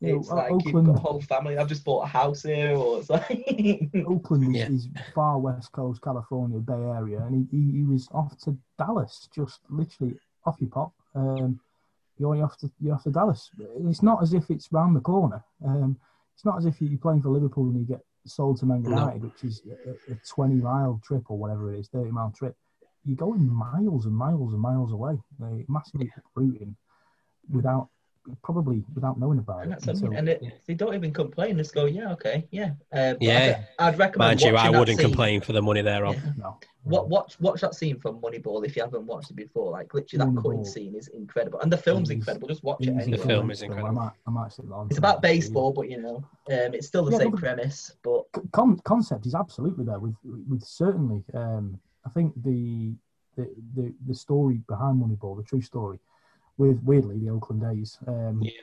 It's 0.00 0.30
like 0.30 0.52
Oakland, 0.52 0.86
you've 0.86 0.86
got 0.86 0.96
a 0.96 1.00
whole 1.00 1.20
family. 1.22 1.58
I've 1.58 1.68
just 1.68 1.84
bought 1.84 2.04
a 2.04 2.06
house 2.06 2.42
here, 2.42 2.76
or 2.76 3.00
it's 3.00 3.10
like 3.10 3.30
Oakland 4.06 4.54
is, 4.54 4.60
yeah. 4.60 4.68
is, 4.68 4.88
far 5.14 5.38
west 5.38 5.72
coast, 5.72 6.02
California, 6.02 6.58
Bay 6.58 6.74
Area, 6.74 7.20
and 7.20 7.48
he, 7.50 7.56
he, 7.56 7.78
he, 7.78 7.84
was 7.84 8.06
off 8.12 8.36
to 8.40 8.56
Dallas, 8.78 9.28
just 9.34 9.60
literally 9.70 10.14
off 10.44 10.56
your 10.60 10.70
pop. 10.70 10.92
Um, 11.14 11.58
you're 12.18 12.44
off 12.44 12.56
to 12.58 12.70
you're 12.80 12.94
off 12.94 13.04
to 13.04 13.10
Dallas. 13.10 13.50
It's 13.88 14.02
not 14.02 14.22
as 14.22 14.34
if 14.34 14.50
it's 14.50 14.70
round 14.70 14.94
the 14.94 15.00
corner. 15.00 15.42
Um, 15.64 15.98
it's 16.36 16.44
not 16.44 16.58
as 16.58 16.66
if 16.66 16.82
you're 16.82 16.98
playing 16.98 17.22
for 17.22 17.30
Liverpool 17.30 17.64
and 17.64 17.80
you 17.80 17.86
get 17.86 18.02
sold 18.26 18.58
to 18.58 18.66
Man 18.66 18.84
United, 18.84 19.22
no. 19.22 19.28
which 19.28 19.42
is 19.42 19.62
a, 19.86 20.12
a 20.12 20.16
20 20.28 20.56
mile 20.56 21.00
trip 21.02 21.22
or 21.30 21.38
whatever 21.38 21.72
it 21.72 21.78
is, 21.78 21.88
30 21.88 22.10
mile 22.10 22.30
trip. 22.36 22.54
You're 23.06 23.16
going 23.16 23.48
miles 23.48 24.04
and 24.04 24.14
miles 24.14 24.52
and 24.52 24.60
miles 24.60 24.92
away, 24.92 25.18
They're 25.38 25.64
massively 25.66 26.12
uprooting 26.14 26.76
without 27.50 27.88
probably 28.42 28.84
without 28.94 29.18
knowing 29.18 29.38
about 29.38 29.64
and 29.64 29.72
it. 29.72 29.86
Until, 29.86 30.12
and 30.12 30.28
it, 30.28 30.40
yeah. 30.42 30.50
they 30.66 30.74
don't 30.74 30.94
even 30.94 31.12
complain. 31.12 31.58
Just 31.58 31.74
go, 31.74 31.84
yeah, 31.86 32.12
okay, 32.12 32.46
yeah. 32.50 32.70
Uh, 32.92 33.14
yeah, 33.20 33.62
I'd, 33.78 33.94
I'd 33.94 33.98
recommend. 33.98 34.40
Mind 34.40 34.42
you, 34.42 34.56
I 34.56 34.70
wouldn't 34.70 34.98
complain 34.98 35.40
for 35.40 35.52
the 35.52 35.62
money 35.62 35.82
they're 35.82 36.04
on. 36.04 36.14
Yeah. 36.14 36.32
No. 36.36 36.58
What 36.84 37.08
watch 37.08 37.40
watch 37.40 37.62
that 37.62 37.74
scene 37.74 37.98
from 37.98 38.20
Moneyball 38.20 38.64
if 38.64 38.76
you 38.76 38.82
haven't 38.82 39.06
watched 39.06 39.30
it 39.30 39.34
before. 39.34 39.72
Like 39.72 39.92
literally, 39.92 40.24
that 40.24 40.40
cutting 40.40 40.64
scene 40.64 40.94
is 40.94 41.08
incredible, 41.08 41.60
and 41.60 41.72
the 41.72 41.76
film's 41.76 42.10
incredible. 42.10 42.46
Just 42.46 42.62
watch 42.62 42.82
it. 42.82 42.90
Anyway. 42.90 43.16
The 43.16 43.26
film 43.26 43.50
is 43.50 43.62
incredible. 43.62 43.88
I 43.88 44.04
might, 44.04 44.12
I 44.26 44.30
might 44.30 44.52
sit 44.52 44.66
on 44.70 44.86
it's 44.88 44.98
about 44.98 45.20
baseball, 45.20 45.72
but 45.72 45.90
you 45.90 46.00
know, 46.00 46.16
um, 46.16 46.74
it's 46.74 46.86
still 46.86 47.04
the 47.04 47.10
yeah, 47.12 47.18
same 47.18 47.32
premise. 47.32 47.96
But 48.04 48.22
con- 48.52 48.78
concept 48.84 49.26
is 49.26 49.34
absolutely 49.34 49.84
there. 49.84 49.98
With 49.98 50.14
with 50.48 50.62
certainly, 50.62 51.24
um, 51.34 51.80
I 52.06 52.10
think 52.10 52.32
the, 52.44 52.94
the 53.36 53.50
the 53.74 53.92
the 54.06 54.14
story 54.14 54.60
behind 54.68 55.02
Moneyball, 55.02 55.36
the 55.36 55.42
true 55.42 55.62
story, 55.62 55.98
with 56.58 56.80
weirdly 56.82 57.18
the 57.18 57.30
Oakland 57.30 57.64
A's. 57.64 57.98
Um, 58.06 58.40
yeah 58.42 58.62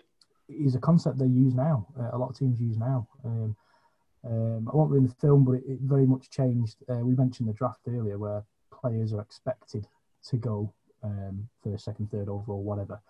is 0.49 0.75
a 0.75 0.79
concept 0.79 1.17
they 1.17 1.25
use 1.25 1.53
now. 1.53 1.87
Uh, 1.99 2.09
a 2.13 2.17
lot 2.17 2.29
of 2.29 2.37
teams 2.37 2.59
use 2.59 2.77
now. 2.77 3.07
Um, 3.23 3.55
um, 4.25 4.69
I 4.71 4.75
won't 4.75 4.91
ruin 4.91 5.07
the 5.07 5.13
film, 5.15 5.43
but 5.43 5.53
it, 5.53 5.63
it 5.67 5.79
very 5.81 6.05
much 6.05 6.29
changed. 6.29 6.77
Uh, 6.89 6.99
we 6.99 7.15
mentioned 7.15 7.49
the 7.49 7.53
draft 7.53 7.81
earlier, 7.87 8.17
where 8.17 8.43
players 8.71 9.13
are 9.13 9.21
expected 9.21 9.87
to 10.29 10.37
go 10.37 10.73
um, 11.03 11.47
first, 11.63 11.85
second, 11.85 12.09
third 12.11 12.29
overall, 12.29 12.63
whatever. 12.63 13.01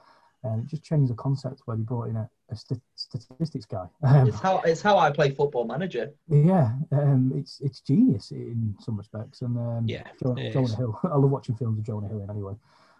And 0.43 0.63
it 0.63 0.69
just 0.69 0.83
changed 0.83 1.09
the 1.09 1.15
concept 1.15 1.61
where 1.65 1.77
they 1.77 1.83
brought 1.83 2.09
in 2.09 2.17
a, 2.17 2.29
a 2.49 2.55
st- 2.55 2.81
statistics 2.95 3.65
guy. 3.65 3.85
Um, 4.03 4.27
it's 4.27 4.39
how 4.39 4.59
it's 4.59 4.81
how 4.81 4.97
I 4.97 5.09
play 5.09 5.29
Football 5.29 5.65
Manager. 5.65 6.11
Yeah, 6.27 6.73
um, 6.91 7.31
it's 7.33 7.61
it's 7.61 7.79
genius 7.79 8.31
in 8.31 8.75
some 8.79 8.97
respects. 8.97 9.41
And 9.41 9.57
um, 9.57 9.85
yeah, 9.87 10.03
Jonah, 10.21 10.51
Jonah 10.51 10.75
Hill. 10.75 10.99
I 11.03 11.15
love 11.15 11.29
watching 11.29 11.55
films 11.55 11.79
of 11.79 11.85
Jonah 11.85 12.09
Hill 12.09 12.23
in 12.23 12.29
anyway. 12.29 12.55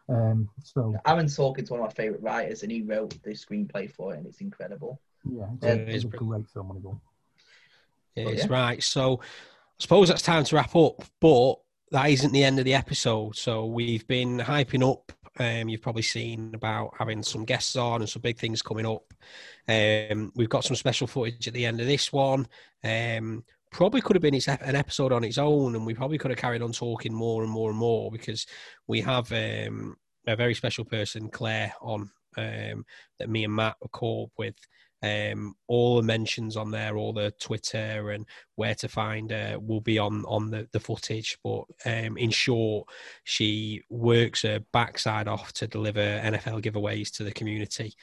Um, 0.10 0.50
so 0.64 0.96
Aaron 1.06 1.28
Sorkin's 1.28 1.70
one 1.70 1.80
of 1.80 1.86
my 1.86 1.92
favorite 1.92 2.22
writers, 2.22 2.64
and 2.64 2.72
he 2.72 2.82
wrote 2.82 3.22
the 3.24 3.32
screenplay 3.32 3.90
for 3.92 4.14
it, 4.14 4.18
and 4.18 4.28
it's 4.28 4.42
incredible. 4.42 5.00
Yeah, 5.30 5.46
it's, 5.56 5.66
a, 5.66 5.96
it's 5.96 6.04
a 6.04 6.08
great 6.08 6.48
film. 6.48 6.70
Moneyball. 6.70 7.00
It 8.16 8.28
is 8.28 8.46
yeah. 8.46 8.52
right. 8.52 8.84
So 8.84 9.22
I 9.22 9.24
suppose 9.80 10.10
that's 10.10 10.22
time 10.22 10.44
to 10.44 10.56
wrap 10.56 10.76
up, 10.76 11.04
but 11.20 11.56
that 11.92 12.10
isn't 12.10 12.32
the 12.32 12.44
end 12.44 12.60
of 12.60 12.66
the 12.66 12.74
episode. 12.74 13.36
So 13.36 13.66
we've 13.66 14.06
been 14.08 14.40
hyping 14.40 14.90
up. 14.90 15.12
Um, 15.40 15.68
you've 15.68 15.82
probably 15.82 16.04
seen 16.04 16.52
about 16.54 16.94
having 16.98 17.24
some 17.24 17.44
guests 17.44 17.76
on 17.76 18.02
and 18.02 18.10
some 18.10 18.22
big 18.22 18.38
things 18.38 18.62
coming 18.62 18.86
up. 18.86 19.14
Um, 19.68 20.32
we've 20.36 20.50
got 20.50 20.64
some 20.64 20.76
special 20.76 21.08
footage 21.08 21.48
at 21.48 21.54
the 21.54 21.66
end 21.66 21.82
of 21.82 21.88
this 21.88 22.14
one. 22.14 22.48
Um, 22.84 23.44
probably 23.74 24.02
could 24.02 24.16
have 24.16 24.22
been 24.22 24.40
an 24.48 24.76
episode 24.76 25.12
on 25.12 25.24
its 25.24 25.38
own, 25.38 25.76
and 25.76 25.86
we 25.86 25.94
probably 25.94 26.18
could 26.18 26.32
have 26.32 26.40
carried 26.40 26.62
on 26.62 26.72
talking 26.72 27.14
more 27.14 27.44
and 27.44 27.52
more 27.52 27.70
and 27.70 27.78
more 27.78 28.12
because 28.12 28.46
we 28.88 29.02
have 29.02 29.32
um, 29.32 29.98
a 30.28 30.36
very 30.36 30.54
special 30.54 30.86
person, 30.86 31.30
Claire, 31.30 31.74
on 31.82 32.10
um, 32.38 32.86
that 33.20 33.30
me 33.30 33.44
and 33.44 33.56
Matt 33.56 33.76
were 33.82 33.90
caught 33.90 34.32
with. 34.38 34.56
Um, 35.02 35.56
all 35.68 35.98
the 35.98 36.02
mentions 36.02 36.56
on 36.56 36.72
there, 36.72 36.96
all 36.96 37.12
the 37.12 37.32
Twitter 37.32 38.12
and 38.12 38.26
where 38.56 38.76
to 38.76 38.88
find 38.88 39.32
her 39.32 39.60
will 39.60 39.82
be 39.82 40.00
on 40.00 40.24
on 40.26 40.50
the, 40.50 40.66
the 40.72 40.80
footage. 40.80 41.38
But 41.44 41.64
um, 41.86 42.18
in 42.18 42.30
short, 42.30 42.88
she 43.26 43.82
works 43.90 44.44
her 44.44 44.62
backside 44.72 45.28
off 45.28 45.52
to 45.54 45.68
deliver 45.68 46.00
NFL 46.00 46.64
giveaways 46.64 47.12
to 47.18 47.26
the 47.26 47.34
community. 47.34 47.94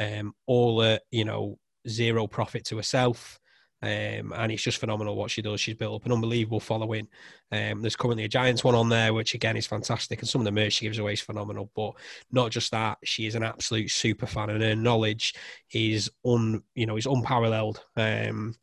Um, 0.00 0.34
all 0.46 0.82
at 0.82 1.02
you 1.12 1.24
know 1.24 1.60
zero 1.88 2.26
profit 2.26 2.64
to 2.66 2.76
herself. 2.76 3.38
Um, 3.80 4.32
and 4.36 4.50
it's 4.50 4.62
just 4.62 4.78
phenomenal 4.78 5.14
what 5.14 5.30
she 5.30 5.42
does. 5.42 5.60
She's 5.60 5.76
built 5.76 5.94
up 5.94 6.06
an 6.06 6.12
unbelievable 6.12 6.60
following. 6.60 7.06
Um, 7.52 7.80
there's 7.80 7.96
currently 7.96 8.24
a 8.24 8.28
Giants 8.28 8.64
one 8.64 8.74
on 8.74 8.88
there, 8.88 9.14
which 9.14 9.34
again 9.34 9.56
is 9.56 9.66
fantastic, 9.66 10.20
and 10.20 10.28
some 10.28 10.40
of 10.40 10.44
the 10.44 10.52
merch 10.52 10.74
she 10.74 10.86
gives 10.86 10.98
away 10.98 11.12
is 11.12 11.20
phenomenal. 11.20 11.70
But 11.76 11.92
not 12.32 12.50
just 12.50 12.70
that, 12.72 12.98
she 13.04 13.26
is 13.26 13.34
an 13.34 13.44
absolute 13.44 13.90
super 13.90 14.26
fan, 14.26 14.50
and 14.50 14.62
her 14.62 14.76
knowledge 14.76 15.34
is 15.72 16.10
un, 16.24 16.62
you 16.74 16.86
know, 16.86 16.96
is 16.96 17.06
unparalleled. 17.06 17.82
Um, 17.96 18.56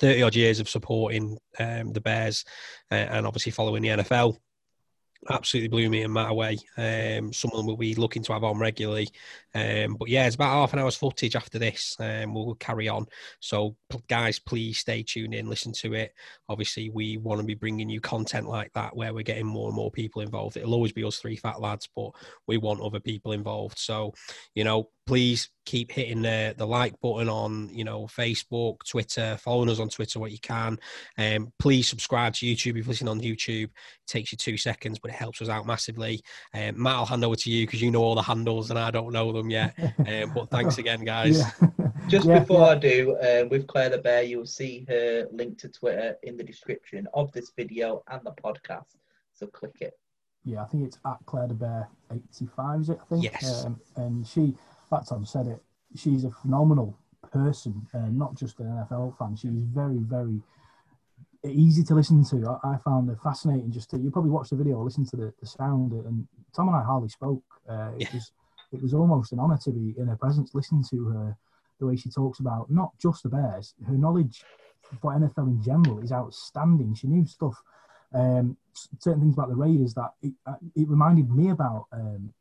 30 0.00 0.22
odd 0.22 0.36
years 0.36 0.60
of 0.60 0.68
supporting 0.68 1.38
um, 1.58 1.92
the 1.92 2.00
Bears 2.00 2.44
uh, 2.92 2.94
and 2.94 3.26
obviously 3.26 3.50
following 3.50 3.82
the 3.82 3.88
NFL 3.88 4.36
absolutely 5.30 5.68
blew 5.68 5.90
me 5.90 6.02
and 6.02 6.12
Matt 6.12 6.30
away. 6.30 6.58
Um, 6.76 7.32
someone 7.32 7.66
we'll 7.66 7.76
be 7.76 7.94
looking 7.94 8.22
to 8.24 8.32
have 8.32 8.44
on 8.44 8.58
regularly. 8.58 9.08
Um, 9.54 9.96
but 9.98 10.08
yeah, 10.08 10.26
it's 10.26 10.36
about 10.36 10.52
half 10.52 10.72
an 10.72 10.78
hour's 10.78 10.96
footage 10.96 11.36
after 11.36 11.58
this. 11.58 11.96
Um, 11.98 12.34
we'll 12.34 12.54
carry 12.54 12.88
on. 12.88 13.06
So, 13.40 13.76
guys, 14.08 14.38
please 14.38 14.78
stay 14.78 15.02
tuned 15.02 15.34
in, 15.34 15.48
listen 15.48 15.72
to 15.74 15.94
it. 15.94 16.14
Obviously, 16.48 16.90
we 16.90 17.16
want 17.16 17.40
to 17.40 17.46
be 17.46 17.54
bringing 17.54 17.88
you 17.88 18.00
content 18.00 18.48
like 18.48 18.72
that 18.74 18.94
where 18.96 19.12
we're 19.12 19.22
getting 19.22 19.46
more 19.46 19.68
and 19.68 19.76
more 19.76 19.90
people 19.90 20.22
involved. 20.22 20.56
It'll 20.56 20.74
always 20.74 20.92
be 20.92 21.04
us 21.04 21.18
three 21.18 21.36
fat 21.36 21.60
lads, 21.60 21.88
but 21.94 22.10
we 22.46 22.56
want 22.56 22.80
other 22.80 23.00
people 23.00 23.32
involved. 23.32 23.78
So, 23.78 24.14
you 24.54 24.64
know, 24.64 24.88
please 25.08 25.48
keep 25.64 25.90
hitting 25.90 26.20
the 26.20 26.54
the 26.58 26.66
like 26.66 26.92
button 27.00 27.30
on 27.30 27.70
you 27.72 27.82
know 27.82 28.06
Facebook, 28.06 28.76
Twitter, 28.86 29.38
following 29.40 29.70
us 29.70 29.80
on 29.80 29.88
Twitter 29.88 30.20
what 30.20 30.32
you 30.32 30.38
can. 30.38 30.78
Um, 31.16 31.50
please 31.58 31.88
subscribe 31.88 32.34
to 32.34 32.46
YouTube 32.46 32.72
if 32.72 32.76
you're 32.76 32.84
listening 32.84 33.08
on 33.08 33.20
YouTube. 33.20 33.64
It 33.64 33.72
takes 34.06 34.32
you 34.32 34.38
two 34.38 34.58
seconds, 34.58 34.98
but 34.98 35.10
it 35.10 35.14
helps 35.14 35.40
us 35.40 35.48
out 35.48 35.66
massively. 35.66 36.20
Um, 36.52 36.82
Matt, 36.82 36.96
I'll 36.96 37.06
hand 37.06 37.24
over 37.24 37.36
to 37.36 37.50
you 37.50 37.66
because 37.66 37.80
you 37.80 37.90
know 37.90 38.02
all 38.02 38.16
the 38.16 38.22
handles 38.22 38.68
and 38.68 38.78
I 38.78 38.90
don't 38.90 39.14
know 39.14 39.32
them 39.32 39.48
yet. 39.48 39.74
Um, 40.06 40.30
but 40.34 40.50
thanks 40.50 40.76
again, 40.82 41.04
guys. 41.04 41.38
Yeah. 41.38 41.68
Just 42.08 42.26
yeah, 42.26 42.40
before 42.40 42.60
yeah. 42.60 42.72
I 42.72 42.74
do, 42.74 43.18
um, 43.20 43.48
with 43.48 43.66
Claire 43.66 43.88
the 43.88 43.98
Bear, 43.98 44.22
you'll 44.22 44.44
see 44.44 44.84
her 44.88 45.26
link 45.32 45.58
to 45.58 45.70
Twitter 45.70 46.16
in 46.22 46.36
the 46.36 46.44
description 46.44 47.08
of 47.14 47.32
this 47.32 47.50
video 47.56 48.02
and 48.08 48.20
the 48.24 48.32
podcast. 48.32 48.96
So 49.32 49.46
click 49.46 49.76
it. 49.80 49.94
Yeah, 50.44 50.62
I 50.62 50.66
think 50.66 50.86
it's 50.86 50.98
at 51.06 51.16
Claire 51.24 51.48
the 51.48 51.54
Bear 51.54 51.88
85, 52.10 52.80
is 52.80 52.88
it? 52.90 52.98
I 53.00 53.04
think. 53.06 53.24
Yes. 53.24 53.64
Um, 53.64 53.80
and 53.96 54.26
she 54.26 54.54
fact, 54.90 55.08
Tom 55.08 55.24
said 55.24 55.46
it. 55.46 55.60
She's 55.96 56.24
a 56.24 56.30
phenomenal 56.30 56.98
person, 57.32 57.86
uh, 57.94 58.08
not 58.10 58.34
just 58.34 58.60
an 58.60 58.66
NFL 58.66 59.18
fan. 59.18 59.36
She's 59.36 59.62
very, 59.62 59.98
very 59.98 60.40
easy 61.44 61.82
to 61.84 61.94
listen 61.94 62.24
to. 62.24 62.58
I, 62.64 62.74
I 62.74 62.76
found 62.78 63.10
it 63.10 63.18
fascinating. 63.22 63.70
Just 63.72 63.90
to, 63.90 63.98
you 63.98 64.10
probably 64.10 64.30
watch 64.30 64.50
the 64.50 64.56
video, 64.56 64.76
or 64.76 64.84
listen 64.84 65.06
to 65.06 65.16
the, 65.16 65.32
the 65.40 65.46
sound, 65.46 65.92
and 65.92 66.26
Tom 66.54 66.68
and 66.68 66.76
I 66.76 66.82
hardly 66.82 67.08
spoke. 67.08 67.42
Uh, 67.68 67.90
it 67.96 68.02
yeah. 68.02 68.08
was 68.14 68.32
it 68.72 68.82
was 68.82 68.94
almost 68.94 69.32
an 69.32 69.40
honour 69.40 69.58
to 69.64 69.70
be 69.70 69.94
in 69.98 70.08
her 70.08 70.16
presence, 70.16 70.54
listening 70.54 70.84
to 70.90 71.06
her 71.06 71.36
the 71.80 71.86
way 71.86 71.96
she 71.96 72.10
talks 72.10 72.40
about 72.40 72.70
not 72.70 72.90
just 73.00 73.22
the 73.22 73.28
Bears, 73.28 73.74
her 73.86 73.94
knowledge 73.94 74.42
for 75.00 75.12
NFL 75.12 75.48
in 75.48 75.62
general 75.62 76.00
is 76.00 76.12
outstanding. 76.12 76.94
She 76.94 77.06
knew 77.06 77.26
stuff, 77.26 77.60
um, 78.12 78.56
certain 78.98 79.20
things 79.20 79.34
about 79.34 79.48
the 79.48 79.56
Raiders 79.56 79.94
that 79.94 80.10
it, 80.22 80.32
uh, 80.46 80.54
it 80.74 80.88
reminded 80.88 81.30
me 81.30 81.50
about 81.50 81.86
um, 81.92 82.32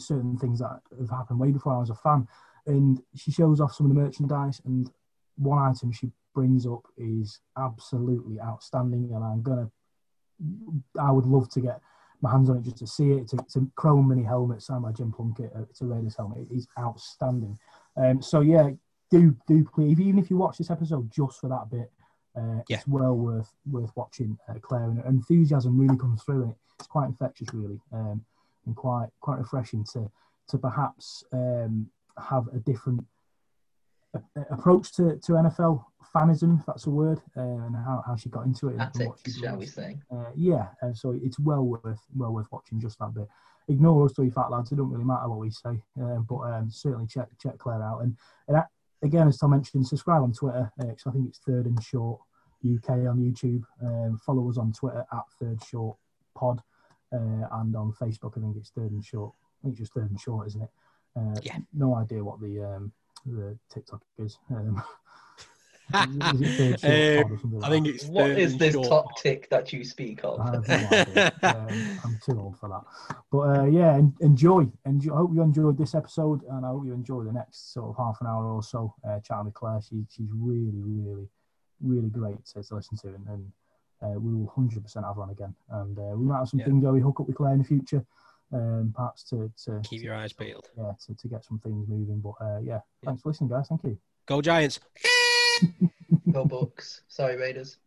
certain 0.00 0.36
things 0.36 0.60
that 0.60 0.80
have 0.98 1.10
happened 1.10 1.40
way 1.40 1.50
before 1.50 1.74
I 1.74 1.78
was 1.78 1.90
a 1.90 1.94
fan. 1.94 2.26
And 2.66 3.00
she 3.14 3.30
shows 3.30 3.60
off 3.60 3.74
some 3.74 3.86
of 3.90 3.94
the 3.94 4.00
merchandise, 4.00 4.60
and 4.64 4.90
one 5.36 5.58
item 5.58 5.92
she 5.92 6.10
brings 6.34 6.66
up 6.66 6.86
is 6.96 7.40
absolutely 7.58 8.40
outstanding. 8.40 9.10
And 9.14 9.22
I'm 9.24 9.42
gonna, 9.42 9.70
I 10.98 11.10
would 11.12 11.26
love 11.26 11.48
to 11.50 11.60
get 11.60 11.80
my 12.20 12.30
hands 12.30 12.48
on 12.48 12.56
it 12.56 12.62
just 12.62 12.78
to 12.78 12.86
see 12.86 13.10
it. 13.12 13.22
It's 13.22 13.32
a, 13.34 13.36
it's 13.38 13.56
a 13.56 13.66
chrome 13.76 14.08
mini 14.08 14.22
helmet 14.22 14.62
signed 14.62 14.82
by 14.82 14.92
Jim 14.92 15.12
Plunkett. 15.12 15.52
It's 15.70 15.82
a 15.82 15.86
Raiders 15.86 16.16
helmet. 16.16 16.46
It 16.50 16.54
is 16.54 16.66
outstanding. 16.78 17.58
Um, 17.96 18.22
so 18.22 18.40
yeah, 18.40 18.70
do 19.10 19.36
do 19.46 19.64
please, 19.74 20.00
even 20.00 20.18
if 20.18 20.30
you 20.30 20.36
watch 20.36 20.58
this 20.58 20.70
episode 20.70 21.10
just 21.10 21.40
for 21.40 21.48
that 21.48 21.70
bit, 21.70 21.90
uh, 22.36 22.62
yeah. 22.68 22.78
it's 22.78 22.86
well 22.88 23.14
worth 23.14 23.52
worth 23.70 23.92
watching. 23.94 24.38
Uh, 24.48 24.54
Claire 24.60 24.84
and 24.90 25.04
enthusiasm 25.04 25.78
really 25.78 25.96
comes 25.96 26.22
through, 26.22 26.42
and 26.44 26.54
it's 26.78 26.88
quite 26.88 27.06
infectious, 27.06 27.48
really, 27.52 27.80
um, 27.92 28.24
and 28.66 28.76
quite 28.76 29.08
quite 29.20 29.38
refreshing 29.38 29.84
to 29.92 30.10
to 30.48 30.58
perhaps 30.58 31.24
um, 31.32 31.90
have 32.18 32.46
a 32.54 32.58
different 32.58 33.04
approach 34.50 34.92
to, 34.92 35.16
to 35.16 35.32
NFL 35.32 35.84
fanism, 36.14 36.60
if 36.60 36.66
that's 36.66 36.86
a 36.86 36.90
word, 36.90 37.20
uh, 37.36 37.40
and 37.40 37.74
how, 37.74 38.02
how 38.06 38.16
she 38.16 38.28
got 38.28 38.46
into 38.46 38.68
it. 38.68 38.76
Tactics, 38.76 39.38
shall 39.38 39.56
we 39.56 39.66
say? 39.66 39.98
Uh, 40.10 40.30
yeah, 40.34 40.68
and 40.82 40.96
so 40.96 41.18
it's 41.22 41.38
well 41.38 41.62
worth 41.62 42.00
well 42.14 42.32
worth 42.32 42.50
watching 42.50 42.80
just 42.80 42.98
that 42.98 43.14
bit. 43.14 43.28
Ignore 43.68 44.06
us 44.06 44.12
three 44.12 44.30
fat 44.30 44.50
lads; 44.50 44.72
it 44.72 44.76
don't 44.76 44.90
really 44.90 45.04
matter 45.04 45.28
what 45.28 45.38
we 45.38 45.50
say, 45.50 45.82
uh, 46.00 46.18
but 46.28 46.40
um, 46.40 46.70
certainly 46.70 47.06
check 47.06 47.28
check 47.40 47.58
Claire 47.58 47.82
out. 47.82 48.00
And, 48.02 48.16
and 48.48 48.62
again, 49.02 49.28
as 49.28 49.38
Tom 49.38 49.50
mentioned, 49.50 49.86
subscribe 49.86 50.22
on 50.22 50.32
Twitter. 50.32 50.70
Uh, 50.80 50.86
I 51.06 51.10
think 51.10 51.28
it's 51.28 51.38
Third 51.38 51.66
and 51.66 51.82
Short 51.82 52.20
UK 52.64 52.90
on 52.90 53.18
YouTube. 53.18 53.64
Um, 53.82 54.18
follow 54.24 54.48
us 54.48 54.58
on 54.58 54.72
Twitter 54.72 55.04
at 55.12 55.22
Third 55.40 55.62
Short 55.64 55.96
Pod, 56.34 56.58
uh, 56.58 56.62
and 57.12 57.76
on 57.76 57.92
Facebook, 58.00 58.36
I 58.36 58.40
think 58.40 58.56
it's 58.56 58.70
Third 58.70 58.90
and 58.90 59.04
Short. 59.04 59.32
I 59.34 59.62
think 59.62 59.72
it's 59.72 59.80
just 59.80 59.94
Third 59.94 60.10
and 60.10 60.20
Short, 60.20 60.46
isn't 60.48 60.62
it? 60.62 60.70
Uh, 61.16 61.40
yeah. 61.42 61.58
No 61.72 61.94
idea 61.96 62.24
what 62.24 62.40
the 62.40 62.62
um, 62.62 62.92
the 63.26 63.56
TikTok 63.72 64.02
is. 64.18 64.38
Um, 64.50 64.82
um, 65.94 66.20
I 66.22 66.32
think 67.68 67.86
it's 67.86 68.06
what 68.06 68.30
is 68.30 68.56
this 68.56 68.74
short. 68.74 69.06
tick 69.18 69.48
that 69.50 69.72
you 69.72 69.84
speak 69.84 70.20
of? 70.24 70.40
um, 70.40 70.56
I'm 71.42 72.18
too 72.24 72.40
old 72.40 72.58
for 72.58 72.68
that. 72.68 73.16
But 73.30 73.60
uh, 73.60 73.64
yeah, 73.66 74.00
enjoy. 74.20 74.66
enjoy. 74.86 75.14
I 75.14 75.16
hope 75.18 75.34
you 75.34 75.42
enjoyed 75.42 75.78
this 75.78 75.94
episode, 75.94 76.42
and 76.50 76.64
I 76.64 76.70
hope 76.70 76.86
you 76.86 76.94
enjoy 76.94 77.22
the 77.24 77.32
next 77.32 77.74
sort 77.74 77.90
of 77.90 77.96
half 77.96 78.20
an 78.20 78.26
hour 78.26 78.46
or 78.46 78.62
so 78.62 78.94
uh, 79.06 79.20
chatting 79.20 79.46
with 79.46 79.54
Claire. 79.54 79.80
She, 79.82 80.04
she's 80.10 80.30
really, 80.32 80.80
really, 80.80 81.28
really 81.82 82.08
great 82.08 82.44
to, 82.46 82.62
to 82.62 82.74
listen 82.74 82.96
to, 82.98 83.08
and, 83.08 83.26
and 83.28 83.52
uh, 84.04 84.18
we 84.18 84.34
will 84.34 84.52
100% 84.56 84.94
have 85.04 85.16
her 85.16 85.22
on 85.22 85.30
again. 85.30 85.54
And 85.70 85.98
uh, 85.98 86.16
we 86.16 86.26
might 86.26 86.38
have 86.38 86.48
some 86.48 86.60
yeah. 86.60 86.66
things 86.66 86.84
where 86.84 86.92
we 86.92 87.00
hook 87.00 87.20
up 87.20 87.26
with 87.26 87.36
Claire 87.36 87.54
in 87.54 87.58
the 87.58 87.64
future 87.64 88.04
um, 88.54 88.92
perhaps 88.94 89.24
to, 89.24 89.50
to 89.64 89.80
keep 89.82 90.02
your 90.02 90.14
eyes 90.14 90.32
peeled. 90.32 90.68
Yeah, 90.76 90.92
to, 91.06 91.14
to 91.14 91.28
get 91.28 91.44
some 91.44 91.58
things 91.58 91.88
moving. 91.88 92.20
But 92.20 92.44
uh, 92.44 92.60
yeah, 92.62 92.80
thanks 93.04 93.22
for 93.22 93.30
listening, 93.30 93.50
guys. 93.50 93.68
Thank 93.68 93.84
you. 93.84 93.98
Go 94.26 94.40
Giants. 94.40 94.80
Go 96.32 96.44
Bucs. 96.44 97.00
Sorry, 97.08 97.36
Raiders. 97.36 97.78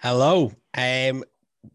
Hello. 0.00 0.52
Um, 0.76 1.24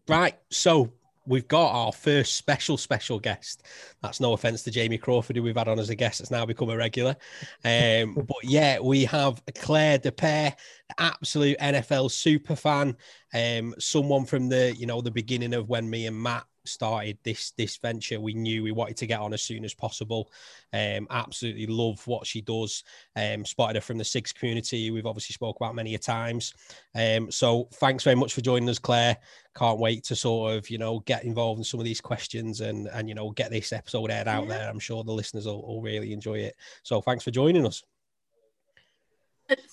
right. 0.08 0.38
So 0.50 0.92
we've 1.26 1.48
got 1.48 1.72
our 1.72 1.92
first 1.92 2.36
special, 2.36 2.76
special 2.76 3.18
guest. 3.18 3.64
That's 4.02 4.20
no 4.20 4.32
offense 4.32 4.62
to 4.64 4.70
Jamie 4.70 4.98
Crawford, 4.98 5.36
who 5.36 5.42
we've 5.42 5.56
had 5.56 5.68
on 5.68 5.78
as 5.78 5.90
a 5.90 5.94
guest. 5.94 6.20
It's 6.20 6.30
now 6.30 6.44
become 6.46 6.70
a 6.70 6.76
regular. 6.76 7.16
Um, 7.64 8.14
but 8.26 8.44
yeah, 8.44 8.78
we 8.78 9.04
have 9.06 9.42
Claire 9.56 9.98
Depere, 9.98 10.54
absolute 10.98 11.58
NFL 11.58 12.10
super 12.10 12.56
fan. 12.56 12.96
Um, 13.32 13.74
someone 13.78 14.24
from 14.24 14.48
the, 14.48 14.74
you 14.76 14.86
know, 14.86 15.00
the 15.00 15.10
beginning 15.10 15.54
of 15.54 15.68
when 15.68 15.88
me 15.88 16.06
and 16.06 16.20
Matt 16.20 16.44
started 16.64 17.18
this 17.24 17.52
this 17.52 17.76
venture 17.76 18.20
we 18.20 18.34
knew 18.34 18.62
we 18.62 18.72
wanted 18.72 18.96
to 18.96 19.06
get 19.06 19.20
on 19.20 19.32
as 19.32 19.42
soon 19.42 19.64
as 19.64 19.74
possible. 19.74 20.30
Um 20.72 21.06
absolutely 21.10 21.66
love 21.66 22.04
what 22.06 22.26
she 22.26 22.40
does. 22.40 22.84
Um 23.16 23.44
spotted 23.44 23.76
her 23.76 23.80
from 23.80 23.98
the 23.98 24.04
six 24.04 24.32
community 24.32 24.90
we've 24.90 25.06
obviously 25.06 25.34
spoke 25.34 25.56
about 25.56 25.74
many 25.74 25.94
a 25.94 25.98
times. 25.98 26.54
Um 26.94 27.30
so 27.30 27.68
thanks 27.74 28.04
very 28.04 28.16
much 28.16 28.34
for 28.34 28.40
joining 28.40 28.68
us 28.68 28.78
claire. 28.78 29.16
Can't 29.56 29.78
wait 29.78 30.04
to 30.04 30.16
sort 30.16 30.54
of 30.54 30.70
you 30.70 30.78
know 30.78 31.00
get 31.00 31.24
involved 31.24 31.58
in 31.58 31.64
some 31.64 31.80
of 31.80 31.84
these 31.84 32.00
questions 32.00 32.60
and 32.60 32.88
and 32.88 33.08
you 33.08 33.14
know 33.14 33.30
get 33.30 33.50
this 33.50 33.72
episode 33.72 34.10
aired 34.10 34.28
out 34.28 34.46
yeah. 34.48 34.58
there. 34.58 34.70
I'm 34.70 34.80
sure 34.80 35.04
the 35.04 35.12
listeners 35.12 35.46
will, 35.46 35.62
will 35.66 35.82
really 35.82 36.12
enjoy 36.12 36.38
it. 36.38 36.56
So 36.82 37.00
thanks 37.00 37.24
for 37.24 37.30
joining 37.30 37.66
us 37.66 37.82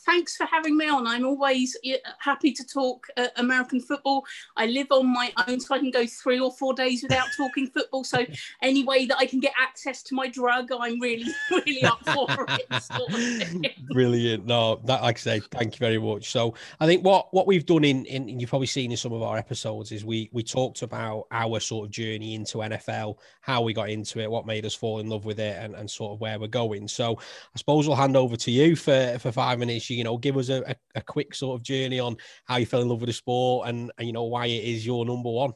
thanks 0.05 0.35
for 0.35 0.45
having 0.45 0.77
me 0.77 0.87
on. 0.89 1.07
I'm 1.07 1.25
always 1.25 1.77
happy 2.19 2.51
to 2.51 2.65
talk 2.65 3.07
uh, 3.17 3.27
American 3.37 3.79
football. 3.79 4.25
I 4.57 4.65
live 4.65 4.87
on 4.91 5.11
my 5.11 5.31
own, 5.47 5.59
so 5.59 5.75
I 5.75 5.79
can 5.79 5.91
go 5.91 6.05
three 6.05 6.39
or 6.39 6.51
four 6.51 6.73
days 6.73 7.03
without 7.03 7.27
talking 7.37 7.67
football. 7.67 8.03
So 8.03 8.25
any 8.61 8.83
way 8.83 9.05
that 9.05 9.17
I 9.17 9.25
can 9.25 9.39
get 9.39 9.53
access 9.59 10.03
to 10.03 10.15
my 10.15 10.27
drug, 10.27 10.69
I'm 10.71 10.99
really, 10.99 11.31
really 11.51 11.83
up 11.83 12.03
for 12.05 12.45
it. 12.49 12.83
Sort 12.83 13.13
of 13.13 13.87
Brilliant. 13.89 14.45
No, 14.45 14.81
that 14.85 15.01
like 15.01 15.17
I 15.17 15.19
say, 15.19 15.39
thank 15.51 15.75
you 15.75 15.79
very 15.79 15.97
much. 15.97 16.31
So 16.31 16.53
I 16.79 16.85
think 16.85 17.03
what 17.03 17.33
what 17.33 17.47
we've 17.47 17.65
done 17.65 17.83
in, 17.83 18.05
in 18.05 18.39
you've 18.39 18.49
probably 18.49 18.67
seen 18.67 18.91
in 18.91 18.97
some 18.97 19.13
of 19.13 19.21
our 19.21 19.37
episodes 19.37 19.91
is 19.91 20.03
we 20.05 20.29
we 20.31 20.43
talked 20.43 20.81
about 20.81 21.27
our 21.31 21.59
sort 21.59 21.85
of 21.85 21.91
journey 21.91 22.35
into 22.35 22.59
NFL, 22.59 23.17
how 23.41 23.61
we 23.61 23.73
got 23.73 23.89
into 23.89 24.19
it, 24.19 24.29
what 24.29 24.45
made 24.45 24.65
us 24.65 24.73
fall 24.73 24.99
in 24.99 25.07
love 25.07 25.25
with 25.25 25.39
it, 25.39 25.57
and, 25.61 25.75
and 25.75 25.89
sort 25.89 26.13
of 26.13 26.21
where 26.21 26.39
we're 26.39 26.47
going. 26.47 26.87
So 26.87 27.17
I 27.17 27.57
suppose 27.57 27.87
we'll 27.87 27.97
hand 27.97 28.17
over 28.17 28.35
to 28.35 28.51
you 28.51 28.75
for 28.75 29.17
for 29.19 29.31
five 29.31 29.59
minutes, 29.59 29.61
you 29.79 30.03
know, 30.03 30.17
give 30.17 30.37
us 30.37 30.49
a, 30.49 30.61
a, 30.67 30.75
a, 30.95 31.01
quick 31.01 31.33
sort 31.35 31.59
of 31.59 31.63
journey 31.63 31.99
on 31.99 32.17
how 32.45 32.57
you 32.57 32.65
fell 32.65 32.81
in 32.81 32.89
love 32.89 33.01
with 33.01 33.07
the 33.09 33.13
sport 33.13 33.67
and, 33.69 33.91
and 33.97 34.07
you 34.07 34.13
know 34.13 34.23
why 34.23 34.45
it 34.45 34.63
is 34.63 34.85
your 34.85 35.05
number 35.05 35.29
one. 35.29 35.53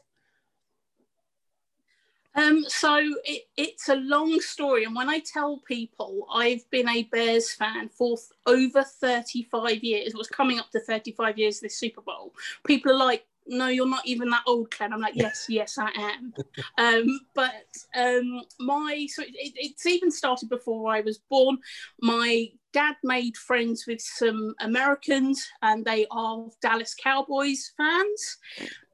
Um, 2.35 2.65
so 2.67 2.97
it, 3.23 3.43
it's 3.55 3.87
a 3.87 3.95
long 3.95 4.41
story, 4.41 4.83
and 4.83 4.95
when 4.95 5.09
I 5.09 5.19
tell 5.19 5.59
people 5.59 6.27
I've 6.33 6.69
been 6.69 6.89
a 6.89 7.03
Bears 7.03 7.53
fan 7.53 7.89
for 7.89 8.17
over 8.45 8.83
35 8.83 9.83
years, 9.83 10.09
it 10.09 10.17
was 10.17 10.27
coming 10.27 10.59
up 10.59 10.69
to 10.71 10.81
35 10.81 11.37
years 11.37 11.61
this 11.61 11.77
Super 11.77 12.01
Bowl. 12.01 12.33
People 12.65 12.91
are 12.91 12.97
like, 12.97 13.25
no, 13.47 13.67
you're 13.67 13.87
not 13.87 14.05
even 14.05 14.29
that 14.31 14.43
old, 14.47 14.71
Ken. 14.71 14.91
I'm 14.91 14.99
like, 14.99 15.15
yes, 15.15 15.45
yes, 15.49 15.77
I 15.77 15.89
am. 15.95 16.33
Um, 16.77 17.19
but 17.33 17.67
um, 17.95 18.41
my 18.59 19.07
so 19.09 19.21
it, 19.23 19.53
it's 19.55 19.85
even 19.85 20.11
started 20.11 20.49
before 20.49 20.91
I 20.91 21.01
was 21.01 21.17
born. 21.17 21.57
My 22.01 22.49
dad 22.75 22.95
made 23.05 23.37
friends 23.37 23.85
with 23.87 24.01
some 24.01 24.53
Americans, 24.59 25.47
and 25.61 25.85
they 25.85 26.05
are 26.11 26.45
Dallas 26.61 26.93
Cowboys 26.93 27.71
fans. 27.77 28.37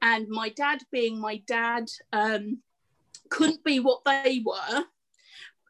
And 0.00 0.28
my 0.28 0.50
dad, 0.50 0.82
being 0.92 1.20
my 1.20 1.42
dad, 1.48 1.90
um, 2.12 2.58
couldn't 3.28 3.64
be 3.64 3.80
what 3.80 4.04
they 4.04 4.40
were 4.44 4.84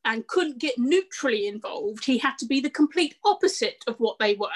and 0.04 0.26
couldn't 0.26 0.58
get 0.58 0.76
neutrally 0.76 1.46
involved. 1.46 2.04
He 2.04 2.18
had 2.18 2.36
to 2.38 2.46
be 2.46 2.60
the 2.60 2.68
complete 2.68 3.14
opposite 3.24 3.82
of 3.86 3.96
what 3.98 4.18
they 4.18 4.34
were. 4.34 4.50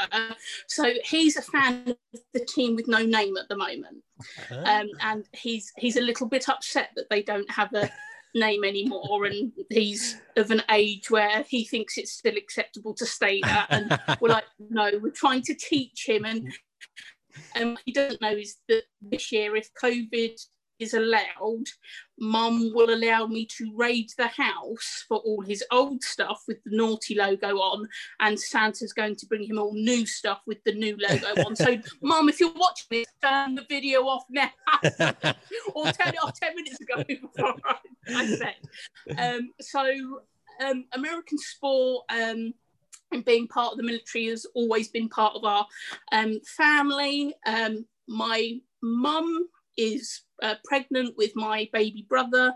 So 0.67 0.93
he's 1.05 1.39
a 1.39 1.43
fan 1.43 1.85
of 1.89 2.21
the 2.35 2.45
team 2.45 2.77
with 2.77 2.89
no 2.89 3.03
name 3.07 3.39
at 3.39 3.49
the 3.49 3.57
moment, 3.57 4.05
um, 4.51 4.89
and 5.01 5.25
he's 5.33 5.73
he's 5.79 5.97
a 5.97 6.03
little 6.03 6.29
bit 6.29 6.51
upset 6.51 6.91
that 6.97 7.09
they 7.09 7.23
don't 7.23 7.51
have 7.51 7.73
a 7.73 7.91
name 8.35 8.65
anymore, 8.65 9.25
and 9.25 9.53
he's 9.71 10.17
of 10.37 10.51
an 10.51 10.63
age 10.71 11.11
where 11.11 11.45
he 11.49 11.65
thinks 11.65 11.97
it's 11.97 12.13
still 12.13 12.37
acceptable 12.37 12.95
to 12.95 13.07
stay 13.07 13.41
that. 13.43 13.67
And 13.71 13.99
we're 14.21 14.31
like, 14.31 14.45
no, 14.59 14.91
we're 15.01 15.11
trying 15.11 15.43
to 15.43 15.55
teach 15.55 16.09
him, 16.09 16.25
and 16.25 16.53
and 17.55 17.79
he 17.85 17.93
doesn't 17.93 18.21
know 18.23 18.31
is 18.31 18.57
that 18.69 18.85
this 19.03 19.31
year 19.33 19.57
if 19.57 19.71
COVID 19.83 20.41
is 20.79 20.95
allowed, 20.95 21.65
mum 22.19 22.73
will 22.75 22.93
allow 22.93 23.27
me 23.27 23.47
to 23.47 23.73
raid 23.75 24.11
the 24.17 24.29
house 24.29 25.05
for 25.09 25.19
all 25.19 25.41
his 25.41 25.65
old 25.71 26.03
stuff 26.03 26.43
with 26.47 26.63
the 26.65 26.77
naughty 26.77 27.15
logo 27.15 27.57
on, 27.57 27.89
and 28.21 28.39
Santa's 28.39 28.93
going 28.93 29.17
to 29.17 29.27
bring 29.27 29.45
him 29.45 29.59
all 29.59 29.73
new 29.73 30.07
stuff 30.07 30.41
with 30.47 30.63
the 30.65 30.73
new 30.73 30.97
logo 30.99 31.43
on. 31.45 31.57
So, 31.57 31.77
mum, 32.03 32.29
if 32.29 32.41
you're 32.41 32.53
watching 32.55 32.87
this, 32.91 33.07
turn 33.23 33.55
the 33.55 33.65
video 33.69 34.03
off 34.03 34.25
now, 34.31 34.51
or 35.75 35.85
turn 35.85 36.15
it 36.15 36.23
off 36.23 36.39
10 36.39 36.55
minutes 36.55 36.81
ago 36.81 37.05
before 37.07 37.55
I 38.09 38.27
said. 38.27 38.57
Um, 39.19 39.53
so, 39.61 40.21
um, 40.65 40.85
American 40.93 41.39
sport. 41.39 42.05
Um, 42.11 42.55
and 43.13 43.25
being 43.25 43.47
part 43.47 43.71
of 43.71 43.79
the 43.79 43.85
military 43.85 44.27
has 44.27 44.47
always 44.55 44.89
been 44.89 45.09
part 45.09 45.37
of 45.37 45.45
our 45.45 45.65
um, 46.11 46.41
family. 46.45 47.35
Um, 47.47 47.87
my 48.09 48.59
mum 48.83 49.49
is 49.77 50.23
uh, 50.43 50.55
pregnant 50.65 51.17
with 51.17 51.35
my 51.35 51.69
baby 51.73 52.07
brother. 52.09 52.55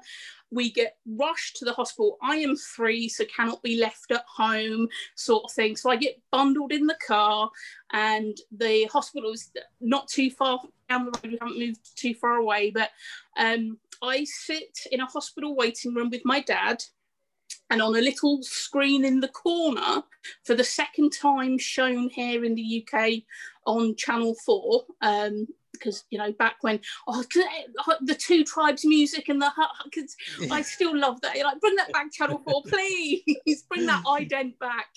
We 0.50 0.72
get 0.72 0.96
rushed 1.06 1.56
to 1.56 1.64
the 1.64 1.72
hospital. 1.72 2.18
I 2.22 2.36
am 2.36 2.56
three, 2.56 3.08
so 3.08 3.24
cannot 3.34 3.62
be 3.62 3.76
left 3.76 4.10
at 4.10 4.24
home, 4.26 4.88
sort 5.14 5.44
of 5.44 5.52
thing. 5.52 5.76
So 5.76 5.90
I 5.90 5.96
get 5.96 6.20
bundled 6.32 6.72
in 6.72 6.86
the 6.86 6.98
car, 7.06 7.50
and 7.92 8.36
the 8.50 8.84
hospital 8.84 9.32
is 9.32 9.50
not 9.80 10.08
too 10.08 10.30
far 10.30 10.60
down 10.88 11.06
the 11.06 11.12
road. 11.12 11.32
We 11.32 11.38
haven't 11.40 11.58
moved 11.58 11.96
too 11.96 12.14
far 12.14 12.36
away, 12.36 12.70
but 12.70 12.90
um, 13.36 13.78
I 14.02 14.24
sit 14.24 14.86
in 14.90 15.00
a 15.00 15.06
hospital 15.06 15.54
waiting 15.54 15.94
room 15.94 16.10
with 16.10 16.22
my 16.24 16.40
dad. 16.40 16.82
and 17.70 17.80
on 17.80 17.94
a 17.94 18.00
little 18.00 18.42
screen 18.42 19.04
in 19.04 19.20
the 19.20 19.28
corner 19.28 20.02
for 20.44 20.54
the 20.54 20.64
second 20.64 21.10
time 21.10 21.56
shown 21.56 22.08
here 22.10 22.44
in 22.44 22.54
the 22.54 22.84
UK 22.84 23.22
on 23.64 23.94
Channel 23.96 24.34
4. 24.44 24.84
Um, 25.02 25.46
because 25.72 26.04
you 26.10 26.18
know 26.18 26.32
back 26.32 26.56
when 26.62 26.80
oh 27.06 27.22
the 28.02 28.14
two 28.14 28.44
tribes 28.44 28.84
music 28.84 29.28
and 29.28 29.40
the 29.40 29.50
because 29.84 30.16
I 30.50 30.62
still 30.62 30.96
love 30.96 31.20
that. 31.22 31.36
You're 31.36 31.44
like 31.44 31.60
bring 31.60 31.76
that 31.76 31.92
back, 31.92 32.12
Channel 32.12 32.42
Four, 32.44 32.62
please 32.66 33.62
bring 33.68 33.86
that 33.86 34.04
ident 34.04 34.58
back. 34.58 34.88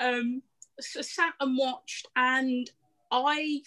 Um, 0.00 0.42
so 0.80 1.02
sat 1.02 1.34
and 1.40 1.56
watched, 1.56 2.06
and 2.16 2.70
I 3.10 3.62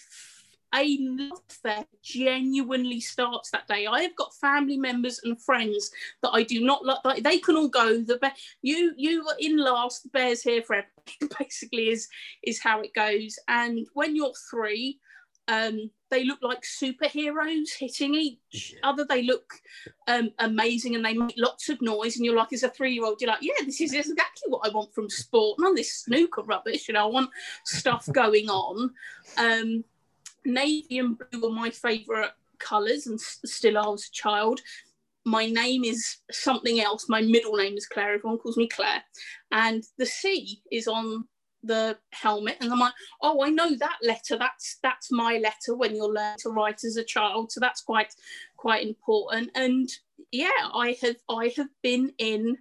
a 0.74 0.98
love 1.00 1.40
affair 1.48 1.86
genuinely 2.02 3.00
starts 3.00 3.50
that 3.50 3.66
day. 3.68 3.86
I 3.86 4.02
have 4.02 4.16
got 4.16 4.34
family 4.34 4.76
members 4.76 5.20
and 5.24 5.40
friends 5.40 5.90
that 6.22 6.30
I 6.30 6.42
do 6.42 6.60
not 6.60 6.84
like. 7.04 7.22
They 7.22 7.38
can 7.38 7.56
all 7.56 7.68
go. 7.68 8.02
The 8.02 8.18
be- 8.18 8.28
you 8.62 8.92
you 8.96 9.24
were 9.24 9.36
in 9.38 9.56
last. 9.56 10.02
The 10.02 10.10
Bears 10.10 10.42
here 10.42 10.62
for 10.62 10.82
forever. 10.82 11.32
Basically, 11.38 11.88
is 11.88 12.08
is 12.42 12.60
how 12.60 12.80
it 12.80 12.92
goes. 12.94 13.38
And 13.48 13.86
when 13.94 14.14
you're 14.14 14.34
three, 14.50 14.98
um, 15.48 15.90
they 16.10 16.24
look 16.24 16.38
like 16.42 16.62
superheroes 16.62 17.70
hitting 17.78 18.14
each 18.14 18.74
other. 18.82 19.04
They 19.04 19.22
look 19.22 19.54
um, 20.06 20.30
amazing 20.38 20.94
and 20.94 21.04
they 21.04 21.14
make 21.14 21.34
lots 21.36 21.68
of 21.68 21.80
noise. 21.82 22.16
And 22.16 22.24
you're 22.24 22.36
like, 22.36 22.52
as 22.52 22.62
a 22.62 22.68
three 22.68 22.94
year 22.94 23.04
old, 23.04 23.20
you're 23.20 23.30
like, 23.30 23.42
yeah, 23.42 23.64
this 23.64 23.80
is 23.80 23.94
exactly 23.94 24.48
what 24.48 24.66
I 24.66 24.70
want 24.72 24.94
from 24.94 25.10
sport. 25.10 25.58
None 25.58 25.70
of 25.70 25.76
this 25.76 26.02
snooker 26.04 26.42
rubbish. 26.42 26.88
You 26.88 26.94
know, 26.94 27.06
I 27.06 27.10
want 27.10 27.30
stuff 27.64 28.08
going 28.12 28.48
on. 28.48 28.90
Um, 29.36 29.84
navy 30.44 30.98
and 30.98 31.18
blue 31.18 31.46
are 31.46 31.52
my 31.52 31.70
favourite 31.70 32.30
colours 32.58 33.06
and 33.06 33.20
still 33.20 33.78
are 33.78 33.94
as 33.94 34.06
a 34.06 34.12
child. 34.12 34.60
My 35.24 35.46
name 35.46 35.84
is 35.84 36.18
something 36.30 36.80
else. 36.80 37.08
My 37.08 37.20
middle 37.20 37.56
name 37.56 37.76
is 37.76 37.86
Claire. 37.86 38.14
Everyone 38.14 38.38
calls 38.38 38.56
me 38.56 38.66
Claire. 38.66 39.02
And 39.52 39.84
the 39.98 40.06
C 40.06 40.62
is 40.70 40.88
on 40.88 41.26
the 41.62 41.98
helmet 42.12 42.56
and 42.60 42.72
I'm 42.72 42.78
like, 42.78 42.92
oh, 43.22 43.44
I 43.44 43.50
know 43.50 43.74
that 43.76 43.98
letter. 44.02 44.36
That's 44.38 44.78
that's 44.82 45.10
my 45.10 45.38
letter 45.38 45.76
when 45.76 45.94
you're 45.94 46.12
learning 46.12 46.38
to 46.40 46.50
write 46.50 46.84
as 46.84 46.96
a 46.96 47.04
child. 47.04 47.52
So 47.52 47.60
that's 47.60 47.82
quite 47.82 48.14
quite 48.56 48.86
important. 48.86 49.50
And 49.54 49.88
yeah, 50.30 50.68
I 50.72 50.96
have 51.02 51.16
I 51.28 51.52
have 51.56 51.68
been 51.82 52.12
in 52.18 52.58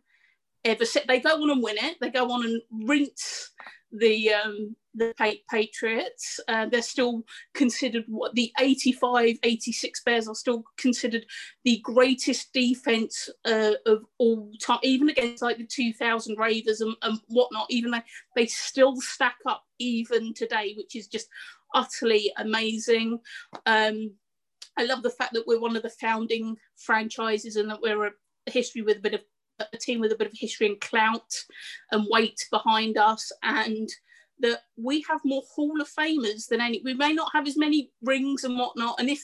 ever 0.65 0.85
since 0.85 1.05
they 1.07 1.19
go 1.19 1.41
on 1.41 1.49
and 1.49 1.63
win 1.63 1.77
it. 1.79 1.97
They 2.01 2.09
go 2.09 2.31
on 2.31 2.45
and 2.45 2.61
rinse 2.87 3.51
the 3.91 4.33
um, 4.33 4.75
the 4.97 5.13
Patriots. 5.49 6.39
Uh, 6.47 6.65
they're 6.65 6.81
still 6.81 7.23
considered 7.53 8.05
what 8.07 8.33
the 8.35 8.51
85 8.59 9.37
86 9.43 10.03
Bears 10.03 10.27
are 10.27 10.35
still 10.35 10.63
considered 10.77 11.25
the 11.63 11.79
greatest 11.83 12.51
defense 12.53 13.29
uh, 13.45 13.73
of 13.85 14.03
all 14.17 14.51
time, 14.61 14.79
even 14.83 15.09
against 15.09 15.41
like 15.41 15.57
the 15.57 15.65
2000 15.65 16.37
Raiders 16.37 16.81
and, 16.81 16.95
and 17.01 17.19
whatnot. 17.27 17.67
Even 17.69 17.91
though 17.91 18.01
they 18.35 18.45
still 18.45 18.99
stack 18.99 19.37
up 19.45 19.63
even 19.79 20.33
today, 20.33 20.73
which 20.77 20.95
is 20.95 21.07
just 21.07 21.27
utterly 21.73 22.31
amazing. 22.37 23.19
Um, 23.65 24.11
I 24.77 24.83
love 24.83 25.03
the 25.03 25.09
fact 25.09 25.33
that 25.33 25.45
we're 25.47 25.59
one 25.59 25.75
of 25.75 25.83
the 25.83 25.89
founding 25.89 26.55
franchises 26.75 27.55
and 27.55 27.69
that 27.69 27.81
we're 27.81 28.07
a 28.07 28.11
history 28.45 28.81
with 28.81 28.97
a 28.97 29.01
bit 29.01 29.15
of 29.15 29.21
a 29.73 29.77
team 29.77 29.99
with 29.99 30.11
a 30.11 30.15
bit 30.15 30.27
of 30.27 30.33
history 30.35 30.67
and 30.67 30.79
clout 30.79 31.33
and 31.91 32.07
weight 32.09 32.45
behind 32.51 32.97
us 32.97 33.31
and 33.43 33.89
that 34.39 34.61
we 34.75 35.03
have 35.09 35.21
more 35.23 35.43
Hall 35.53 35.81
of 35.81 35.89
Famers 35.89 36.47
than 36.47 36.61
any. 36.61 36.81
We 36.83 36.93
may 36.93 37.13
not 37.13 37.31
have 37.33 37.47
as 37.47 37.57
many 37.57 37.91
rings 38.01 38.43
and 38.43 38.57
whatnot. 38.57 38.99
And 38.99 39.09
if 39.09 39.23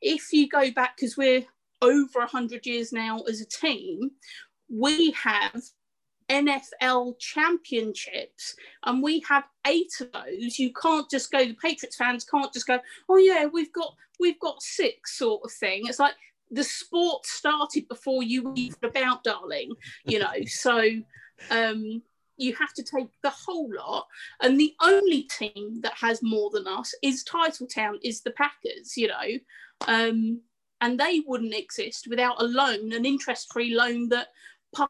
if 0.00 0.32
you 0.32 0.48
go 0.48 0.70
back, 0.70 0.96
because 0.96 1.16
we're 1.16 1.44
over 1.82 2.26
hundred 2.26 2.66
years 2.66 2.92
now 2.92 3.20
as 3.28 3.40
a 3.40 3.46
team, 3.46 4.10
we 4.68 5.12
have 5.12 5.62
NFL 6.30 7.18
championships, 7.18 8.54
and 8.84 9.02
we 9.02 9.22
have 9.28 9.44
eight 9.66 9.92
of 10.00 10.12
those. 10.12 10.58
You 10.58 10.72
can't 10.72 11.10
just 11.10 11.30
go. 11.32 11.38
The 11.40 11.54
Patriots 11.54 11.96
fans 11.96 12.24
can't 12.24 12.52
just 12.52 12.66
go. 12.66 12.78
Oh 13.08 13.16
yeah, 13.16 13.46
we've 13.46 13.72
got 13.72 13.94
we've 14.18 14.40
got 14.40 14.62
six 14.62 15.18
sort 15.18 15.42
of 15.44 15.52
thing. 15.52 15.82
It's 15.86 15.98
like 15.98 16.14
the 16.50 16.64
sport 16.64 17.26
started 17.26 17.88
before 17.88 18.22
you 18.22 18.52
even 18.56 18.78
about, 18.82 19.24
darling. 19.24 19.72
You 20.04 20.20
know, 20.20 20.44
so 20.46 20.82
um, 21.50 22.02
you 22.40 22.54
have 22.54 22.72
to 22.74 22.82
take 22.82 23.08
the 23.22 23.30
whole 23.30 23.70
lot. 23.72 24.06
And 24.40 24.58
the 24.58 24.74
only 24.80 25.24
team 25.24 25.80
that 25.82 25.94
has 25.94 26.22
more 26.22 26.50
than 26.50 26.66
us 26.66 26.94
is 27.02 27.24
Titletown, 27.24 27.98
is 28.02 28.22
the 28.22 28.30
Packers, 28.32 28.96
you 28.96 29.08
know. 29.08 29.38
Um, 29.86 30.40
and 30.80 30.98
they 30.98 31.22
wouldn't 31.26 31.54
exist 31.54 32.06
without 32.08 32.40
a 32.40 32.46
loan, 32.46 32.92
an 32.92 33.04
interest 33.04 33.52
free 33.52 33.74
loan 33.74 34.08
that 34.08 34.28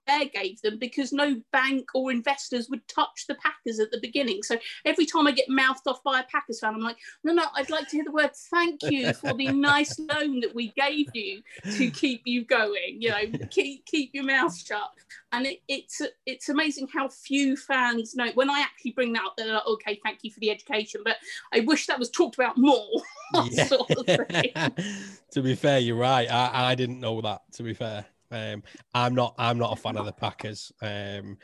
Air 0.08 0.26
gave 0.26 0.60
them 0.62 0.78
because 0.78 1.12
no 1.12 1.40
bank 1.52 1.88
or 1.94 2.10
investors 2.10 2.68
would 2.68 2.86
touch 2.88 3.26
the 3.28 3.34
Packers 3.36 3.80
at 3.80 3.90
the 3.90 4.00
beginning. 4.00 4.42
So 4.42 4.56
every 4.84 5.06
time 5.06 5.26
I 5.26 5.32
get 5.32 5.48
mouthed 5.48 5.86
off 5.86 6.02
by 6.02 6.20
a 6.20 6.24
Packers 6.24 6.60
fan, 6.60 6.74
I'm 6.74 6.80
like, 6.80 6.98
no, 7.24 7.32
no, 7.32 7.44
I'd 7.54 7.70
like 7.70 7.88
to 7.88 7.96
hear 7.96 8.04
the 8.04 8.12
word 8.12 8.34
thank 8.50 8.82
you 8.82 9.12
for 9.12 9.32
the 9.34 9.46
nice 9.52 9.98
loan 9.98 10.40
that 10.40 10.54
we 10.54 10.68
gave 10.76 11.06
you 11.14 11.42
to 11.76 11.90
keep 11.90 12.22
you 12.24 12.44
going. 12.44 12.96
You 12.98 13.10
know, 13.10 13.38
keep 13.50 13.86
keep 13.86 14.10
your 14.14 14.24
mouth 14.24 14.56
shut. 14.56 14.90
And 15.32 15.46
it, 15.46 15.60
it's 15.68 16.02
it's 16.26 16.48
amazing 16.48 16.88
how 16.92 17.08
few 17.08 17.56
fans 17.56 18.14
know. 18.14 18.30
When 18.34 18.50
I 18.50 18.60
actually 18.60 18.92
bring 18.92 19.12
that 19.14 19.24
up, 19.24 19.34
they're 19.36 19.52
like, 19.52 19.66
okay, 19.66 20.00
thank 20.04 20.20
you 20.22 20.30
for 20.30 20.40
the 20.40 20.50
education, 20.50 21.02
but 21.04 21.16
I 21.52 21.60
wish 21.60 21.86
that 21.86 21.98
was 21.98 22.10
talked 22.10 22.36
about 22.36 22.58
more. 22.58 22.88
sort 23.66 23.90
of 23.92 24.06
to 25.30 25.42
be 25.42 25.54
fair, 25.54 25.78
you're 25.78 25.96
right. 25.96 26.28
I, 26.30 26.70
I 26.70 26.74
didn't 26.74 27.00
know 27.00 27.20
that. 27.20 27.42
To 27.54 27.62
be 27.62 27.74
fair. 27.74 28.06
Um, 28.30 28.62
I'm 28.94 29.14
not. 29.14 29.34
I'm 29.38 29.58
not 29.58 29.72
a 29.72 29.80
fan 29.80 29.96
of 29.96 30.06
the 30.06 30.12
Packers. 30.12 30.72
Um, 30.82 31.36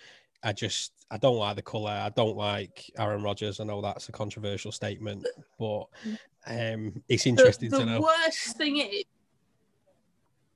I 0.43 0.53
just 0.53 0.93
I 1.11 1.19
don't 1.19 1.37
like 1.37 1.57
the 1.57 1.63
colour. 1.63 1.91
I 1.91 2.11
don't 2.11 2.37
like 2.37 2.91
Aaron 2.99 3.23
Rodgers. 3.23 3.61
I 3.61 3.65
know 3.65 3.81
that's 3.81 4.09
a 4.09 4.13
controversial 4.13 4.73
statement, 4.73 5.27
but 5.59 5.85
um, 6.47 7.03
it's 7.09 7.27
interesting 7.27 7.71
the, 7.71 7.79
the 7.79 7.85
to 7.85 7.91
know. 7.91 7.97
The 7.97 8.03
worst 8.03 8.57
thing 8.57 8.79
is, 8.79 9.05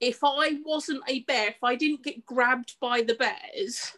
if 0.01 0.20
I 0.24 0.59
wasn't 0.64 1.03
a 1.09 1.20
bear, 1.20 1.49
if 1.49 1.62
I 1.62 1.76
didn't 1.76 2.03
get 2.03 2.24
grabbed 2.24 2.76
by 2.81 3.03
the 3.03 3.14
bears, 3.14 3.93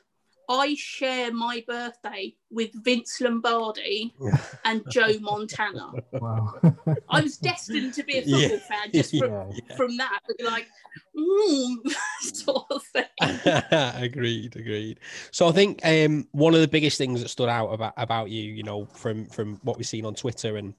I 0.48 0.74
share 0.74 1.32
my 1.32 1.64
birthday 1.66 2.34
with 2.50 2.70
Vince 2.84 3.20
Lombardi 3.20 4.14
and 4.64 4.82
Joe 4.90 5.18
Montana. 5.20 5.92
Wow. 6.12 6.54
I 7.08 7.20
was 7.20 7.36
destined 7.38 7.94
to 7.94 8.02
be 8.02 8.18
a 8.18 8.22
football 8.22 8.40
yeah. 8.40 8.58
fan 8.58 8.92
just 8.92 9.16
from, 9.16 9.30
yeah. 9.52 9.76
from 9.76 9.96
that, 9.96 10.20
but 10.26 10.46
like, 10.46 10.68
mm, 11.16 11.76
sort 12.20 12.66
of 12.70 12.82
thing. 12.82 13.04
agreed, 14.02 14.56
agreed. 14.56 15.00
So 15.30 15.48
I 15.48 15.52
think 15.52 15.80
um, 15.84 16.28
one 16.32 16.54
of 16.54 16.60
the 16.60 16.68
biggest 16.68 16.98
things 16.98 17.22
that 17.22 17.28
stood 17.28 17.48
out 17.48 17.68
about 17.68 17.94
about 17.96 18.30
you, 18.30 18.42
you 18.42 18.62
know, 18.62 18.86
from 18.86 19.26
from 19.26 19.60
what 19.62 19.76
we've 19.78 19.86
seen 19.86 20.04
on 20.04 20.14
Twitter 20.14 20.56
and 20.56 20.74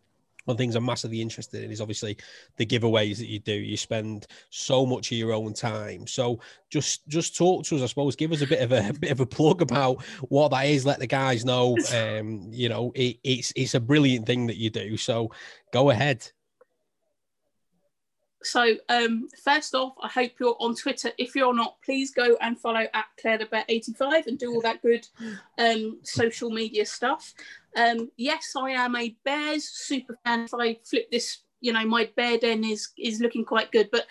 one 0.45 0.57
things 0.57 0.75
I'm 0.75 0.85
massively 0.85 1.21
interested 1.21 1.63
in 1.63 1.71
is 1.71 1.81
obviously 1.81 2.17
the 2.57 2.65
giveaways 2.65 3.17
that 3.17 3.27
you 3.27 3.39
do. 3.39 3.53
You 3.53 3.77
spend 3.77 4.27
so 4.49 4.85
much 4.85 5.11
of 5.11 5.17
your 5.17 5.33
own 5.33 5.53
time. 5.53 6.05
So 6.07 6.39
just 6.69 7.07
just 7.07 7.35
talk 7.35 7.65
to 7.65 7.75
us, 7.75 7.81
I 7.81 7.85
suppose. 7.85 8.15
Give 8.15 8.31
us 8.31 8.41
a 8.41 8.47
bit 8.47 8.61
of 8.61 8.71
a, 8.71 8.89
a 8.89 8.93
bit 8.99 9.11
of 9.11 9.19
a 9.19 9.25
plug 9.25 9.61
about 9.61 10.03
what 10.29 10.49
that 10.49 10.65
is. 10.65 10.85
Let 10.85 10.99
the 10.99 11.07
guys 11.07 11.45
know. 11.45 11.77
Um, 11.93 12.47
you 12.51 12.69
know, 12.69 12.91
it, 12.95 13.17
it's 13.23 13.53
it's 13.55 13.75
a 13.75 13.79
brilliant 13.79 14.25
thing 14.25 14.47
that 14.47 14.57
you 14.57 14.69
do. 14.69 14.97
So 14.97 15.31
go 15.71 15.89
ahead. 15.89 16.27
So 18.43 18.75
um, 18.89 19.29
first 19.43 19.73
off, 19.73 19.93
I 20.01 20.09
hope 20.09 20.33
you're 20.39 20.57
on 20.59 20.75
Twitter. 20.75 21.11
If 21.17 21.35
you're 21.35 21.53
not, 21.53 21.77
please 21.83 22.11
go 22.11 22.37
and 22.41 22.59
follow 22.59 22.85
at 22.93 23.05
Claire 23.19 23.37
the 23.37 23.45
Bet 23.45 23.65
85 23.69 24.27
and 24.27 24.37
do 24.37 24.53
all 24.53 24.61
that 24.61 24.81
good 24.81 25.07
um, 25.57 25.99
social 26.03 26.49
media 26.49 26.85
stuff. 26.85 27.33
Um, 27.75 28.09
yes, 28.17 28.53
I 28.57 28.71
am 28.71 28.95
a 28.95 29.15
Bears 29.25 29.65
super 29.65 30.17
fan. 30.25 30.41
If 30.43 30.53
I 30.53 30.79
flip 30.83 31.09
this, 31.11 31.39
you 31.61 31.73
know, 31.73 31.85
my 31.85 32.09
bear 32.15 32.37
den 32.37 32.63
is 32.63 32.89
is 32.97 33.19
looking 33.19 33.45
quite 33.45 33.71
good. 33.71 33.89
But 33.91 34.05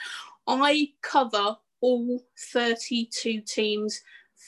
I 0.46 0.88
cover 1.02 1.56
all 1.80 2.24
32 2.52 3.42
teams 3.42 4.00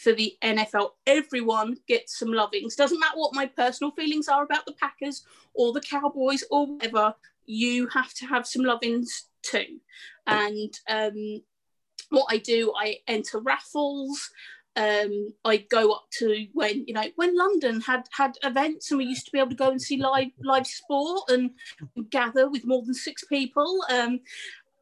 for 0.02 0.12
the 0.12 0.36
NFL. 0.42 0.90
Everyone 1.06 1.76
gets 1.86 2.18
some 2.18 2.28
lovings. 2.28 2.76
Doesn't 2.76 2.98
matter 2.98 3.16
what 3.16 3.34
my 3.34 3.46
personal 3.46 3.92
feelings 3.92 4.28
are 4.28 4.42
about 4.42 4.66
the 4.66 4.72
Packers 4.72 5.24
or 5.54 5.72
the 5.72 5.80
Cowboys 5.80 6.44
or 6.50 6.66
whatever. 6.66 7.14
You 7.46 7.88
have 7.88 8.12
to 8.14 8.26
have 8.26 8.46
some 8.46 8.64
lovings 8.64 9.24
too. 9.42 9.80
And 10.26 10.72
um, 10.88 11.42
what 12.10 12.26
I 12.30 12.38
do, 12.38 12.72
I 12.76 12.96
enter 13.06 13.38
raffles 13.40 14.30
um, 14.76 15.32
I 15.44 15.58
go 15.70 15.92
up 15.92 16.06
to 16.18 16.46
when 16.52 16.84
you 16.86 16.94
know 16.94 17.04
when 17.16 17.36
London 17.36 17.80
had 17.80 18.08
had 18.10 18.36
events 18.42 18.90
and 18.90 18.98
we 18.98 19.04
used 19.04 19.26
to 19.26 19.32
be 19.32 19.38
able 19.38 19.50
to 19.50 19.56
go 19.56 19.70
and 19.70 19.80
see 19.80 19.98
live 19.98 20.30
live 20.42 20.66
sport 20.66 21.30
and 21.30 21.50
gather 22.10 22.48
with 22.50 22.66
more 22.66 22.82
than 22.82 22.94
six 22.94 23.24
people. 23.24 23.84
Um, 23.88 24.20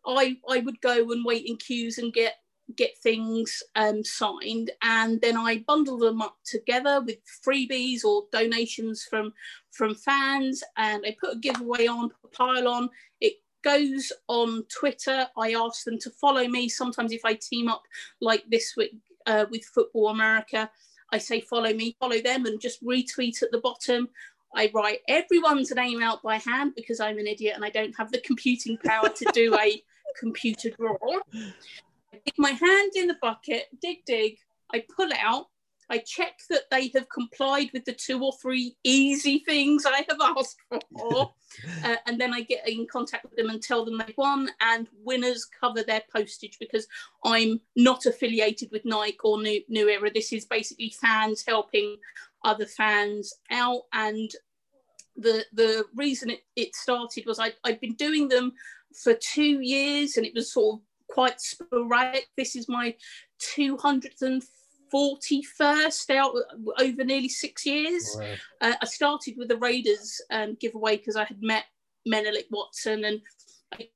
I 0.07 0.37
I 0.49 0.59
would 0.59 0.81
go 0.81 1.11
and 1.11 1.25
wait 1.25 1.47
in 1.47 1.57
queues 1.57 1.99
and 1.99 2.13
get 2.13 2.37
get 2.77 2.97
things 3.03 3.63
um, 3.77 4.03
signed 4.03 4.71
and 4.83 5.21
then 5.21 5.37
I 5.37 5.65
bundle 5.67 5.99
them 5.99 6.23
up 6.23 6.37
together 6.45 7.03
with 7.03 7.19
freebies 7.47 8.03
or 8.03 8.25
donations 8.33 9.07
from 9.11 9.35
from 9.73 9.95
fans 9.95 10.63
and 10.79 11.05
I 11.07 11.15
put 11.21 11.35
a 11.35 11.39
giveaway 11.39 11.87
on, 11.87 12.11
a 12.25 12.29
pile 12.29 12.69
on. 12.69 12.89
It 13.21 13.35
goes 13.63 14.11
on 14.29 14.65
Twitter. 14.69 15.27
I 15.37 15.53
ask 15.53 15.85
them 15.85 15.99
to 15.99 16.11
follow 16.11 16.49
me. 16.49 16.69
Sometimes 16.69 17.13
if 17.13 17.25
I 17.25 17.35
team 17.35 17.69
up 17.69 17.83
like 18.21 18.45
this 18.49 18.75
week 18.77 18.95
uh, 19.27 19.47
with 19.51 19.65
Football 19.65 20.09
America. 20.09 20.71
I 21.13 21.19
say 21.19 21.41
follow 21.41 21.73
me, 21.73 21.97
follow 22.01 22.21
them, 22.21 22.47
and 22.47 22.61
just 22.61 22.83
retweet 22.83 23.43
at 23.43 23.51
the 23.53 23.59
bottom. 23.59 24.09
I 24.55 24.71
write 24.75 25.01
everyone's 25.09 25.71
name 25.75 26.03
out 26.03 26.23
by 26.23 26.37
hand 26.37 26.73
because 26.77 27.01
I'm 27.01 27.19
an 27.19 27.27
idiot 27.27 27.55
and 27.55 27.65
I 27.65 27.71
don't 27.71 27.97
have 27.97 28.13
the 28.13 28.21
computing 28.21 28.77
power 28.79 29.09
to 29.09 29.31
do 29.33 29.55
a 29.59 29.83
computer 30.19 30.71
draw. 30.71 30.97
I 31.35 32.19
stick 32.21 32.35
my 32.39 32.51
hand 32.51 32.93
in 32.95 33.07
the 33.07 33.17
bucket, 33.21 33.69
dig, 33.81 34.05
dig. 34.05 34.37
I 34.73 34.85
pull 34.95 35.11
out. 35.19 35.47
I 35.91 35.99
check 35.99 36.39
that 36.51 36.71
they 36.71 36.91
have 36.95 37.09
complied 37.09 37.71
with 37.73 37.85
the 37.85 37.93
two 37.93 38.23
or 38.23 38.33
three 38.41 38.77
easy 38.85 39.41
things 39.41 39.85
I 39.87 40.05
have 40.09 40.37
asked 40.37 40.59
for. 40.71 41.33
uh, 41.85 41.97
and 42.07 42.21
then 42.21 42.33
I 42.33 42.43
get 42.43 42.69
in 42.69 42.87
contact 42.87 43.25
with 43.25 43.37
them 43.37 43.51
and 43.51 43.63
tell 43.63 43.85
them 43.85 43.99
they've 43.99 44.15
won. 44.17 44.51
And 44.61 44.89
winners 45.05 45.45
cover 45.45 45.83
their 45.83 46.03
postage 46.15 46.59
because 46.59 46.87
I'm 47.25 47.61
not 47.77 48.07
affiliated 48.07 48.71
with 48.73 48.85
Nike 48.85 49.19
or 49.25 49.41
New, 49.41 49.61
New 49.69 49.89
Era. 49.89 50.11
This 50.13 50.33
is 50.33 50.47
basically 50.47 50.95
fans 51.01 51.45
helping 51.47 51.97
other 52.45 52.67
fans 52.67 53.35
out. 53.51 53.83
And 53.93 54.31
the 55.17 55.45
the 55.53 55.85
reason 55.95 56.31
it, 56.31 56.41
it 56.57 56.75
started 56.75 57.25
was 57.27 57.39
I, 57.39 57.53
I'd 57.65 57.81
been 57.81 57.95
doing 57.95 58.29
them 58.29 58.53
for 58.95 59.15
two 59.15 59.61
years 59.61 60.17
and 60.17 60.27
it 60.27 60.35
was 60.35 60.53
sort 60.53 60.77
of 60.77 60.81
quite 61.09 61.41
sporadic. 61.41 62.29
This 62.37 62.57
is 62.57 62.69
my 62.69 62.95
241st 64.93 66.11
out 66.11 66.35
over 66.81 67.05
nearly 67.05 67.29
six 67.29 67.65
years. 67.67 68.17
Wow. 68.19 68.35
Uh, 68.61 68.75
I 68.81 68.87
started 68.87 69.35
with 69.37 69.49
the 69.49 69.57
Raiders 69.57 70.21
um, 70.31 70.57
giveaway 70.61 70.97
because 70.97 71.17
I 71.17 71.25
had 71.25 71.43
met 71.43 71.65
Menelik 72.07 72.47
Watson 72.51 73.05
and 73.05 73.21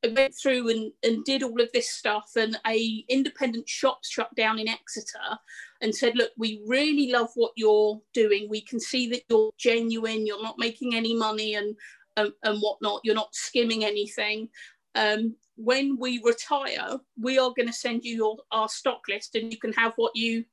I 0.05 0.09
went 0.09 0.35
through 0.35 0.70
and, 0.70 0.93
and 1.02 1.24
did 1.24 1.43
all 1.43 1.60
of 1.60 1.70
this 1.73 1.90
stuff 1.90 2.31
and 2.36 2.59
a 2.66 3.05
independent 3.09 3.68
shop 3.68 4.01
shut 4.05 4.35
down 4.35 4.59
in 4.59 4.68
Exeter 4.68 5.39
and 5.82 5.94
said, 5.94 6.16
look, 6.16 6.31
we 6.39 6.62
really 6.66 7.12
love 7.12 7.28
what 7.35 7.52
you're 7.56 8.01
doing. 8.14 8.48
We 8.48 8.62
can 8.62 8.81
see 8.81 9.09
that 9.10 9.23
you're 9.28 9.51
genuine, 9.59 10.27
you're 10.27 10.43
not 10.43 10.59
making 10.59 10.94
any 10.94 11.14
money 11.14 11.55
and 11.55 11.77
and, 12.16 12.32
and 12.44 12.59
whatnot, 12.60 13.02
you're 13.05 13.14
not 13.14 13.35
skimming 13.35 13.85
anything. 13.85 14.48
Um, 14.94 15.36
when 15.56 15.98
we 15.98 16.23
retire, 16.24 16.98
we 17.20 17.39
are 17.39 17.52
going 17.55 17.66
to 17.66 17.73
send 17.73 18.05
you 18.05 18.16
your, 18.16 18.36
our 18.52 18.68
stock 18.68 19.02
list 19.09 19.35
and 19.35 19.52
you 19.52 19.59
can 19.59 19.73
have 19.74 19.93
what 19.97 20.12
you 20.14 20.44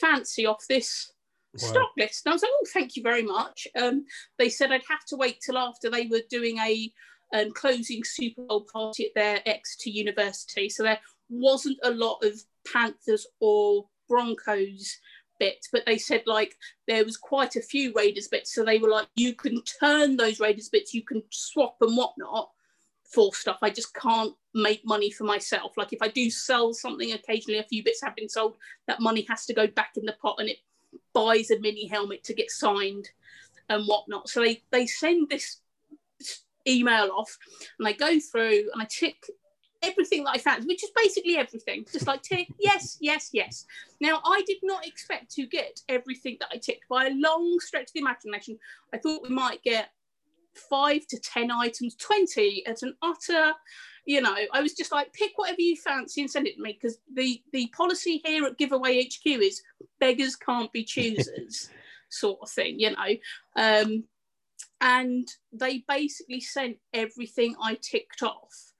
fancy 0.00 0.46
off 0.46 0.64
this 0.68 1.12
wow. 1.54 1.68
stock 1.68 1.90
list. 1.96 2.22
And 2.24 2.32
I 2.32 2.34
was 2.34 2.42
like, 2.42 2.50
oh, 2.52 2.66
thank 2.72 2.96
you 2.96 3.02
very 3.02 3.22
much. 3.22 3.66
Um, 3.80 4.04
they 4.38 4.48
said 4.48 4.72
I'd 4.72 4.82
have 4.88 5.04
to 5.08 5.16
wait 5.16 5.40
till 5.40 5.58
after 5.58 5.90
they 5.90 6.06
were 6.06 6.22
doing 6.30 6.58
a 6.58 6.92
um, 7.34 7.52
closing 7.52 8.02
Super 8.04 8.42
Bowl 8.42 8.66
party 8.72 9.06
at 9.06 9.14
their 9.14 9.40
Exeter 9.46 9.90
University. 9.90 10.68
So 10.68 10.82
there 10.82 11.00
wasn't 11.28 11.78
a 11.82 11.90
lot 11.90 12.24
of 12.24 12.40
Panthers 12.72 13.26
or 13.40 13.86
Broncos 14.08 14.96
bits, 15.38 15.68
but 15.70 15.84
they 15.86 15.98
said 15.98 16.22
like 16.26 16.54
there 16.86 17.04
was 17.04 17.16
quite 17.16 17.56
a 17.56 17.62
few 17.62 17.92
Raiders 17.94 18.28
bits. 18.28 18.54
So 18.54 18.64
they 18.64 18.78
were 18.78 18.88
like, 18.88 19.08
you 19.14 19.34
can 19.34 19.62
turn 19.80 20.16
those 20.16 20.40
Raiders 20.40 20.68
bits, 20.68 20.94
you 20.94 21.04
can 21.04 21.22
swap 21.30 21.76
and 21.80 21.96
whatnot 21.96 22.50
for 23.08 23.34
stuff. 23.34 23.58
I 23.62 23.70
just 23.70 23.94
can't 23.94 24.34
make 24.54 24.84
money 24.84 25.10
for 25.10 25.24
myself. 25.24 25.76
Like 25.76 25.92
if 25.92 26.02
I 26.02 26.08
do 26.08 26.30
sell 26.30 26.72
something, 26.72 27.12
occasionally 27.12 27.58
a 27.58 27.64
few 27.64 27.82
bits 27.82 28.02
have 28.02 28.16
been 28.16 28.28
sold, 28.28 28.56
that 28.86 29.00
money 29.00 29.26
has 29.28 29.46
to 29.46 29.54
go 29.54 29.66
back 29.66 29.92
in 29.96 30.04
the 30.04 30.12
pot 30.12 30.36
and 30.38 30.48
it 30.48 30.58
buys 31.14 31.50
a 31.50 31.58
mini 31.58 31.86
helmet 31.86 32.24
to 32.24 32.34
get 32.34 32.50
signed 32.50 33.08
and 33.68 33.86
whatnot. 33.86 34.28
So 34.28 34.40
they, 34.40 34.62
they 34.70 34.86
send 34.86 35.28
this 35.28 35.60
email 36.66 37.10
off 37.16 37.38
and 37.78 37.88
I 37.88 37.92
go 37.92 38.20
through 38.20 38.70
and 38.72 38.82
I 38.82 38.84
tick 38.84 39.24
everything 39.82 40.24
that 40.24 40.32
I 40.34 40.38
found, 40.38 40.66
which 40.66 40.84
is 40.84 40.90
basically 40.94 41.36
everything. 41.36 41.86
Just 41.90 42.06
like 42.06 42.22
tick, 42.22 42.48
yes, 42.58 42.98
yes, 43.00 43.30
yes. 43.32 43.64
Now, 44.00 44.20
I 44.24 44.42
did 44.46 44.58
not 44.62 44.86
expect 44.86 45.30
to 45.36 45.46
get 45.46 45.80
everything 45.88 46.36
that 46.40 46.50
I 46.52 46.58
ticked 46.58 46.88
by 46.88 47.06
a 47.06 47.14
long 47.14 47.58
stretch 47.60 47.88
of 47.88 47.92
the 47.94 48.00
imagination. 48.00 48.58
I 48.92 48.98
thought 48.98 49.22
we 49.22 49.30
might 49.30 49.62
get 49.62 49.90
five 50.54 51.06
to 51.08 51.18
10 51.18 51.50
items, 51.50 51.94
20 51.96 52.66
at 52.66 52.82
an 52.82 52.94
utter, 53.02 53.52
you 54.04 54.20
know, 54.20 54.34
I 54.52 54.62
was 54.62 54.74
just 54.74 54.92
like, 54.92 55.12
pick 55.12 55.32
whatever 55.36 55.60
you 55.60 55.76
fancy 55.76 56.22
and 56.22 56.30
send 56.30 56.46
it 56.46 56.56
to 56.56 56.62
me 56.62 56.78
because 56.80 56.98
the, 57.12 57.42
the 57.52 57.66
policy 57.76 58.22
here 58.24 58.44
at 58.46 58.58
Giveaway 58.58 59.04
HQ 59.04 59.26
is 59.26 59.62
beggars 60.00 60.36
can't 60.36 60.72
be 60.72 60.84
choosers, 60.84 61.68
sort 62.08 62.38
of 62.42 62.50
thing, 62.50 62.80
you 62.80 62.90
know. 62.90 63.16
Um, 63.56 64.04
and 64.80 65.28
they 65.52 65.84
basically 65.88 66.40
sent 66.40 66.76
everything 66.92 67.54
I 67.62 67.78
ticked 67.80 68.22
off, 68.22 68.72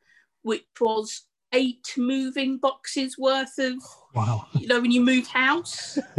which 0.43 0.65
was 0.81 1.27
eight 1.53 1.95
moving 1.97 2.59
boxes 2.59 3.17
worth 3.19 3.59
of 3.59 3.75
wow. 4.15 4.47
you 4.53 4.67
know 4.67 4.81
when 4.81 4.91
you 4.91 5.03
move 5.03 5.27
house. 5.27 5.99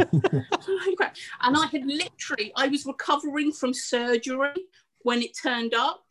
And 1.42 1.56
i 1.56 1.66
had 1.66 1.84
literally 1.86 2.52
i 2.56 2.68
was 2.68 2.84
recovering 2.84 3.52
from 3.52 3.72
surgery 3.72 4.52
when 5.02 5.22
it 5.22 5.36
turned 5.40 5.74
up 5.74 6.02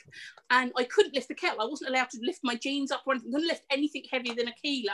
and 0.51 0.71
I 0.75 0.83
couldn't 0.83 1.15
lift 1.15 1.27
the 1.27 1.35
kettle. 1.35 1.61
I 1.61 1.65
wasn't 1.65 1.91
allowed 1.91 2.09
to 2.11 2.19
lift 2.21 2.39
my 2.43 2.55
jeans 2.55 2.91
up 2.91 3.03
or 3.05 3.13
anything. 3.13 3.29
I 3.29 3.33
couldn't 3.33 3.47
lift 3.47 3.63
anything 3.69 4.03
heavier 4.11 4.35
than 4.35 4.47
a 4.47 4.53
kilo. 4.53 4.93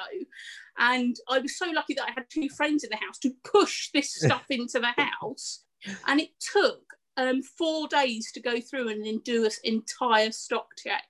And 0.78 1.16
I 1.30 1.40
was 1.40 1.58
so 1.58 1.70
lucky 1.72 1.94
that 1.94 2.10
I 2.10 2.12
had 2.12 2.26
two 2.30 2.50
friends 2.50 2.84
in 2.84 2.90
the 2.90 2.98
house 2.98 3.18
to 3.20 3.32
push 3.44 3.92
this 3.94 4.14
stuff 4.22 4.46
into 4.50 4.80
the 4.80 4.94
house. 4.98 5.64
And 6.08 6.20
it 6.20 6.32
took 6.40 6.82
um, 7.18 7.42
four 7.42 7.88
days 7.88 8.32
to 8.34 8.42
go 8.42 8.60
through 8.60 8.90
and 8.90 9.06
then 9.06 9.20
do 9.24 9.46
an 9.46 9.52
entire 9.64 10.32
stock 10.32 10.68
check 10.78 11.04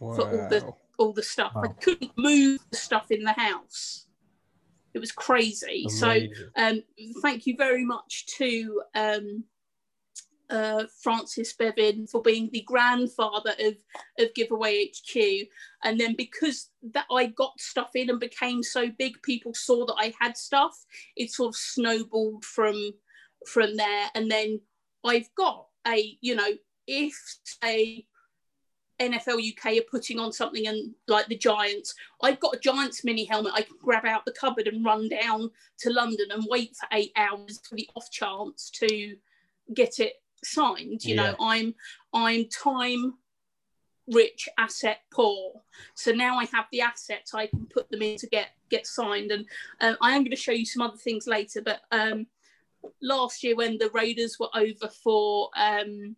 wow. 0.00 0.14
for 0.14 0.22
all 0.22 0.48
the 0.48 0.72
all 0.98 1.12
the 1.12 1.22
stuff. 1.22 1.52
Wow. 1.54 1.64
I 1.64 1.68
couldn't 1.68 2.12
move 2.16 2.60
the 2.70 2.76
stuff 2.76 3.10
in 3.10 3.22
the 3.22 3.32
house. 3.32 4.06
It 4.94 5.00
was 5.00 5.12
crazy. 5.12 5.86
Amazing. 5.86 6.32
So 6.54 6.62
um, 6.62 6.82
thank 7.20 7.46
you 7.46 7.56
very 7.56 7.84
much 7.84 8.26
to 8.38 8.82
um, 8.94 9.44
uh, 10.50 10.84
Francis 11.02 11.54
Bevin 11.54 12.08
for 12.08 12.22
being 12.22 12.50
the 12.52 12.62
grandfather 12.62 13.52
of, 13.60 13.74
of 14.18 14.34
Giveaway 14.34 14.86
HQ. 14.86 15.48
And 15.84 15.98
then 15.98 16.14
because 16.16 16.70
that 16.92 17.06
I 17.10 17.26
got 17.26 17.58
stuff 17.58 17.90
in 17.94 18.10
and 18.10 18.20
became 18.20 18.62
so 18.62 18.88
big, 18.98 19.22
people 19.22 19.54
saw 19.54 19.86
that 19.86 19.96
I 19.98 20.12
had 20.20 20.36
stuff. 20.36 20.76
It 21.16 21.30
sort 21.30 21.50
of 21.50 21.56
snowballed 21.56 22.44
from 22.44 22.92
from 23.46 23.76
there. 23.76 24.08
And 24.14 24.30
then 24.30 24.60
I've 25.04 25.28
got 25.36 25.66
a, 25.86 26.16
you 26.20 26.34
know, 26.34 26.48
if 26.86 27.14
say 27.62 28.06
NFL 29.00 29.42
UK 29.50 29.78
are 29.78 29.90
putting 29.90 30.18
on 30.18 30.32
something 30.32 30.66
and 30.66 30.94
like 31.08 31.26
the 31.26 31.36
Giants, 31.36 31.94
I've 32.22 32.40
got 32.40 32.54
a 32.54 32.60
Giants 32.60 33.04
mini 33.04 33.24
helmet 33.24 33.52
I 33.54 33.62
can 33.62 33.76
grab 33.82 34.04
out 34.04 34.24
the 34.24 34.32
cupboard 34.32 34.66
and 34.66 34.84
run 34.84 35.08
down 35.08 35.50
to 35.80 35.90
London 35.90 36.26
and 36.30 36.46
wait 36.48 36.76
for 36.76 36.88
eight 36.92 37.12
hours 37.16 37.60
for 37.68 37.74
the 37.74 37.88
off 37.96 38.10
chance 38.10 38.70
to 38.70 39.16
get 39.72 39.98
it 39.98 40.14
signed. 40.44 41.04
You 41.04 41.14
yeah. 41.14 41.22
know, 41.22 41.36
I'm 41.40 41.74
I'm 42.12 42.48
time 42.48 43.14
rich, 44.08 44.48
asset 44.58 44.98
poor. 45.12 45.62
So 45.94 46.12
now 46.12 46.38
I 46.38 46.44
have 46.46 46.66
the 46.70 46.82
assets, 46.82 47.34
I 47.34 47.46
can 47.46 47.66
put 47.66 47.90
them 47.90 48.02
in 48.02 48.16
to 48.18 48.26
get 48.26 48.50
get 48.70 48.86
signed. 48.86 49.30
And 49.30 49.46
uh, 49.80 49.94
I 50.00 50.12
am 50.12 50.22
going 50.22 50.30
to 50.30 50.36
show 50.36 50.52
you 50.52 50.66
some 50.66 50.82
other 50.82 50.96
things 50.96 51.26
later. 51.26 51.62
But 51.62 51.80
um, 51.90 52.26
last 53.02 53.42
year 53.42 53.56
when 53.56 53.78
the 53.78 53.90
Raiders 53.90 54.36
were 54.38 54.50
over 54.54 54.88
for 54.88 55.50
um, 55.56 56.16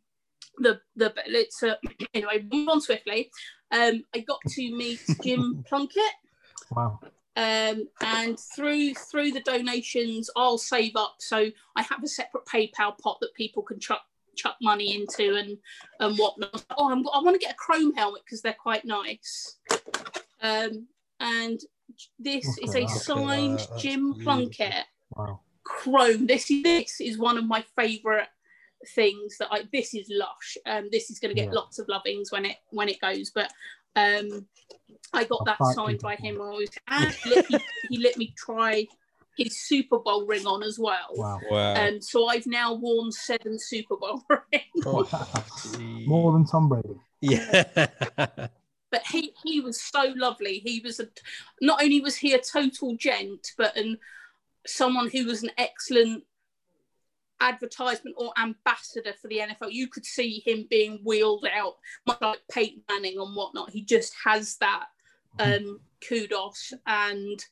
the 0.59 0.81
the 0.97 1.15
let's 1.31 1.63
uh, 1.63 1.75
anyway 2.15 2.45
move 2.51 2.69
on 2.69 2.81
swiftly. 2.81 3.31
Um, 3.71 4.05
I 4.15 4.21
got 4.21 4.41
to 4.49 4.77
meet 4.77 5.03
Jim 5.23 5.65
Plunkett. 5.69 6.03
Wow. 6.71 7.01
Um, 7.39 7.87
and 8.01 8.41
through 8.55 8.95
through 8.95 9.33
the 9.33 9.43
donations, 9.43 10.31
I'll 10.37 10.59
save 10.59 10.97
up. 10.97 11.17
So 11.19 11.51
I 11.77 11.83
have 11.83 12.03
a 12.03 12.09
separate 12.09 12.47
PayPal 12.47 12.99
pot 12.99 13.19
that 13.21 13.35
people 13.35 13.63
can 13.63 13.79
chuck 13.79 14.03
chuck 14.37 14.57
money 14.63 14.95
into 14.95 15.37
and 15.37 15.59
and 16.01 16.19
whatnot. 16.19 16.65
Oh, 16.77 16.91
I'm, 16.91 17.07
i 17.09 17.21
want 17.21 17.35
to 17.35 17.45
get 17.45 17.55
a 17.55 17.57
chrome 17.57 17.95
helmet 17.95 18.23
because 18.25 18.43
they're 18.43 18.53
quite 18.53 18.85
nice. 18.85 19.59
Um, 20.43 20.87
and 21.21 21.61
this 22.19 22.59
is 22.59 22.75
a 22.75 22.87
signed 22.87 23.67
Jim 23.79 24.15
Plunkett 24.23 24.85
wow. 25.11 25.41
chrome. 25.65 26.27
This 26.27 26.51
is 26.51 26.63
this 26.63 27.01
is 27.01 27.19
one 27.19 27.39
of 27.39 27.47
my 27.47 27.65
favourite 27.77 28.29
things 28.95 29.39
that 29.39 29.49
I. 29.51 29.65
This 29.73 29.95
is 29.95 30.09
lush. 30.11 30.57
Um, 30.67 30.89
this 30.93 31.11
is 31.11 31.19
going 31.19 31.35
to 31.35 31.41
get 31.41 31.49
yeah. 31.49 31.59
lots 31.59 31.79
of 31.79 31.89
lovings 31.89 32.31
when 32.31 32.45
it 32.45 32.57
when 32.71 32.89
it 32.89 33.01
goes. 33.01 33.31
But 33.31 33.53
um, 33.97 34.47
I 35.13 35.25
got 35.25 35.45
that 35.47 35.59
signed 35.75 36.01
by 36.01 36.17
him. 36.17 36.41
and 36.89 37.15
he, 37.15 37.59
he 37.89 37.99
let 37.99 38.17
me 38.17 38.35
try 38.37 38.87
his 39.37 39.61
Super 39.61 39.99
Bowl 39.99 40.27
ring 40.27 40.47
on 40.47 40.63
as 40.63 40.79
well. 40.79 41.09
Wow. 41.13 41.41
wow. 41.51 41.75
Um, 41.75 42.01
so 42.01 42.27
I've 42.27 42.47
now 42.47 42.75
worn 42.75 43.13
seven 43.13 43.59
Super 43.59 43.97
Bowl 43.97 44.23
rings. 44.31 44.85
Oh, 44.85 45.09
More 46.07 46.33
than 46.33 46.45
Tom 46.45 46.69
Brady. 46.69 47.01
Yeah. 47.21 47.65
but 48.17 49.07
he, 49.11 49.33
he 49.45 49.61
was 49.61 49.81
so 49.81 50.13
lovely. 50.17 50.61
He 50.65 50.81
was 50.81 51.01
a, 51.01 51.09
not 51.61 51.83
only 51.83 52.01
was 52.01 52.17
he 52.17 52.33
a 52.33 52.41
total 52.41 52.97
gent, 52.97 53.53
but 53.57 53.77
an 53.77 53.99
someone 54.67 55.09
who 55.09 55.27
was 55.27 55.43
an 55.43 55.51
excellent 55.59 56.25
advertisement 57.41 58.17
or 58.19 58.33
ambassador 58.41 59.13
for 59.21 59.29
the 59.29 59.39
NFL. 59.39 59.71
You 59.73 59.89
could 59.89 60.05
see 60.05 60.43
him 60.45 60.67
being 60.69 61.01
wheeled 61.05 61.47
out, 61.55 61.75
much 62.07 62.21
like 62.21 62.41
Peyton 62.51 62.83
Manning 62.89 63.19
and 63.19 63.37
whatnot. 63.37 63.71
He 63.71 63.83
just 63.83 64.15
has 64.25 64.57
that 64.57 64.87
um, 65.39 65.81
kudos 66.07 66.73
and 66.87 67.45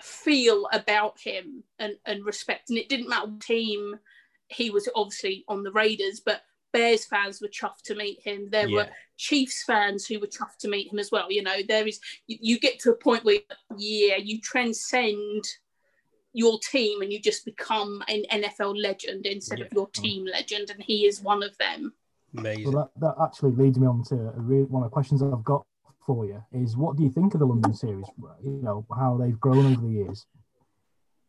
feel 0.00 0.68
about 0.72 1.18
him 1.20 1.64
and, 1.78 1.94
and 2.04 2.24
respect. 2.24 2.70
And 2.70 2.78
it 2.78 2.88
didn't 2.88 3.08
matter 3.08 3.28
what 3.28 3.40
team 3.40 3.98
he 4.48 4.70
was 4.70 4.88
obviously 4.94 5.44
on 5.48 5.62
the 5.62 5.72
Raiders, 5.72 6.20
but 6.20 6.42
Bears 6.72 7.06
fans 7.06 7.40
were 7.40 7.48
chuffed 7.48 7.82
to 7.86 7.94
meet 7.94 8.20
him. 8.22 8.48
There 8.50 8.68
yeah. 8.68 8.76
were 8.76 8.88
Chiefs 9.16 9.64
fans 9.64 10.06
who 10.06 10.20
were 10.20 10.26
chuffed 10.26 10.58
to 10.60 10.68
meet 10.68 10.92
him 10.92 10.98
as 10.98 11.10
well. 11.10 11.30
You 11.30 11.42
know, 11.42 11.56
there 11.66 11.86
is 11.86 12.00
you, 12.26 12.38
you 12.40 12.60
get 12.60 12.78
to 12.80 12.90
a 12.90 12.96
point 12.96 13.24
where 13.24 13.38
yeah, 13.76 14.16
you 14.16 14.40
transcend 14.40 15.44
your 16.32 16.58
team 16.70 17.00
and 17.00 17.10
you 17.10 17.18
just 17.18 17.46
become 17.46 18.02
an 18.08 18.24
NFL 18.30 18.80
legend 18.80 19.24
instead 19.24 19.60
yeah. 19.60 19.64
of 19.64 19.72
your 19.72 19.88
team 19.88 20.26
legend, 20.26 20.70
and 20.70 20.82
he 20.82 21.06
is 21.06 21.22
one 21.22 21.42
of 21.42 21.56
them. 21.56 21.94
Amazing. 22.36 22.72
Well, 22.72 22.90
that, 22.94 23.00
that 23.00 23.24
actually 23.24 23.52
leads 23.52 23.78
me 23.78 23.86
on 23.86 24.02
to 24.04 24.14
a 24.14 24.40
re- 24.40 24.64
one 24.64 24.82
of 24.82 24.90
the 24.90 24.92
questions 24.92 25.22
I've 25.22 25.44
got 25.44 25.64
for 26.06 26.24
you 26.24 26.42
is 26.52 26.76
what 26.76 26.96
do 26.96 27.02
you 27.02 27.10
think 27.10 27.34
of 27.34 27.40
the 27.40 27.46
London 27.46 27.74
series? 27.74 28.06
You 28.42 28.60
know 28.62 28.86
how 28.96 29.16
they've 29.16 29.38
grown 29.38 29.72
over 29.72 29.82
the 29.82 29.92
years. 29.92 30.26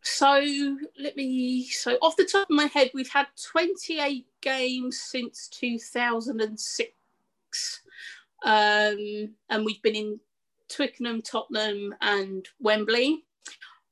So 0.04 0.78
let 1.00 1.18
me. 1.18 1.66
So 1.66 1.98
off 2.02 2.16
the 2.16 2.26
top 2.26 2.50
of 2.50 2.56
my 2.56 2.68
head, 2.68 2.92
we've 2.94 3.10
had 3.10 3.28
28 3.52 4.26
games 4.42 5.00
since 5.00 5.50
2006, 5.50 7.82
um, 8.46 9.34
and 9.50 9.66
we've 9.66 9.82
been 9.82 9.96
in 9.96 10.20
Twickenham, 10.70 11.22
Tottenham, 11.22 11.94
and 12.02 12.48
Wembley. 12.60 13.26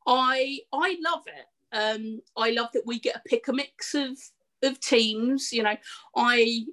I 0.07 0.59
I 0.71 0.97
love 1.03 1.23
it. 1.27 1.75
Um, 1.75 2.21
I 2.37 2.51
love 2.51 2.69
that 2.73 2.85
we 2.85 2.99
get 2.99 3.15
to 3.15 3.21
pick 3.25 3.47
a 3.47 3.53
mix 3.53 3.95
of 3.95 4.17
of 4.63 4.79
teams. 4.79 5.51
You 5.51 5.63
know, 5.63 5.75
I 6.15 6.65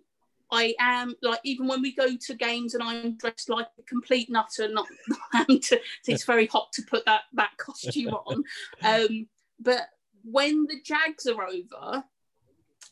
I 0.53 0.75
am 0.79 1.15
like 1.23 1.41
even 1.45 1.67
when 1.67 1.81
we 1.81 1.95
go 1.95 2.15
to 2.15 2.35
games 2.35 2.75
and 2.75 2.83
I'm 2.83 3.17
dressed 3.17 3.49
like 3.49 3.69
a 3.79 3.83
complete 3.83 4.31
nutter. 4.31 4.69
Not 4.69 4.87
to, 5.49 5.81
it's 6.07 6.25
very 6.25 6.47
hot 6.47 6.73
to 6.75 6.83
put 6.83 7.05
that 7.07 7.23
that 7.33 7.57
costume 7.57 8.15
on. 8.15 8.45
Um, 8.85 9.27
but 9.59 9.89
when 10.25 10.67
the 10.67 10.81
Jags 10.85 11.27
are 11.27 11.47
over, 11.47 12.05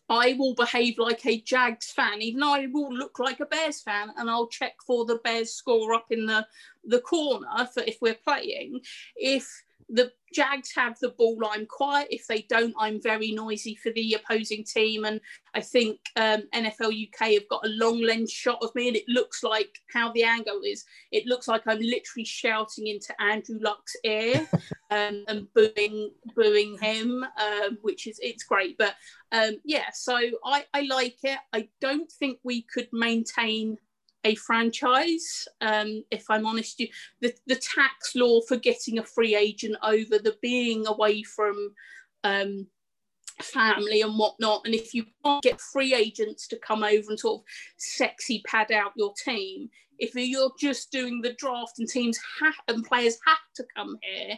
I 0.08 0.34
will 0.38 0.54
behave 0.54 0.98
like 0.98 1.24
a 1.26 1.40
Jags 1.40 1.90
fan, 1.90 2.22
even 2.22 2.40
though 2.40 2.54
I 2.54 2.66
will 2.66 2.92
look 2.92 3.18
like 3.18 3.40
a 3.40 3.46
Bears 3.46 3.80
fan, 3.80 4.12
and 4.16 4.30
I'll 4.30 4.48
check 4.48 4.74
for 4.86 5.04
the 5.04 5.16
Bears 5.16 5.52
score 5.52 5.94
up 5.94 6.06
in 6.10 6.26
the 6.26 6.46
the 6.84 7.00
corner 7.00 7.68
for 7.72 7.82
if 7.82 7.98
we're 8.00 8.14
playing. 8.14 8.80
If 9.16 9.48
the 9.92 10.12
Jags 10.32 10.72
have 10.76 10.96
the 11.00 11.08
ball, 11.10 11.38
I'm 11.50 11.66
quiet. 11.66 12.08
If 12.10 12.26
they 12.28 12.42
don't, 12.48 12.74
I'm 12.78 13.02
very 13.02 13.32
noisy 13.32 13.74
for 13.74 13.90
the 13.90 14.14
opposing 14.14 14.64
team. 14.64 15.04
And 15.04 15.20
I 15.54 15.60
think 15.60 15.98
um, 16.14 16.44
NFL 16.54 17.08
UK 17.08 17.32
have 17.32 17.48
got 17.48 17.66
a 17.66 17.70
long 17.70 18.00
lens 18.00 18.30
shot 18.30 18.58
of 18.62 18.72
me, 18.74 18.88
and 18.88 18.96
it 18.96 19.08
looks 19.08 19.42
like 19.42 19.78
how 19.92 20.12
the 20.12 20.22
angle 20.22 20.60
is. 20.64 20.84
It 21.10 21.26
looks 21.26 21.48
like 21.48 21.62
I'm 21.66 21.80
literally 21.80 22.24
shouting 22.24 22.86
into 22.86 23.20
Andrew 23.20 23.58
Luck's 23.60 23.96
ear 24.04 24.48
um, 24.90 25.24
and 25.26 25.48
booing, 25.52 26.10
booing 26.36 26.78
him, 26.80 27.24
um, 27.24 27.78
which 27.82 28.06
is 28.06 28.20
it's 28.22 28.44
great. 28.44 28.78
But 28.78 28.94
um, 29.32 29.56
yeah, 29.64 29.90
so 29.92 30.16
I, 30.44 30.64
I 30.72 30.82
like 30.82 31.18
it. 31.24 31.38
I 31.52 31.68
don't 31.80 32.10
think 32.10 32.38
we 32.44 32.62
could 32.62 32.88
maintain 32.92 33.78
a 34.24 34.34
franchise. 34.36 35.46
Um, 35.60 36.04
if 36.10 36.24
I'm 36.28 36.46
honest, 36.46 36.80
you, 36.80 36.88
the 37.20 37.34
the 37.46 37.56
tax 37.56 38.14
law 38.14 38.40
for 38.42 38.56
getting 38.56 38.98
a 38.98 39.04
free 39.04 39.34
agent 39.34 39.76
over, 39.82 40.18
the 40.18 40.36
being 40.42 40.86
away 40.86 41.22
from 41.22 41.74
um, 42.24 42.66
family 43.40 44.02
and 44.02 44.18
whatnot, 44.18 44.62
and 44.64 44.74
if 44.74 44.94
you 44.94 45.04
can't 45.24 45.42
get 45.42 45.60
free 45.60 45.94
agents 45.94 46.46
to 46.48 46.58
come 46.58 46.82
over 46.82 47.10
and 47.10 47.18
sort 47.18 47.40
of 47.40 47.44
sexy 47.78 48.42
pad 48.46 48.72
out 48.72 48.92
your 48.96 49.12
team, 49.24 49.68
if 49.98 50.14
you're 50.14 50.52
just 50.58 50.90
doing 50.90 51.20
the 51.20 51.34
draft 51.34 51.78
and 51.78 51.88
teams 51.88 52.18
have 52.40 52.54
and 52.68 52.84
players 52.84 53.18
have 53.26 53.38
to 53.56 53.64
come 53.76 53.96
here, 54.02 54.36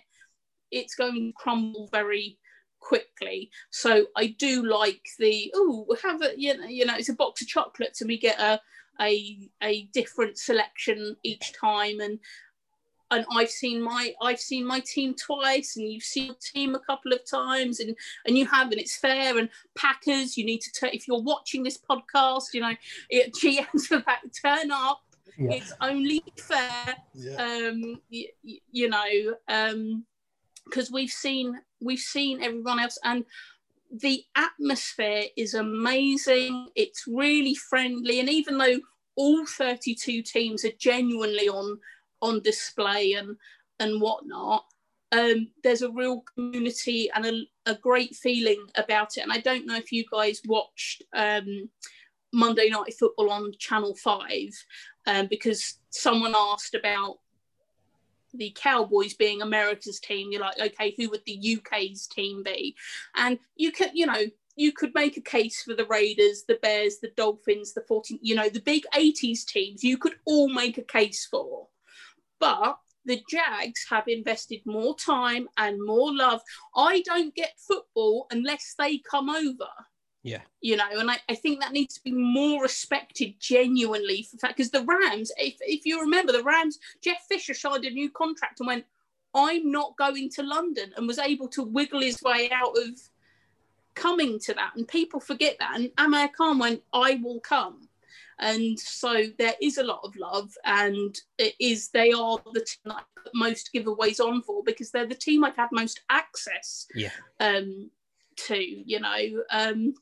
it's 0.70 0.94
going 0.94 1.14
to 1.14 1.32
crumble 1.36 1.88
very 1.92 2.38
quickly. 2.80 3.50
So 3.70 4.06
I 4.16 4.34
do 4.38 4.66
like 4.66 5.02
the 5.18 5.52
oh 5.54 5.86
have 6.02 6.20
a 6.22 6.32
you 6.36 6.56
know 6.56 6.66
you 6.66 6.84
know 6.84 6.96
it's 6.96 7.08
a 7.08 7.14
box 7.14 7.40
of 7.40 7.48
chocolates 7.48 8.00
and 8.00 8.08
we 8.08 8.18
get 8.18 8.38
a 8.40 8.60
a 9.00 9.50
a 9.62 9.84
different 9.92 10.38
selection 10.38 11.16
each 11.22 11.52
time 11.52 12.00
and 12.00 12.18
and 13.12 13.26
I've 13.30 13.50
seen 13.50 13.80
my 13.80 14.14
I've 14.20 14.40
seen 14.40 14.66
my 14.66 14.80
team 14.80 15.14
twice, 15.14 15.76
and 15.76 15.90
you've 15.90 16.02
seen 16.02 16.26
your 16.26 16.36
team 16.40 16.74
a 16.74 16.80
couple 16.80 17.12
of 17.12 17.24
times, 17.30 17.78
and 17.78 17.94
and 18.26 18.36
you 18.36 18.46
have, 18.46 18.72
and 18.72 18.80
it's 18.80 18.96
fair. 18.96 19.38
And 19.38 19.50
Packers, 19.76 20.36
you 20.36 20.44
need 20.44 20.62
to 20.62 20.72
turn 20.72 20.90
if 20.92 21.06
you're 21.06 21.22
watching 21.22 21.62
this 21.62 21.78
podcast, 21.78 22.54
you 22.54 22.62
know, 22.62 22.74
it, 23.10 23.34
GMs 23.34 23.86
for 23.86 23.98
that 24.06 24.22
turn 24.42 24.70
up. 24.70 25.02
Yeah. 25.38 25.52
It's 25.52 25.72
only 25.80 26.22
fair, 26.36 26.96
yeah. 27.14 27.36
um, 27.36 28.00
you, 28.10 28.28
you 28.70 28.88
know, 28.88 29.34
because 29.46 30.88
um, 30.88 30.94
we've 30.94 31.10
seen 31.10 31.58
we've 31.80 31.98
seen 31.98 32.42
everyone 32.42 32.80
else, 32.80 32.98
and 33.04 33.24
the 33.92 34.24
atmosphere 34.34 35.24
is 35.36 35.54
amazing. 35.54 36.68
It's 36.74 37.04
really 37.06 37.54
friendly, 37.54 38.20
and 38.20 38.28
even 38.28 38.58
though 38.58 38.80
all 39.16 39.44
32 39.46 40.22
teams 40.22 40.64
are 40.64 40.72
genuinely 40.78 41.48
on 41.48 41.78
on 42.22 42.40
display 42.40 43.12
and 43.12 43.36
and 43.80 44.00
whatnot, 44.00 44.64
um, 45.12 45.48
there's 45.62 45.82
a 45.82 45.90
real 45.90 46.22
community 46.34 47.10
and 47.14 47.26
a, 47.26 47.42
a, 47.66 47.74
great 47.74 48.14
feeling 48.14 48.64
about 48.76 49.16
it. 49.16 49.22
And 49.22 49.32
I 49.32 49.38
don't 49.38 49.66
know 49.66 49.76
if 49.76 49.90
you 49.90 50.04
guys 50.10 50.40
watched 50.46 51.02
um, 51.14 51.68
Monday 52.32 52.68
Night 52.70 52.94
Football 52.98 53.30
on 53.30 53.52
Channel 53.58 53.94
Five 53.96 54.50
um, 55.06 55.26
because 55.26 55.78
someone 55.90 56.34
asked 56.36 56.74
about 56.74 57.18
the 58.34 58.56
Cowboys 58.56 59.14
being 59.14 59.42
America's 59.42 60.00
team, 60.00 60.30
you're 60.30 60.40
like, 60.40 60.58
okay, 60.60 60.94
who 60.96 61.10
would 61.10 61.24
the 61.26 61.58
UK's 61.58 62.06
team 62.06 62.42
be? 62.42 62.76
And 63.16 63.38
you 63.56 63.72
could, 63.72 63.90
you 63.94 64.06
know, 64.06 64.24
you 64.56 64.72
could 64.72 64.94
make 64.94 65.16
a 65.16 65.22
case 65.22 65.62
for 65.62 65.74
the 65.74 65.86
Raiders, 65.86 66.44
the 66.46 66.58
Bears, 66.62 66.98
the 66.98 67.10
Dolphins, 67.16 67.72
the 67.72 67.82
14, 67.88 68.18
you 68.22 68.34
know, 68.34 68.48
the 68.48 68.60
big 68.60 68.84
80s 68.94 69.46
teams, 69.46 69.82
you 69.82 69.96
could 69.96 70.16
all 70.26 70.48
make 70.48 70.78
a 70.78 70.82
case 70.82 71.26
for. 71.30 71.68
But 72.38 72.76
the 73.04 73.22
Jags 73.28 73.86
have 73.88 74.08
invested 74.08 74.60
more 74.64 74.94
time 74.96 75.48
and 75.56 75.78
more 75.84 76.14
love. 76.14 76.40
I 76.76 77.02
don't 77.02 77.34
get 77.34 77.52
football 77.56 78.26
unless 78.30 78.74
they 78.78 78.98
come 78.98 79.30
over. 79.30 79.68
Yeah. 80.22 80.40
You 80.60 80.76
know, 80.76 80.84
and 80.92 81.10
I, 81.10 81.18
I 81.28 81.34
think 81.34 81.60
that 81.60 81.72
needs 81.72 81.94
to 81.94 82.02
be 82.02 82.12
more 82.12 82.62
respected 82.62 83.34
genuinely 83.40 84.22
for 84.22 84.36
fact 84.36 84.56
because 84.56 84.70
the 84.70 84.84
Rams, 84.84 85.32
if 85.36 85.56
if 85.60 85.84
you 85.84 86.00
remember 86.00 86.32
the 86.32 86.44
Rams, 86.44 86.78
Jeff 87.00 87.26
Fisher 87.28 87.54
signed 87.54 87.84
a 87.84 87.90
new 87.90 88.10
contract 88.10 88.60
and 88.60 88.68
went, 88.68 88.84
I'm 89.34 89.70
not 89.70 89.96
going 89.96 90.30
to 90.30 90.42
London 90.42 90.92
and 90.96 91.08
was 91.08 91.18
able 91.18 91.48
to 91.48 91.62
wiggle 91.62 92.02
his 92.02 92.22
way 92.22 92.50
out 92.52 92.76
of 92.76 93.00
coming 93.94 94.38
to 94.40 94.54
that. 94.54 94.72
And 94.76 94.86
people 94.86 95.20
forget 95.20 95.56
that. 95.58 95.72
And 95.74 95.90
Amir 95.98 96.28
Khan 96.28 96.58
went, 96.58 96.82
I 96.92 97.20
will 97.22 97.40
come. 97.40 97.88
And 98.38 98.78
so 98.78 99.24
there 99.38 99.54
is 99.60 99.78
a 99.78 99.84
lot 99.84 100.00
of 100.02 100.16
love, 100.16 100.52
and 100.64 101.16
it 101.38 101.54
is 101.60 101.90
they 101.90 102.10
are 102.10 102.38
the 102.52 102.60
team 102.60 102.80
that 102.86 102.94
I 102.94 103.02
put 103.22 103.34
most 103.34 103.70
giveaways 103.72 104.18
on 104.20 104.42
for 104.42 104.64
because 104.64 104.90
they're 104.90 105.06
the 105.06 105.14
team 105.14 105.44
I've 105.44 105.54
had 105.54 105.68
most 105.70 106.00
access 106.10 106.88
yeah. 106.94 107.10
um, 107.38 107.90
to, 108.36 108.58
you 108.58 108.98
know. 108.98 109.44
Um, 109.50 109.94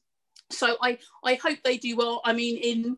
so 0.51 0.77
I 0.83 0.99
I 1.25 1.35
hope 1.35 1.59
they 1.65 1.77
do 1.77 1.97
well. 1.97 2.21
I 2.25 2.33
mean, 2.33 2.57
in 2.57 2.97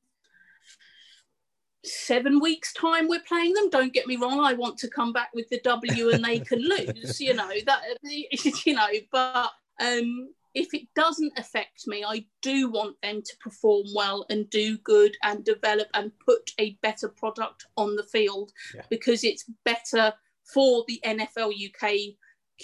seven 1.84 2.38
weeks 2.40 2.72
time 2.72 3.08
we're 3.08 3.20
playing 3.26 3.52
them 3.54 3.68
don't 3.68 3.92
get 3.92 4.06
me 4.06 4.16
wrong 4.16 4.38
i 4.40 4.52
want 4.52 4.78
to 4.78 4.88
come 4.88 5.12
back 5.12 5.30
with 5.34 5.48
the 5.48 5.58
w 5.64 6.10
and 6.10 6.24
they 6.24 6.38
can 6.38 6.60
lose 6.68 7.20
you 7.20 7.34
know 7.34 7.50
that 7.66 7.82
you 8.64 8.74
know 8.74 8.86
but 9.10 9.50
um 9.80 10.28
if 10.54 10.72
it 10.74 10.86
doesn't 10.94 11.32
affect 11.36 11.86
me 11.88 12.04
i 12.04 12.24
do 12.40 12.70
want 12.70 12.94
them 13.02 13.20
to 13.20 13.36
perform 13.40 13.84
well 13.96 14.24
and 14.30 14.48
do 14.50 14.78
good 14.78 15.16
and 15.24 15.44
develop 15.44 15.88
and 15.94 16.12
put 16.24 16.50
a 16.60 16.78
better 16.82 17.08
product 17.08 17.66
on 17.76 17.96
the 17.96 18.04
field 18.04 18.52
yeah. 18.74 18.82
because 18.88 19.24
it's 19.24 19.50
better 19.64 20.12
for 20.54 20.84
the 20.86 21.00
nfl 21.04 21.52
uk 21.52 21.92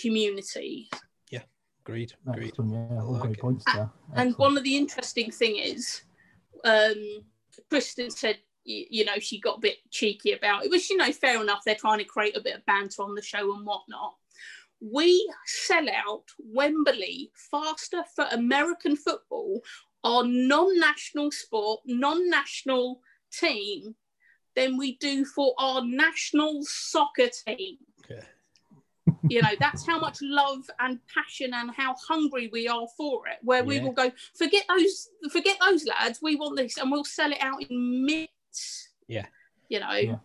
community 0.00 0.88
Agreed. 1.88 2.12
Agreed. 2.28 2.52
Yeah, 2.58 3.00
all 3.00 3.18
great 3.18 3.38
points 3.38 3.64
there. 3.74 3.88
And 4.14 4.36
one 4.36 4.58
of 4.58 4.62
the 4.62 4.76
interesting 4.76 5.30
thing 5.30 5.56
is, 5.56 6.02
um, 6.64 7.24
Kristen 7.70 8.10
said, 8.10 8.36
you, 8.64 8.84
you, 8.90 9.04
know, 9.06 9.18
she 9.18 9.40
got 9.40 9.56
a 9.56 9.60
bit 9.60 9.78
cheeky 9.90 10.32
about 10.32 10.66
it, 10.66 10.70
which, 10.70 10.90
you 10.90 10.98
know, 10.98 11.10
fair 11.12 11.40
enough. 11.40 11.62
They're 11.64 11.74
trying 11.74 12.00
to 12.00 12.04
create 12.04 12.36
a 12.36 12.42
bit 12.42 12.56
of 12.56 12.66
banter 12.66 13.02
on 13.02 13.14
the 13.14 13.22
show 13.22 13.54
and 13.54 13.64
whatnot. 13.64 14.16
We 14.82 15.32
sell 15.46 15.88
out 15.88 16.24
Wembley 16.38 17.30
faster 17.50 18.04
for 18.14 18.26
American 18.32 18.94
football, 18.94 19.62
our 20.04 20.24
non 20.24 20.78
national 20.78 21.30
sport, 21.30 21.80
non 21.86 22.28
national 22.28 23.00
team, 23.32 23.94
than 24.54 24.76
we 24.76 24.98
do 24.98 25.24
for 25.24 25.54
our 25.58 25.82
national 25.82 26.60
soccer 26.64 27.28
team. 27.46 27.78
Okay 28.04 28.26
you 29.28 29.42
know 29.42 29.50
that's 29.60 29.86
how 29.86 29.98
much 29.98 30.18
love 30.22 30.64
and 30.80 30.98
passion 31.12 31.52
and 31.54 31.70
how 31.76 31.94
hungry 32.08 32.48
we 32.52 32.68
are 32.68 32.86
for 32.96 33.26
it 33.28 33.38
where 33.42 33.64
we 33.64 33.80
will 33.80 33.92
go 33.92 34.10
forget 34.36 34.64
those 34.68 35.08
forget 35.30 35.56
those 35.60 35.84
lads 35.86 36.20
we 36.22 36.36
want 36.36 36.56
this 36.56 36.76
and 36.76 36.90
we'll 36.90 37.04
sell 37.04 37.30
it 37.30 37.38
out 37.40 37.62
in 37.62 38.04
minutes 38.04 38.90
yeah 39.06 39.26
you 39.68 39.80
know 39.80 39.92
yeah. 39.92 40.16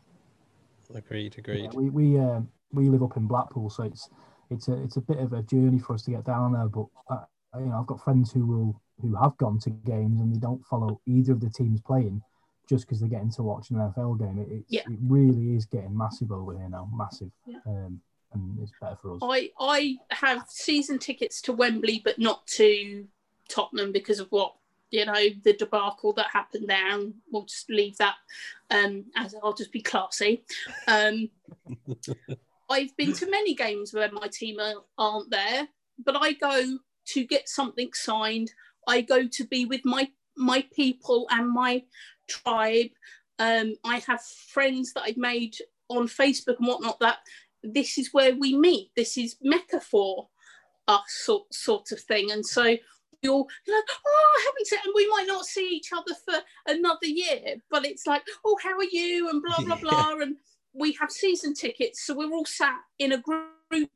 agreed 0.95 1.35
agreed 1.38 1.64
yeah, 1.64 1.69
we 1.73 1.89
we, 1.89 2.19
uh, 2.19 2.39
we 2.72 2.89
live 2.89 3.03
up 3.03 3.18
in 3.18 3.27
blackpool 3.27 3.69
so 3.69 3.84
it's 3.84 4.10
it's 4.53 4.68
a 4.68 4.73
it's 4.84 4.97
a 4.97 5.01
bit 5.01 5.19
of 5.19 5.34
a 5.34 5.41
journey 5.43 5.80
for 5.80 5.93
us 5.93 6.03
to 6.03 6.11
get 6.11 6.26
down 6.26 6.53
there. 6.53 6.68
But 6.68 6.85
uh, 7.10 7.26
you 7.60 7.65
know, 7.65 7.80
I've 7.80 7.88
got 7.88 8.03
friends 8.03 8.31
who 8.31 8.45
will 8.45 8.81
who 9.01 9.15
have 9.15 9.35
gone 9.38 9.60
to 9.60 9.69
games 9.69 10.22
and 10.22 10.34
they 10.34 10.39
don't 10.39 10.64
follow 10.65 11.01
either 11.05 11.34
of 11.34 11.41
the 11.41 11.49
teams 11.49 11.81
playing 11.81 12.22
just 12.69 12.85
because 12.85 12.99
they're 12.99 13.10
getting 13.10 13.31
to 13.31 13.43
watch 13.43 13.72
an 13.72 13.77
NFL 13.77 14.19
game. 14.19 14.39
It, 14.39 14.65
Yeah. 14.69 14.81
it 14.81 14.99
really 15.01 15.55
is 15.55 15.65
getting 15.65 15.97
massive 15.97 16.31
over 16.31 16.57
here 16.57 16.69
now, 16.69 16.89
massive. 16.93 17.31
Yeah. 17.45 17.57
Um, 17.65 17.99
it's 18.61 18.72
better 18.80 18.97
for 19.01 19.14
us. 19.14 19.19
I 19.22 19.51
I 19.60 19.97
have 20.11 20.45
season 20.49 20.99
tickets 20.99 21.41
to 21.43 21.53
Wembley, 21.53 22.01
but 22.03 22.19
not 22.19 22.45
to 22.47 23.05
Tottenham 23.49 23.91
because 23.91 24.19
of 24.19 24.27
what 24.30 24.55
you 24.91 25.05
know 25.05 25.30
the 25.43 25.53
debacle 25.53 26.14
that 26.14 26.27
happened 26.31 26.69
there. 26.69 26.89
And 26.91 27.14
we'll 27.31 27.45
just 27.45 27.69
leave 27.69 27.97
that 27.97 28.15
um, 28.72 29.05
as 29.15 29.35
I'll 29.41 29.53
just 29.53 29.72
be 29.72 29.81
classy. 29.81 30.43
Um, 30.88 31.30
I've 32.69 32.95
been 32.97 33.14
to 33.14 33.30
many 33.30 33.53
games 33.53 33.93
where 33.93 34.11
my 34.11 34.27
team 34.27 34.60
are, 34.60 34.76
aren't 34.97 35.30
there, 35.30 35.68
but 36.03 36.15
I 36.19 36.34
go 36.34 36.80
to 37.05 37.26
get 37.26 37.49
something 37.49 37.89
signed. 37.93 38.51
I 38.88 39.01
go 39.01 39.27
to 39.27 39.45
be 39.45 39.65
with 39.65 39.81
my 39.84 40.10
my 40.35 40.65
people 40.76 41.27
and 41.30 41.49
my 41.49 41.84
tribe. 42.27 42.89
Um, 43.39 43.76
I 43.84 43.99
have 44.07 44.23
friends 44.23 44.93
that 44.93 45.03
I've 45.03 45.18
made 45.18 45.57
on 45.89 46.07
Facebook 46.07 46.57
and 46.60 46.68
whatnot 46.68 46.99
that 46.99 47.18
this 47.64 47.98
is 47.98 48.14
where 48.14 48.35
we 48.35 48.57
meet. 48.57 48.91
This 48.95 49.18
is 49.18 49.38
Mecca 49.41 49.80
for 49.80 50.27
us, 50.88 50.99
uh, 50.99 51.03
sort, 51.07 51.53
sort 51.53 51.91
of 51.91 51.99
thing. 52.02 52.31
And 52.31 52.45
so 52.45 52.64
we 52.64 53.30
all 53.30 53.48
like, 53.68 53.84
oh, 54.06 54.34
I 54.38 54.45
haven't 54.45 54.68
seen, 54.68 54.80
and 54.84 54.94
we 54.95 55.10
might 55.10 55.27
not 55.27 55.45
see 55.45 55.68
each 55.69 55.91
other 55.94 56.14
for 56.26 56.35
another 56.68 57.07
year, 57.07 57.56
but 57.69 57.85
it's 57.85 58.06
like, 58.06 58.23
oh, 58.45 58.57
how 58.61 58.77
are 58.77 58.84
you? 58.84 59.30
And 59.30 59.41
blah, 59.41 59.64
blah, 59.65 59.76
blah. 59.81 60.22
And 60.22 60.35
we 60.73 60.94
have 60.99 61.11
season 61.11 61.53
tickets. 61.53 62.06
So 62.06 62.15
we're 62.15 62.31
all 62.31 62.45
sat 62.45 62.80
in 62.99 63.14
a 63.14 63.18
group. 63.18 63.90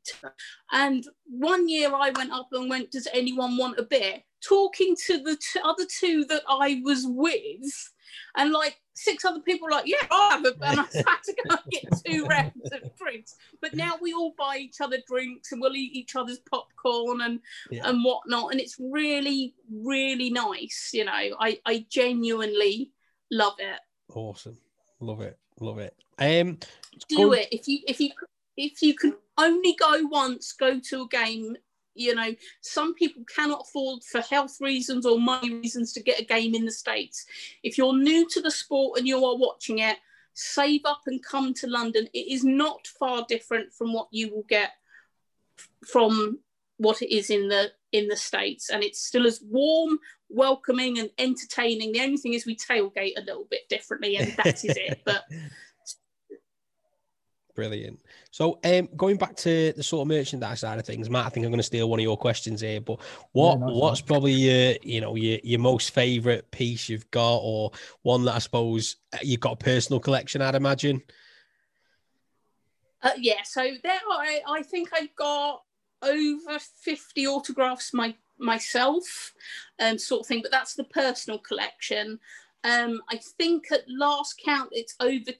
And 0.72 1.04
one 1.26 1.68
year 1.68 1.94
I 1.94 2.10
went 2.10 2.32
up 2.32 2.48
and 2.52 2.68
went, 2.68 2.90
does 2.90 3.06
anyone 3.12 3.56
want 3.56 3.78
a 3.78 3.84
beer? 3.84 4.22
Talking 4.42 4.96
to 5.06 5.18
the 5.18 5.36
t- 5.36 5.60
other 5.62 5.84
two 6.00 6.24
that 6.24 6.42
I 6.48 6.80
was 6.84 7.04
with, 7.06 7.92
and 8.36 8.52
like 8.52 8.80
six 8.94 9.24
other 9.24 9.40
people 9.40 9.68
like, 9.70 9.86
yeah, 9.86 10.06
I'll 10.10 10.30
have 10.30 10.44
a, 10.44 10.52
and 10.62 10.80
I 10.80 10.82
had 10.82 11.22
to 11.24 11.34
go 11.48 11.54
and 11.54 11.70
get 11.70 11.84
two 12.04 12.24
rounds 12.26 12.70
of 12.72 12.96
drinks. 12.96 13.36
But 13.60 13.74
now 13.74 13.94
we 14.00 14.12
all 14.12 14.34
buy 14.36 14.56
each 14.58 14.80
other 14.80 14.98
drinks 15.06 15.52
and 15.52 15.60
we'll 15.60 15.76
eat 15.76 15.92
each 15.94 16.16
other's 16.16 16.40
popcorn 16.40 17.20
and 17.22 17.40
Yeah. 17.70 17.88
and 17.88 18.04
whatnot, 18.04 18.52
and 18.52 18.60
it's 18.60 18.76
really 18.78 19.54
really 19.72 20.30
nice. 20.30 20.90
You 20.92 21.04
know, 21.04 21.12
I 21.12 21.58
I 21.64 21.86
genuinely 21.88 22.90
love 23.30 23.54
it. 23.58 23.80
Awesome. 24.14 24.58
Love 25.00 25.20
it. 25.20 25.38
Love 25.60 25.78
it. 25.78 25.94
Um, 26.18 26.58
Do 27.08 27.16
Going- 27.16 27.40
it 27.42 27.48
if 27.52 27.68
you 27.68 27.80
if 27.86 28.00
you 28.00 28.10
if 28.56 28.82
you 28.82 28.94
can 28.94 29.14
only 29.38 29.74
go 29.78 30.04
once, 30.06 30.52
go 30.52 30.80
to 30.80 31.02
a 31.02 31.08
game. 31.08 31.56
You 31.98 32.14
know, 32.14 32.34
some 32.60 32.94
people 32.94 33.22
cannot 33.34 33.64
afford 33.68 34.02
for 34.04 34.20
health 34.20 34.58
reasons 34.60 35.06
or 35.06 35.20
money 35.20 35.54
reasons 35.54 35.92
to 35.94 36.02
get 36.02 36.20
a 36.20 36.24
game 36.24 36.54
in 36.54 36.64
the 36.64 36.72
States. 36.72 37.26
If 37.62 37.78
you're 37.78 37.96
new 37.96 38.28
to 38.30 38.40
the 38.40 38.50
sport 38.50 38.98
and 38.98 39.08
you 39.08 39.24
are 39.24 39.36
watching 39.36 39.78
it, 39.78 39.96
save 40.34 40.82
up 40.84 41.02
and 41.06 41.22
come 41.22 41.52
to 41.54 41.66
London. 41.66 42.08
It 42.14 42.32
is 42.32 42.44
not 42.44 42.86
far 42.98 43.24
different 43.28 43.72
from 43.72 43.92
what 43.92 44.08
you 44.10 44.32
will 44.32 44.44
get 44.48 44.70
from 45.86 46.38
what 46.76 47.02
it 47.02 47.14
is 47.14 47.30
in 47.30 47.48
the 47.48 47.72
in 47.92 48.08
the 48.08 48.16
States. 48.16 48.70
And 48.70 48.84
it's 48.84 49.04
still 49.04 49.26
as 49.26 49.40
warm, 49.42 49.98
welcoming, 50.28 50.98
and 50.98 51.10
entertaining. 51.18 51.92
The 51.92 52.02
only 52.02 52.18
thing 52.18 52.34
is 52.34 52.46
we 52.46 52.56
tailgate 52.56 53.18
a 53.18 53.22
little 53.22 53.46
bit 53.50 53.68
differently, 53.68 54.16
and 54.16 54.32
that 54.36 54.64
is 54.64 54.76
it. 54.76 55.00
But 55.04 55.24
Brilliant. 57.58 58.00
So, 58.38 58.60
um, 58.62 58.88
going 58.96 59.16
back 59.16 59.34
to 59.38 59.72
the 59.72 59.82
sort 59.82 60.02
of 60.02 60.06
merchandise 60.16 60.60
side 60.60 60.78
of 60.78 60.86
things, 60.86 61.10
Matt, 61.10 61.26
I 61.26 61.28
think 61.28 61.44
I'm 61.44 61.50
going 61.50 61.58
to 61.58 61.64
steal 61.64 61.90
one 61.90 61.98
of 61.98 62.04
your 62.04 62.16
questions 62.16 62.60
here. 62.60 62.80
But 62.80 63.00
what 63.32 63.58
no, 63.58 63.66
what's 63.66 63.98
fine. 63.98 64.06
probably 64.06 64.30
your 64.30 64.76
you 64.80 65.00
know 65.00 65.16
your 65.16 65.40
your 65.42 65.58
most 65.58 65.90
favourite 65.90 66.48
piece 66.52 66.88
you've 66.88 67.10
got, 67.10 67.38
or 67.38 67.72
one 68.02 68.24
that 68.26 68.36
I 68.36 68.38
suppose 68.38 68.94
uh, 69.12 69.18
you've 69.24 69.40
got 69.40 69.54
a 69.54 69.56
personal 69.56 69.98
collection? 69.98 70.40
I'd 70.40 70.54
imagine. 70.54 71.02
Uh, 73.02 73.10
yeah, 73.18 73.42
so 73.42 73.72
there 73.82 73.98
I, 74.08 74.40
I 74.48 74.62
think 74.62 74.90
I've 74.94 75.16
got 75.16 75.64
over 76.02 76.60
50 76.60 77.26
autographs 77.26 77.92
my 77.92 78.14
myself, 78.38 79.34
um, 79.80 79.98
sort 79.98 80.20
of 80.20 80.26
thing, 80.28 80.42
but 80.42 80.52
that's 80.52 80.74
the 80.74 80.84
personal 80.84 81.40
collection. 81.40 82.20
Um, 82.62 83.00
I 83.10 83.18
think 83.36 83.72
at 83.72 83.82
last 83.88 84.40
count 84.44 84.68
it's 84.70 84.94
over 85.00 85.32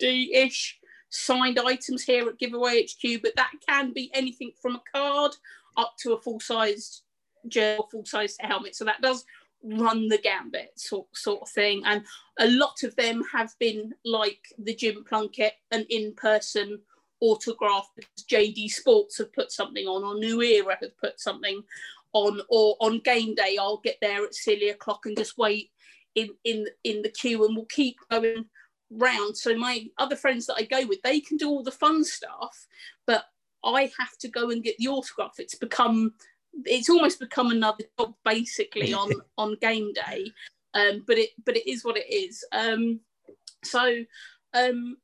250-ish 0.00 0.78
signed 1.10 1.58
items 1.58 2.02
here 2.02 2.28
at 2.28 2.38
Giveaway 2.38 2.84
HQ, 2.84 3.22
but 3.22 3.36
that 3.36 3.52
can 3.66 3.92
be 3.92 4.10
anything 4.14 4.52
from 4.60 4.76
a 4.76 4.82
card 4.92 5.32
up 5.76 5.94
to 6.00 6.12
a 6.12 6.20
full-sized 6.20 7.02
jersey, 7.46 7.82
full-sized 7.90 8.38
helmet. 8.40 8.76
So 8.76 8.84
that 8.84 9.00
does 9.00 9.24
run 9.62 10.08
the 10.08 10.18
gambit 10.18 10.72
sort, 10.76 11.06
sort 11.14 11.42
of 11.42 11.48
thing. 11.48 11.82
And 11.84 12.04
a 12.38 12.48
lot 12.48 12.82
of 12.84 12.94
them 12.96 13.22
have 13.32 13.54
been 13.58 13.94
like 14.04 14.40
the 14.58 14.74
Jim 14.74 15.04
Plunkett, 15.08 15.54
an 15.70 15.86
in-person 15.88 16.80
autograph 17.20 17.90
because 17.96 18.24
JD 18.30 18.70
Sports 18.70 19.18
have 19.18 19.32
put 19.32 19.50
something 19.50 19.86
on, 19.86 20.04
or 20.04 20.14
New 20.14 20.42
Era 20.42 20.76
have 20.80 20.96
put 20.98 21.18
something 21.20 21.62
on, 22.12 22.40
or 22.48 22.76
on 22.80 23.00
game 23.00 23.34
day 23.34 23.56
I'll 23.60 23.78
get 23.78 23.98
there 24.00 24.24
at 24.24 24.34
silly 24.34 24.68
o'clock 24.68 25.06
and 25.06 25.16
just 25.16 25.36
wait 25.36 25.70
in 26.14 26.30
in 26.44 26.66
in 26.84 27.02
the 27.02 27.08
queue, 27.08 27.44
and 27.44 27.56
we'll 27.56 27.66
keep 27.66 27.96
going 28.10 28.44
round. 28.90 29.36
So 29.36 29.56
my 29.56 29.86
other 29.98 30.16
friends 30.16 30.46
that 30.46 30.56
I 30.58 30.62
go 30.62 30.86
with, 30.86 31.02
they 31.02 31.20
can 31.20 31.36
do 31.36 31.48
all 31.48 31.62
the 31.62 31.70
fun 31.70 32.04
stuff, 32.04 32.66
but 33.06 33.24
I 33.64 33.90
have 33.98 34.16
to 34.20 34.28
go 34.28 34.50
and 34.50 34.62
get 34.62 34.76
the 34.78 34.88
autograph. 34.88 35.34
It's 35.38 35.54
become 35.54 36.12
it's 36.64 36.90
almost 36.90 37.20
become 37.20 37.50
another 37.50 37.84
job 37.98 38.14
basically 38.24 38.92
on 39.02 39.10
on 39.36 39.56
game 39.60 39.92
day 39.92 40.32
um 40.74 41.04
but 41.06 41.18
it 41.18 41.30
but 41.44 41.56
it 41.56 41.70
is 41.70 41.84
what 41.84 41.96
it 41.96 42.10
is 42.12 42.44
um 42.52 42.98
so 43.62 43.96
um 44.54 44.96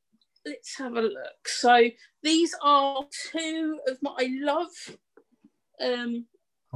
let's 0.46 0.76
have 0.76 0.94
a 0.94 1.02
look 1.02 1.46
so 1.46 1.88
these 2.22 2.54
are 2.62 3.04
two 3.30 3.78
of 3.88 3.98
my 4.02 4.14
i 4.18 4.28
love 4.40 4.68
um 5.80 6.26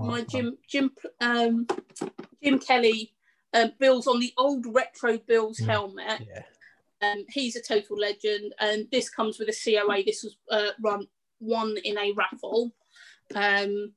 Oh, 0.01 0.05
my 0.05 0.23
jim 0.23 0.57
jim 0.69 0.93
um 1.21 1.67
jim 2.41 2.61
kelly 2.61 3.15
um 3.53 3.73
bills 3.81 4.07
on 4.07 4.21
the 4.21 4.33
old 4.39 4.65
retro 4.73 5.19
bills 5.19 5.59
Yeah. 5.59 5.73
helmet 5.73 6.21
Yeah. 6.29 6.43
Um, 7.03 7.25
he's 7.29 7.57
a 7.57 7.63
total 7.63 7.97
legend, 7.97 8.55
and 8.61 8.87
this 8.91 9.09
comes 9.09 9.39
with 9.39 9.49
a 9.49 9.53
COA. 9.65 10.03
This 10.05 10.23
was 10.23 10.37
uh, 10.51 10.73
run 10.83 11.07
won 11.41 11.77
in 11.85 11.97
a 11.99 12.13
raffle, 12.13 12.73
um, 13.35 13.93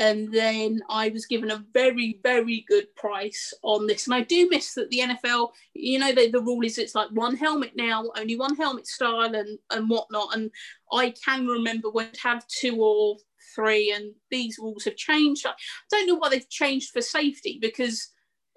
and 0.00 0.32
then 0.32 0.80
I 0.88 1.10
was 1.10 1.26
given 1.26 1.50
a 1.50 1.64
very 1.72 2.18
very 2.22 2.64
good 2.68 2.94
price 2.96 3.54
on 3.62 3.86
this. 3.86 4.06
And 4.06 4.14
I 4.14 4.22
do 4.22 4.48
miss 4.50 4.74
that 4.74 4.90
the 4.90 4.98
NFL, 4.98 5.50
you 5.74 5.98
know, 5.98 6.12
the, 6.12 6.30
the 6.30 6.42
rule 6.42 6.64
is 6.64 6.78
it's 6.78 6.94
like 6.94 7.10
one 7.10 7.36
helmet 7.36 7.72
now, 7.76 8.10
only 8.18 8.36
one 8.36 8.56
helmet 8.56 8.86
style, 8.86 9.34
and 9.34 9.58
and 9.70 9.88
whatnot. 9.88 10.34
And 10.34 10.50
I 10.92 11.14
can 11.24 11.46
remember 11.46 11.90
when 11.90 12.10
to 12.10 12.20
have 12.20 12.46
two 12.48 12.76
or 12.82 13.16
three, 13.54 13.92
and 13.92 14.12
these 14.30 14.58
rules 14.58 14.84
have 14.84 14.96
changed. 14.96 15.46
I 15.46 15.52
don't 15.90 16.08
know 16.08 16.16
why 16.16 16.30
they've 16.30 16.50
changed 16.50 16.90
for 16.90 17.00
safety 17.00 17.58
because 17.60 18.08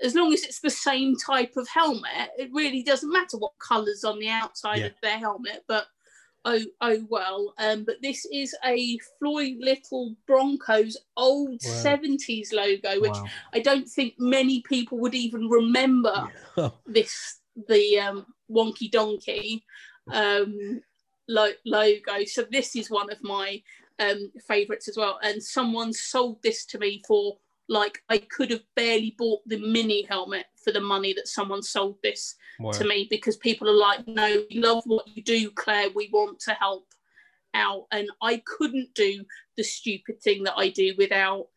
as 0.04 0.16
long 0.16 0.34
as 0.34 0.44
it's 0.44 0.60
the 0.60 0.70
same 0.70 1.16
type 1.16 1.56
of 1.58 1.68
helmet, 1.68 2.30
it 2.38 2.50
really 2.52 2.84
doesn't 2.84 3.12
matter 3.12 3.38
what 3.38 3.54
colours 3.60 4.04
on 4.04 4.20
the 4.20 4.30
outside 4.30 4.80
Yeah. 4.80 4.86
of 4.88 4.94
their 5.02 5.18
helmet. 5.20 5.64
But 5.68 5.88
oh, 6.46 6.60
oh 6.82 7.06
well. 7.10 7.54
Um, 7.58 7.84
but 7.84 8.02
this 8.02 8.26
is 8.32 8.56
a 8.66 8.98
Floyd 9.20 9.58
Little 9.60 10.16
Broncos 10.28 10.98
old 11.18 11.62
Wow. 11.64 11.72
seventies 11.84 12.52
logo, 12.52 13.00
which 13.00 13.12
Wow. 13.12 13.26
I 13.54 13.60
don't 13.60 13.88
think 13.88 14.16
many 14.20 14.62
people 14.62 14.98
would 15.00 15.16
even 15.16 15.48
remember 15.50 16.30
Oh, 16.58 16.74
this 16.86 17.40
the 17.68 18.00
um, 18.00 18.26
wonky 18.50 18.90
donkey 18.90 19.64
um, 20.12 20.82
lo- 21.28 21.54
logo. 21.66 22.24
So 22.26 22.44
this 22.50 22.76
is 22.76 22.90
one 22.90 23.12
of 23.12 23.22
my 23.24 23.62
um, 24.00 24.32
favorites 24.48 24.88
as 24.88 24.98
well. 24.98 25.20
And 25.22 25.44
someone 25.44 25.94
sold 25.94 26.42
this 26.42 26.66
to 26.68 26.80
me 26.80 27.04
for 27.08 27.38
like 27.72 28.04
I 28.10 28.18
could 28.18 28.52
have 28.52 28.64
barely 28.76 29.16
bought 29.18 29.40
the 29.48 29.58
mini 29.58 30.04
helmet 30.04 30.48
for 30.62 30.74
the 30.74 30.82
money 30.82 31.14
that 31.14 31.30
someone 31.30 31.64
sold 31.64 31.96
this 32.04 32.36
wow. 32.60 32.72
to 32.72 32.84
me 32.84 33.08
because 33.10 33.38
people 33.38 33.70
are 33.70 33.74
like, 33.74 34.06
no, 34.06 34.44
we 34.50 34.60
love 34.60 34.84
what 34.86 35.08
you 35.08 35.24
do, 35.24 35.50
Claire. 35.52 35.88
We 35.96 36.10
want 36.12 36.42
to 36.42 36.54
help 36.54 36.86
out. 37.54 37.86
And 37.94 38.10
I 38.22 38.44
couldn't 38.46 38.94
do 38.94 39.24
the 39.56 39.64
stupid 39.64 40.22
thing 40.22 40.44
that 40.44 40.56
I 40.58 40.68
do 40.68 40.96
without 40.98 41.48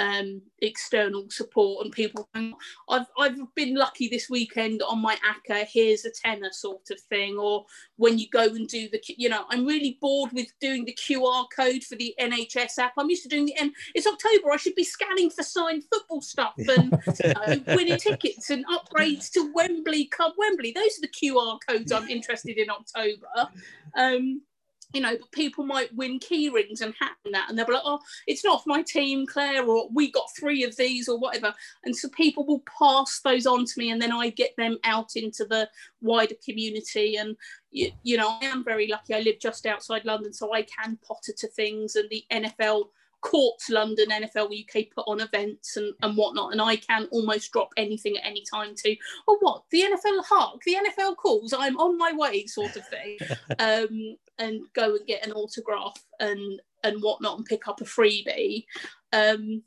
um, 0.00 0.40
external 0.62 1.28
support 1.28 1.84
and 1.84 1.92
people. 1.92 2.28
I've, 2.34 3.06
I've 3.18 3.36
been 3.54 3.74
lucky 3.74 4.08
this 4.08 4.30
weekend 4.30 4.82
on 4.82 5.00
my 5.00 5.16
ACCA, 5.16 5.66
here's 5.70 6.04
a 6.04 6.10
tenner 6.10 6.50
sort 6.52 6.90
of 6.90 7.00
thing. 7.02 7.38
Or 7.38 7.66
when 7.96 8.18
you 8.18 8.28
go 8.30 8.44
and 8.44 8.66
do 8.66 8.88
the, 8.88 9.00
you 9.06 9.28
know, 9.28 9.44
I'm 9.50 9.66
really 9.66 9.98
bored 10.00 10.32
with 10.32 10.48
doing 10.60 10.84
the 10.84 10.94
QR 10.94 11.44
code 11.54 11.84
for 11.84 11.96
the 11.96 12.14
NHS 12.18 12.78
app. 12.78 12.94
I'm 12.96 13.10
used 13.10 13.24
to 13.24 13.28
doing 13.28 13.46
the, 13.46 13.56
N. 13.58 13.72
it's 13.94 14.06
October, 14.06 14.52
I 14.52 14.56
should 14.56 14.74
be 14.74 14.84
scanning 14.84 15.30
for 15.30 15.42
signed 15.42 15.84
football 15.92 16.22
stuff 16.22 16.54
and 16.58 16.94
uh, 16.94 17.56
winning 17.68 17.98
tickets 17.98 18.50
and 18.50 18.64
upgrades 18.66 19.30
to 19.32 19.52
Wembley 19.54 20.06
Club 20.06 20.32
Wembley. 20.38 20.72
Those 20.72 20.98
are 20.98 21.02
the 21.02 21.08
QR 21.08 21.58
codes 21.68 21.92
I'm 21.92 22.08
interested 22.08 22.56
in 22.56 22.70
October. 22.70 23.50
Um, 23.94 24.42
you 24.92 25.00
know, 25.00 25.16
but 25.18 25.30
people 25.32 25.64
might 25.64 25.94
win 25.94 26.18
key 26.18 26.48
rings 26.48 26.80
and 26.80 26.94
hat 26.98 27.12
and 27.24 27.34
that, 27.34 27.48
and 27.48 27.58
they'll 27.58 27.66
be 27.66 27.72
like, 27.72 27.82
oh, 27.84 28.00
it's 28.26 28.44
not 28.44 28.62
for 28.62 28.70
my 28.70 28.82
team, 28.82 29.26
Claire, 29.26 29.64
or 29.64 29.88
we 29.92 30.10
got 30.10 30.28
three 30.38 30.64
of 30.64 30.76
these 30.76 31.08
or 31.08 31.18
whatever. 31.18 31.54
And 31.84 31.94
so 31.94 32.08
people 32.08 32.44
will 32.44 32.62
pass 32.78 33.20
those 33.20 33.46
on 33.46 33.64
to 33.64 33.72
me, 33.76 33.90
and 33.90 34.00
then 34.00 34.12
I 34.12 34.30
get 34.30 34.56
them 34.56 34.78
out 34.84 35.16
into 35.16 35.44
the 35.44 35.68
wider 36.00 36.34
community. 36.44 37.16
And, 37.16 37.36
you, 37.70 37.92
you 38.02 38.16
know, 38.16 38.38
I 38.40 38.46
am 38.46 38.64
very 38.64 38.88
lucky. 38.88 39.14
I 39.14 39.20
live 39.20 39.38
just 39.40 39.66
outside 39.66 40.04
London, 40.04 40.32
so 40.32 40.52
I 40.52 40.62
can 40.62 40.98
potter 41.06 41.32
to 41.38 41.48
things, 41.48 41.96
and 41.96 42.08
the 42.10 42.24
NFL 42.30 42.86
Courts 43.20 43.68
London 43.68 44.08
NFL 44.10 44.50
UK 44.50 44.86
put 44.94 45.04
on 45.06 45.20
events 45.20 45.76
and, 45.76 45.92
and 46.02 46.16
whatnot, 46.16 46.52
and 46.52 46.60
I 46.60 46.76
can 46.76 47.06
almost 47.10 47.52
drop 47.52 47.70
anything 47.76 48.16
at 48.16 48.26
any 48.26 48.42
time 48.50 48.74
to, 48.76 48.96
oh, 49.28 49.36
what? 49.40 49.64
The 49.70 49.82
NFL 49.82 50.24
hark, 50.24 50.60
the 50.64 50.76
NFL 50.76 51.16
calls, 51.16 51.52
I'm 51.52 51.76
on 51.78 51.98
my 51.98 52.12
way, 52.12 52.46
sort 52.46 52.76
of 52.76 52.86
thing. 52.88 53.18
um, 53.58 54.16
and 54.40 54.62
go 54.74 54.96
and 54.96 55.06
get 55.06 55.24
an 55.24 55.32
autograph 55.32 56.02
and 56.18 56.60
and 56.82 57.00
whatnot 57.02 57.36
and 57.36 57.46
pick 57.46 57.68
up 57.68 57.80
a 57.80 57.84
freebie. 57.84 58.64
Um, 59.12 59.62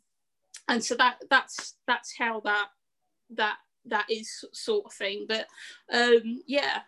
and 0.67 0.83
so 0.83 0.95
that 0.95 1.17
that's 1.29 1.75
that's 1.87 2.13
how 2.17 2.41
that 2.41 2.67
that 3.35 3.57
that 3.85 4.05
is 4.09 4.43
sort 4.51 4.85
of 4.85 4.93
thing. 4.93 5.25
But 5.27 5.47
um, 5.93 6.41
yeah, 6.47 6.79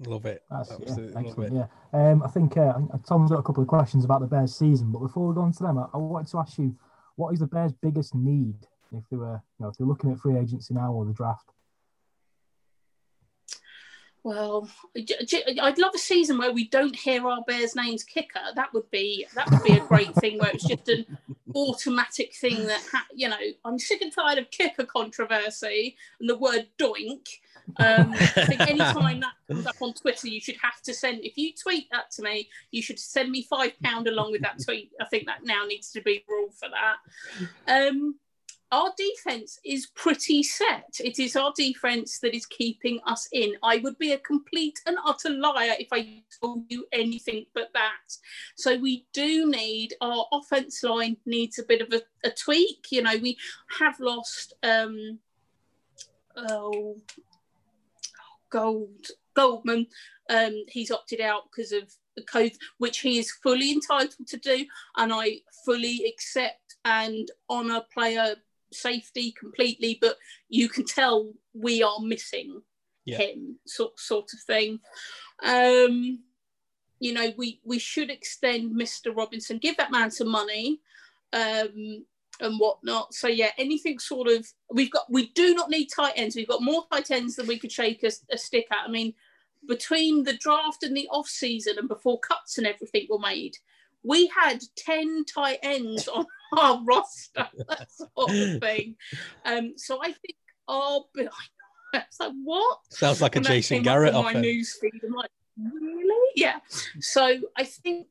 Love 0.00 0.26
it. 0.26 0.42
That's, 0.50 0.70
Absolutely 0.72 1.22
yeah, 1.22 1.28
love 1.28 1.38
it. 1.38 1.52
Yeah. 1.52 2.10
Um, 2.10 2.22
I 2.22 2.28
think 2.28 2.56
uh, 2.56 2.74
Tom's 3.08 3.30
got 3.30 3.38
a 3.38 3.42
couple 3.42 3.62
of 3.62 3.68
questions 3.68 4.04
about 4.04 4.20
the 4.20 4.26
Bears 4.26 4.54
season, 4.54 4.92
but 4.92 4.98
before 4.98 5.28
we 5.28 5.34
go 5.34 5.40
on 5.40 5.52
to 5.52 5.62
them, 5.62 5.78
I, 5.78 5.86
I 5.94 5.96
wanted 5.96 6.30
to 6.32 6.38
ask 6.38 6.58
you, 6.58 6.76
what 7.14 7.32
is 7.32 7.40
the 7.40 7.46
Bears' 7.46 7.72
biggest 7.72 8.14
need 8.14 8.56
if 8.92 9.04
they 9.10 9.16
were, 9.16 9.40
you 9.58 9.64
know, 9.64 9.68
if 9.68 9.76
they're 9.78 9.86
looking 9.86 10.12
at 10.12 10.18
free 10.18 10.36
agency 10.36 10.74
now 10.74 10.92
or 10.92 11.06
the 11.06 11.14
draft? 11.14 11.50
Well, 14.26 14.68
I'd 14.96 15.78
love 15.78 15.94
a 15.94 15.98
season 15.98 16.36
where 16.36 16.50
we 16.50 16.66
don't 16.66 16.96
hear 16.96 17.28
our 17.28 17.44
Bears 17.46 17.76
names 17.76 18.02
kicker. 18.02 18.40
That 18.56 18.74
would 18.74 18.90
be 18.90 19.24
that 19.36 19.48
would 19.48 19.62
be 19.62 19.74
a 19.74 19.86
great 19.86 20.12
thing 20.16 20.38
where 20.38 20.50
it's 20.50 20.66
just 20.66 20.88
an 20.88 21.06
automatic 21.54 22.34
thing 22.34 22.66
that 22.66 22.82
ha- 22.90 23.06
you 23.14 23.28
know. 23.28 23.38
I'm 23.64 23.78
sick 23.78 24.02
and 24.02 24.12
tired 24.12 24.38
of 24.38 24.50
kicker 24.50 24.84
controversy 24.84 25.96
and 26.18 26.28
the 26.28 26.36
word 26.36 26.66
doink. 26.76 27.28
Um, 27.76 28.14
I 28.14 28.46
think 28.46 28.62
anytime 28.62 29.20
that 29.20 29.34
comes 29.46 29.64
up 29.64 29.76
on 29.80 29.94
Twitter, 29.94 30.26
you 30.26 30.40
should 30.40 30.56
have 30.60 30.82
to 30.82 30.92
send. 30.92 31.24
If 31.24 31.38
you 31.38 31.52
tweet 31.52 31.86
that 31.92 32.10
to 32.16 32.22
me, 32.22 32.48
you 32.72 32.82
should 32.82 32.98
send 32.98 33.30
me 33.30 33.44
five 33.44 33.78
pound 33.80 34.08
along 34.08 34.32
with 34.32 34.42
that 34.42 34.60
tweet. 34.60 34.90
I 35.00 35.04
think 35.04 35.26
that 35.26 35.44
now 35.44 35.64
needs 35.66 35.92
to 35.92 36.00
be 36.00 36.24
rule 36.28 36.50
for 36.50 36.68
that. 36.68 37.86
Um, 37.88 38.16
our 38.72 38.92
defense 38.96 39.60
is 39.64 39.86
pretty 39.94 40.42
set. 40.42 40.98
It 40.98 41.18
is 41.18 41.36
our 41.36 41.52
defense 41.56 42.18
that 42.18 42.34
is 42.34 42.46
keeping 42.46 43.00
us 43.06 43.28
in. 43.32 43.54
I 43.62 43.78
would 43.78 43.96
be 43.98 44.12
a 44.12 44.18
complete 44.18 44.80
and 44.86 44.96
utter 45.06 45.30
liar 45.30 45.74
if 45.78 45.88
I 45.92 46.22
told 46.42 46.64
you 46.68 46.84
anything 46.92 47.46
but 47.54 47.68
that. 47.74 48.16
So 48.56 48.76
we 48.76 49.06
do 49.12 49.48
need 49.48 49.94
our 50.00 50.26
offense 50.32 50.82
line 50.82 51.16
needs 51.26 51.58
a 51.58 51.64
bit 51.64 51.80
of 51.80 51.92
a, 51.92 52.02
a 52.26 52.30
tweak. 52.30 52.86
You 52.90 53.02
know, 53.02 53.16
we 53.22 53.36
have 53.78 54.00
lost 54.00 54.54
um 54.64 55.20
oh 56.36 56.96
Gold 58.50 59.06
Goldman. 59.34 59.86
Um, 60.28 60.64
he's 60.68 60.90
opted 60.90 61.20
out 61.20 61.44
because 61.50 61.70
of 61.70 61.84
the 62.16 62.22
code, 62.22 62.52
which 62.78 62.98
he 62.98 63.18
is 63.18 63.30
fully 63.30 63.70
entitled 63.70 64.26
to 64.26 64.36
do, 64.38 64.66
and 64.96 65.12
I 65.12 65.42
fully 65.64 66.04
accept 66.08 66.76
and 66.84 67.30
honour 67.50 67.82
player 67.92 68.36
safety 68.72 69.32
completely, 69.38 69.98
but 70.00 70.16
you 70.48 70.68
can 70.68 70.84
tell 70.84 71.32
we 71.54 71.82
are 71.82 72.00
missing 72.00 72.62
yeah. 73.04 73.18
him, 73.18 73.58
sort 73.66 73.98
sort 73.98 74.32
of 74.32 74.40
thing. 74.40 74.80
Um, 75.44 76.20
you 76.98 77.12
know, 77.12 77.32
we 77.36 77.60
we 77.64 77.78
should 77.78 78.10
extend 78.10 78.78
Mr. 78.78 79.16
Robinson, 79.16 79.58
give 79.58 79.76
that 79.76 79.92
man 79.92 80.10
some 80.10 80.28
money, 80.28 80.80
um, 81.32 82.04
and 82.40 82.58
whatnot. 82.58 83.14
So 83.14 83.28
yeah, 83.28 83.50
anything 83.58 83.98
sort 83.98 84.28
of 84.28 84.46
we've 84.70 84.90
got. 84.90 85.10
We 85.10 85.28
do 85.28 85.54
not 85.54 85.70
need 85.70 85.86
tight 85.86 86.14
ends. 86.16 86.36
We've 86.36 86.48
got 86.48 86.62
more 86.62 86.84
tight 86.92 87.10
ends 87.10 87.36
than 87.36 87.46
we 87.46 87.58
could 87.58 87.72
shake 87.72 88.02
a, 88.02 88.10
a 88.30 88.38
stick 88.38 88.66
at. 88.70 88.88
I 88.88 88.90
mean, 88.90 89.14
between 89.66 90.24
the 90.24 90.36
draft 90.36 90.82
and 90.82 90.96
the 90.96 91.08
off 91.10 91.28
season 91.28 91.78
and 91.78 91.88
before 91.88 92.20
cuts 92.20 92.58
and 92.58 92.66
everything 92.66 93.06
were 93.10 93.18
made, 93.18 93.56
we 94.02 94.28
had 94.28 94.62
10 94.76 95.24
tight 95.24 95.58
ends 95.62 96.08
on 96.08 96.26
our 96.58 96.82
roster, 96.84 97.48
that 97.68 97.88
sort 97.90 98.30
of 98.30 98.60
thing. 98.60 98.96
Um, 99.44 99.74
so 99.76 100.00
I 100.02 100.12
think 100.12 100.36
our 100.68 101.02
it's 101.94 102.20
like 102.20 102.32
what? 102.44 102.78
Sounds 102.90 103.22
like 103.22 103.36
a 103.36 103.40
Jason 103.40 103.82
Garrett 103.82 104.14
on 104.14 104.24
my 104.24 104.32
news 104.34 104.76
feed. 104.80 105.00
I'm 105.04 105.12
like, 105.12 105.30
really? 105.58 106.32
Yeah. 106.34 106.58
So 107.00 107.38
I 107.56 107.64
think 107.64 108.06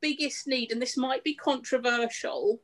biggest 0.00 0.46
need, 0.46 0.72
and 0.72 0.80
this 0.80 0.96
might 0.96 1.24
be 1.24 1.34
controversial, 1.34 2.60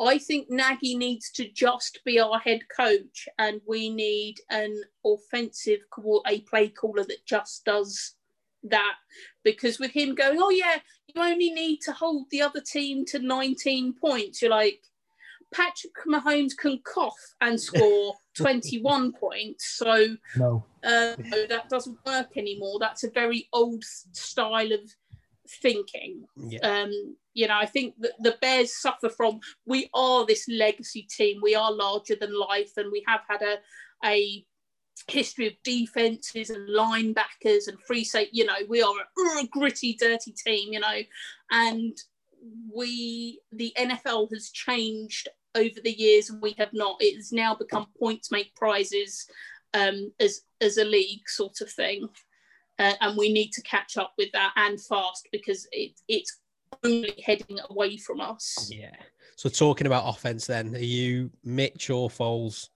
I 0.00 0.18
think 0.18 0.48
Nagy 0.48 0.96
needs 0.96 1.30
to 1.32 1.48
just 1.48 2.00
be 2.04 2.20
our 2.20 2.38
head 2.38 2.60
coach, 2.74 3.28
and 3.38 3.60
we 3.66 3.90
need 3.90 4.36
an 4.50 4.80
offensive 5.04 5.80
a 6.26 6.40
play 6.42 6.68
caller 6.68 7.04
that 7.04 7.26
just 7.26 7.64
does 7.64 8.14
that. 8.70 8.94
Because 9.44 9.78
with 9.78 9.92
him 9.92 10.14
going, 10.14 10.38
oh 10.40 10.50
yeah, 10.50 10.78
you 11.06 11.22
only 11.22 11.50
need 11.50 11.80
to 11.82 11.92
hold 11.92 12.26
the 12.30 12.42
other 12.42 12.60
team 12.60 13.04
to 13.06 13.18
19 13.18 13.94
points. 14.00 14.42
You're 14.42 14.50
like, 14.50 14.80
Patrick 15.52 15.92
Mahomes 16.06 16.56
can 16.56 16.80
cough 16.84 17.34
and 17.40 17.60
score 17.60 18.14
21 18.36 19.12
points. 19.12 19.76
So 19.76 20.16
no. 20.36 20.64
Uh, 20.84 21.16
that 21.48 21.68
doesn't 21.68 21.98
work 22.06 22.36
anymore. 22.36 22.78
That's 22.78 23.04
a 23.04 23.10
very 23.10 23.48
old 23.52 23.82
style 23.84 24.72
of 24.72 24.80
thinking. 25.62 26.24
Yeah. 26.36 26.60
Um, 26.60 27.16
you 27.34 27.48
know, 27.48 27.56
I 27.56 27.66
think 27.66 27.94
that 28.00 28.12
the 28.20 28.36
Bears 28.40 28.80
suffer 28.80 29.08
from 29.08 29.40
we 29.66 29.88
are 29.94 30.26
this 30.26 30.46
legacy 30.48 31.02
team. 31.02 31.40
We 31.42 31.54
are 31.54 31.72
larger 31.72 32.16
than 32.16 32.38
life, 32.38 32.72
and 32.76 32.90
we 32.92 33.04
have 33.06 33.20
had 33.28 33.42
a 33.42 33.58
a 34.04 34.44
history 35.08 35.46
of 35.46 35.52
defenses 35.64 36.50
and 36.50 36.68
linebackers 36.68 37.68
and 37.68 37.80
free 37.86 38.04
safety. 38.04 38.38
You 38.38 38.46
know, 38.46 38.56
we 38.68 38.82
are 38.82 38.92
a, 38.92 39.40
a 39.40 39.46
gritty, 39.46 39.94
dirty 39.94 40.32
team. 40.32 40.72
You 40.72 40.80
know, 40.80 41.00
and 41.50 41.96
we 42.74 43.40
the 43.52 43.72
NFL 43.78 44.28
has 44.32 44.50
changed 44.50 45.28
over 45.54 45.80
the 45.82 45.92
years, 45.92 46.30
and 46.30 46.40
we 46.42 46.54
have 46.58 46.72
not. 46.72 46.96
It 47.00 47.16
has 47.16 47.32
now 47.32 47.54
become 47.54 47.86
points 47.98 48.30
make 48.30 48.54
prizes 48.54 49.26
um, 49.74 50.12
as 50.20 50.42
as 50.60 50.78
a 50.78 50.84
league 50.84 51.28
sort 51.28 51.60
of 51.60 51.70
thing 51.70 52.08
uh, 52.78 52.94
and 53.00 53.16
we 53.16 53.32
need 53.32 53.52
to 53.52 53.62
catch 53.62 53.96
up 53.96 54.12
with 54.16 54.30
that 54.32 54.52
and 54.56 54.80
fast 54.80 55.28
because 55.32 55.66
it, 55.72 55.92
it's 56.06 56.38
only 56.84 57.12
heading 57.24 57.58
away 57.70 57.96
from 57.96 58.20
us. 58.20 58.70
Yeah. 58.72 58.94
So 59.36 59.48
talking 59.48 59.86
about 59.86 60.08
offense, 60.08 60.46
then 60.46 60.74
are 60.74 60.78
you 60.78 61.30
Mitch 61.44 61.90
or 61.90 62.08
Foles? 62.08 62.68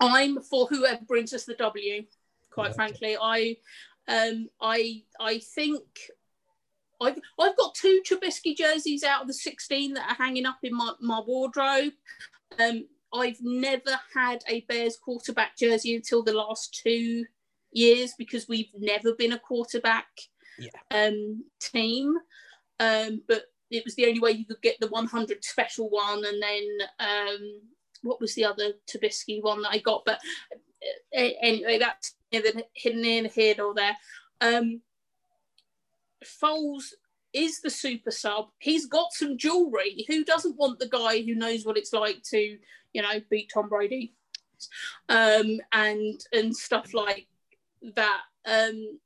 I'm 0.00 0.42
for 0.42 0.66
whoever 0.66 1.04
brings 1.04 1.32
us 1.32 1.44
the 1.44 1.54
W. 1.54 2.04
Quite 2.50 2.68
okay. 2.68 2.74
frankly, 2.74 3.16
I, 3.20 3.56
um, 4.08 4.48
I, 4.60 5.02
I 5.20 5.38
think 5.38 5.82
I've 7.00 7.18
I've 7.38 7.56
got 7.56 7.74
two 7.74 8.02
Trubisky 8.08 8.56
jerseys 8.56 9.04
out 9.04 9.22
of 9.22 9.28
the 9.28 9.34
16 9.34 9.94
that 9.94 10.10
are 10.10 10.24
hanging 10.24 10.46
up 10.46 10.58
in 10.62 10.74
my, 10.74 10.92
my 11.00 11.20
wardrobe. 11.26 11.92
Um, 12.58 12.86
I've 13.12 13.38
never 13.40 13.98
had 14.14 14.42
a 14.48 14.60
Bears 14.62 14.96
quarterback 14.96 15.56
jersey 15.56 15.94
until 15.94 16.22
the 16.22 16.32
last 16.32 16.80
two 16.82 17.24
years 17.72 18.14
because 18.18 18.48
we've 18.48 18.70
never 18.78 19.14
been 19.14 19.32
a 19.32 19.38
quarterback 19.38 20.06
yeah. 20.58 20.70
um, 20.90 21.44
team. 21.60 22.14
Um, 22.80 23.22
but 23.28 23.44
it 23.70 23.84
was 23.84 23.94
the 23.94 24.06
only 24.06 24.20
way 24.20 24.32
you 24.32 24.44
could 24.44 24.62
get 24.62 24.78
the 24.80 24.88
100 24.88 25.44
special 25.44 25.90
one, 25.90 26.24
and 26.24 26.42
then 26.42 26.68
um, 27.00 27.60
what 28.02 28.20
was 28.20 28.34
the 28.34 28.44
other 28.44 28.72
Trubisky 28.88 29.42
one 29.42 29.62
that 29.62 29.72
I 29.72 29.78
got? 29.78 30.04
But 30.04 30.20
uh, 31.16 31.28
anyway, 31.42 31.78
that's 31.78 32.14
hidden 32.30 33.04
in 33.04 33.26
here 33.26 33.56
or 33.62 33.74
there. 33.74 33.96
Um, 34.40 34.82
Foles 36.24 36.92
is 37.32 37.60
the 37.60 37.70
super 37.70 38.10
sub. 38.10 38.48
He's 38.58 38.86
got 38.86 39.12
some 39.12 39.36
jewelry. 39.36 40.04
Who 40.08 40.24
doesn't 40.24 40.56
want 40.56 40.78
the 40.78 40.88
guy 40.88 41.22
who 41.22 41.34
knows 41.34 41.64
what 41.64 41.76
it's 41.76 41.92
like 41.92 42.22
to, 42.30 42.58
you 42.92 43.02
know, 43.02 43.20
beat 43.30 43.50
Tom 43.52 43.68
Brady, 43.68 44.14
um, 45.08 45.58
and 45.72 46.20
and 46.32 46.56
stuff 46.56 46.94
like 46.94 47.26
that 47.94 48.22
um, 48.46 48.98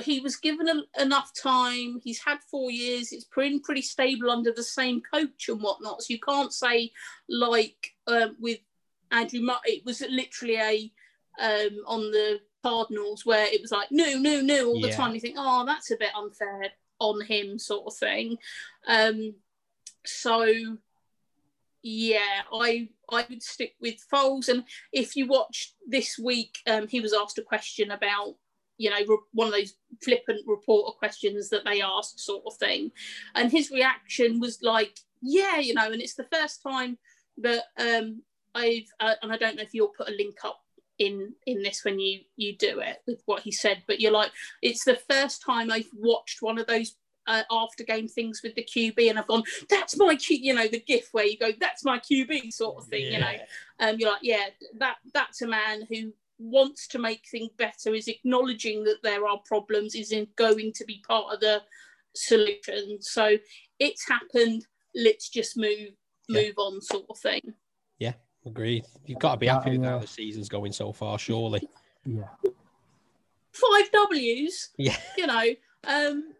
he 0.00 0.20
was 0.20 0.36
given 0.36 0.68
a, 0.68 1.02
enough 1.02 1.32
time. 1.40 2.00
He's 2.02 2.22
had 2.22 2.38
four 2.50 2.70
years. 2.70 3.12
It's 3.12 3.24
pretty 3.24 3.58
pretty 3.60 3.82
stable 3.82 4.30
under 4.30 4.52
the 4.52 4.62
same 4.62 5.00
coach 5.00 5.48
and 5.48 5.60
whatnot. 5.60 6.02
So 6.02 6.12
you 6.12 6.20
can't 6.20 6.52
say 6.52 6.92
like 7.28 7.92
um, 8.06 8.36
with 8.40 8.58
Andrew. 9.10 9.40
it 9.64 9.84
was 9.84 10.02
literally 10.02 10.56
a 10.56 10.92
um, 11.40 11.78
on 11.86 12.00
the 12.10 12.40
Cardinals 12.62 13.24
where 13.24 13.46
it 13.46 13.60
was 13.60 13.72
like 13.72 13.88
no, 13.90 14.18
no, 14.18 14.40
no 14.40 14.66
all 14.68 14.80
the 14.80 14.88
yeah. 14.88 14.96
time. 14.96 15.14
You 15.14 15.20
think, 15.20 15.36
oh, 15.38 15.64
that's 15.64 15.90
a 15.90 15.96
bit 15.96 16.10
unfair 16.16 16.66
on 16.98 17.24
him, 17.24 17.58
sort 17.58 17.86
of 17.86 17.96
thing. 17.96 18.36
Um, 18.86 19.34
so 20.04 20.46
yeah, 21.82 22.42
I 22.52 22.88
I 23.10 23.24
would 23.28 23.42
stick 23.42 23.74
with 23.80 24.04
Foles. 24.12 24.48
And 24.48 24.64
if 24.92 25.16
you 25.16 25.26
watch 25.26 25.74
this 25.86 26.18
week, 26.18 26.58
um, 26.66 26.88
he 26.88 27.00
was 27.00 27.14
asked 27.14 27.38
a 27.38 27.42
question 27.42 27.90
about 27.90 28.34
you 28.78 28.90
know, 28.90 29.18
one 29.32 29.48
of 29.48 29.52
those 29.52 29.74
flippant 30.02 30.40
reporter 30.46 30.96
questions 30.98 31.50
that 31.50 31.64
they 31.64 31.82
ask, 31.82 32.18
sort 32.18 32.44
of 32.46 32.56
thing. 32.56 32.90
And 33.34 33.50
his 33.50 33.70
reaction 33.70 34.40
was 34.40 34.62
like, 34.62 34.98
"Yeah, 35.20 35.58
you 35.58 35.74
know," 35.74 35.90
and 35.90 36.00
it's 36.00 36.14
the 36.14 36.28
first 36.32 36.62
time 36.62 36.96
that 37.38 37.64
um, 37.78 38.22
I've, 38.54 38.88
uh, 39.00 39.14
and 39.22 39.32
I 39.32 39.36
don't 39.36 39.56
know 39.56 39.62
if 39.62 39.74
you'll 39.74 39.92
put 39.96 40.08
a 40.08 40.12
link 40.12 40.36
up 40.44 40.60
in 40.98 41.34
in 41.46 41.62
this 41.62 41.84
when 41.84 41.98
you 42.00 42.20
you 42.36 42.56
do 42.56 42.80
it 42.80 42.98
with 43.06 43.22
what 43.26 43.42
he 43.42 43.52
said, 43.52 43.82
but 43.86 44.00
you're 44.00 44.12
like, 44.12 44.30
it's 44.62 44.84
the 44.84 44.98
first 45.10 45.42
time 45.44 45.70
I've 45.70 45.90
watched 45.94 46.42
one 46.42 46.58
of 46.58 46.66
those 46.66 46.94
uh, 47.28 47.42
after 47.50 47.84
game 47.84 48.08
things 48.08 48.40
with 48.42 48.54
the 48.54 48.64
QB, 48.64 49.10
and 49.10 49.18
I've 49.18 49.26
gone, 49.26 49.44
that's 49.68 49.96
my 49.98 50.16
Q, 50.16 50.38
you 50.40 50.54
know, 50.54 50.66
the 50.66 50.80
GIF 50.80 51.10
where 51.12 51.26
you 51.26 51.38
go, 51.38 51.50
that's 51.60 51.84
my 51.84 51.98
QB 51.98 52.52
sort 52.52 52.78
of 52.78 52.88
thing, 52.88 53.04
yeah. 53.04 53.12
you 53.12 53.18
know. 53.20 53.34
Um, 53.80 53.96
you're 53.98 54.10
like, 54.10 54.22
yeah, 54.22 54.46
that 54.78 54.96
that's 55.12 55.42
a 55.42 55.46
man 55.46 55.86
who 55.88 56.12
wants 56.38 56.86
to 56.88 56.98
make 56.98 57.24
things 57.30 57.50
better, 57.58 57.94
is 57.94 58.08
acknowledging 58.08 58.84
that 58.84 58.98
there 59.02 59.26
are 59.26 59.38
problems, 59.46 59.94
is 59.94 60.12
in 60.12 60.28
going 60.36 60.72
to 60.74 60.84
be 60.84 61.02
part 61.06 61.32
of 61.32 61.40
the 61.40 61.62
solution. 62.14 62.98
So 63.00 63.36
it's 63.78 64.08
happened. 64.08 64.66
Let's 64.94 65.28
just 65.28 65.56
move 65.56 65.90
move 66.28 66.54
yeah. 66.56 66.64
on, 66.64 66.80
sort 66.82 67.04
of 67.08 67.18
thing. 67.18 67.54
Yeah, 67.98 68.12
agreed. 68.44 68.84
You've 69.06 69.18
got 69.18 69.32
to 69.32 69.38
be 69.38 69.46
happy 69.46 69.78
with 69.78 69.86
how 69.86 69.98
the 69.98 70.06
season's 70.06 70.48
going 70.48 70.72
so 70.72 70.92
far, 70.92 71.18
surely. 71.18 71.66
Yeah. 72.04 72.28
Five 73.52 73.90
W's. 73.92 74.70
Yeah. 74.76 74.96
You 75.16 75.26
know, 75.26 75.44
um, 75.86 76.32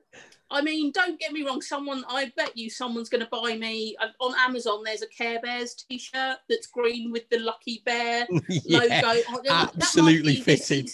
I 0.50 0.62
mean, 0.62 0.92
don't 0.92 1.20
get 1.20 1.32
me 1.32 1.44
wrong. 1.44 1.60
Someone, 1.60 2.04
I 2.08 2.32
bet 2.36 2.56
you, 2.56 2.70
someone's 2.70 3.10
going 3.10 3.22
to 3.22 3.30
buy 3.30 3.56
me 3.56 3.96
uh, 4.00 4.08
on 4.20 4.34
Amazon. 4.38 4.82
There's 4.82 5.02
a 5.02 5.08
Care 5.08 5.40
Bears 5.40 5.74
T-shirt 5.74 6.38
that's 6.48 6.66
green 6.66 7.12
with 7.12 7.28
the 7.28 7.38
Lucky 7.38 7.82
Bear 7.84 8.26
yeah, 8.48 9.00
logo. 9.02 9.20
Absolutely 9.48 10.36
fitted. 10.36 10.90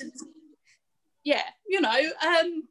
Yeah, 1.23 1.45
you 1.67 1.81
know, 1.81 2.01
um, 2.27 2.65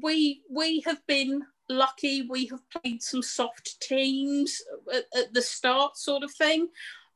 we 0.00 0.42
we 0.48 0.80
have 0.86 1.04
been 1.06 1.42
lucky. 1.68 2.22
We 2.28 2.46
have 2.46 2.62
played 2.70 3.02
some 3.02 3.22
soft 3.22 3.80
teams 3.80 4.62
at, 4.92 5.04
at 5.16 5.34
the 5.34 5.42
start, 5.42 5.96
sort 5.96 6.22
of 6.22 6.32
thing. 6.32 6.68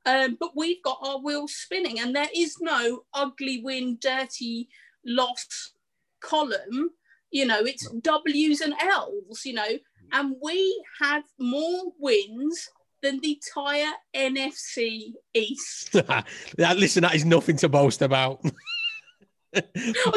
Um, 0.05 0.37
but 0.39 0.57
we've 0.57 0.83
got 0.83 0.99
our 1.03 1.19
wheels 1.19 1.55
spinning, 1.55 2.01
and 2.01 2.15
there 2.15 2.29
is 2.35 2.57
no 2.61 3.05
ugly 3.15 3.63
win, 3.63 3.99
dirty 4.01 4.69
loss 5.05 5.73
column 6.21 6.91
you 7.37 7.45
know, 7.45 7.61
it's 7.61 7.87
W's 8.01 8.63
and 8.63 8.73
L's, 8.81 9.45
you 9.45 9.53
know, 9.53 9.69
and 10.13 10.37
we 10.43 10.83
have 11.03 11.23
more 11.39 11.93
wins 11.99 12.71
than 13.03 13.21
the 13.21 13.39
entire 13.39 13.93
NFC 14.15 15.13
East. 15.35 15.95
Listen, 16.59 17.03
that 17.03 17.15
is 17.15 17.27
nothing 17.27 17.59
to 17.59 17.69
boast 17.69 18.01
about. 18.01 18.43
no, 19.55 19.63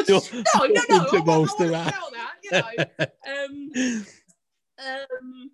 no, 0.08 0.20
no, 0.64 0.82
no, 0.88 1.06
to 1.10 1.22
boast 1.22 1.60
about. 1.60 1.92
That, 2.50 2.72
you 3.52 3.72
know. 3.76 3.86
um, 3.86 4.06
um, 4.78 5.50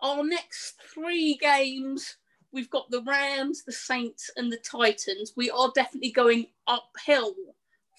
our 0.00 0.24
next 0.24 0.76
three 0.94 1.36
games, 1.36 2.16
we've 2.50 2.70
got 2.70 2.90
the 2.90 3.02
Rams, 3.02 3.62
the 3.66 3.72
Saints, 3.72 4.30
and 4.36 4.50
the 4.50 4.58
Titans. 4.58 5.34
We 5.36 5.50
are 5.50 5.70
definitely 5.74 6.12
going 6.12 6.46
uphill 6.66 7.34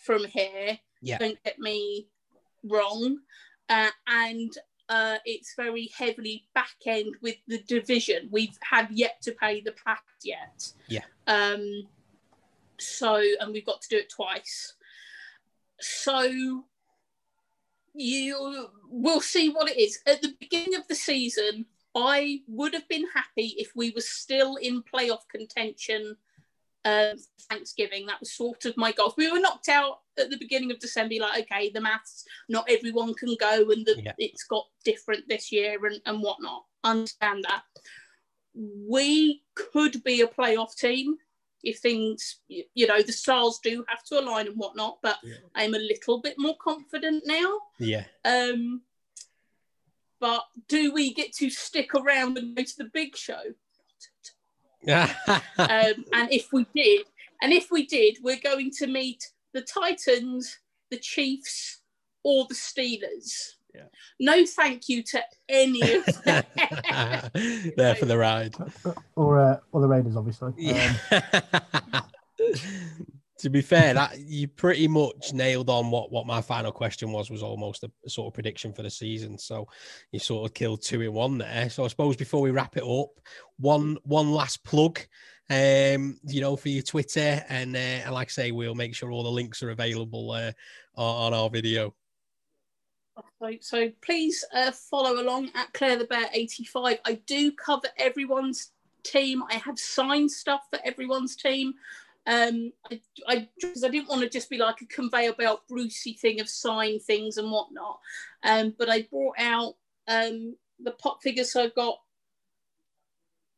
from 0.03 0.25
here. 0.25 0.79
Yeah. 1.03 1.19
Don't 1.19 1.43
get 1.43 1.59
me 1.59 2.07
wrong, 2.63 3.19
uh, 3.69 3.89
and 4.07 4.51
uh, 4.89 5.17
it's 5.25 5.53
very 5.55 5.89
heavily 5.97 6.45
back 6.53 6.75
end 6.85 7.15
with 7.21 7.37
the 7.47 7.59
division. 7.63 8.27
We've 8.31 8.57
had 8.61 8.89
yet 8.91 9.21
to 9.23 9.31
pay 9.31 9.61
the 9.61 9.73
pack 9.85 10.03
yet. 10.23 10.71
Yeah. 10.87 11.05
Um. 11.27 11.87
So, 12.79 13.21
and 13.39 13.53
we've 13.53 13.65
got 13.65 13.81
to 13.81 13.89
do 13.89 13.97
it 13.97 14.09
twice. 14.09 14.73
So, 15.79 16.63
you 17.93 18.67
will 18.89 19.21
see 19.21 19.49
what 19.49 19.69
it 19.69 19.79
is 19.79 19.99
at 20.07 20.21
the 20.21 20.35
beginning 20.39 20.75
of 20.75 20.87
the 20.87 20.95
season. 20.95 21.65
I 21.95 22.41
would 22.47 22.73
have 22.73 22.87
been 22.87 23.05
happy 23.13 23.55
if 23.57 23.71
we 23.75 23.91
were 23.91 24.01
still 24.01 24.55
in 24.55 24.81
playoff 24.81 25.27
contention 25.29 26.15
um, 26.85 27.15
Thanksgiving. 27.49 28.05
That 28.05 28.19
was 28.19 28.33
sort 28.33 28.65
of 28.65 28.77
my 28.77 28.91
goal. 28.91 29.13
We 29.17 29.31
were 29.31 29.39
knocked 29.39 29.69
out 29.69 29.99
at 30.17 30.29
the 30.29 30.37
beginning 30.37 30.71
of 30.71 30.79
December, 30.79 31.15
like, 31.19 31.43
okay, 31.43 31.69
the 31.69 31.81
maths, 31.81 32.25
not 32.49 32.69
everyone 32.69 33.13
can 33.13 33.35
go, 33.39 33.69
and 33.69 33.85
the, 33.85 34.01
yeah. 34.03 34.13
it's 34.17 34.43
got 34.43 34.65
different 34.83 35.27
this 35.27 35.51
year 35.51 35.85
and, 35.85 36.01
and 36.05 36.21
whatnot. 36.21 36.63
Understand 36.83 37.45
that. 37.47 37.63
We 38.53 39.43
could 39.55 40.03
be 40.03 40.21
a 40.21 40.27
playoff 40.27 40.75
team 40.75 41.17
if 41.63 41.77
things, 41.79 42.39
you 42.47 42.87
know, 42.87 43.01
the 43.01 43.11
stars 43.11 43.59
do 43.63 43.85
have 43.87 44.03
to 44.05 44.19
align 44.19 44.47
and 44.47 44.57
whatnot, 44.57 44.97
but 45.01 45.17
yeah. 45.23 45.35
I'm 45.55 45.75
a 45.75 45.79
little 45.79 46.19
bit 46.19 46.35
more 46.37 46.57
confident 46.57 47.23
now. 47.25 47.59
Yeah. 47.79 48.05
Um, 48.25 48.81
but 50.19 50.43
do 50.67 50.93
we 50.93 51.13
get 51.13 51.33
to 51.33 51.49
stick 51.49 51.93
around 51.93 52.37
and 52.37 52.55
go 52.55 52.63
to 52.63 52.77
the 52.77 52.89
big 52.93 53.15
show? 53.15 53.41
Um, 54.87 55.09
and 55.57 56.31
if 56.31 56.51
we 56.51 56.65
did, 56.75 57.05
and 57.41 57.53
if 57.53 57.71
we 57.71 57.85
did, 57.85 58.17
we're 58.21 58.39
going 58.39 58.71
to 58.77 58.87
meet 58.87 59.31
the 59.53 59.61
Titans, 59.61 60.59
the 60.89 60.97
Chiefs, 60.97 61.81
or 62.23 62.45
the 62.47 62.55
Steelers. 62.55 63.55
Yeah. 63.73 63.83
No, 64.19 64.45
thank 64.45 64.89
you 64.89 65.01
to 65.03 65.21
any 65.49 65.81
of 65.93 66.05
them. 66.25 66.43
there 67.77 67.95
for 67.95 68.05
the 68.05 68.17
ride, 68.17 68.55
or 69.15 69.39
uh, 69.39 69.57
or 69.71 69.81
the 69.81 69.87
Raiders, 69.87 70.15
obviously. 70.15 70.53
Yeah. 70.57 70.93
Um, 71.11 72.03
to 73.41 73.49
be 73.49 73.61
fair, 73.61 73.93
that 73.93 74.19
you 74.19 74.47
pretty 74.47 74.87
much 74.87 75.33
nailed 75.33 75.69
on 75.69 75.91
what 75.91 76.11
what 76.11 76.25
my 76.25 76.41
final 76.41 76.71
question 76.71 77.11
was. 77.11 77.29
Was 77.29 77.43
almost 77.43 77.83
a, 77.83 77.91
sort 78.07 78.27
of 78.27 78.33
prediction 78.33 78.73
for 78.73 78.83
the 78.83 78.89
season. 78.89 79.37
So 79.37 79.67
you 80.11 80.19
sort 80.19 80.49
of 80.49 80.53
killed 80.53 80.81
two 80.81 81.01
in 81.01 81.13
one 81.13 81.37
there. 81.37 81.69
So 81.69 81.83
I 81.83 81.87
suppose 81.87 82.15
before 82.15 82.41
we 82.41 82.51
wrap 82.51 82.77
it 82.77 82.83
up, 82.83 83.09
one 83.57 83.97
one 84.03 84.31
last 84.31 84.63
plug. 84.63 84.99
Um, 85.49 86.17
you 86.23 86.39
know, 86.39 86.55
for 86.55 86.69
your 86.69 86.81
Twitter, 86.81 87.43
and, 87.49 87.75
uh, 87.75 87.79
and 87.79 88.13
like 88.13 88.29
I 88.29 88.31
say, 88.31 88.51
we'll 88.51 88.73
make 88.73 88.95
sure 88.95 89.11
all 89.11 89.23
the 89.23 89.29
links 89.29 89.61
are 89.61 89.71
available 89.71 90.31
uh, 90.31 90.53
on 90.95 91.33
our 91.33 91.49
video. 91.49 91.93
So, 93.41 93.57
so 93.59 93.91
please 94.01 94.45
uh, 94.53 94.71
follow 94.71 95.21
along 95.21 95.49
at 95.53 95.73
Claire 95.73 95.97
the 95.97 96.05
Bear 96.05 96.27
85. 96.31 96.99
I 97.03 97.13
do 97.27 97.51
cover 97.51 97.89
everyone's 97.97 98.71
team. 99.03 99.43
I 99.49 99.55
have 99.55 99.77
signed 99.77 100.31
stuff 100.31 100.61
for 100.69 100.79
everyone's 100.85 101.35
team. 101.35 101.73
Um, 102.27 102.71
I, 103.27 103.47
because 103.59 103.83
I 103.83 103.89
didn't 103.89 104.09
want 104.09 104.21
to 104.21 104.29
just 104.29 104.49
be 104.49 104.57
like 104.57 104.81
a 104.81 104.85
conveyor 104.85 105.33
belt 105.33 105.63
Brucey 105.67 106.13
thing 106.13 106.39
of 106.39 106.49
sign 106.49 106.99
things 106.99 107.37
and 107.37 107.51
whatnot. 107.51 107.99
Um, 108.43 108.75
but 108.77 108.89
I 108.89 109.03
brought 109.03 109.35
out 109.39 109.75
um, 110.07 110.55
the 110.79 110.91
pop 110.91 111.21
figures. 111.23 111.51
So 111.51 111.63
I've 111.63 111.75
got 111.75 111.97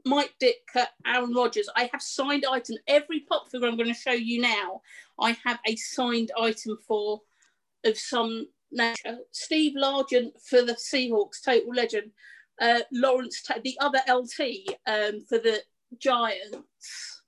Mike 0.06 0.34
Ditka, 0.42 0.88
Aaron 1.06 1.34
Rodgers. 1.34 1.70
I 1.76 1.90
have 1.92 2.02
signed 2.02 2.46
items. 2.50 2.80
Every 2.88 3.22
pop 3.22 3.50
figure 3.50 3.68
I'm 3.68 3.78
going 3.78 3.94
to 3.94 4.00
show 4.00 4.12
you 4.12 4.42
now, 4.42 4.82
I 5.20 5.38
have 5.46 5.60
a 5.66 5.76
signed 5.76 6.32
item 6.40 6.78
for 6.88 7.22
of 7.86 7.98
some 7.98 8.48
nature. 8.72 9.20
Steve 9.32 9.74
Largent 9.78 10.32
for 10.42 10.62
the 10.62 10.74
Seahawks, 10.74 11.44
total 11.44 11.74
legend. 11.74 12.12
Uh, 12.62 12.82
Lawrence, 12.92 13.42
the 13.64 13.78
other 13.82 14.00
LT 14.08 14.78
um, 14.86 15.22
for 15.28 15.38
the 15.40 15.62
Giants. 15.98 17.22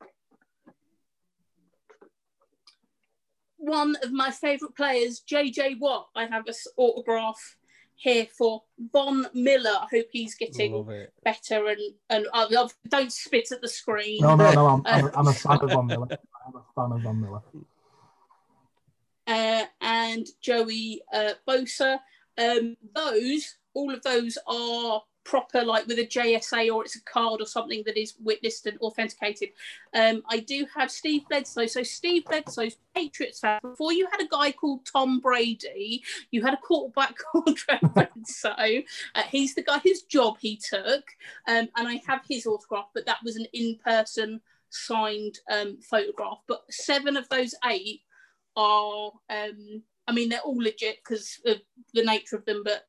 One 3.65 3.95
of 4.03 4.11
my 4.11 4.31
favourite 4.31 4.75
players, 4.75 5.21
JJ 5.29 5.79
Watt. 5.79 6.09
I 6.15 6.25
have 6.25 6.47
an 6.47 6.53
autograph 6.77 7.57
here 7.95 8.27
for 8.37 8.63
Von 8.91 9.27
Miller. 9.33 9.71
I 9.81 9.87
hope 9.91 10.07
he's 10.11 10.35
getting 10.35 10.85
better 11.23 11.67
and 11.67 11.79
and 12.09 12.27
uh, 12.33 12.67
don't 12.87 13.11
spit 13.11 13.51
at 13.51 13.61
the 13.61 13.67
screen. 13.67 14.21
No, 14.21 14.35
no, 14.35 14.51
no. 14.51 14.67
I'm, 14.67 14.81
I'm, 14.85 15.11
I'm 15.15 15.27
a 15.27 15.33
fan 15.33 15.59
of 15.61 15.71
Von 15.71 15.87
Miller. 15.87 16.07
I'm 16.45 16.55
a 16.55 16.63
fan 16.75 16.91
of 16.91 17.01
Von 17.01 17.21
Miller. 17.21 17.41
Uh, 19.27 19.65
and 19.81 20.27
Joey 20.41 21.01
uh, 21.11 21.31
Bosa. 21.47 21.99
Um, 22.37 22.75
those, 22.93 23.55
all 23.73 23.93
of 23.93 24.03
those 24.03 24.37
are 24.45 25.01
proper 25.25 25.63
like 25.63 25.87
with 25.87 25.99
a 25.99 26.05
JSA 26.05 26.73
or 26.73 26.85
it's 26.85 26.95
a 26.95 27.03
card 27.03 27.41
or 27.41 27.45
something 27.45 27.83
that 27.85 27.99
is 27.99 28.13
witnessed 28.23 28.67
and 28.67 28.79
authenticated. 28.79 29.49
Um, 29.93 30.21
I 30.29 30.39
do 30.39 30.65
have 30.73 30.89
Steve 30.89 31.23
Bledsoe. 31.27 31.65
So 31.65 31.83
Steve 31.83 32.23
Bledsoe's 32.25 32.77
Patriots 32.95 33.39
fan. 33.39 33.59
Before 33.61 33.91
you 33.91 34.07
had 34.11 34.21
a 34.21 34.27
guy 34.27 34.51
called 34.51 34.85
Tom 34.85 35.19
Brady, 35.19 36.03
you 36.31 36.43
had 36.43 36.53
a 36.53 36.57
quarterback 36.57 37.17
called 37.31 37.57
Trevor 37.57 37.89
Bledsoe. 37.89 38.83
Uh, 39.15 39.23
he's 39.29 39.55
the 39.55 39.63
guy 39.63 39.79
whose 39.79 40.03
job 40.03 40.37
he 40.39 40.57
took, 40.57 41.03
um, 41.47 41.67
and 41.75 41.87
I 41.87 42.01
have 42.07 42.21
his 42.29 42.45
autograph, 42.45 42.89
but 42.93 43.05
that 43.07 43.17
was 43.23 43.35
an 43.35 43.47
in-person 43.51 44.39
signed 44.69 45.39
um, 45.51 45.79
photograph. 45.81 46.39
But 46.47 46.63
seven 46.69 47.17
of 47.17 47.27
those 47.29 47.55
eight 47.65 48.01
are. 48.55 49.11
Um, 49.29 49.83
I 50.07 50.11
mean, 50.11 50.29
they're 50.29 50.39
all 50.41 50.61
legit 50.61 50.97
because 51.03 51.39
of 51.47 51.57
the 51.95 52.03
nature 52.03 52.35
of 52.35 52.45
them, 52.45 52.61
but 52.63 52.83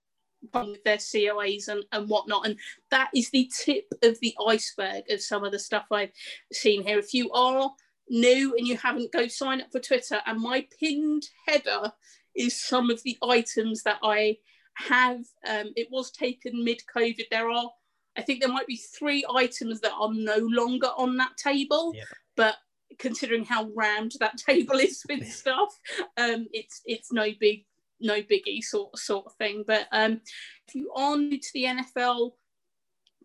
with 0.55 0.85
their 0.85 0.97
COAs 0.97 1.69
and, 1.69 1.85
and 1.93 2.09
whatnot. 2.09 2.47
And 2.47 2.57
that 2.91 3.11
is 3.15 3.31
the 3.31 3.51
tip 3.55 3.87
of 4.03 4.19
the 4.21 4.35
iceberg 4.47 5.05
of 5.11 5.21
some 5.21 5.45
of 5.45 5.53
the 5.53 5.59
stuff 5.59 5.87
I've 5.91 6.13
seen 6.53 6.83
here. 6.83 6.99
If 6.99 7.15
you 7.15 7.31
are 7.33 7.71
new 8.09 8.55
and 8.57 8.67
you 8.67 8.77
haven't, 8.77 9.13
go 9.13 9.27
sign 9.27 9.61
up 9.61 9.73
for 9.73 9.81
Twitter. 9.81 10.21
And 10.27 10.41
my 10.41 10.67
pinned 10.81 11.25
header 11.47 11.93
is 12.35 12.61
some 12.61 12.91
of 12.91 13.03
the 13.03 13.19
items 13.23 13.83
that 13.83 13.99
I 14.03 14.39
have. 14.75 15.21
Um, 15.49 15.73
it 15.77 15.89
was 15.91 16.11
taken 16.11 16.65
mid 16.65 16.81
COVID. 16.95 17.25
There 17.31 17.51
are, 17.51 17.71
I 18.17 18.23
think, 18.23 18.41
there 18.41 18.53
might 18.53 18.67
be 18.67 18.77
three 18.77 19.25
items 19.35 19.81
that 19.81 19.93
are 19.99 20.13
no 20.13 20.39
longer 20.39 20.89
on 20.97 21.17
that 21.17 21.37
table, 21.37 21.93
yeah. 21.95 22.05
but 22.37 22.57
considering 22.99 23.45
how 23.45 23.69
rammed 23.75 24.13
that 24.21 24.37
table 24.47 24.77
is 24.77 25.03
with 25.09 25.27
stuff, 25.33 25.79
um, 26.17 26.47
it's 26.53 26.83
it's 26.85 27.13
no 27.13 27.29
big 27.41 27.65
no 28.01 28.23
biggie 28.23 28.63
sort 28.63 28.99
sort 28.99 29.27
of 29.27 29.35
thing. 29.35 29.65
But 29.67 29.87
um, 29.93 30.21
if 30.69 30.75
you 30.75 30.91
are 30.95 31.17
new 31.17 31.39
to 31.39 31.49
the 31.55 31.65
NFL, 31.65 32.33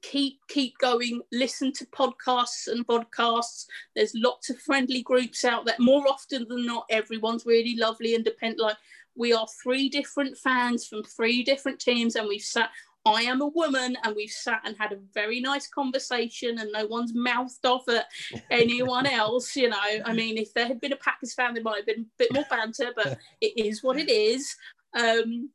keep 0.01 0.39
keep 0.47 0.77
going. 0.79 1.21
Listen 1.31 1.71
to 1.73 1.85
podcasts 1.87 2.67
and 2.67 2.85
podcasts. 2.85 3.65
There's 3.95 4.13
lots 4.15 4.49
of 4.49 4.59
friendly 4.59 5.01
groups 5.01 5.45
out 5.45 5.65
there. 5.65 5.75
More 5.79 6.07
often 6.07 6.45
than 6.47 6.65
not, 6.65 6.85
everyone's 6.89 7.45
really 7.45 7.75
lovely 7.75 8.15
and 8.15 8.23
depend 8.23 8.59
like 8.59 8.77
we 9.15 9.33
are 9.33 9.47
three 9.61 9.89
different 9.89 10.37
fans 10.37 10.87
from 10.87 11.03
three 11.03 11.43
different 11.43 11.79
teams, 11.79 12.15
and 12.15 12.27
we've 12.27 12.41
sat 12.41 12.69
I 13.05 13.23
am 13.23 13.41
a 13.41 13.47
woman, 13.47 13.97
and 14.03 14.15
we've 14.15 14.29
sat 14.29 14.61
and 14.63 14.75
had 14.77 14.91
a 14.91 14.99
very 15.13 15.39
nice 15.39 15.67
conversation, 15.67 16.59
and 16.59 16.71
no 16.71 16.85
one's 16.85 17.13
mouthed 17.15 17.65
off 17.65 17.87
at 17.89 18.05
anyone 18.51 19.05
else. 19.05 19.55
You 19.55 19.69
know, 19.69 19.77
I 20.05 20.13
mean, 20.13 20.37
if 20.37 20.53
there 20.53 20.67
had 20.67 20.79
been 20.79 20.93
a 20.93 20.97
Packers 20.97 21.33
fan, 21.33 21.53
there 21.53 21.63
might 21.63 21.77
have 21.77 21.85
been 21.85 22.01
a 22.01 22.17
bit 22.17 22.33
more 22.33 22.45
banter, 22.49 22.91
but 22.95 23.17
it 23.41 23.57
is 23.57 23.83
what 23.83 23.97
it 23.97 24.09
is. 24.09 24.55
Um, 24.97 25.49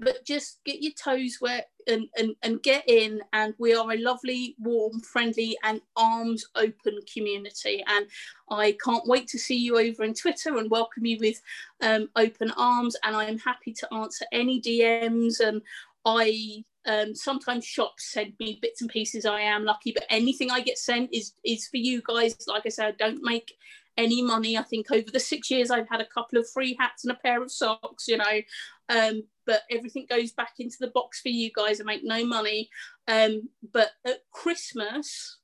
but 0.00 0.24
just 0.24 0.58
get 0.64 0.82
your 0.82 0.92
toes 0.92 1.38
wet 1.40 1.68
and, 1.86 2.08
and, 2.16 2.34
and 2.42 2.62
get 2.62 2.88
in. 2.88 3.20
And 3.32 3.54
we 3.58 3.74
are 3.74 3.92
a 3.92 3.98
lovely, 3.98 4.56
warm, 4.58 5.00
friendly, 5.00 5.56
and 5.62 5.80
arms 5.96 6.44
open 6.56 6.98
community. 7.12 7.84
And 7.86 8.06
I 8.50 8.76
can't 8.84 9.06
wait 9.06 9.28
to 9.28 9.38
see 9.38 9.56
you 9.56 9.78
over 9.78 10.02
in 10.02 10.14
Twitter 10.14 10.56
and 10.56 10.70
welcome 10.70 11.04
you 11.04 11.18
with 11.20 11.40
um, 11.82 12.08
open 12.16 12.50
arms. 12.56 12.96
And 13.04 13.14
I'm 13.14 13.38
happy 13.38 13.72
to 13.74 13.94
answer 13.94 14.24
any 14.32 14.60
DMs 14.60 15.40
and 15.40 15.62
I 16.04 16.64
um, 16.86 17.14
sometimes 17.14 17.64
shops 17.64 18.12
send 18.12 18.34
me 18.38 18.58
bits 18.60 18.82
and 18.82 18.90
pieces. 18.90 19.24
I 19.24 19.40
am 19.40 19.64
lucky, 19.64 19.92
but 19.92 20.06
anything 20.10 20.50
I 20.50 20.60
get 20.60 20.78
sent 20.78 21.12
is 21.12 21.32
is 21.44 21.68
for 21.68 21.78
you 21.78 22.02
guys. 22.06 22.36
Like 22.46 22.66
I 22.66 22.70
said, 22.70 22.86
I 22.86 22.92
don't 22.92 23.22
make 23.22 23.54
any 23.96 24.22
money. 24.22 24.58
I 24.58 24.62
think 24.62 24.90
over 24.90 25.10
the 25.10 25.20
six 25.20 25.50
years 25.50 25.70
I've 25.70 25.88
had 25.88 26.00
a 26.00 26.06
couple 26.06 26.38
of 26.38 26.48
free 26.48 26.76
hats 26.78 27.04
and 27.04 27.12
a 27.12 27.18
pair 27.18 27.42
of 27.42 27.50
socks, 27.50 28.08
you 28.08 28.16
know. 28.16 28.40
Um, 28.88 29.24
but 29.46 29.62
everything 29.70 30.06
goes 30.08 30.32
back 30.32 30.54
into 30.58 30.76
the 30.80 30.88
box 30.88 31.20
for 31.20 31.28
you 31.28 31.50
guys. 31.54 31.80
I 31.80 31.84
make 31.84 32.04
no 32.04 32.24
money. 32.24 32.70
Um, 33.08 33.48
but 33.72 33.90
at 34.04 34.18
Christmas, 34.30 35.38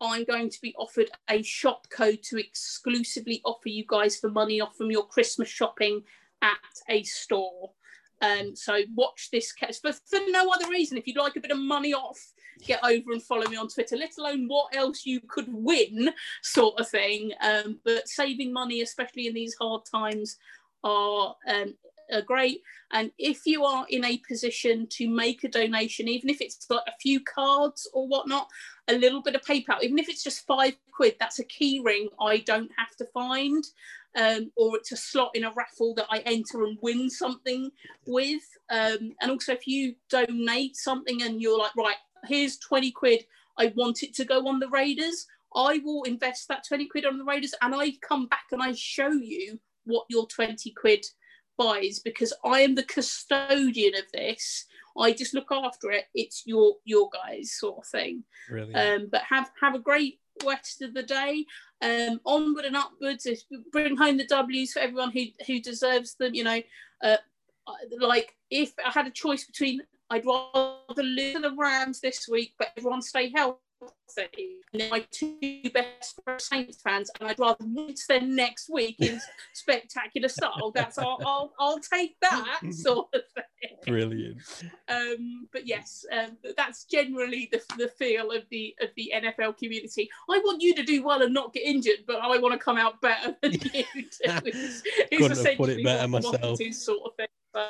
I'm 0.00 0.24
going 0.24 0.50
to 0.50 0.60
be 0.60 0.74
offered 0.76 1.10
a 1.30 1.42
shop 1.42 1.88
code 1.90 2.22
to 2.24 2.38
exclusively 2.38 3.40
offer 3.44 3.68
you 3.68 3.84
guys 3.86 4.16
for 4.16 4.30
money 4.30 4.60
off 4.60 4.76
from 4.76 4.90
your 4.90 5.06
Christmas 5.06 5.48
shopping 5.48 6.02
at 6.42 6.58
a 6.88 7.02
store. 7.04 7.70
Um, 8.24 8.56
so 8.56 8.80
watch 8.94 9.28
this 9.30 9.52
case, 9.52 9.80
but 9.82 9.96
for 10.06 10.20
no 10.28 10.50
other 10.50 10.68
reason. 10.70 10.96
If 10.96 11.06
you'd 11.06 11.16
like 11.16 11.36
a 11.36 11.40
bit 11.40 11.50
of 11.50 11.58
money 11.58 11.92
off, 11.92 12.18
get 12.62 12.80
over 12.84 13.12
and 13.12 13.22
follow 13.22 13.48
me 13.48 13.56
on 13.56 13.68
Twitter. 13.68 13.96
Let 13.96 14.16
alone 14.18 14.46
what 14.48 14.74
else 14.74 15.04
you 15.04 15.20
could 15.28 15.48
win, 15.52 16.10
sort 16.42 16.78
of 16.80 16.88
thing. 16.88 17.32
Um, 17.42 17.80
but 17.84 18.08
saving 18.08 18.52
money, 18.52 18.80
especially 18.82 19.26
in 19.26 19.34
these 19.34 19.56
hard 19.60 19.82
times, 19.92 20.36
are 20.82 21.34
um, 21.48 21.74
are 22.12 22.22
great. 22.22 22.62
And 22.92 23.10
if 23.18 23.46
you 23.46 23.64
are 23.64 23.86
in 23.88 24.04
a 24.04 24.20
position 24.28 24.86
to 24.90 25.08
make 25.08 25.44
a 25.44 25.48
donation, 25.48 26.08
even 26.08 26.30
if 26.30 26.40
it's 26.40 26.66
like 26.70 26.82
a 26.86 26.98
few 27.00 27.20
cards 27.20 27.88
or 27.92 28.06
whatnot, 28.06 28.48
a 28.88 28.94
little 28.94 29.22
bit 29.22 29.34
of 29.34 29.42
PayPal, 29.42 29.82
even 29.82 29.98
if 29.98 30.08
it's 30.08 30.22
just 30.22 30.46
five 30.46 30.74
quid, 30.92 31.16
that's 31.18 31.38
a 31.38 31.44
key 31.44 31.80
ring 31.82 32.08
I 32.20 32.38
don't 32.38 32.70
have 32.76 32.94
to 32.96 33.06
find 33.06 33.64
um, 34.16 34.50
or 34.56 34.76
it's 34.76 34.92
a 34.92 34.96
slot 34.96 35.30
in 35.34 35.44
a 35.44 35.52
raffle 35.54 35.94
that 35.94 36.06
I 36.10 36.18
enter 36.20 36.64
and 36.64 36.78
win 36.82 37.10
something 37.10 37.70
with. 38.06 38.42
Um, 38.70 39.12
and 39.20 39.30
also, 39.30 39.52
if 39.52 39.66
you 39.66 39.94
donate 40.10 40.76
something 40.76 41.22
and 41.22 41.40
you're 41.40 41.58
like, 41.58 41.74
right, 41.76 41.96
here's 42.26 42.58
20 42.58 42.90
quid, 42.92 43.24
I 43.58 43.72
want 43.76 44.02
it 44.02 44.14
to 44.14 44.24
go 44.24 44.46
on 44.48 44.58
the 44.58 44.68
Raiders, 44.68 45.26
I 45.54 45.80
will 45.84 46.02
invest 46.04 46.48
that 46.48 46.64
20 46.66 46.86
quid 46.86 47.06
on 47.06 47.18
the 47.18 47.24
Raiders 47.24 47.54
and 47.62 47.74
I 47.74 47.92
come 48.06 48.26
back 48.26 48.46
and 48.50 48.62
I 48.62 48.72
show 48.72 49.10
you 49.10 49.58
what 49.84 50.06
your 50.08 50.26
20 50.26 50.72
quid 50.72 51.04
buys 51.56 52.00
because 52.00 52.32
I 52.44 52.60
am 52.60 52.74
the 52.74 52.82
custodian 52.84 53.94
of 53.94 54.04
this. 54.12 54.66
I 54.98 55.12
just 55.12 55.34
look 55.34 55.50
after 55.50 55.90
it. 55.90 56.04
It's 56.14 56.44
your 56.46 56.76
your 56.84 57.08
guys 57.10 57.52
sort 57.52 57.78
of 57.78 57.86
thing. 57.86 58.24
Really. 58.48 58.74
Um, 58.74 59.08
but 59.10 59.22
have 59.28 59.50
have 59.60 59.74
a 59.74 59.80
great 59.80 60.20
rest 60.44 60.82
of 60.82 60.94
the 60.94 61.02
day. 61.02 61.44
Um, 61.84 62.18
onward 62.24 62.64
and 62.64 62.76
upwards. 62.76 63.26
Bring 63.70 63.96
home 63.96 64.16
the 64.16 64.26
W's 64.26 64.72
for 64.72 64.78
everyone 64.78 65.10
who 65.10 65.24
who 65.46 65.60
deserves 65.60 66.14
them. 66.14 66.34
You 66.34 66.44
know, 66.44 66.62
uh, 67.02 67.16
like 68.00 68.34
if 68.50 68.72
I 68.84 68.90
had 68.90 69.06
a 69.06 69.10
choice 69.10 69.44
between, 69.44 69.82
I'd 70.08 70.24
rather 70.24 71.02
lose 71.02 71.34
the 71.34 71.54
Rams 71.56 72.00
this 72.00 72.26
week, 72.26 72.54
but 72.58 72.68
everyone 72.76 73.02
stay 73.02 73.30
healthy 73.34 73.58
and 74.72 74.90
my 74.90 75.04
two 75.10 75.60
best 75.72 76.20
Saints 76.38 76.80
fans, 76.82 77.10
and 77.18 77.28
I'd 77.28 77.38
rather 77.38 77.64
rinse 77.64 78.06
them 78.06 78.34
next 78.34 78.68
week 78.70 78.96
in 79.00 79.20
spectacular 79.54 80.28
style. 80.28 80.70
That's 80.74 80.98
I'll, 80.98 81.18
I'll, 81.24 81.52
I'll 81.58 81.80
take 81.80 82.16
that 82.20 82.60
sort 82.70 83.08
of 83.14 83.22
thing. 83.34 83.76
Brilliant. 83.86 84.38
Um, 84.88 85.48
but 85.52 85.66
yes, 85.66 86.04
um, 86.12 86.36
that's 86.56 86.84
generally 86.84 87.48
the, 87.50 87.62
the 87.78 87.88
feel 87.88 88.30
of 88.30 88.42
the 88.50 88.74
of 88.80 88.88
the 88.96 89.12
NFL 89.14 89.58
community. 89.58 90.08
I 90.30 90.38
want 90.38 90.62
you 90.62 90.74
to 90.74 90.82
do 90.82 91.02
well 91.02 91.22
and 91.22 91.34
not 91.34 91.52
get 91.52 91.64
injured, 91.64 92.04
but 92.06 92.16
I 92.16 92.38
want 92.38 92.52
to 92.52 92.58
come 92.58 92.76
out 92.76 93.00
better 93.00 93.36
than 93.42 93.52
you 93.52 93.58
do. 93.60 93.84
It's 94.24 94.82
Couldn't 95.10 95.44
have 95.44 95.56
put 95.56 95.70
it 95.70 95.84
better 95.84 96.08
myself. 96.08 96.60
Sort 96.72 97.02
of 97.04 97.16
thing. 97.16 97.26
So, 97.54 97.68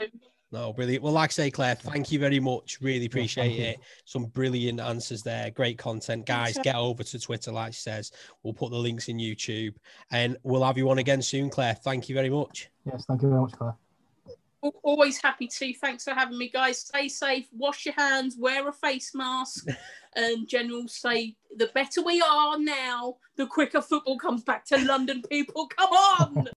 no, 0.54 0.72
brilliant. 0.72 1.02
Well, 1.02 1.12
like 1.12 1.30
I 1.30 1.32
say, 1.32 1.50
Claire, 1.50 1.74
thank 1.74 2.12
you 2.12 2.20
very 2.20 2.38
much. 2.38 2.78
Really 2.80 3.06
appreciate 3.06 3.58
it. 3.58 3.80
Some 4.04 4.26
brilliant 4.26 4.78
answers 4.78 5.20
there. 5.24 5.50
Great 5.50 5.78
content. 5.78 6.26
Guys, 6.26 6.56
get 6.62 6.76
over 6.76 7.02
to 7.02 7.18
Twitter, 7.18 7.50
like 7.50 7.74
she 7.74 7.80
says. 7.80 8.12
We'll 8.44 8.54
put 8.54 8.70
the 8.70 8.78
links 8.78 9.08
in 9.08 9.18
YouTube 9.18 9.74
and 10.12 10.36
we'll 10.44 10.62
have 10.62 10.78
you 10.78 10.88
on 10.90 10.98
again 10.98 11.22
soon, 11.22 11.50
Claire. 11.50 11.74
Thank 11.74 12.08
you 12.08 12.14
very 12.14 12.30
much. 12.30 12.70
Yes, 12.86 13.04
thank 13.04 13.22
you 13.22 13.30
very 13.30 13.40
much, 13.40 13.50
Claire. 13.50 13.74
Always 14.84 15.20
happy 15.20 15.48
to. 15.48 15.74
Thanks 15.74 16.04
for 16.04 16.12
having 16.12 16.38
me, 16.38 16.48
guys. 16.48 16.78
Stay 16.78 17.08
safe, 17.08 17.48
wash 17.52 17.84
your 17.84 17.94
hands, 17.96 18.36
wear 18.38 18.68
a 18.68 18.72
face 18.72 19.12
mask. 19.12 19.66
and 20.14 20.46
General 20.46 20.86
say, 20.86 21.34
the 21.56 21.66
better 21.74 22.00
we 22.00 22.22
are 22.22 22.58
now, 22.58 23.16
the 23.36 23.46
quicker 23.46 23.82
football 23.82 24.18
comes 24.18 24.44
back 24.44 24.64
to 24.66 24.78
London, 24.78 25.20
people. 25.28 25.66
Come 25.76 25.90
on. 25.90 26.48